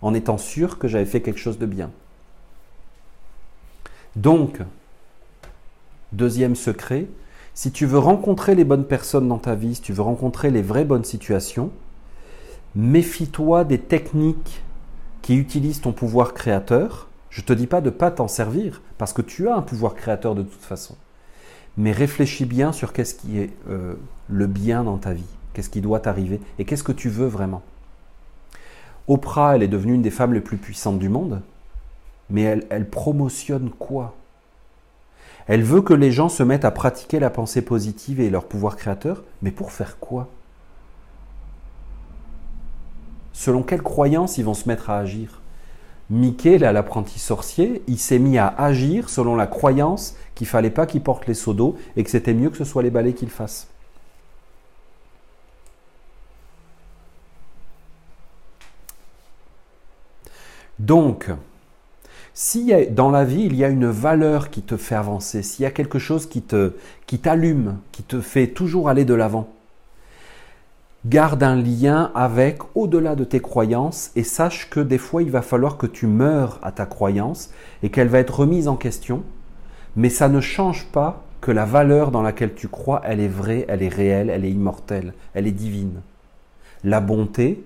en 0.03 0.15
étant 0.15 0.39
sûr 0.39 0.79
que 0.79 0.89
j'avais 0.89 1.05
fait 1.05 1.21
quelque 1.21 1.39
chose 1.39 1.59
de 1.59 1.67
bien. 1.67 1.91
Donc, 4.17 4.61
deuxième 6.13 6.57
secret, 6.57 7.07
si 7.55 7.71
tu 7.71 7.87
veux 7.87 7.99
rencontrer 7.99 8.55
les 8.55 8.65
bonnes 8.65 8.87
personnes 8.87 9.29
dans 9.29 9.39
ta 9.39 9.55
vie, 9.55 9.77
si 9.77 9.83
tu 9.83 9.93
veux 9.93 10.03
rencontrer 10.03 10.51
les 10.51 10.63
vraies 10.63 10.85
bonnes 10.85 11.05
situations, 11.05 11.71
méfie-toi 12.75 13.65
des 13.65 13.79
techniques 13.79 14.63
qui 15.23 15.37
utilisent 15.37 15.81
ton 15.81 15.93
pouvoir 15.93 16.35
créateur. 16.35 17.08
Je 17.31 17.41
ne 17.43 17.47
te 17.47 17.53
dis 17.53 17.67
pas 17.67 17.81
de 17.81 17.91
ne 17.91 17.95
pas 17.95 18.11
t'en 18.11 18.29
servir, 18.29 18.83
parce 18.97 19.13
que 19.13 19.23
tu 19.23 19.49
as 19.49 19.57
un 19.57 19.63
pouvoir 19.63 19.95
créateur 19.95 20.35
de 20.35 20.43
toute 20.43 20.63
façon. 20.63 20.97
Mais 21.77 21.93
réfléchis 21.93 22.47
bien 22.47 22.73
sur 22.73 22.93
qu'est-ce 22.93 23.15
qui 23.15 23.39
est 23.39 23.51
euh, 23.69 23.95
le 24.29 24.47
bien 24.47 24.85
dans 24.85 24.99
ta 24.99 25.13
vie, 25.13 25.25
qu'est-ce 25.53 25.71
qui 25.71 25.81
doit 25.81 26.01
t'arriver 26.01 26.41
et 26.59 26.65
qu'est-ce 26.65 26.83
que 26.83 26.93
tu 26.93 27.09
veux 27.09 27.27
vraiment. 27.27 27.63
Oprah, 29.07 29.57
elle 29.57 29.63
est 29.63 29.69
devenue 29.69 29.95
une 29.95 30.03
des 30.03 30.11
femmes 30.11 30.35
les 30.35 30.41
plus 30.41 30.57
puissantes 30.57 30.99
du 30.99 31.09
monde, 31.09 31.41
mais 32.31 32.43
elle, 32.43 32.67
elle 32.71 32.89
promotionne 32.89 33.71
quoi? 33.71 34.15
Elle 35.47 35.63
veut 35.63 35.81
que 35.81 35.95
les 35.95 36.13
gens 36.13 36.29
se 36.29 36.43
mettent 36.43 36.67
à 36.67 36.71
pratiquer 36.71 37.19
la 37.21 37.31
pensée 37.31 37.63
positive 37.63 38.21
et 38.21 38.29
leur 38.29 38.45
pouvoir 38.45 38.77
créateur, 38.77 39.25
mais 39.41 39.51
pour 39.51 39.73
faire 39.73 39.99
quoi? 39.99 40.29
Selon 43.33 43.63
quelle 43.63 43.83
croyance 43.83 44.37
ils 44.37 44.45
vont 44.45 44.53
se 44.53 44.69
mettre 44.69 44.91
à 44.91 44.99
agir? 44.99 45.41
Mickey, 46.11 46.57
l'apprenti 46.59 47.19
sorcier, 47.19 47.83
il 47.87 47.99
s'est 47.99 48.19
mis 48.19 48.39
à 48.39 48.49
agir 48.49 49.11
selon 49.11 49.37
la 49.37 49.47
croyance 49.47 50.15
qu'il 50.35 50.47
fallait 50.47 50.71
pas 50.71 50.87
qu'il 50.87 51.03
porte 51.03 51.27
les 51.27 51.35
seaux 51.35 51.53
d'eau 51.53 51.77
et 51.97 52.05
que 52.05 52.11
c'était 52.11 52.33
mieux 52.33 52.49
que 52.49 52.57
ce 52.57 52.65
soit 52.65 52.83
les 52.83 52.91
balais 52.91 53.13
qu'il 53.13 53.29
fasse. 53.29 53.69
Donc, 60.79 61.31
si 62.33 62.73
dans 62.91 63.11
la 63.11 63.25
vie 63.25 63.43
il 63.43 63.57
y 63.57 63.65
a 63.65 63.69
une 63.69 63.91
valeur 63.91 64.49
qui 64.49 64.63
te 64.63 64.77
fait 64.77 64.95
avancer, 64.95 65.43
s'il 65.43 65.65
y 65.65 65.67
a 65.67 65.71
quelque 65.73 65.99
chose 65.99 66.27
qui 66.27 66.41
t'allume, 66.43 67.79
qui 67.93 68.03
te 68.03 68.21
fait 68.21 68.47
toujours 68.47 68.89
aller 68.89 69.05
de 69.05 69.15
l'avant, 69.15 69.49
garde 71.07 71.43
un 71.43 71.57
lien 71.57 72.11
avec 72.15 72.59
au-delà 72.75 73.15
de 73.15 73.25
tes 73.25 73.41
croyances 73.41 74.11
et 74.17 74.25
sache 74.25 74.69
que 74.69 74.81
des 74.81 74.99
fois 74.99 75.23
il 75.23 75.31
va 75.31 75.43
falloir 75.43 75.77
que 75.77 75.87
tu 75.87 76.07
meurs 76.07 76.59
à 76.63 76.73
ta 76.73 76.87
croyance 76.87 77.51
et 77.83 77.91
qu'elle 77.91 78.09
va 78.09 78.19
être 78.19 78.41
remise 78.41 78.69
en 78.69 78.77
question, 78.77 79.23
mais 79.97 80.11
ça 80.11 80.29
ne 80.29 80.41
change 80.41 80.87
pas 80.87 81.23
que 81.41 81.53
la 81.53 81.65
valeur 81.65 82.11
dans 82.11 82.23
laquelle 82.23 82.55
tu 82.55 82.69
crois, 82.69 83.01
elle 83.05 83.21
est 83.21 83.29
vraie, 83.29 83.65
elle 83.69 83.83
est 83.83 83.89
réelle, 83.89 84.29
elle 84.29 84.45
est 84.45 84.51
immortelle, 84.51 85.15
elle 85.35 85.47
est 85.47 85.53
divine. 85.53 86.03
La 86.83 87.01
bonté, 87.01 87.65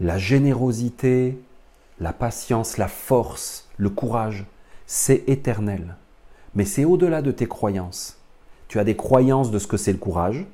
la 0.00 0.18
générosité, 0.18 1.38
la 2.00 2.12
patience, 2.12 2.78
la 2.78 2.88
force, 2.88 3.68
le 3.76 3.90
courage, 3.90 4.46
c'est 4.86 5.28
éternel. 5.28 5.96
Mais 6.54 6.64
c'est 6.64 6.84
au-delà 6.84 7.20
de 7.22 7.32
tes 7.32 7.46
croyances. 7.46 8.18
Tu 8.68 8.78
as 8.78 8.84
des 8.84 8.96
croyances 8.96 9.50
de 9.50 9.58
ce 9.58 9.66
que 9.66 9.76
c'est 9.76 9.92
le 9.92 9.98
courage. 9.98 10.46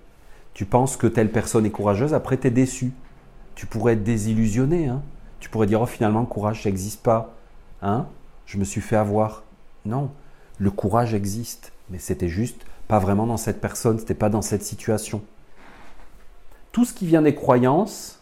Tu 0.54 0.64
penses 0.64 0.96
que 0.96 1.06
telle 1.06 1.30
personne 1.30 1.66
est 1.66 1.70
courageuse, 1.70 2.14
après 2.14 2.38
tu 2.38 2.46
es 2.46 2.50
déçu. 2.50 2.92
Tu 3.54 3.66
pourrais 3.66 3.92
être 3.94 4.04
désillusionné. 4.04 4.88
Hein. 4.88 5.02
tu 5.40 5.50
pourrais 5.50 5.66
dire, 5.66 5.80
oh 5.82 5.86
finalement, 5.86 6.20
le 6.20 6.26
courage, 6.26 6.62
ça 6.62 6.68
n'existe 6.68 7.02
pas. 7.02 7.34
Hein 7.82 8.06
je 8.46 8.58
me 8.58 8.64
suis 8.64 8.80
fait 8.80 8.96
avoir. 8.96 9.42
Non, 9.84 10.10
le 10.58 10.70
courage 10.70 11.14
existe, 11.14 11.72
mais 11.90 11.98
c'était 11.98 12.28
juste 12.28 12.64
pas 12.88 12.98
vraiment 12.98 13.26
dans 13.26 13.36
cette 13.36 13.60
personne, 13.60 13.98
c'était 13.98 14.14
pas 14.14 14.30
dans 14.30 14.42
cette 14.42 14.62
situation. 14.62 15.22
Tout 16.72 16.84
ce 16.84 16.94
qui 16.94 17.06
vient 17.06 17.22
des 17.22 17.34
croyances 17.34 18.20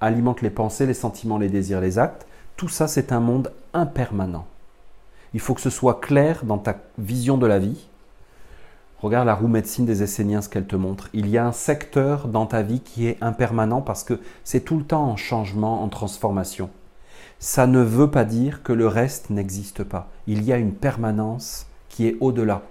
alimente 0.00 0.42
les 0.42 0.50
pensées, 0.50 0.86
les 0.86 0.94
sentiments, 0.94 1.38
les 1.38 1.48
désirs, 1.48 1.80
les 1.80 1.98
actes. 1.98 2.26
Tout 2.56 2.68
ça, 2.68 2.88
c'est 2.88 3.12
un 3.12 3.20
monde 3.20 3.52
impermanent. 3.74 4.46
Il 5.34 5.40
faut 5.40 5.54
que 5.54 5.60
ce 5.60 5.70
soit 5.70 6.00
clair 6.00 6.44
dans 6.44 6.58
ta 6.58 6.76
vision 6.96 7.38
de 7.38 7.46
la 7.46 7.58
vie. 7.58 7.88
Regarde 9.00 9.26
la 9.26 9.34
roue 9.36 9.46
médecine 9.46 9.86
des 9.86 10.02
Esséniens, 10.02 10.42
ce 10.42 10.48
qu'elle 10.48 10.66
te 10.66 10.74
montre. 10.74 11.08
Il 11.12 11.28
y 11.28 11.38
a 11.38 11.46
un 11.46 11.52
secteur 11.52 12.26
dans 12.26 12.46
ta 12.46 12.62
vie 12.62 12.80
qui 12.80 13.06
est 13.06 13.16
impermanent 13.20 13.80
parce 13.80 14.02
que 14.02 14.18
c'est 14.42 14.64
tout 14.64 14.76
le 14.76 14.82
temps 14.82 15.04
en 15.04 15.16
changement, 15.16 15.84
en 15.84 15.88
transformation. 15.88 16.68
Ça 17.38 17.68
ne 17.68 17.80
veut 17.80 18.10
pas 18.10 18.24
dire 18.24 18.64
que 18.64 18.72
le 18.72 18.88
reste 18.88 19.30
n'existe 19.30 19.84
pas. 19.84 20.08
Il 20.26 20.42
y 20.42 20.52
a 20.52 20.56
une 20.56 20.72
permanence 20.72 21.68
qui 21.88 22.08
est 22.08 22.16
au-delà. 22.18 22.62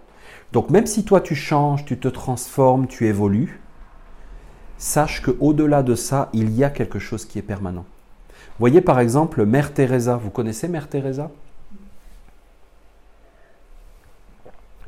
Donc 0.52 0.70
même 0.70 0.86
si 0.86 1.06
toi 1.06 1.22
tu 1.22 1.34
changes, 1.34 1.86
tu 1.86 1.98
te 1.98 2.10
transformes, 2.10 2.88
tu 2.88 3.08
évolues, 3.08 3.62
sache 4.78 5.22
que 5.22 5.32
au-delà 5.40 5.82
de 5.82 5.96
ça, 5.96 6.28
il 6.34 6.52
y 6.52 6.66
a 6.66 6.70
quelque 6.70 7.00
chose 7.00 7.26
qui 7.26 7.40
est 7.40 7.44
permanent. 7.44 7.86
Voyez 8.60 8.82
par 8.82 9.00
exemple 9.00 9.46
Mère 9.46 9.74
Teresa. 9.74 10.18
Vous 10.18 10.30
connaissez 10.30 10.68
Mère 10.68 10.90
Teresa 10.90 11.32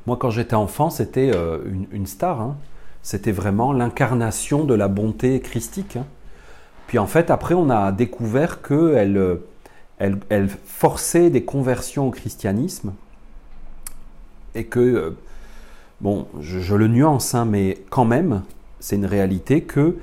Moi, 0.08 0.18
quand 0.18 0.30
j'étais 0.30 0.56
enfant, 0.56 0.90
c'était 0.90 1.32
euh, 1.34 1.60
une, 1.92 2.08
star. 2.08 2.42
Hein. 2.42 2.58
C'était 3.02 3.32
vraiment 3.32 3.74
l'incarnation 3.74 4.64
de 4.64 4.74
la 4.74 4.88
bonté 4.88 5.40
christique. 5.40 5.98
Hein. 5.98 6.06
Puis 6.88 6.98
en 6.98 7.08
fait, 7.08 7.30
après, 7.30 7.54
on 7.54 7.70
a 7.70 7.92
découvert 7.92 8.62
qu'elle 8.62 9.18
euh, 9.18 9.46
elle, 10.00 10.50
forçait 10.66 11.30
des 11.30 11.44
conversions 11.44 12.08
au 12.08 12.12
christianisme 12.12 12.94
et 14.56 14.66
que, 14.66 14.80
euh, 14.80 15.18
bon, 16.02 16.28
je, 16.40 16.76
le 16.76 16.88
nuance, 16.88 17.36
hein, 17.36 17.46
mais 17.46 17.78
quand 17.90 18.06
même, 18.06 18.42
c'est 18.80 18.96
une 18.96 19.06
réalité 19.06 19.62
que 19.62 19.98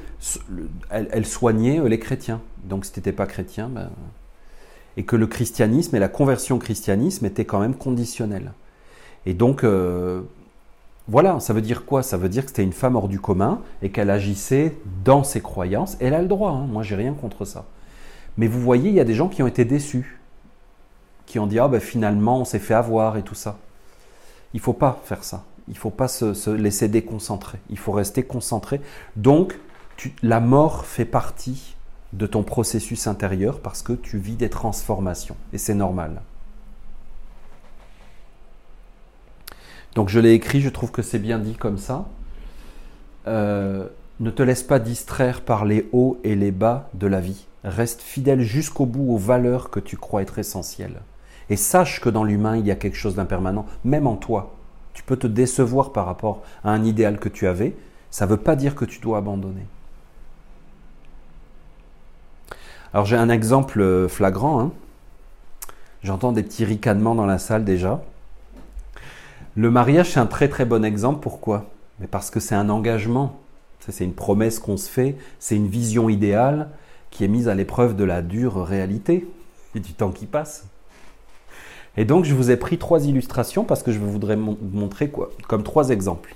elle, 0.90 1.26
soignait 1.26 1.80
les 1.88 1.98
chrétiens. 1.98 2.40
Donc, 2.64 2.84
si 2.84 2.92
tu 2.92 3.00
n'étais 3.00 3.12
pas 3.12 3.26
chrétien, 3.26 3.68
ben, 3.68 3.90
et 4.96 5.04
que 5.04 5.16
le 5.16 5.26
christianisme 5.26 5.96
et 5.96 5.98
la 5.98 6.08
conversion 6.08 6.56
au 6.56 6.58
christianisme 6.58 7.26
étaient 7.26 7.44
quand 7.44 7.60
même 7.60 7.74
conditionnels. 7.74 8.52
Et 9.26 9.34
donc, 9.34 9.64
euh, 9.64 10.22
voilà, 11.08 11.38
ça 11.40 11.52
veut 11.52 11.60
dire 11.60 11.84
quoi? 11.84 12.02
Ça 12.02 12.16
veut 12.16 12.28
dire 12.28 12.44
que 12.44 12.48
c'était 12.48 12.62
une 12.62 12.72
femme 12.72 12.96
hors 12.96 13.08
du 13.08 13.20
commun 13.20 13.60
et 13.82 13.90
qu'elle 13.90 14.10
agissait 14.10 14.76
dans 15.04 15.24
ses 15.24 15.40
croyances. 15.40 15.96
Elle 16.00 16.14
a 16.14 16.22
le 16.22 16.28
droit, 16.28 16.50
hein. 16.50 16.66
moi 16.66 16.82
j'ai 16.82 16.96
rien 16.96 17.12
contre 17.12 17.44
ça. 17.44 17.64
Mais 18.36 18.48
vous 18.48 18.60
voyez, 18.60 18.90
il 18.90 18.96
y 18.96 19.00
a 19.00 19.04
des 19.04 19.14
gens 19.14 19.28
qui 19.28 19.42
ont 19.42 19.46
été 19.46 19.64
déçus, 19.64 20.20
qui 21.26 21.38
ont 21.38 21.46
dit 21.46 21.58
ah 21.58 21.68
ben 21.68 21.80
finalement 21.80 22.40
on 22.40 22.44
s'est 22.44 22.58
fait 22.58 22.74
avoir 22.74 23.16
et 23.16 23.22
tout 23.22 23.34
ça. 23.34 23.58
Il 24.54 24.60
faut 24.60 24.72
pas 24.72 25.00
faire 25.04 25.22
ça. 25.22 25.44
Il 25.68 25.76
faut 25.76 25.90
pas 25.90 26.08
se, 26.08 26.50
laisser 26.50 26.88
déconcentrer. 26.88 27.58
Il 27.70 27.78
faut 27.78 27.92
rester 27.92 28.22
concentré. 28.22 28.80
Donc, 29.16 29.58
la 30.22 30.40
mort 30.40 30.86
fait 30.86 31.04
partie 31.04 31.76
de 32.12 32.26
ton 32.26 32.42
processus 32.42 33.06
intérieur 33.06 33.60
parce 33.60 33.82
que 33.82 33.92
tu 33.92 34.18
vis 34.18 34.36
des 34.36 34.48
transformations 34.48 35.36
et 35.52 35.58
c'est 35.58 35.74
normal. 35.74 36.22
Donc 39.96 40.10
je 40.10 40.20
l'ai 40.20 40.34
écrit, 40.34 40.60
je 40.60 40.68
trouve 40.68 40.92
que 40.92 41.00
c'est 41.00 41.18
bien 41.18 41.38
dit 41.38 41.54
comme 41.54 41.78
ça. 41.78 42.06
Euh, 43.26 43.88
ne 44.20 44.30
te 44.30 44.42
laisse 44.42 44.62
pas 44.62 44.78
distraire 44.78 45.40
par 45.40 45.64
les 45.64 45.88
hauts 45.92 46.20
et 46.22 46.36
les 46.36 46.50
bas 46.50 46.90
de 46.92 47.06
la 47.06 47.20
vie. 47.20 47.46
Reste 47.64 48.02
fidèle 48.02 48.42
jusqu'au 48.42 48.84
bout 48.84 49.10
aux 49.10 49.16
valeurs 49.16 49.70
que 49.70 49.80
tu 49.80 49.96
crois 49.96 50.20
être 50.20 50.38
essentielles. 50.38 51.00
Et 51.48 51.56
sache 51.56 52.02
que 52.02 52.10
dans 52.10 52.24
l'humain, 52.24 52.58
il 52.58 52.66
y 52.66 52.70
a 52.70 52.76
quelque 52.76 52.96
chose 52.96 53.14
d'impermanent, 53.14 53.64
même 53.84 54.06
en 54.06 54.16
toi. 54.16 54.54
Tu 54.92 55.02
peux 55.02 55.16
te 55.16 55.26
décevoir 55.26 55.92
par 55.92 56.04
rapport 56.04 56.42
à 56.62 56.70
un 56.70 56.84
idéal 56.84 57.18
que 57.18 57.30
tu 57.30 57.46
avais. 57.46 57.74
Ça 58.10 58.26
ne 58.26 58.30
veut 58.32 58.36
pas 58.36 58.54
dire 58.54 58.74
que 58.74 58.84
tu 58.84 59.00
dois 59.00 59.16
abandonner. 59.16 59.66
Alors 62.92 63.06
j'ai 63.06 63.16
un 63.16 63.30
exemple 63.30 63.80
euh, 63.80 64.08
flagrant. 64.08 64.60
Hein. 64.60 64.72
J'entends 66.02 66.32
des 66.32 66.42
petits 66.42 66.66
ricanements 66.66 67.14
dans 67.14 67.26
la 67.26 67.38
salle 67.38 67.64
déjà. 67.64 68.02
Le 69.58 69.70
mariage, 69.70 70.10
c'est 70.10 70.20
un 70.20 70.26
très 70.26 70.50
très 70.50 70.66
bon 70.66 70.84
exemple. 70.84 71.20
Pourquoi? 71.20 71.64
Mais 71.98 72.06
Parce 72.06 72.30
que 72.30 72.40
c'est 72.40 72.54
un 72.54 72.68
engagement. 72.68 73.40
C'est 73.88 74.04
une 74.04 74.12
promesse 74.12 74.58
qu'on 74.58 74.76
se 74.76 74.90
fait, 74.90 75.16
c'est 75.38 75.54
une 75.54 75.68
vision 75.68 76.08
idéale 76.08 76.70
qui 77.10 77.24
est 77.24 77.28
mise 77.28 77.46
à 77.48 77.54
l'épreuve 77.54 77.94
de 77.94 78.02
la 78.02 78.20
dure 78.20 78.64
réalité 78.64 79.28
et 79.76 79.80
du 79.80 79.92
temps 79.92 80.10
qui 80.10 80.26
passe. 80.26 80.64
Et 81.96 82.04
donc, 82.04 82.24
je 82.24 82.34
vous 82.34 82.50
ai 82.50 82.56
pris 82.56 82.78
trois 82.78 83.06
illustrations 83.06 83.62
parce 83.62 83.84
que 83.84 83.92
je 83.92 84.00
voudrais 84.00 84.34
vous 84.34 84.58
montrer 84.72 85.08
quoi, 85.08 85.30
comme 85.46 85.62
trois 85.62 85.90
exemples. 85.90 86.34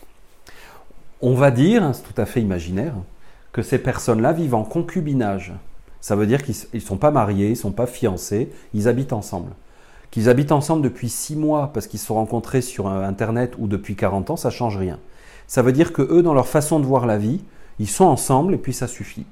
On 1.21 1.35
va 1.35 1.51
dire, 1.51 1.91
c'est 1.93 2.05
tout 2.05 2.18
à 2.21 2.25
fait 2.25 2.41
imaginaire, 2.41 2.95
que 3.53 3.62
ces 3.62 3.79
personnes-là 3.79 4.33
vivent 4.33 4.55
en 4.55 4.64
concubinage. 4.64 5.53
Ça 6.01 6.14
veut 6.14 6.27
dire 6.27 6.45
qu'ils 6.45 6.55
ne 6.73 6.79
sont 6.79 6.99
pas 6.99 7.11
mariés, 7.11 7.49
ils 7.49 7.51
ne 7.51 7.55
sont 7.57 7.73
pas 7.73 7.87
fiancés, 7.87 8.51
ils 8.75 8.87
habitent 8.87 9.12
ensemble 9.12 9.51
qu'ils 10.11 10.29
habitent 10.29 10.53
ensemble 10.53 10.83
depuis 10.83 11.09
6 11.09 11.37
mois 11.37 11.71
parce 11.73 11.87
qu'ils 11.87 12.01
se 12.01 12.07
sont 12.07 12.15
rencontrés 12.15 12.63
sur 12.63 12.89
Internet 12.89 13.55
ou 13.59 13.67
depuis 13.67 13.97
40 13.97 14.31
ans, 14.31 14.37
ça 14.37 14.51
change 14.51 14.77
rien. 14.77 14.99
Ça 15.47 15.63
veut 15.63 15.73
dire 15.73 15.93
que 15.93 16.03
eux, 16.03 16.23
dans 16.23 16.35
leur 16.35 16.49
façon 16.49 16.81
de 16.81 16.85
voir 16.85 17.07
la 17.07 17.19
vie, 17.19 17.43
ils 17.79 17.89
sont 17.89 18.05
ensemble 18.05 18.55
et 18.55 18.59
puis 18.59 18.73
ça 18.73 18.87
suffit. 18.87 19.27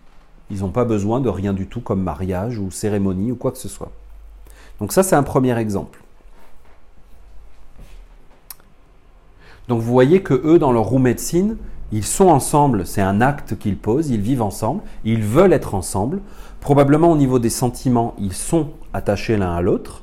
Ils 0.50 0.60
n'ont 0.60 0.70
pas 0.70 0.84
besoin 0.84 1.20
de 1.20 1.28
rien 1.28 1.52
du 1.52 1.66
tout 1.66 1.80
comme 1.80 2.02
mariage 2.02 2.58
ou 2.58 2.70
cérémonie 2.70 3.32
ou 3.32 3.36
quoi 3.36 3.52
que 3.52 3.58
ce 3.58 3.68
soit. 3.68 3.90
Donc 4.80 4.92
ça, 4.92 5.02
c'est 5.02 5.16
un 5.16 5.22
premier 5.22 5.56
exemple. 5.58 6.00
Donc 9.68 9.80
vous 9.80 9.92
voyez 9.92 10.22
que 10.22 10.34
eux, 10.34 10.58
dans 10.58 10.72
leur 10.72 10.84
roue 10.84 10.98
médecine, 10.98 11.56
ils 11.92 12.04
sont 12.04 12.28
ensemble, 12.28 12.86
c'est 12.86 13.00
un 13.00 13.20
acte 13.20 13.58
qu'ils 13.58 13.76
posent, 13.76 14.10
ils 14.10 14.20
vivent 14.20 14.42
ensemble, 14.42 14.82
ils 15.04 15.22
veulent 15.22 15.52
être 15.52 15.74
ensemble. 15.74 16.20
Probablement 16.60 17.12
au 17.12 17.16
niveau 17.16 17.38
des 17.38 17.50
sentiments, 17.50 18.14
ils 18.18 18.32
sont 18.32 18.70
attachés 18.92 19.36
l'un 19.36 19.54
à 19.54 19.60
l'autre. 19.60 20.02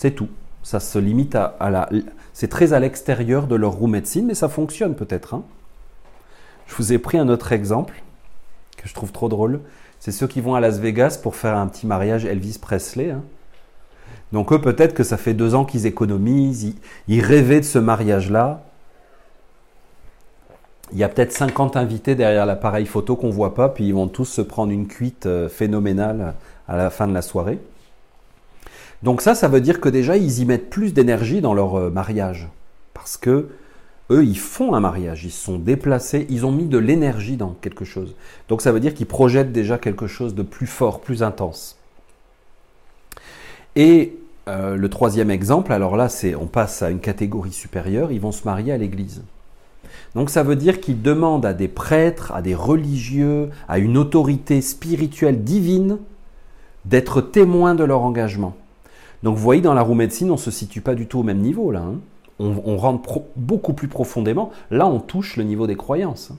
C'est 0.00 0.12
tout. 0.12 0.30
Ça 0.62 0.80
se 0.80 0.98
limite 0.98 1.34
à, 1.34 1.68
la. 1.68 1.86
C'est 2.32 2.48
très 2.48 2.72
à 2.72 2.80
l'extérieur 2.80 3.46
de 3.46 3.54
leur 3.54 3.72
roue 3.72 3.86
médecine, 3.86 4.24
mais 4.24 4.34
ça 4.34 4.48
fonctionne 4.48 4.94
peut-être. 4.94 5.34
Hein. 5.34 5.42
Je 6.66 6.74
vous 6.76 6.94
ai 6.94 6.98
pris 6.98 7.18
un 7.18 7.28
autre 7.28 7.52
exemple 7.52 8.02
que 8.78 8.88
je 8.88 8.94
trouve 8.94 9.12
trop 9.12 9.28
drôle. 9.28 9.60
C'est 9.98 10.10
ceux 10.10 10.26
qui 10.26 10.40
vont 10.40 10.54
à 10.54 10.60
Las 10.60 10.78
Vegas 10.78 11.20
pour 11.22 11.36
faire 11.36 11.54
un 11.54 11.66
petit 11.66 11.86
mariage 11.86 12.24
Elvis 12.24 12.56
Presley. 12.58 13.10
Hein. 13.10 13.20
Donc 14.32 14.54
eux, 14.54 14.60
peut-être 14.62 14.94
que 14.94 15.02
ça 15.02 15.18
fait 15.18 15.34
deux 15.34 15.54
ans 15.54 15.66
qu'ils 15.66 15.84
économisent, 15.84 16.74
ils, 17.06 17.20
rêvaient 17.20 17.60
de 17.60 17.66
ce 17.66 17.78
mariage-là. 17.78 18.62
Il 20.92 20.98
y 20.98 21.04
a 21.04 21.10
peut-être 21.10 21.32
50 21.32 21.76
invités 21.76 22.14
derrière 22.14 22.46
l'appareil 22.46 22.86
photo 22.86 23.16
qu'on 23.16 23.28
voit 23.28 23.54
pas, 23.54 23.68
puis 23.68 23.88
ils 23.88 23.94
vont 23.94 24.08
tous 24.08 24.24
se 24.24 24.40
prendre 24.40 24.72
une 24.72 24.86
cuite 24.86 25.26
euh, 25.26 25.50
phénoménale 25.50 26.36
à 26.68 26.78
la 26.78 26.88
fin 26.88 27.06
de 27.06 27.12
la 27.12 27.20
soirée. 27.20 27.58
Donc 29.02 29.22
ça, 29.22 29.34
ça 29.34 29.48
veut 29.48 29.60
dire 29.60 29.80
que 29.80 29.88
déjà, 29.88 30.16
ils 30.16 30.40
y 30.40 30.44
mettent 30.44 30.70
plus 30.70 30.92
d'énergie 30.92 31.40
dans 31.40 31.54
leur 31.54 31.76
euh, 31.76 31.90
mariage. 31.90 32.48
Parce 32.92 33.16
que 33.16 33.48
eux, 34.10 34.24
ils 34.24 34.38
font 34.38 34.74
un 34.74 34.80
mariage, 34.80 35.24
ils 35.24 35.30
se 35.30 35.44
sont 35.44 35.58
déplacés, 35.58 36.26
ils 36.28 36.44
ont 36.44 36.52
mis 36.52 36.66
de 36.66 36.78
l'énergie 36.78 37.36
dans 37.36 37.56
quelque 37.60 37.84
chose. 37.84 38.14
Donc 38.48 38.60
ça 38.60 38.72
veut 38.72 38.80
dire 38.80 38.92
qu'ils 38.92 39.06
projettent 39.06 39.52
déjà 39.52 39.78
quelque 39.78 40.06
chose 40.06 40.34
de 40.34 40.42
plus 40.42 40.66
fort, 40.66 41.00
plus 41.00 41.22
intense. 41.22 41.78
Et 43.76 44.18
euh, 44.48 44.74
le 44.74 44.90
troisième 44.90 45.30
exemple, 45.30 45.72
alors 45.72 45.96
là, 45.96 46.08
c'est 46.08 46.34
on 46.34 46.46
passe 46.46 46.82
à 46.82 46.90
une 46.90 46.98
catégorie 46.98 47.52
supérieure, 47.52 48.10
ils 48.10 48.20
vont 48.20 48.32
se 48.32 48.44
marier 48.44 48.72
à 48.72 48.76
l'église. 48.76 49.22
Donc 50.14 50.28
ça 50.28 50.42
veut 50.42 50.56
dire 50.56 50.80
qu'ils 50.80 51.00
demandent 51.00 51.46
à 51.46 51.54
des 51.54 51.68
prêtres, 51.68 52.32
à 52.32 52.42
des 52.42 52.54
religieux, 52.54 53.50
à 53.68 53.78
une 53.78 53.96
autorité 53.96 54.60
spirituelle 54.60 55.44
divine 55.44 55.98
d'être 56.84 57.20
témoins 57.20 57.74
de 57.74 57.84
leur 57.84 58.02
engagement. 58.02 58.56
Donc 59.22 59.36
vous 59.36 59.42
voyez, 59.42 59.60
dans 59.60 59.74
la 59.74 59.82
roue 59.82 59.94
médecine, 59.94 60.30
on 60.30 60.34
ne 60.34 60.38
se 60.38 60.50
situe 60.50 60.80
pas 60.80 60.94
du 60.94 61.06
tout 61.06 61.20
au 61.20 61.22
même 61.22 61.38
niveau 61.38 61.70
là. 61.70 61.80
Hein. 61.80 61.96
On, 62.38 62.78
rentre 62.78 63.20
beaucoup 63.36 63.74
plus 63.74 63.88
profondément. 63.88 64.50
Là, 64.70 64.86
on 64.86 64.98
touche 64.98 65.36
le 65.36 65.44
niveau 65.44 65.66
des 65.66 65.76
croyances. 65.76 66.30
Hein. 66.30 66.36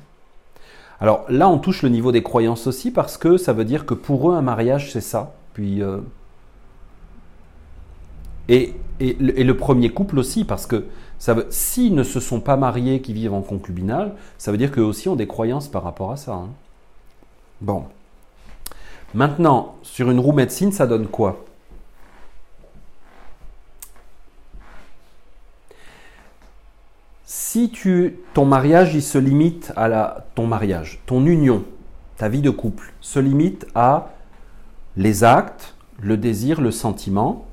Alors 1.00 1.26
là, 1.30 1.48
on 1.48 1.60
touche 1.60 1.84
le 1.84 1.90
niveau 1.90 2.12
des 2.12 2.24
croyances 2.24 2.66
aussi 2.66 2.90
parce 2.90 3.20
que 3.20 3.38
ça 3.38 3.54
veut 3.54 3.66
dire 3.66 3.86
que 3.86 3.94
pour 3.94 4.32
eux, 4.32 4.36
un 4.36 4.42
mariage, 4.42 4.92
c'est 4.92 5.02
ça. 5.02 5.34
Puis, 5.54 5.84
euh, 5.84 6.00
et, 8.50 8.74
le 9.00 9.54
premier 9.54 9.90
couple 9.90 10.20
aussi, 10.20 10.44
parce 10.44 10.66
que 10.68 10.86
s'ils 11.50 11.96
ne 11.96 12.04
se 12.04 12.20
sont 12.20 12.40
pas 12.40 12.56
mariés, 12.56 13.02
qui 13.02 13.14
vivent 13.14 13.34
en 13.34 13.42
concubinage, 13.42 14.12
ça 14.38 14.52
veut 14.52 14.58
dire 14.58 14.72
qu'eux 14.72 14.82
aussi 14.82 15.08
ont 15.08 15.16
des 15.16 15.28
croyances 15.28 15.68
par 15.68 15.84
rapport 15.84 16.12
à 16.12 16.18
ça. 16.18 16.34
Hein. 16.34 16.50
Bon. 17.62 17.86
Maintenant, 19.14 19.76
sur 19.84 20.10
une 20.10 20.20
roue 20.20 20.34
médecine, 20.34 20.72
ça 20.72 20.88
donne 20.88 21.08
quoi? 21.08 21.46
Si 27.34 27.70
tu, 27.70 28.18
ton 28.34 28.44
mariage 28.44 28.94
il 28.94 29.02
se 29.02 29.18
limite 29.18 29.72
à 29.78 30.26
ton 30.36 30.48
mariage, 30.48 31.00
ton 31.06 31.26
union, 31.26 31.64
ta 32.18 32.28
vie 32.28 32.42
de 32.42 32.50
couple 32.50 32.92
se 33.00 33.20
limite 33.20 33.68
à 33.74 34.10
les 34.98 35.24
actes, 35.24 35.76
le 36.02 36.18
désir, 36.18 36.60
le 36.60 36.72
sentiment, 36.72 37.46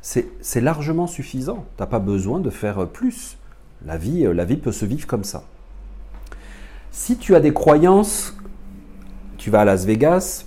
c'est 0.00 0.60
largement 0.60 1.08
suffisant. 1.08 1.64
Tu 1.76 1.82
n'as 1.82 1.88
pas 1.88 1.98
besoin 1.98 2.38
de 2.38 2.50
faire 2.50 2.86
plus. 2.86 3.36
La 3.84 3.96
vie, 3.96 4.28
la 4.32 4.44
vie 4.44 4.58
peut 4.58 4.70
se 4.70 4.84
vivre 4.84 5.08
comme 5.08 5.24
ça. 5.24 5.42
Si 6.92 7.16
tu 7.16 7.34
as 7.34 7.40
des 7.40 7.52
croyances, 7.52 8.36
tu 9.38 9.50
vas 9.50 9.62
à 9.62 9.64
Las 9.64 9.86
Vegas, 9.86 10.44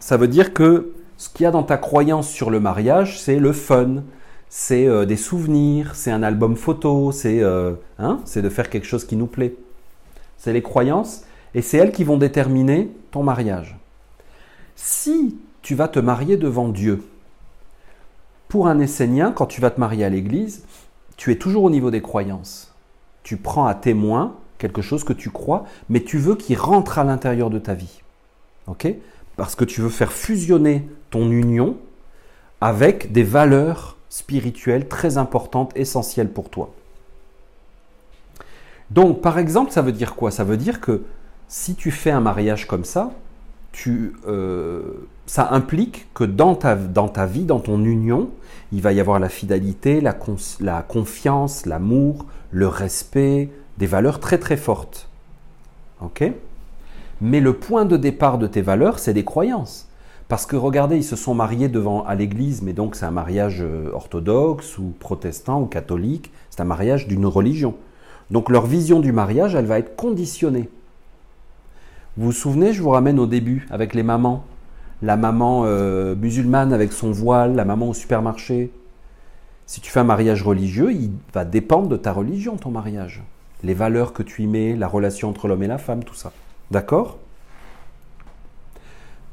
ça 0.00 0.18
veut 0.18 0.28
dire 0.28 0.52
que 0.52 0.92
ce 1.16 1.30
qu'il 1.30 1.44
y 1.44 1.46
a 1.46 1.50
dans 1.50 1.62
ta 1.62 1.78
croyance 1.78 2.28
sur 2.28 2.50
le 2.50 2.60
mariage, 2.60 3.18
c'est 3.18 3.38
le 3.38 3.54
fun, 3.54 4.02
c'est 4.52 4.88
euh, 4.88 5.06
des 5.06 5.16
souvenirs, 5.16 5.94
c'est 5.94 6.10
un 6.10 6.24
album 6.24 6.56
photo, 6.56 7.12
c'est 7.12 7.40
euh, 7.40 7.74
hein, 8.00 8.18
de 8.34 8.48
faire 8.48 8.68
quelque 8.68 8.86
chose 8.86 9.06
qui 9.06 9.16
nous 9.16 9.28
plaît. 9.28 9.54
C'est 10.36 10.52
les 10.52 10.60
croyances 10.60 11.22
et 11.54 11.62
c'est 11.62 11.78
elles 11.78 11.92
qui 11.92 12.02
vont 12.02 12.16
déterminer 12.18 12.90
ton 13.12 13.22
mariage. 13.22 13.78
Si 14.74 15.38
tu 15.62 15.76
vas 15.76 15.86
te 15.86 16.00
marier 16.00 16.36
devant 16.36 16.68
Dieu, 16.68 17.04
pour 18.48 18.66
un 18.66 18.80
Essénien, 18.80 19.30
quand 19.30 19.46
tu 19.46 19.60
vas 19.60 19.70
te 19.70 19.78
marier 19.78 20.04
à 20.04 20.08
l'église, 20.08 20.64
tu 21.16 21.30
es 21.30 21.36
toujours 21.36 21.62
au 21.62 21.70
niveau 21.70 21.92
des 21.92 22.02
croyances. 22.02 22.74
Tu 23.22 23.36
prends 23.36 23.66
à 23.66 23.74
témoin 23.74 24.34
quelque 24.58 24.82
chose 24.82 25.04
que 25.04 25.12
tu 25.12 25.30
crois, 25.30 25.64
mais 25.88 26.02
tu 26.02 26.18
veux 26.18 26.34
qu'il 26.34 26.58
rentre 26.58 26.98
à 26.98 27.04
l'intérieur 27.04 27.50
de 27.50 27.60
ta 27.60 27.74
vie. 27.74 28.02
OK? 28.66 28.88
Parce 29.36 29.54
que 29.54 29.64
tu 29.64 29.80
veux 29.80 29.90
faire 29.90 30.12
fusionner 30.12 30.88
ton 31.10 31.30
union 31.30 31.76
avec 32.60 33.12
des 33.12 33.22
valeurs 33.22 33.96
spirituelles 34.10 34.88
très 34.88 35.16
importantes, 35.16 35.72
essentielles 35.74 36.28
pour 36.28 36.50
toi. 36.50 36.74
Donc, 38.90 39.22
par 39.22 39.38
exemple, 39.38 39.70
ça 39.70 39.80
veut 39.80 39.92
dire 39.92 40.16
quoi? 40.16 40.30
Ça 40.30 40.44
veut 40.44 40.58
dire 40.58 40.80
que 40.80 41.04
si 41.48 41.74
tu 41.74 41.90
fais 41.90 42.10
un 42.10 42.20
mariage 42.20 42.66
comme 42.66 42.84
ça, 42.84 43.12
tu, 43.72 44.14
euh, 44.26 45.08
ça 45.26 45.48
implique 45.52 46.08
que 46.12 46.24
dans 46.24 46.56
ta, 46.56 46.74
dans 46.74 47.08
ta 47.08 47.24
vie, 47.24 47.44
dans 47.44 47.60
ton 47.60 47.84
union, 47.84 48.30
il 48.72 48.82
va 48.82 48.92
y 48.92 49.00
avoir 49.00 49.20
la 49.20 49.28
fidélité, 49.28 50.00
la, 50.00 50.16
la 50.60 50.82
confiance, 50.82 51.66
l'amour, 51.66 52.26
le 52.50 52.66
respect, 52.66 53.48
des 53.78 53.86
valeurs 53.86 54.18
très 54.18 54.38
très 54.38 54.56
fortes. 54.56 55.08
Ok? 56.00 56.32
Mais 57.20 57.40
le 57.40 57.52
point 57.52 57.84
de 57.84 57.96
départ 57.96 58.38
de 58.38 58.48
tes 58.48 58.62
valeurs, 58.62 58.98
c'est 58.98 59.14
des 59.14 59.24
croyances. 59.24 59.89
Parce 60.30 60.46
que 60.46 60.54
regardez, 60.54 60.96
ils 60.96 61.04
se 61.04 61.16
sont 61.16 61.34
mariés 61.34 61.66
devant 61.66 62.04
à 62.04 62.14
l'église, 62.14 62.62
mais 62.62 62.72
donc 62.72 62.94
c'est 62.94 63.04
un 63.04 63.10
mariage 63.10 63.62
euh, 63.62 63.90
orthodoxe 63.92 64.78
ou 64.78 64.94
protestant 65.00 65.60
ou 65.60 65.66
catholique, 65.66 66.30
c'est 66.50 66.60
un 66.60 66.64
mariage 66.64 67.08
d'une 67.08 67.26
religion. 67.26 67.74
Donc 68.30 68.48
leur 68.48 68.64
vision 68.64 69.00
du 69.00 69.10
mariage, 69.10 69.56
elle 69.56 69.66
va 69.66 69.80
être 69.80 69.96
conditionnée. 69.96 70.68
Vous 72.16 72.26
vous 72.26 72.32
souvenez, 72.32 72.72
je 72.72 72.80
vous 72.80 72.90
ramène 72.90 73.18
au 73.18 73.26
début 73.26 73.66
avec 73.70 73.92
les 73.92 74.04
mamans. 74.04 74.44
La 75.02 75.16
maman 75.16 75.64
euh, 75.64 76.14
musulmane 76.14 76.72
avec 76.72 76.92
son 76.92 77.10
voile, 77.10 77.56
la 77.56 77.64
maman 77.64 77.88
au 77.88 77.94
supermarché. 77.94 78.70
Si 79.66 79.80
tu 79.80 79.90
fais 79.90 79.98
un 79.98 80.04
mariage 80.04 80.44
religieux, 80.44 80.92
il 80.92 81.10
va 81.34 81.44
dépendre 81.44 81.88
de 81.88 81.96
ta 81.96 82.12
religion, 82.12 82.56
ton 82.56 82.70
mariage. 82.70 83.24
Les 83.64 83.74
valeurs 83.74 84.12
que 84.12 84.22
tu 84.22 84.44
y 84.44 84.46
mets, 84.46 84.76
la 84.76 84.86
relation 84.86 85.28
entre 85.28 85.48
l'homme 85.48 85.64
et 85.64 85.66
la 85.66 85.78
femme, 85.78 86.04
tout 86.04 86.14
ça. 86.14 86.30
D'accord? 86.70 87.18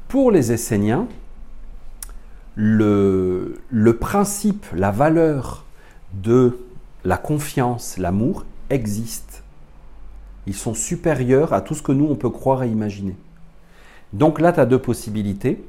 Pour 0.08 0.30
les 0.30 0.52
Esséniens, 0.52 1.06
le, 2.56 3.54
principe, 4.00 4.66
la 4.74 4.90
valeur 4.90 5.64
de 6.14 6.58
la 7.04 7.16
confiance, 7.16 7.98
l'amour 7.98 8.44
existe 8.70 9.42
ils 10.48 10.54
sont 10.54 10.72
supérieurs 10.72 11.52
à 11.52 11.60
tout 11.60 11.74
ce 11.74 11.82
que 11.82 11.92
nous, 11.92 12.06
on 12.06 12.16
peut 12.16 12.30
croire 12.30 12.62
et 12.62 12.70
imaginer. 12.70 13.14
Donc 14.14 14.40
là, 14.40 14.50
tu 14.50 14.60
as 14.60 14.66
deux 14.66 14.78
possibilités. 14.78 15.62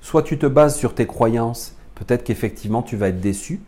Soit 0.00 0.22
tu 0.22 0.38
te 0.38 0.46
bases 0.46 0.76
sur 0.76 0.94
tes 0.94 1.06
croyances, 1.06 1.76
peut-être 1.94 2.24
qu'effectivement 2.24 2.82
tu 2.82 2.96
vas 2.96 3.08
être 3.08 3.20
déçu, 3.20 3.60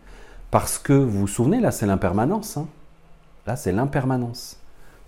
parce 0.51 0.79
que, 0.79 0.95
vous 0.95 1.21
vous 1.21 1.27
souvenez, 1.27 1.61
là 1.61 1.71
c'est 1.71 1.87
l'impermanence. 1.87 2.57
Hein. 2.57 2.67
là 3.47 3.57
c'est 3.57 3.73
l'impermanence. 3.73 4.59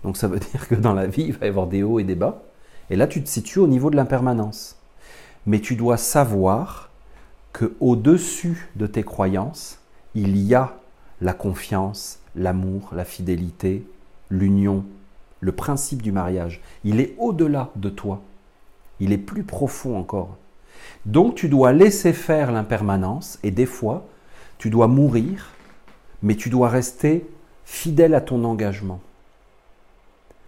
Donc 0.03 0.17
ça 0.17 0.27
veut 0.27 0.39
dire 0.51 0.67
que 0.67 0.75
dans 0.75 0.93
la 0.93 1.07
vie, 1.07 1.23
il 1.23 1.33
va 1.33 1.47
y 1.47 1.49
avoir 1.49 1.65
des 1.65 1.81
hauts 1.81 1.99
et 1.99 2.03
des 2.03 2.15
bas. 2.15 2.43
Et 2.91 2.95
là, 2.95 3.07
tu 3.07 3.23
te 3.23 3.29
situes 3.29 3.59
au 3.59 3.67
niveau 3.67 3.89
de 3.89 3.95
l'impermanence. 3.95 4.78
Mais 5.45 5.59
tu 5.59 5.75
dois 5.75 5.97
savoir 5.97 6.89
que 7.53 7.75
au-dessus 7.79 8.69
de 8.75 8.87
tes 8.87 9.03
croyances, 9.03 9.79
il 10.15 10.37
y 10.37 10.55
a 10.55 10.77
la 11.21 11.33
confiance, 11.33 12.19
l'amour, 12.35 12.89
la 12.93 13.05
fidélité, 13.05 13.85
l'union, 14.29 14.85
le 15.39 15.51
principe 15.51 16.01
du 16.01 16.11
mariage. 16.11 16.61
Il 16.83 16.99
est 16.99 17.15
au-delà 17.17 17.69
de 17.75 17.89
toi. 17.89 18.21
Il 18.99 19.11
est 19.11 19.17
plus 19.17 19.43
profond 19.43 19.97
encore. 19.97 20.37
Donc 21.05 21.35
tu 21.35 21.49
dois 21.49 21.71
laisser 21.71 22.13
faire 22.13 22.51
l'impermanence 22.51 23.39
et 23.43 23.51
des 23.51 23.65
fois, 23.65 24.07
tu 24.57 24.69
dois 24.69 24.87
mourir, 24.87 25.49
mais 26.21 26.35
tu 26.35 26.49
dois 26.49 26.69
rester 26.69 27.29
fidèle 27.65 28.15
à 28.15 28.21
ton 28.21 28.43
engagement. 28.43 28.99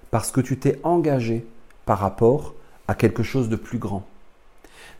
Parce 0.09 0.31
que 0.31 0.41
tu 0.41 0.57
t'es 0.57 0.79
engagé 0.83 1.45
par 1.85 1.99
rapport 1.99 2.53
à 2.87 2.95
quelque 2.95 3.23
chose 3.23 3.47
de 3.47 3.55
plus 3.55 3.77
grand. 3.77 4.05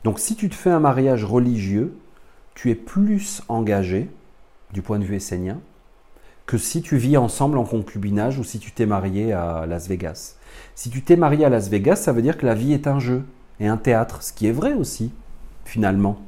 Donc 0.04 0.20
si 0.20 0.36
tu 0.36 0.50
te 0.50 0.56
fais 0.56 0.72
un 0.72 0.80
mariage 0.80 1.24
religieux, 1.24 1.96
tu 2.56 2.70
es 2.72 2.76
plus 2.76 3.42
engagé 3.48 4.10
du 4.74 4.82
point 4.82 5.00
de 5.00 5.04
vue 5.04 5.16
essénien 5.16 5.60
que 6.46 6.58
si 6.58 6.82
tu 6.82 6.98
vis 6.98 7.18
ensemble 7.18 7.58
en 7.58 7.64
concubinage 7.64 8.38
ou 8.40 8.44
si 8.44 8.60
tu 8.60 8.72
t'es 8.72 8.86
marié 8.86 9.32
à 9.32 9.66
Las 9.66 9.88
Vegas. 9.88 10.36
Si 10.76 10.90
tu 10.90 11.02
t'es 11.02 11.16
marié 11.16 11.46
à 11.46 11.50
Las 11.50 11.70
Vegas, 11.70 11.96
ça 11.96 12.12
veut 12.12 12.22
dire 12.22 12.38
que 12.38 12.46
la 12.46 12.56
vie 12.56 12.74
est 12.74 12.88
un 12.88 13.00
jeu 13.00 13.24
et 13.60 13.68
un 13.68 13.78
théâtre, 13.78 14.22
ce 14.22 14.34
qui 14.34 14.48
est 14.48 14.52
vrai 14.52 14.74
aussi, 14.74 15.14
finalement. 15.64 16.20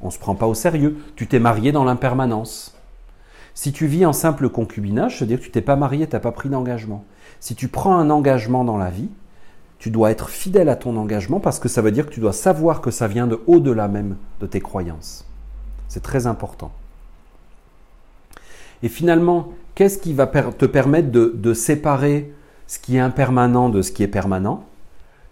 On 0.00 0.06
ne 0.06 0.10
se 0.10 0.18
prend 0.18 0.34
pas 0.34 0.46
au 0.46 0.54
sérieux. 0.54 0.96
Tu 1.14 1.28
t'es 1.28 1.38
marié 1.38 1.70
dans 1.70 1.84
l'impermanence. 1.84 2.74
Si 3.54 3.72
tu 3.72 3.86
vis 3.86 4.06
en 4.06 4.12
simple 4.12 4.48
concubinage, 4.48 5.18
ça 5.18 5.24
veut 5.24 5.28
dire 5.28 5.38
que 5.38 5.44
tu 5.44 5.50
t'es 5.50 5.60
pas 5.60 5.76
marié, 5.76 6.08
tu 6.08 6.16
n'as 6.16 6.20
pas 6.20 6.32
pris 6.32 6.48
d'engagement. 6.48 7.04
Si 7.38 7.54
tu 7.54 7.68
prends 7.68 7.96
un 7.96 8.10
engagement 8.10 8.64
dans 8.64 8.78
la 8.78 8.90
vie, 8.90 9.10
tu 9.82 9.90
dois 9.90 10.12
être 10.12 10.28
fidèle 10.28 10.68
à 10.68 10.76
ton 10.76 10.96
engagement 10.96 11.40
parce 11.40 11.58
que 11.58 11.68
ça 11.68 11.82
veut 11.82 11.90
dire 11.90 12.06
que 12.06 12.12
tu 12.12 12.20
dois 12.20 12.32
savoir 12.32 12.80
que 12.80 12.92
ça 12.92 13.08
vient 13.08 13.26
de 13.26 13.40
au-delà 13.48 13.88
même 13.88 14.16
de 14.38 14.46
tes 14.46 14.60
croyances. 14.60 15.26
C'est 15.88 16.04
très 16.04 16.28
important. 16.28 16.70
Et 18.84 18.88
finalement, 18.88 19.48
qu'est-ce 19.74 19.98
qui 19.98 20.12
va 20.12 20.28
te 20.28 20.66
permettre 20.66 21.10
de, 21.10 21.52
séparer 21.52 22.32
ce 22.68 22.78
qui 22.78 22.94
est 22.94 23.00
impermanent 23.00 23.70
de 23.70 23.82
ce 23.82 23.90
qui 23.90 24.04
est 24.04 24.08
permanent? 24.08 24.62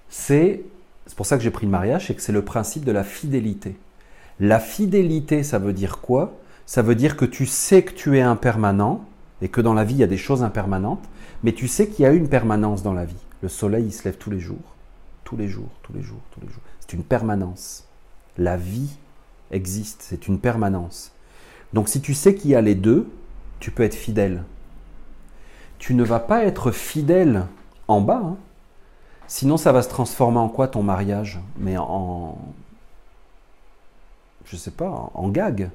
C'est 0.09 0.64
pour 1.14 1.26
ça 1.26 1.36
que 1.36 1.44
j'ai 1.44 1.53
pris 1.53 1.66
le 1.66 1.70
mariage, 1.70 2.09
c'est 2.09 2.14
que 2.14 2.22
c'est 2.22 2.32
le 2.32 2.44
principe 2.44 2.84
de 2.84 2.90
la 2.90 3.05
fidélité. 3.05 3.76
La 4.40 4.59
fidélité, 4.59 5.44
ça 5.44 5.61
veut 5.61 5.72
dire 5.72 5.98
quoi? 5.98 6.36
Ça 6.66 6.82
veut 6.82 6.96
dire 6.96 7.16
que 7.16 7.24
tu 7.24 7.46
sais 7.46 7.84
que 7.84 7.92
tu 7.92 8.18
es 8.18 8.20
impermanent 8.20 9.05
et 9.42 9.48
que 9.48 9.61
dans 9.61 9.74
la 9.74 9.84
vie, 9.84 9.94
il 9.94 10.01
y 10.01 10.03
a 10.03 10.09
des 10.09 10.16
choses 10.16 10.42
impermanentes, 10.42 11.08
mais 11.45 11.53
tu 11.53 11.68
sais 11.68 11.87
qu'il 11.87 12.03
y 12.03 12.08
a 12.08 12.11
une 12.11 12.29
permanence 12.29 12.83
dans 12.83 12.95
la 12.95 13.04
vie. 13.04 13.14
Le 13.42 13.49
soleil, 13.49 13.87
il 13.87 13.92
se 13.92 14.04
lève 14.04 14.17
tous 14.18 14.30
les 14.30 14.41
jours, 14.41 14.76
tous 15.25 15.37
les 15.37 15.49
jours, 15.49 15.71
tous 15.83 15.92
les 15.92 16.03
jours, 16.03 16.21
tous 16.30 16.41
les 16.41 16.49
jours. 16.49 16.62
C'est 16.80 16.92
une 16.92 17.04
permanence. 17.04 17.87
La 18.37 18.57
vie 18.57 18.99
existe, 19.50 20.03
c'est 20.03 20.29
une 20.29 20.38
permanence. 20.38 21.12
Donc 21.72 21.88
si 21.88 22.00
tu 22.00 22.14
sais 22.14 22.34
qu'il 22.34 22.50
y 22.50 22.54
a 22.54 22.61
les 22.61 22.75
deux, 22.75 23.08
tu 23.61 23.71
peux 23.71 23.83
être 23.83 23.95
fidèle. 23.95 24.45
Tu 25.79 25.95
ne 25.95 26.04
vas 26.04 26.21
pas 26.21 26.45
être 26.45 26.71
fidèle 26.71 27.46
en 27.88 28.00
bas, 28.00 28.22
hein. 28.25 28.37
sinon 29.26 29.57
ça 29.57 29.72
va 29.72 29.83
se 29.83 29.88
transformer 29.88 30.38
en 30.38 30.49
quoi 30.49 30.68
ton 30.68 30.83
mariage? 30.83 31.41
Mais 31.58 31.76
en, 31.79 32.37
je 34.45 34.57
sais 34.57 34.71
pas, 34.71 35.11
en 35.14 35.29
gag. 35.29 35.71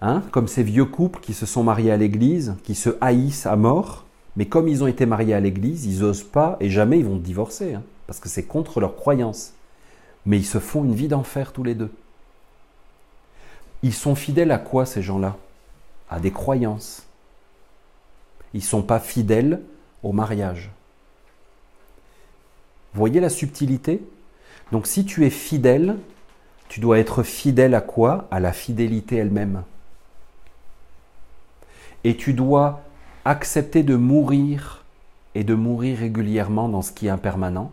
Hein? 0.00 0.22
Comme 0.32 0.48
ces 0.48 0.62
vieux 0.62 0.84
couples 0.84 1.20
qui 1.20 1.34
se 1.34 1.46
sont 1.46 1.62
mariés 1.62 1.92
à 1.92 1.96
l'église, 1.96 2.56
qui 2.64 2.74
se 2.74 2.90
haïssent 3.00 3.46
à 3.46 3.54
mort, 3.54 4.04
mais 4.36 4.46
comme 4.46 4.68
ils 4.68 4.82
ont 4.82 4.86
été 4.86 5.06
mariés 5.06 5.34
à 5.34 5.40
l'église, 5.40 5.84
ils 5.86 6.00
n'osent 6.00 6.22
pas 6.22 6.56
et 6.60 6.70
jamais 6.70 6.98
ils 6.98 7.04
vont 7.04 7.16
divorcer, 7.16 7.74
hein, 7.74 7.82
parce 8.06 8.18
que 8.18 8.28
c'est 8.28 8.44
contre 8.44 8.80
leurs 8.80 8.96
croyances. 8.96 9.52
Mais 10.24 10.38
ils 10.38 10.46
se 10.46 10.58
font 10.58 10.84
une 10.84 10.94
vie 10.94 11.08
d'enfer 11.08 11.52
tous 11.52 11.64
les 11.64 11.74
deux. 11.74 11.92
Ils 13.82 13.92
sont 13.92 14.14
fidèles 14.14 14.52
à 14.52 14.58
quoi 14.58 14.86
ces 14.86 15.02
gens-là? 15.02 15.36
À 16.08 16.20
des 16.20 16.30
croyances. 16.30 17.04
Ils 18.54 18.58
ne 18.58 18.64
sont 18.64 18.82
pas 18.82 19.00
fidèles 19.00 19.60
au 20.02 20.12
mariage. 20.12 20.70
Voyez 22.94 23.20
la 23.20 23.30
subtilité? 23.30 24.02
Donc 24.70 24.86
si 24.86 25.04
tu 25.04 25.26
es 25.26 25.30
fidèle, 25.30 25.96
tu 26.68 26.80
dois 26.80 26.98
être 26.98 27.22
fidèle 27.22 27.74
à 27.74 27.80
quoi? 27.80 28.28
À 28.30 28.38
la 28.38 28.52
fidélité 28.52 29.16
elle-même. 29.16 29.64
Et 32.04 32.16
tu 32.16 32.34
dois 32.34 32.82
accepter 33.24 33.82
de 33.82 33.96
mourir 33.96 34.84
et 35.34 35.44
de 35.44 35.54
mourir 35.54 35.98
régulièrement 35.98 36.68
dans 36.68 36.82
ce 36.82 36.92
qui 36.92 37.06
est 37.06 37.10
impermanent. 37.10 37.70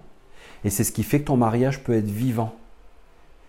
Et 0.63 0.69
c'est 0.69 0.83
ce 0.83 0.91
qui 0.91 1.03
fait 1.03 1.21
que 1.21 1.25
ton 1.25 1.37
mariage 1.37 1.83
peut 1.83 1.93
être 1.93 2.09
vivant. 2.09 2.55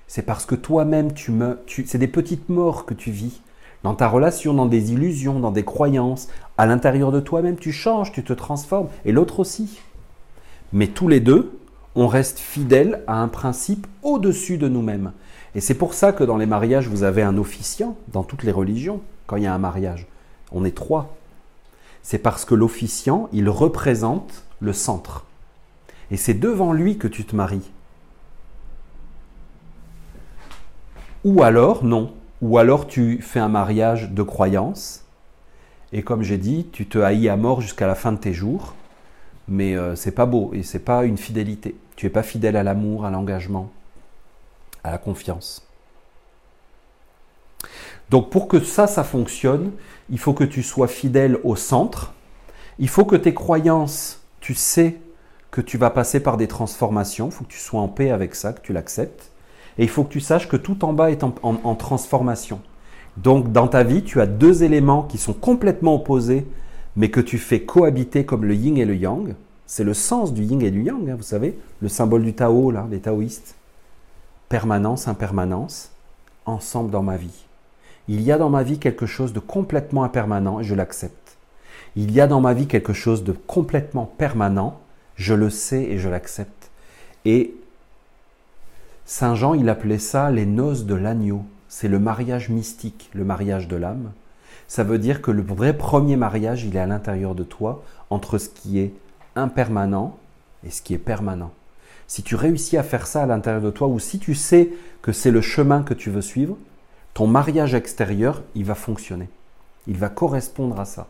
C'est 0.07 0.23
parce 0.23 0.45
que 0.45 0.55
toi-même, 0.55 1.13
tu 1.13 1.31
meurs, 1.31 1.59
tu, 1.67 1.85
c'est 1.87 1.99
des 1.99 2.09
petites 2.09 2.49
morts 2.49 2.85
que 2.85 2.95
tu 2.95 3.11
vis 3.11 3.43
dans 3.83 3.95
ta 3.95 4.09
relation, 4.09 4.53
dans 4.55 4.67
des 4.67 4.93
illusions, 4.93 5.41
dans 5.41 5.53
des 5.53 5.65
croyances. 5.65 6.29
À 6.59 6.67
l'intérieur 6.67 7.13
de 7.13 7.21
toi-même, 7.21 7.57
tu 7.57 7.73
changes, 7.73 8.13
tu 8.13 8.23
te 8.23 8.33
transformes, 8.33 8.89
et 9.05 9.13
l'autre 9.13 9.41
aussi. 9.41 9.81
Mais 10.73 10.89
tous 10.89 11.09
les 11.09 11.21
deux, 11.21 11.59
on 11.95 12.07
reste 12.07 12.39
fidèles 12.39 13.03
à 13.07 13.21
un 13.21 13.29
principe 13.29 13.87
au-dessus 14.03 14.59
de 14.59 14.69
nous-mêmes. 14.69 15.13
Et 15.55 15.61
c'est 15.61 15.75
pour 15.75 15.95
ça 15.95 16.13
que 16.13 16.25
dans 16.25 16.37
les 16.37 16.47
mariages, 16.47 16.89
vous 16.89 17.03
avez 17.03 17.23
un 17.23 17.37
officiant, 17.37 17.97
dans 18.13 18.23
toutes 18.23 18.45
les 18.45 18.53
religions, 18.53 19.01
quand 19.27 19.37
il 19.37 19.45
y 19.45 19.47
a 19.47 19.55
un 19.55 19.59
mariage. 19.59 20.07
On 20.53 20.65
est 20.65 20.77
trois. 20.77 21.17
C'est 22.03 22.19
parce 22.19 22.45
que 22.45 22.55
l'officiant, 22.55 23.29
il 23.33 23.49
représente 23.49 24.45
le 24.61 24.73
centre. 24.73 25.27
Et 26.11 26.17
c'est 26.17 26.35
devant 26.35 26.73
lui 26.73 26.99
que 26.99 27.09
tu 27.09 27.25
te 27.25 27.37
maries. 27.37 27.71
Ou 31.25 31.43
alors, 31.43 31.85
non. 31.85 32.13
Ou 32.43 32.59
alors 32.59 32.87
tu 32.87 33.21
fais 33.21 33.41
un 33.41 33.49
mariage 33.49 34.11
de 34.11 34.23
croyance. 34.23 35.05
Et 35.93 36.03
comme 36.03 36.23
j'ai 36.23 36.39
dit, 36.39 36.69
tu 36.73 36.87
te 36.87 36.99
haïs 36.99 37.29
à 37.29 37.37
mort 37.37 37.61
jusqu'à 37.61 37.87
la 37.87 37.95
fin 37.95 38.13
de 38.13 38.19
tes 38.19 38.33
jours. 38.33 38.75
Mais 39.49 39.77
euh, 39.77 39.97
c'est 39.97 40.13
pas 40.13 40.27
beau 40.27 40.53
et 40.55 40.63
c'est 40.63 40.85
pas 40.85 41.05
une 41.05 41.19
fidélité. 41.19 41.77
Tu 41.97 42.07
es 42.07 42.11
pas 42.11 42.23
fidèle 42.23 42.57
à 42.57 42.63
l'amour, 42.63 43.05
à 43.05 43.11
l'engagement, 43.11 43.71
à 44.85 44.91
la 44.91 44.99
confiance. 44.99 45.70
Donc 48.11 48.29
pour 48.31 48.49
que 48.49 48.59
ça, 48.59 48.89
ça 48.89 49.05
fonctionne, 49.05 49.71
il 50.11 50.19
faut 50.19 50.33
que 50.33 50.45
tu 50.45 50.65
sois 50.65 50.89
fidèle 50.89 51.39
au 51.45 51.55
centre. 51.55 52.13
Il 52.81 52.89
faut 52.89 53.05
que 53.05 53.15
tes 53.15 53.35
croyances, 53.35 54.21
tu 54.41 54.55
sais 54.55 54.97
que 55.53 55.61
tu 55.61 55.79
vas 55.79 55.91
passer 55.91 56.21
par 56.21 56.37
des 56.37 56.49
transformations. 56.49 57.27
Il 57.27 57.33
faut 57.33 57.45
que 57.45 57.53
tu 57.53 57.59
sois 57.59 57.81
en 57.81 57.89
paix 57.89 58.11
avec 58.11 58.35
ça, 58.35 58.53
que 58.53 58.61
tu 58.61 58.73
l'acceptes. 58.73 59.31
Et 59.79 59.85
il 59.85 59.89
faut 59.89 60.03
que 60.03 60.13
tu 60.13 60.21
saches 60.21 60.49
que 60.49 60.57
tout 60.57 60.85
en 60.85 60.93
bas 60.93 61.13
est 61.13 61.23
en, 61.23 61.75
transformation. 61.77 62.61
Donc 63.17 63.53
dans 63.53 63.69
ta 63.69 63.85
vie, 63.85 64.03
tu 64.03 64.21
as 64.21 64.27
deux 64.27 64.65
éléments 64.65 65.05
qui 65.05 65.17
sont 65.17 65.33
complètement 65.33 65.95
opposés, 65.95 66.47
mais 66.97 67.11
que 67.11 67.21
tu 67.21 67.39
fais 67.39 67.63
cohabiter 67.63 68.25
comme 68.25 68.45
le 68.45 68.55
yin 68.55 68.77
et 68.77 68.85
le 68.85 68.97
yang. 68.97 69.37
C'est 69.67 69.85
le 69.85 69.95
sens 69.95 70.35
du 70.35 70.43
yin 70.43 70.61
et 70.63 70.73
du 70.73 70.83
yang, 70.83 71.09
hein, 71.09 71.15
vous 71.17 71.23
savez, 71.23 71.57
le 71.81 71.89
symbole 71.89 72.25
du 72.25 72.35
Tao, 72.35 72.73
là, 72.73 72.89
les 72.91 72.99
taoïstes. 72.99 73.55
Permanence, 74.49 75.07
impermanence, 75.07 75.93
ensemble 76.45 76.91
dans 76.91 77.05
ma 77.05 77.17
vie. 77.17 77.47
Il 78.11 78.23
y 78.23 78.33
a 78.33 78.39
dans 78.39 78.51
ma 78.51 78.65
vie 78.65 78.81
quelque 78.81 79.07
chose 79.07 79.33
de 79.33 79.39
complètement 79.39 80.03
impermanent 80.03 80.59
et 80.59 80.65
je 80.65 80.75
l'accepte. 80.75 81.37
Il 81.95 82.11
y 82.11 82.21
a 82.21 82.27
dans 82.27 82.41
ma 82.41 82.55
vie 82.55 82.67
quelque 82.67 82.93
chose 82.93 83.23
de 83.23 83.31
complètement 83.31 84.05
permanent, 84.05 84.81
je 85.15 85.33
le 85.33 85.49
sais 85.49 85.85
et 85.85 85.97
je 85.97 86.09
l'accepte. 86.09 86.73
Et 87.25 87.55
Saint 89.05 89.37
Jean, 89.37 89.55
il 89.55 89.69
appelait 89.69 90.01
ça 90.01 90.33
les 90.33 90.45
noces 90.45 90.87
de 90.87 90.97
l'agneau. 90.97 91.45
C'est 91.69 91.87
le 91.87 92.01
mariage 92.01 92.49
mystique, 92.49 93.11
le 93.15 93.23
mariage 93.23 93.69
de 93.69 93.77
l'âme. 93.77 94.11
Ça 94.67 94.83
veut 94.83 94.99
dire 94.99 95.23
que 95.23 95.31
le 95.31 95.43
vrai 95.43 95.77
premier 95.77 96.17
mariage, 96.17 96.65
il 96.65 96.75
est 96.75 96.81
à 96.81 96.87
l'intérieur 96.87 97.37
de 97.37 97.45
toi, 97.45 97.85
entre 98.11 98.39
ce 98.39 98.49
qui 98.49 98.81
est 98.81 98.93
impermanent 99.37 100.19
et 100.67 100.71
ce 100.71 100.83
qui 100.83 100.95
est 100.95 100.99
permanent. 100.99 101.53
Si 102.09 102.25
tu 102.25 102.35
réussis 102.35 102.77
à 102.77 102.83
faire 102.83 103.07
ça 103.07 103.23
à 103.23 103.27
l'intérieur 103.27 103.63
de 103.63 103.71
toi, 103.71 103.87
ou 103.87 104.01
si 104.01 104.19
tu 104.19 104.35
sais 104.35 104.71
que 105.01 105.13
c'est 105.13 105.31
le 105.31 105.41
chemin 105.41 105.85
que 105.85 105.95
tu 105.95 106.11
veux 106.11 106.23
suivre, 106.23 106.57
ton 107.21 107.27
mariage 107.27 107.75
extérieur, 107.75 108.41
il 108.55 108.65
va 108.65 108.75
fonctionner. 108.75 109.29
Il 109.87 109.99
va 109.99 110.09
correspondre 110.09 110.81
à 110.81 110.87
ça. 110.87 111.07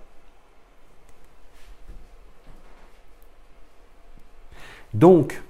Donc, 4.92 5.40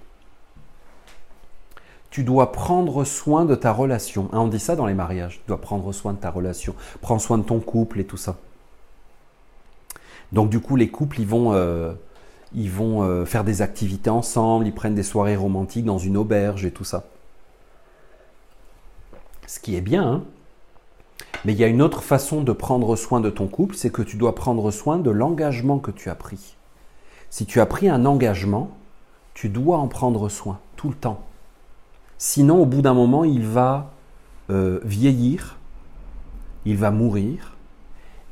tu 2.11 2.25
dois 2.25 2.53
prendre 2.53 3.05
soin 3.05 3.47
de 3.47 3.55
ta 3.55 3.73
relation. 3.73 4.29
Hein, 4.35 4.41
on 4.41 4.49
dit 4.49 4.59
ça 4.59 4.77
dans 4.77 4.85
les 4.85 4.93
mariages, 4.93 5.37
tu 5.37 5.49
dois 5.49 5.63
prendre 5.63 5.91
soin 5.95 6.13
de 6.13 6.19
ta 6.19 6.31
relation, 6.31 6.75
prends 7.01 7.19
soin 7.19 7.39
de 7.39 7.45
ton 7.45 7.61
couple 7.61 7.99
et 7.99 8.05
tout 8.05 8.19
ça. 8.19 8.37
Donc 10.33 10.51
du 10.51 10.61
coup, 10.61 10.77
les 10.77 10.91
couples, 10.91 11.21
ils 11.21 11.27
vont, 11.27 11.55
euh, 11.55 11.95
ils 12.53 12.71
vont 12.71 13.03
euh, 13.03 13.25
faire 13.25 13.45
des 13.45 13.63
activités 13.63 14.11
ensemble, 14.11 14.67
ils 14.67 14.75
prennent 14.75 14.95
des 14.95 15.05
soirées 15.05 15.37
romantiques 15.37 15.87
dans 15.87 15.97
une 15.97 16.19
auberge 16.19 16.67
et 16.67 16.71
tout 16.71 16.85
ça. 16.85 17.05
Ce 19.47 19.59
qui 19.59 19.75
est 19.75 19.81
bien, 19.81 20.07
hein 20.07 20.25
mais 21.45 21.53
il 21.53 21.59
y 21.59 21.65
a 21.65 21.69
une 21.69 21.83
autre 21.83 22.03
façon 22.03 22.43
de 22.43 22.53
prendre 22.53 22.97
soin 22.97 23.21
de 23.21 23.31
ton 23.31 23.47
couple, 23.47 23.75
c'est 23.75 23.91
que 23.91 24.03
tu 24.03 24.17
dois 24.17 24.35
prendre 24.35 24.71
soin 24.71 24.99
de 24.99 25.11
l'engagement 25.11 25.79
que 25.79 25.91
tu 25.91 26.11
as 26.11 26.15
pris. 26.15 26.57
Si 27.31 27.47
tu 27.47 27.61
as 27.61 27.67
pris 27.67 27.89
un 27.89 28.05
engagement, 28.05 28.71
tu 29.35 29.49
dois 29.49 29.79
en 29.79 29.89
prendre 29.89 30.29
soin 30.29 30.59
tout 30.77 30.89
le 30.89 30.95
temps. 30.95 31.23
Sinon, 32.19 32.61
au 32.61 32.67
bout 32.67 32.83
d'un 32.83 32.95
moment, 32.95 33.25
il 33.25 33.47
va 33.47 33.93
euh, 34.51 34.81
vieillir, 34.85 35.57
il 36.67 36.77
va 36.77 36.91
mourir, 36.91 37.57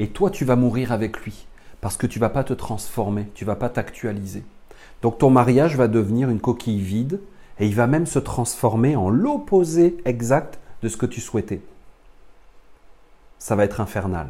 et 0.01 0.09
toi, 0.09 0.31
tu 0.31 0.45
vas 0.45 0.57
mourir 0.57 0.93
avec 0.93 1.20
lui, 1.20 1.47
parce 1.81 1.97
que 1.97 2.07
tu 2.07 2.19
vas 2.19 2.29
pas 2.29 2.45
te 2.45 2.53
transformer, 2.53 3.29
tu 3.35 3.45
vas 3.45 3.57
pas 3.57 3.69
t'actualiser. 3.69 4.45
Donc 5.01 5.19
ton 5.19 5.31
mariage 5.31 5.77
va 5.77 5.89
devenir 5.89 6.29
une 6.29 6.41
coquille 6.41 6.81
vide, 6.81 7.20
et 7.61 7.66
il 7.66 7.75
va 7.75 7.87
même 7.87 8.07
se 8.07 8.19
transformer 8.19 8.97
en 8.97 9.09
l'opposé 9.09 9.97
exact 10.05 10.59
de 10.83 10.89
ce 10.89 10.97
que 10.97 11.07
tu 11.07 11.20
souhaitais. 11.20 11.62
Ça 13.39 13.56
va 13.56 13.65
être 13.65 13.81
infernal. 13.81 14.28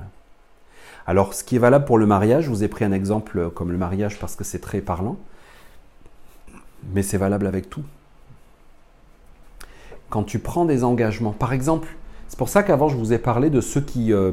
Alors, 1.07 1.35
ce 1.35 1.43
qui 1.43 1.57
est 1.57 1.59
valable 1.61 1.85
pour 1.85 1.99
le 1.99 2.07
mariage, 2.07 2.45
je 2.45 2.51
vous 2.51 2.65
ai 2.65 2.69
pris 2.69 2.85
un 2.85 2.93
exemple 2.93 3.51
comme 3.51 3.73
le 3.73 3.79
mariage 3.79 4.19
parce 4.19 4.37
que 4.37 4.45
c'est 4.45 4.59
très 4.59 4.81
parlant, 4.81 5.17
mais 6.93 7.03
c'est 7.03 7.19
valable 7.19 7.47
avec 7.47 7.71
tout 7.71 7.85
quand 10.11 10.23
tu 10.23 10.39
prends 10.39 10.65
des 10.65 10.85
engagements. 10.85 11.33
Par 11.33 11.53
exemple, 11.53 11.89
c'est 12.29 12.39
pour 12.39 12.49
ça 12.49 12.63
qu'avant 12.63 12.89
je 12.89 12.97
vous 12.97 13.13
ai 13.13 13.19
parlé 13.19 13.51
de 13.51 13.61
ceux 13.61 13.81
qui, 13.81 14.13
euh, 14.13 14.33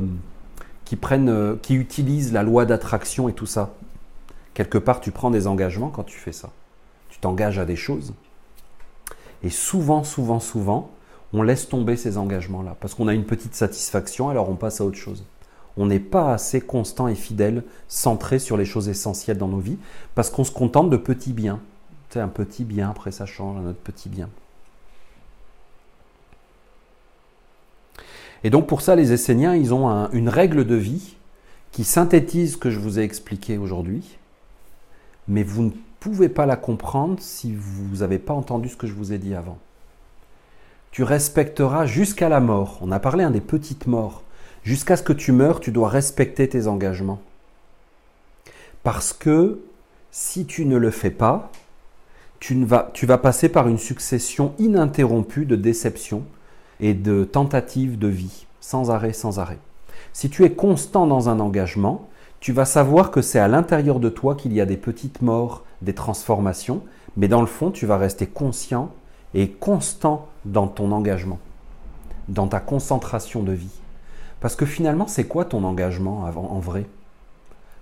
qui, 0.86 0.96
prennent, 0.96 1.30
euh, 1.30 1.56
qui 1.62 1.76
utilisent 1.76 2.34
la 2.34 2.44
loi 2.44 2.66
d'attraction 2.66 3.30
et 3.30 3.34
tout 3.34 3.46
ça. 3.46 3.74
Quelque 4.54 4.78
part, 4.78 5.02
tu 5.02 5.12
prends 5.12 5.32
des 5.32 5.48
engagements 5.48 5.90
quand 5.90 6.04
tu 6.04 6.18
fais 6.18 6.32
ça. 6.32 6.50
Tu 7.10 7.20
t'engages 7.20 7.60
à 7.60 7.66
des 7.66 7.76
choses. 7.76 8.14
Et 9.44 9.50
souvent, 9.50 10.04
souvent, 10.04 10.40
souvent, 10.40 10.92
on 11.36 11.42
laisse 11.42 11.68
tomber 11.68 11.98
ces 11.98 12.18
engagements-là. 12.18 12.78
Parce 12.80 12.94
qu'on 12.94 13.08
a 13.08 13.14
une 13.14 13.26
petite 13.26 13.56
satisfaction, 13.56 14.30
alors 14.30 14.50
on 14.50 14.56
passe 14.56 14.80
à 14.80 14.86
autre 14.86 14.98
chose. 14.98 15.26
On 15.76 15.86
n'est 15.86 16.00
pas 16.00 16.34
assez 16.34 16.62
constant 16.62 17.10
et 17.10 17.16
fidèle, 17.16 17.64
centré 17.90 18.40
sur 18.40 18.56
les 18.56 18.64
choses 18.64 18.88
essentielles 18.88 19.38
dans 19.38 19.50
nos 19.50 19.60
vies, 19.60 19.78
parce 20.16 20.30
qu'on 20.30 20.46
se 20.46 20.52
contente 20.52 20.90
de 20.90 20.98
petits 20.98 21.34
biens. 21.34 21.60
Sais, 22.10 22.22
un 22.22 22.30
petit 22.30 22.64
bien, 22.64 22.90
après 22.90 23.12
ça 23.12 23.26
change, 23.26 23.58
un 23.58 23.70
autre 23.70 23.82
petit 23.84 24.08
bien. 24.08 24.30
Et 28.46 28.50
donc 28.50 28.68
pour 28.68 28.80
ça, 28.80 28.96
les 28.96 29.12
Esséniens, 29.12 29.56
ils 29.56 29.74
ont 29.74 30.10
une 30.14 30.30
règle 30.30 30.66
de 30.66 30.76
vie 30.76 31.18
qui 31.74 31.84
synthétise 31.84 32.54
ce 32.54 32.58
que 32.58 32.70
je 32.70 32.80
vous 32.80 33.00
ai 33.00 33.04
expliqué 33.04 33.58
aujourd'hui, 33.58 34.18
mais 35.28 35.44
vous 35.44 35.64
ne 35.64 35.72
pouvez 36.00 36.30
pas 36.30 36.46
la 36.46 36.56
comprendre 36.56 37.18
si 37.20 37.54
vous 37.54 37.98
n'avez 37.98 38.20
pas 38.20 38.34
entendu 38.34 38.70
ce 38.70 38.78
que 38.78 38.88
je 38.88 38.94
vous 38.94 39.12
ai 39.12 39.18
dit 39.18 39.36
avant. 39.36 39.58
Tu 40.96 41.04
respecteras 41.04 41.86
jusqu'à 41.86 42.30
la 42.30 42.40
mort. 42.40 42.78
On 42.80 42.90
a 42.90 43.02
parlé 43.02 43.26
un 43.26 43.32
des 43.32 43.42
petites 43.42 43.86
morts. 43.86 44.24
Jusqu'à 44.64 44.96
ce 44.96 45.04
que 45.04 45.12
tu 45.12 45.34
meurs, 45.34 45.60
tu 45.60 45.74
dois 45.74 45.90
respecter 45.90 46.48
tes 46.48 46.68
engagements. 46.68 47.20
Parce 48.82 49.12
que 49.12 49.60
si 50.12 50.46
tu 50.46 50.66
ne 50.66 50.78
le 50.78 50.92
fais 50.92 51.12
pas, 51.12 51.52
tu, 52.40 52.64
vas, 52.64 52.92
tu 52.94 53.06
vas 53.06 53.18
passer 53.18 53.50
par 53.50 53.68
une 53.68 53.78
succession 53.78 54.54
ininterrompue 54.58 55.46
de 55.46 55.58
déceptions 55.58 56.24
et 56.80 56.94
de 56.94 57.26
tentatives 57.26 58.00
de 58.00 58.08
vie, 58.08 58.46
sans 58.62 58.90
arrêt, 58.90 59.12
sans 59.12 59.38
arrêt. 59.38 59.60
Si 60.14 60.30
tu 60.30 60.46
es 60.46 60.52
constant 60.54 61.08
dans 61.08 61.28
un 61.28 61.42
engagement, 61.42 62.08
tu 62.40 62.54
vas 62.54 62.64
savoir 62.64 63.12
que 63.12 63.22
c'est 63.22 63.40
à 63.40 63.50
l'intérieur 63.50 64.00
de 64.00 64.08
toi 64.08 64.34
qu'il 64.34 64.54
y 64.54 64.62
a 64.62 64.66
des 64.66 64.78
petites 64.78 65.22
morts, 65.22 65.66
des 65.82 65.94
transformations, 65.94 66.84
mais 67.18 67.28
dans 67.28 67.42
le 67.42 67.48
fond, 67.48 67.70
tu 67.70 67.86
vas 67.86 67.98
rester 67.98 68.28
conscient 68.28 68.94
et 69.36 69.50
constant 69.50 70.30
dans 70.46 70.68
ton 70.68 70.92
engagement, 70.92 71.40
dans 72.30 72.48
ta 72.48 72.60
concentration 72.60 73.44
de 73.44 73.52
vie. 73.52 73.82
Parce 74.40 74.56
que 74.56 74.66
finalement, 74.66 75.08
c'est 75.08 75.26
quoi 75.26 75.46
ton 75.46 75.64
engagement 75.64 76.24
en 76.24 76.60
vrai? 76.60 76.86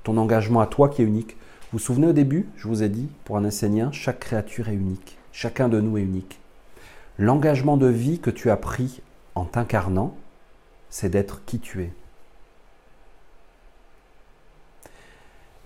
Ton 0.04 0.18
engagement 0.18 0.60
à 0.62 0.68
toi 0.68 0.90
qui 0.90 1.02
est 1.02 1.06
unique. 1.06 1.38
Vous 1.72 1.78
vous 1.78 1.80
souvenez 1.80 2.08
au 2.08 2.14
début, 2.14 2.50
je 2.58 2.68
vous 2.68 2.84
ai 2.84 2.90
dit, 2.90 3.08
pour 3.24 3.38
un 3.38 3.46
enseignant, 3.46 3.92
chaque 3.92 4.20
créature 4.20 4.68
est 4.68 4.74
unique. 4.74 5.18
Chacun 5.32 5.70
de 5.70 5.80
nous 5.80 5.98
est 5.98 6.02
unique. 6.04 6.40
L'engagement 7.18 7.78
de 7.78 7.88
vie 7.88 8.20
que 8.20 8.32
tu 8.32 8.50
as 8.50 8.58
pris 8.58 9.02
en 9.36 9.46
t'incarnant, 9.46 10.16
c'est 10.90 11.10
d'être 11.10 11.46
qui 11.46 11.60
tu 11.60 11.84
es. 11.84 11.94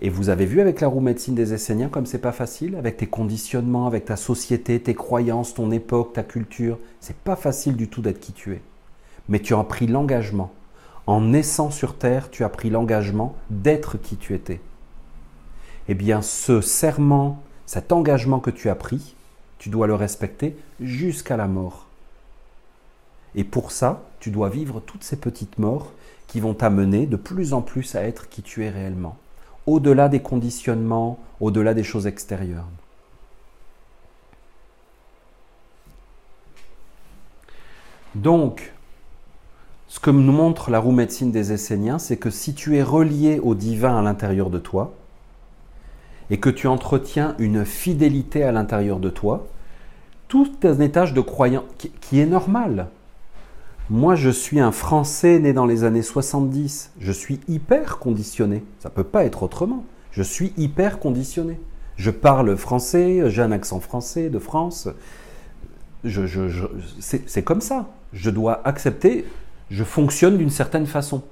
Et 0.00 0.10
vous 0.10 0.28
avez 0.28 0.46
vu 0.46 0.60
avec 0.60 0.80
la 0.80 0.86
roue 0.86 1.00
médecine 1.00 1.34
des 1.34 1.54
Esséniens 1.54 1.88
comme 1.88 2.06
c'est 2.06 2.18
pas 2.18 2.32
facile, 2.32 2.76
avec 2.76 2.98
tes 2.98 3.08
conditionnements, 3.08 3.88
avec 3.88 4.04
ta 4.04 4.16
société, 4.16 4.80
tes 4.80 4.94
croyances, 4.94 5.54
ton 5.54 5.72
époque, 5.72 6.12
ta 6.12 6.22
culture, 6.22 6.78
c'est 7.00 7.16
pas 7.16 7.34
facile 7.34 7.76
du 7.76 7.88
tout 7.88 8.00
d'être 8.00 8.20
qui 8.20 8.32
tu 8.32 8.52
es. 8.52 8.62
Mais 9.28 9.40
tu 9.40 9.54
as 9.54 9.64
pris 9.64 9.88
l'engagement. 9.88 10.52
En 11.06 11.20
naissant 11.22 11.70
sur 11.70 11.96
terre, 11.96 12.30
tu 12.30 12.44
as 12.44 12.48
pris 12.48 12.70
l'engagement 12.70 13.34
d'être 13.50 13.96
qui 13.96 14.16
tu 14.16 14.34
étais. 14.34 14.60
Eh 15.88 15.94
bien, 15.94 16.22
ce 16.22 16.60
serment, 16.60 17.42
cet 17.66 17.92
engagement 17.92 18.40
que 18.40 18.50
tu 18.50 18.68
as 18.68 18.74
pris, 18.74 19.16
tu 19.58 19.68
dois 19.68 19.86
le 19.86 19.94
respecter 19.94 20.56
jusqu'à 20.80 21.36
la 21.36 21.48
mort. 21.48 21.86
Et 23.34 23.44
pour 23.44 23.72
ça, 23.72 24.04
tu 24.20 24.30
dois 24.30 24.48
vivre 24.48 24.80
toutes 24.80 25.02
ces 25.02 25.16
petites 25.16 25.58
morts 25.58 25.92
qui 26.26 26.40
vont 26.40 26.54
t'amener 26.54 27.06
de 27.06 27.16
plus 27.16 27.52
en 27.52 27.62
plus 27.62 27.94
à 27.94 28.02
être 28.02 28.28
qui 28.28 28.42
tu 28.42 28.64
es 28.64 28.70
réellement, 28.70 29.16
au-delà 29.68 30.08
des 30.08 30.20
conditionnements, 30.20 31.18
au-delà 31.40 31.74
des 31.74 31.84
choses 31.84 32.06
Donc, 38.14 38.72
ce 39.86 40.00
que 40.00 40.10
nous 40.10 40.32
montre 40.32 40.70
la 40.70 40.80
roue 40.80 40.92
médecine 40.92 41.30
des 41.30 41.52
Esséniens, 41.52 41.98
c'est 41.98 42.16
que 42.16 42.30
si 42.30 42.54
tu 42.54 42.76
es 42.76 42.82
relié 42.82 43.38
au 43.38 43.54
divin 43.54 43.98
à 43.98 44.02
l'intérieur 44.02 44.50
de 44.50 44.58
toi, 44.58 44.94
et 46.30 46.38
que 46.38 46.50
tu 46.50 46.66
entretiens 46.66 47.34
une 47.38 47.64
fidélité 47.64 48.42
à 48.42 48.52
l'intérieur 48.52 48.98
de 48.98 49.10
toi, 49.10 49.46
tout 50.28 50.50
un 50.64 50.80
étage 50.80 51.14
de 51.14 51.20
croyance 51.20 51.64
qui, 51.78 52.20
est 52.20 52.26
normal. 52.26 52.88
Moi, 53.90 54.16
je 54.16 54.28
suis 54.28 54.60
un 54.60 54.70
Français 54.70 55.38
né 55.38 55.54
dans 55.54 55.64
les 55.64 55.82
années 55.82 56.02
70. 56.02 56.92
Je 57.00 57.12
suis 57.12 57.40
hyper 57.48 57.98
conditionné. 57.98 58.62
Ça 58.80 58.90
ne 58.90 58.94
peut 58.94 59.02
pas 59.02 59.24
être 59.24 59.42
autrement. 59.42 59.84
Je 60.12 60.22
suis 60.22 60.52
hyper 60.58 60.98
conditionné. 60.98 61.58
Je 61.96 62.10
parle 62.10 62.54
français, 62.56 63.30
j'ai 63.30 63.40
un 63.40 63.50
accent 63.50 63.80
français 63.80 64.28
de 64.28 64.38
France. 64.38 64.88
C'est 66.04 67.42
comme 67.42 67.62
ça. 67.62 67.88
Je 68.12 68.28
dois 68.28 68.60
accepter, 68.66 69.24
je 69.70 69.84
fonctionne 69.84 70.36
d'une 70.36 70.50
certaine 70.50 70.86
façon. 70.86 71.22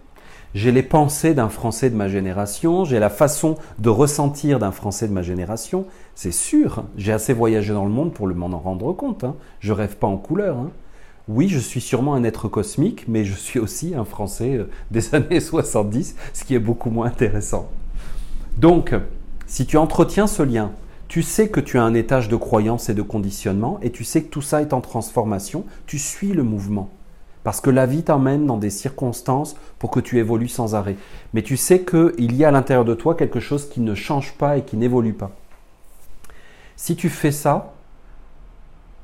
J'ai 0.54 0.72
les 0.72 0.82
pensées 0.82 1.34
d'un 1.34 1.50
Français 1.50 1.90
de 1.90 1.96
ma 1.96 2.08
génération, 2.08 2.84
j'ai 2.84 2.98
la 2.98 3.10
façon 3.10 3.56
de 3.78 3.90
ressentir 3.90 4.58
d'un 4.58 4.72
Français 4.72 5.06
de 5.06 5.12
ma 5.12 5.22
génération. 5.22 5.84
C'est 6.14 6.32
sûr, 6.32 6.84
j'ai 6.96 7.12
assez 7.12 7.34
voyagé 7.34 7.74
dans 7.74 7.84
le 7.84 7.90
monde 7.90 8.14
pour 8.14 8.26
m'en 8.28 8.58
rendre 8.58 8.92
compte. 8.94 9.24
Hein. 9.24 9.34
Je 9.60 9.72
rêve 9.72 9.96
pas 9.96 10.06
en 10.06 10.16
couleur. 10.16 10.56
Hein. 10.56 10.70
Oui, 11.28 11.48
je 11.48 11.58
suis 11.58 11.80
sûrement 11.80 12.14
un 12.14 12.22
être 12.22 12.46
cosmique, 12.46 13.06
mais 13.08 13.24
je 13.24 13.34
suis 13.34 13.58
aussi 13.58 13.96
un 13.96 14.04
Français 14.04 14.58
euh, 14.58 14.70
des 14.92 15.12
années 15.14 15.40
70, 15.40 16.14
ce 16.32 16.44
qui 16.44 16.54
est 16.54 16.60
beaucoup 16.60 16.88
moins 16.88 17.08
intéressant. 17.08 17.68
Donc, 18.58 18.94
si 19.46 19.66
tu 19.66 19.76
entretiens 19.76 20.28
ce 20.28 20.44
lien, 20.44 20.70
tu 21.08 21.22
sais 21.22 21.48
que 21.48 21.58
tu 21.58 21.78
as 21.78 21.82
un 21.82 21.94
étage 21.94 22.28
de 22.28 22.36
croyance 22.36 22.88
et 22.88 22.94
de 22.94 23.02
conditionnement, 23.02 23.80
et 23.82 23.90
tu 23.90 24.04
sais 24.04 24.22
que 24.22 24.28
tout 24.28 24.42
ça 24.42 24.62
est 24.62 24.72
en 24.72 24.80
transformation, 24.80 25.64
tu 25.86 25.98
suis 25.98 26.32
le 26.32 26.44
mouvement. 26.44 26.90
Parce 27.42 27.60
que 27.60 27.70
la 27.70 27.86
vie 27.86 28.04
t'emmène 28.04 28.46
dans 28.46 28.56
des 28.56 28.70
circonstances 28.70 29.56
pour 29.80 29.90
que 29.90 30.00
tu 30.00 30.18
évolues 30.18 30.48
sans 30.48 30.76
arrêt. 30.76 30.96
Mais 31.34 31.42
tu 31.42 31.56
sais 31.56 31.82
qu'il 31.82 32.34
y 32.36 32.44
a 32.44 32.48
à 32.48 32.50
l'intérieur 32.52 32.84
de 32.84 32.94
toi 32.94 33.16
quelque 33.16 33.40
chose 33.40 33.68
qui 33.68 33.80
ne 33.80 33.94
change 33.94 34.34
pas 34.34 34.58
et 34.58 34.62
qui 34.62 34.76
n'évolue 34.76 35.12
pas. 35.12 35.30
Si 36.76 36.94
tu 36.96 37.08
fais 37.08 37.32
ça, 37.32 37.75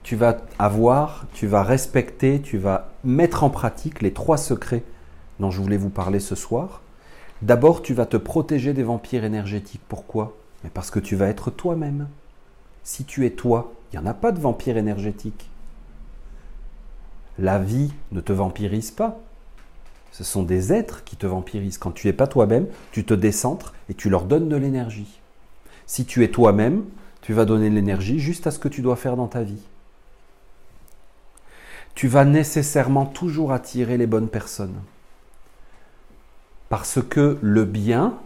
tu 0.03 0.17
vas 0.17 0.39
avoir, 0.59 1.27
tu 1.33 1.47
vas 1.47 1.63
respecter, 1.63 2.41
tu 2.41 2.59
vas 2.59 2.91
mettre 3.05 3.45
en 3.45 3.51
pratique 3.51 4.03
les 4.03 4.13
trois 4.13 4.37
secrets 4.37 4.83
dont 5.39 5.51
je 5.51 5.61
voulais 5.61 5.77
vous 5.77 5.91
parler 5.91 6.21
ce 6.21 6.35
soir. 6.35 6.83
D'abord, 7.41 7.83
tu 7.83 7.95
vas 7.95 8.07
te 8.07 8.17
protéger 8.17 8.73
des 8.73 8.83
vampires 8.83 9.25
énergétiques. 9.25 9.83
Pourquoi? 9.89 10.37
Mais 10.63 10.71
parce 10.71 10.91
que 10.91 11.01
tu 11.01 11.17
vas 11.17 11.29
être 11.29 11.51
toi-même. 11.51 12.09
Si 12.85 13.05
tu 13.05 13.27
es 13.27 13.31
toi, 13.31 13.73
il 13.93 13.99
n'y 13.99 14.05
en 14.05 14.09
a 14.09 14.15
pas 14.15 14.33
de 14.33 14.41
vampires 14.41 14.77
énergétiques. 14.77 15.51
La 17.39 17.59
vie 17.59 17.93
ne 18.13 18.21
te 18.21 18.33
vampirise 18.33 18.91
pas. 18.91 19.19
Ce 20.13 20.25
sont 20.25 20.43
des 20.43 20.73
êtres 20.73 21.05
qui 21.05 21.17
te 21.17 21.27
vampirisent. 21.27 21.79
Quand 21.79 21.93
tu 21.93 22.07
n'es 22.07 22.13
pas 22.13 22.27
toi-même, 22.27 22.67
tu 22.91 23.05
te 23.05 23.15
décentres 23.15 23.73
et 23.89 23.95
tu 23.95 24.11
leur 24.11 24.25
donnes 24.25 24.49
de 24.49 24.57
l'énergie. 24.57 25.21
Si 25.87 26.05
tu 26.05 26.23
es 26.23 26.29
toi-même, 26.29 26.85
tu 27.23 27.33
vas 27.33 27.45
donner 27.45 27.71
de 27.71 27.75
l'énergie 27.75 28.19
juste 28.19 28.47
à 28.47 28.51
ce 28.51 28.59
que 28.59 28.69
tu 28.69 28.83
dois 28.83 28.97
faire 28.97 29.17
dans 29.17 29.29
ta 29.29 29.43
vie. 29.43 29.63
Tu 31.95 32.09
vas 32.09 32.25
nécessairement 32.25 33.07
toujours 33.07 33.53
attirer 33.53 33.97
les 33.97 34.07
bonnes 34.07 34.29
personnes. 34.29 34.81
Parce 36.69 37.01
que 37.03 37.39
le 37.43 37.65
bien, 37.65 38.19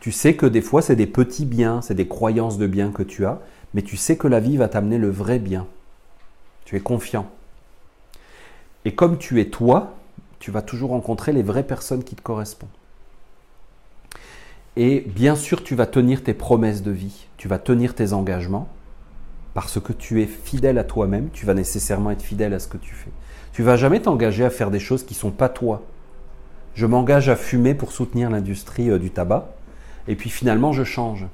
tu 0.00 0.12
sais 0.12 0.34
que 0.34 0.46
des 0.46 0.62
fois 0.62 0.82
c'est 0.82 0.96
des 0.96 1.06
petits 1.06 1.44
biens, 1.44 1.82
c'est 1.82 1.94
des 1.94 2.08
croyances 2.08 2.58
de 2.58 2.66
bien 2.66 2.90
que 2.90 3.02
tu 3.02 3.26
as, 3.26 3.40
mais 3.74 3.82
tu 3.82 3.96
sais 3.96 4.16
que 4.16 4.28
la 4.28 4.40
vie 4.40 4.56
va 4.56 4.68
t'amener 4.68 4.98
le 4.98 5.10
vrai 5.10 5.38
bien. 5.38 5.66
Tu 6.64 6.76
es 6.76 6.80
confiant. 6.80 7.30
Et 8.84 8.94
comme 8.94 9.18
tu 9.18 9.40
es 9.40 9.46
toi, 9.46 9.94
tu 10.38 10.50
vas 10.50 10.62
toujours 10.62 10.90
rencontrer 10.90 11.32
les 11.32 11.42
vraies 11.42 11.66
personnes 11.66 12.04
qui 12.04 12.14
te 12.14 12.22
correspondent. 12.22 12.70
Et 14.76 15.00
bien 15.00 15.36
sûr, 15.36 15.64
tu 15.64 15.74
vas 15.74 15.86
tenir 15.86 16.22
tes 16.22 16.34
promesses 16.34 16.82
de 16.82 16.90
vie, 16.90 17.26
tu 17.36 17.48
vas 17.48 17.58
tenir 17.58 17.94
tes 17.94 18.12
engagements, 18.12 18.68
parce 19.56 19.80
que 19.80 19.94
tu 19.94 20.20
es 20.20 20.26
fidèle 20.26 20.76
à 20.76 20.84
toi-même, 20.84 21.30
tu 21.32 21.46
vas 21.46 21.54
nécessairement 21.54 22.10
être 22.10 22.20
fidèle 22.20 22.52
à 22.52 22.58
ce 22.58 22.68
que 22.68 22.76
tu 22.76 22.94
fais. 22.94 23.08
Tu 23.54 23.62
vas 23.62 23.76
jamais 23.76 24.00
t'engager 24.02 24.44
à 24.44 24.50
faire 24.50 24.70
des 24.70 24.78
choses 24.78 25.02
qui 25.02 25.14
sont 25.14 25.30
pas 25.30 25.48
toi. 25.48 25.80
Je 26.74 26.84
m'engage 26.84 27.30
à 27.30 27.36
fumer 27.36 27.72
pour 27.72 27.90
soutenir 27.90 28.28
l'industrie 28.28 28.90
euh, 28.90 28.98
du 28.98 29.10
tabac, 29.10 29.48
et 30.08 30.14
puis 30.14 30.28
finalement 30.28 30.74
je 30.74 30.84
change. 30.84 31.24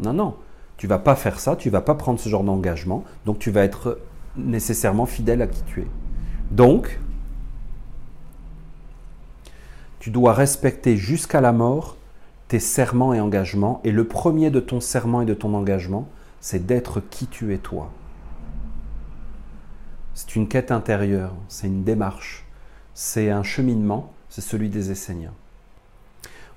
Non, 0.00 0.14
non, 0.14 0.36
tu 0.78 0.86
vas 0.86 0.98
pas 0.98 1.14
faire 1.14 1.38
ça, 1.38 1.56
tu 1.56 1.68
vas 1.68 1.82
pas 1.82 1.94
prendre 1.94 2.18
ce 2.18 2.30
genre 2.30 2.42
d'engagement, 2.42 3.04
donc 3.26 3.38
tu 3.38 3.50
vas 3.50 3.64
être 3.64 3.98
nécessairement 4.34 5.04
fidèle 5.04 5.42
à 5.42 5.46
qui 5.46 5.62
tu 5.64 5.82
es. 5.82 5.86
Donc, 6.50 6.98
tu 9.98 10.08
dois 10.08 10.32
respecter 10.32 10.96
jusqu'à 10.96 11.42
la 11.42 11.52
mort 11.52 11.98
tes 12.48 12.60
serments 12.60 13.12
et 13.12 13.20
engagements. 13.20 13.82
Et 13.84 13.90
le 13.90 14.04
premier 14.04 14.48
de 14.50 14.60
ton 14.60 14.80
serment 14.80 15.20
et 15.20 15.26
de 15.26 15.34
ton 15.34 15.52
engagement, 15.52 16.08
c'est 16.40 16.66
d'être 16.66 17.00
qui 17.00 17.26
tu 17.26 17.52
es 17.54 17.58
toi. 17.58 17.90
C'est 20.14 20.36
une 20.36 20.48
quête 20.48 20.72
intérieure, 20.72 21.34
c'est 21.48 21.66
une 21.68 21.84
démarche, 21.84 22.46
c'est 22.94 23.30
un 23.30 23.42
cheminement, 23.42 24.12
c'est 24.28 24.40
celui 24.40 24.68
des 24.68 24.90
Esséniens. 24.90 25.34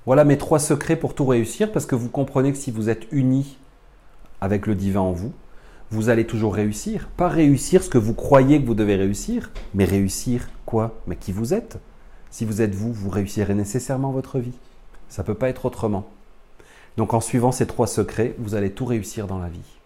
Voilà 0.05 0.23
mes 0.23 0.37
trois 0.37 0.59
secrets 0.59 0.95
pour 0.95 1.13
tout 1.13 1.25
réussir, 1.25 1.71
parce 1.71 1.85
que 1.85 1.95
vous 1.95 2.09
comprenez 2.09 2.51
que 2.51 2.57
si 2.57 2.71
vous 2.71 2.89
êtes 2.89 3.07
unis 3.11 3.57
avec 4.41 4.65
le 4.65 4.73
divin 4.73 5.01
en 5.01 5.11
vous, 5.11 5.31
vous 5.91 6.09
allez 6.09 6.25
toujours 6.25 6.55
réussir. 6.55 7.09
Pas 7.17 7.27
réussir 7.27 7.83
ce 7.83 7.89
que 7.89 7.97
vous 7.99 8.13
croyez 8.13 8.61
que 8.61 8.65
vous 8.65 8.73
devez 8.73 8.95
réussir, 8.95 9.51
mais 9.75 9.85
réussir 9.85 10.49
quoi? 10.65 10.95
Mais 11.05 11.17
qui 11.17 11.31
vous 11.31 11.53
êtes 11.53 11.77
Si 12.31 12.45
vous 12.45 12.61
êtes 12.61 12.73
vous, 12.73 12.91
vous 12.93 13.09
réussirez 13.09 13.53
nécessairement 13.53 14.11
votre 14.11 14.39
vie. 14.39 14.57
Ça 15.09 15.21
ne 15.21 15.27
peut 15.27 15.35
pas 15.35 15.49
être 15.49 15.65
autrement. 15.65 16.07
Donc 16.97 17.13
en 17.13 17.21
suivant 17.21 17.51
ces 17.51 17.67
trois 17.67 17.87
secrets, 17.87 18.35
vous 18.37 18.55
allez 18.55 18.71
tout 18.71 18.85
réussir 18.85 19.27
dans 19.27 19.39
la 19.39 19.49
vie. 19.49 19.80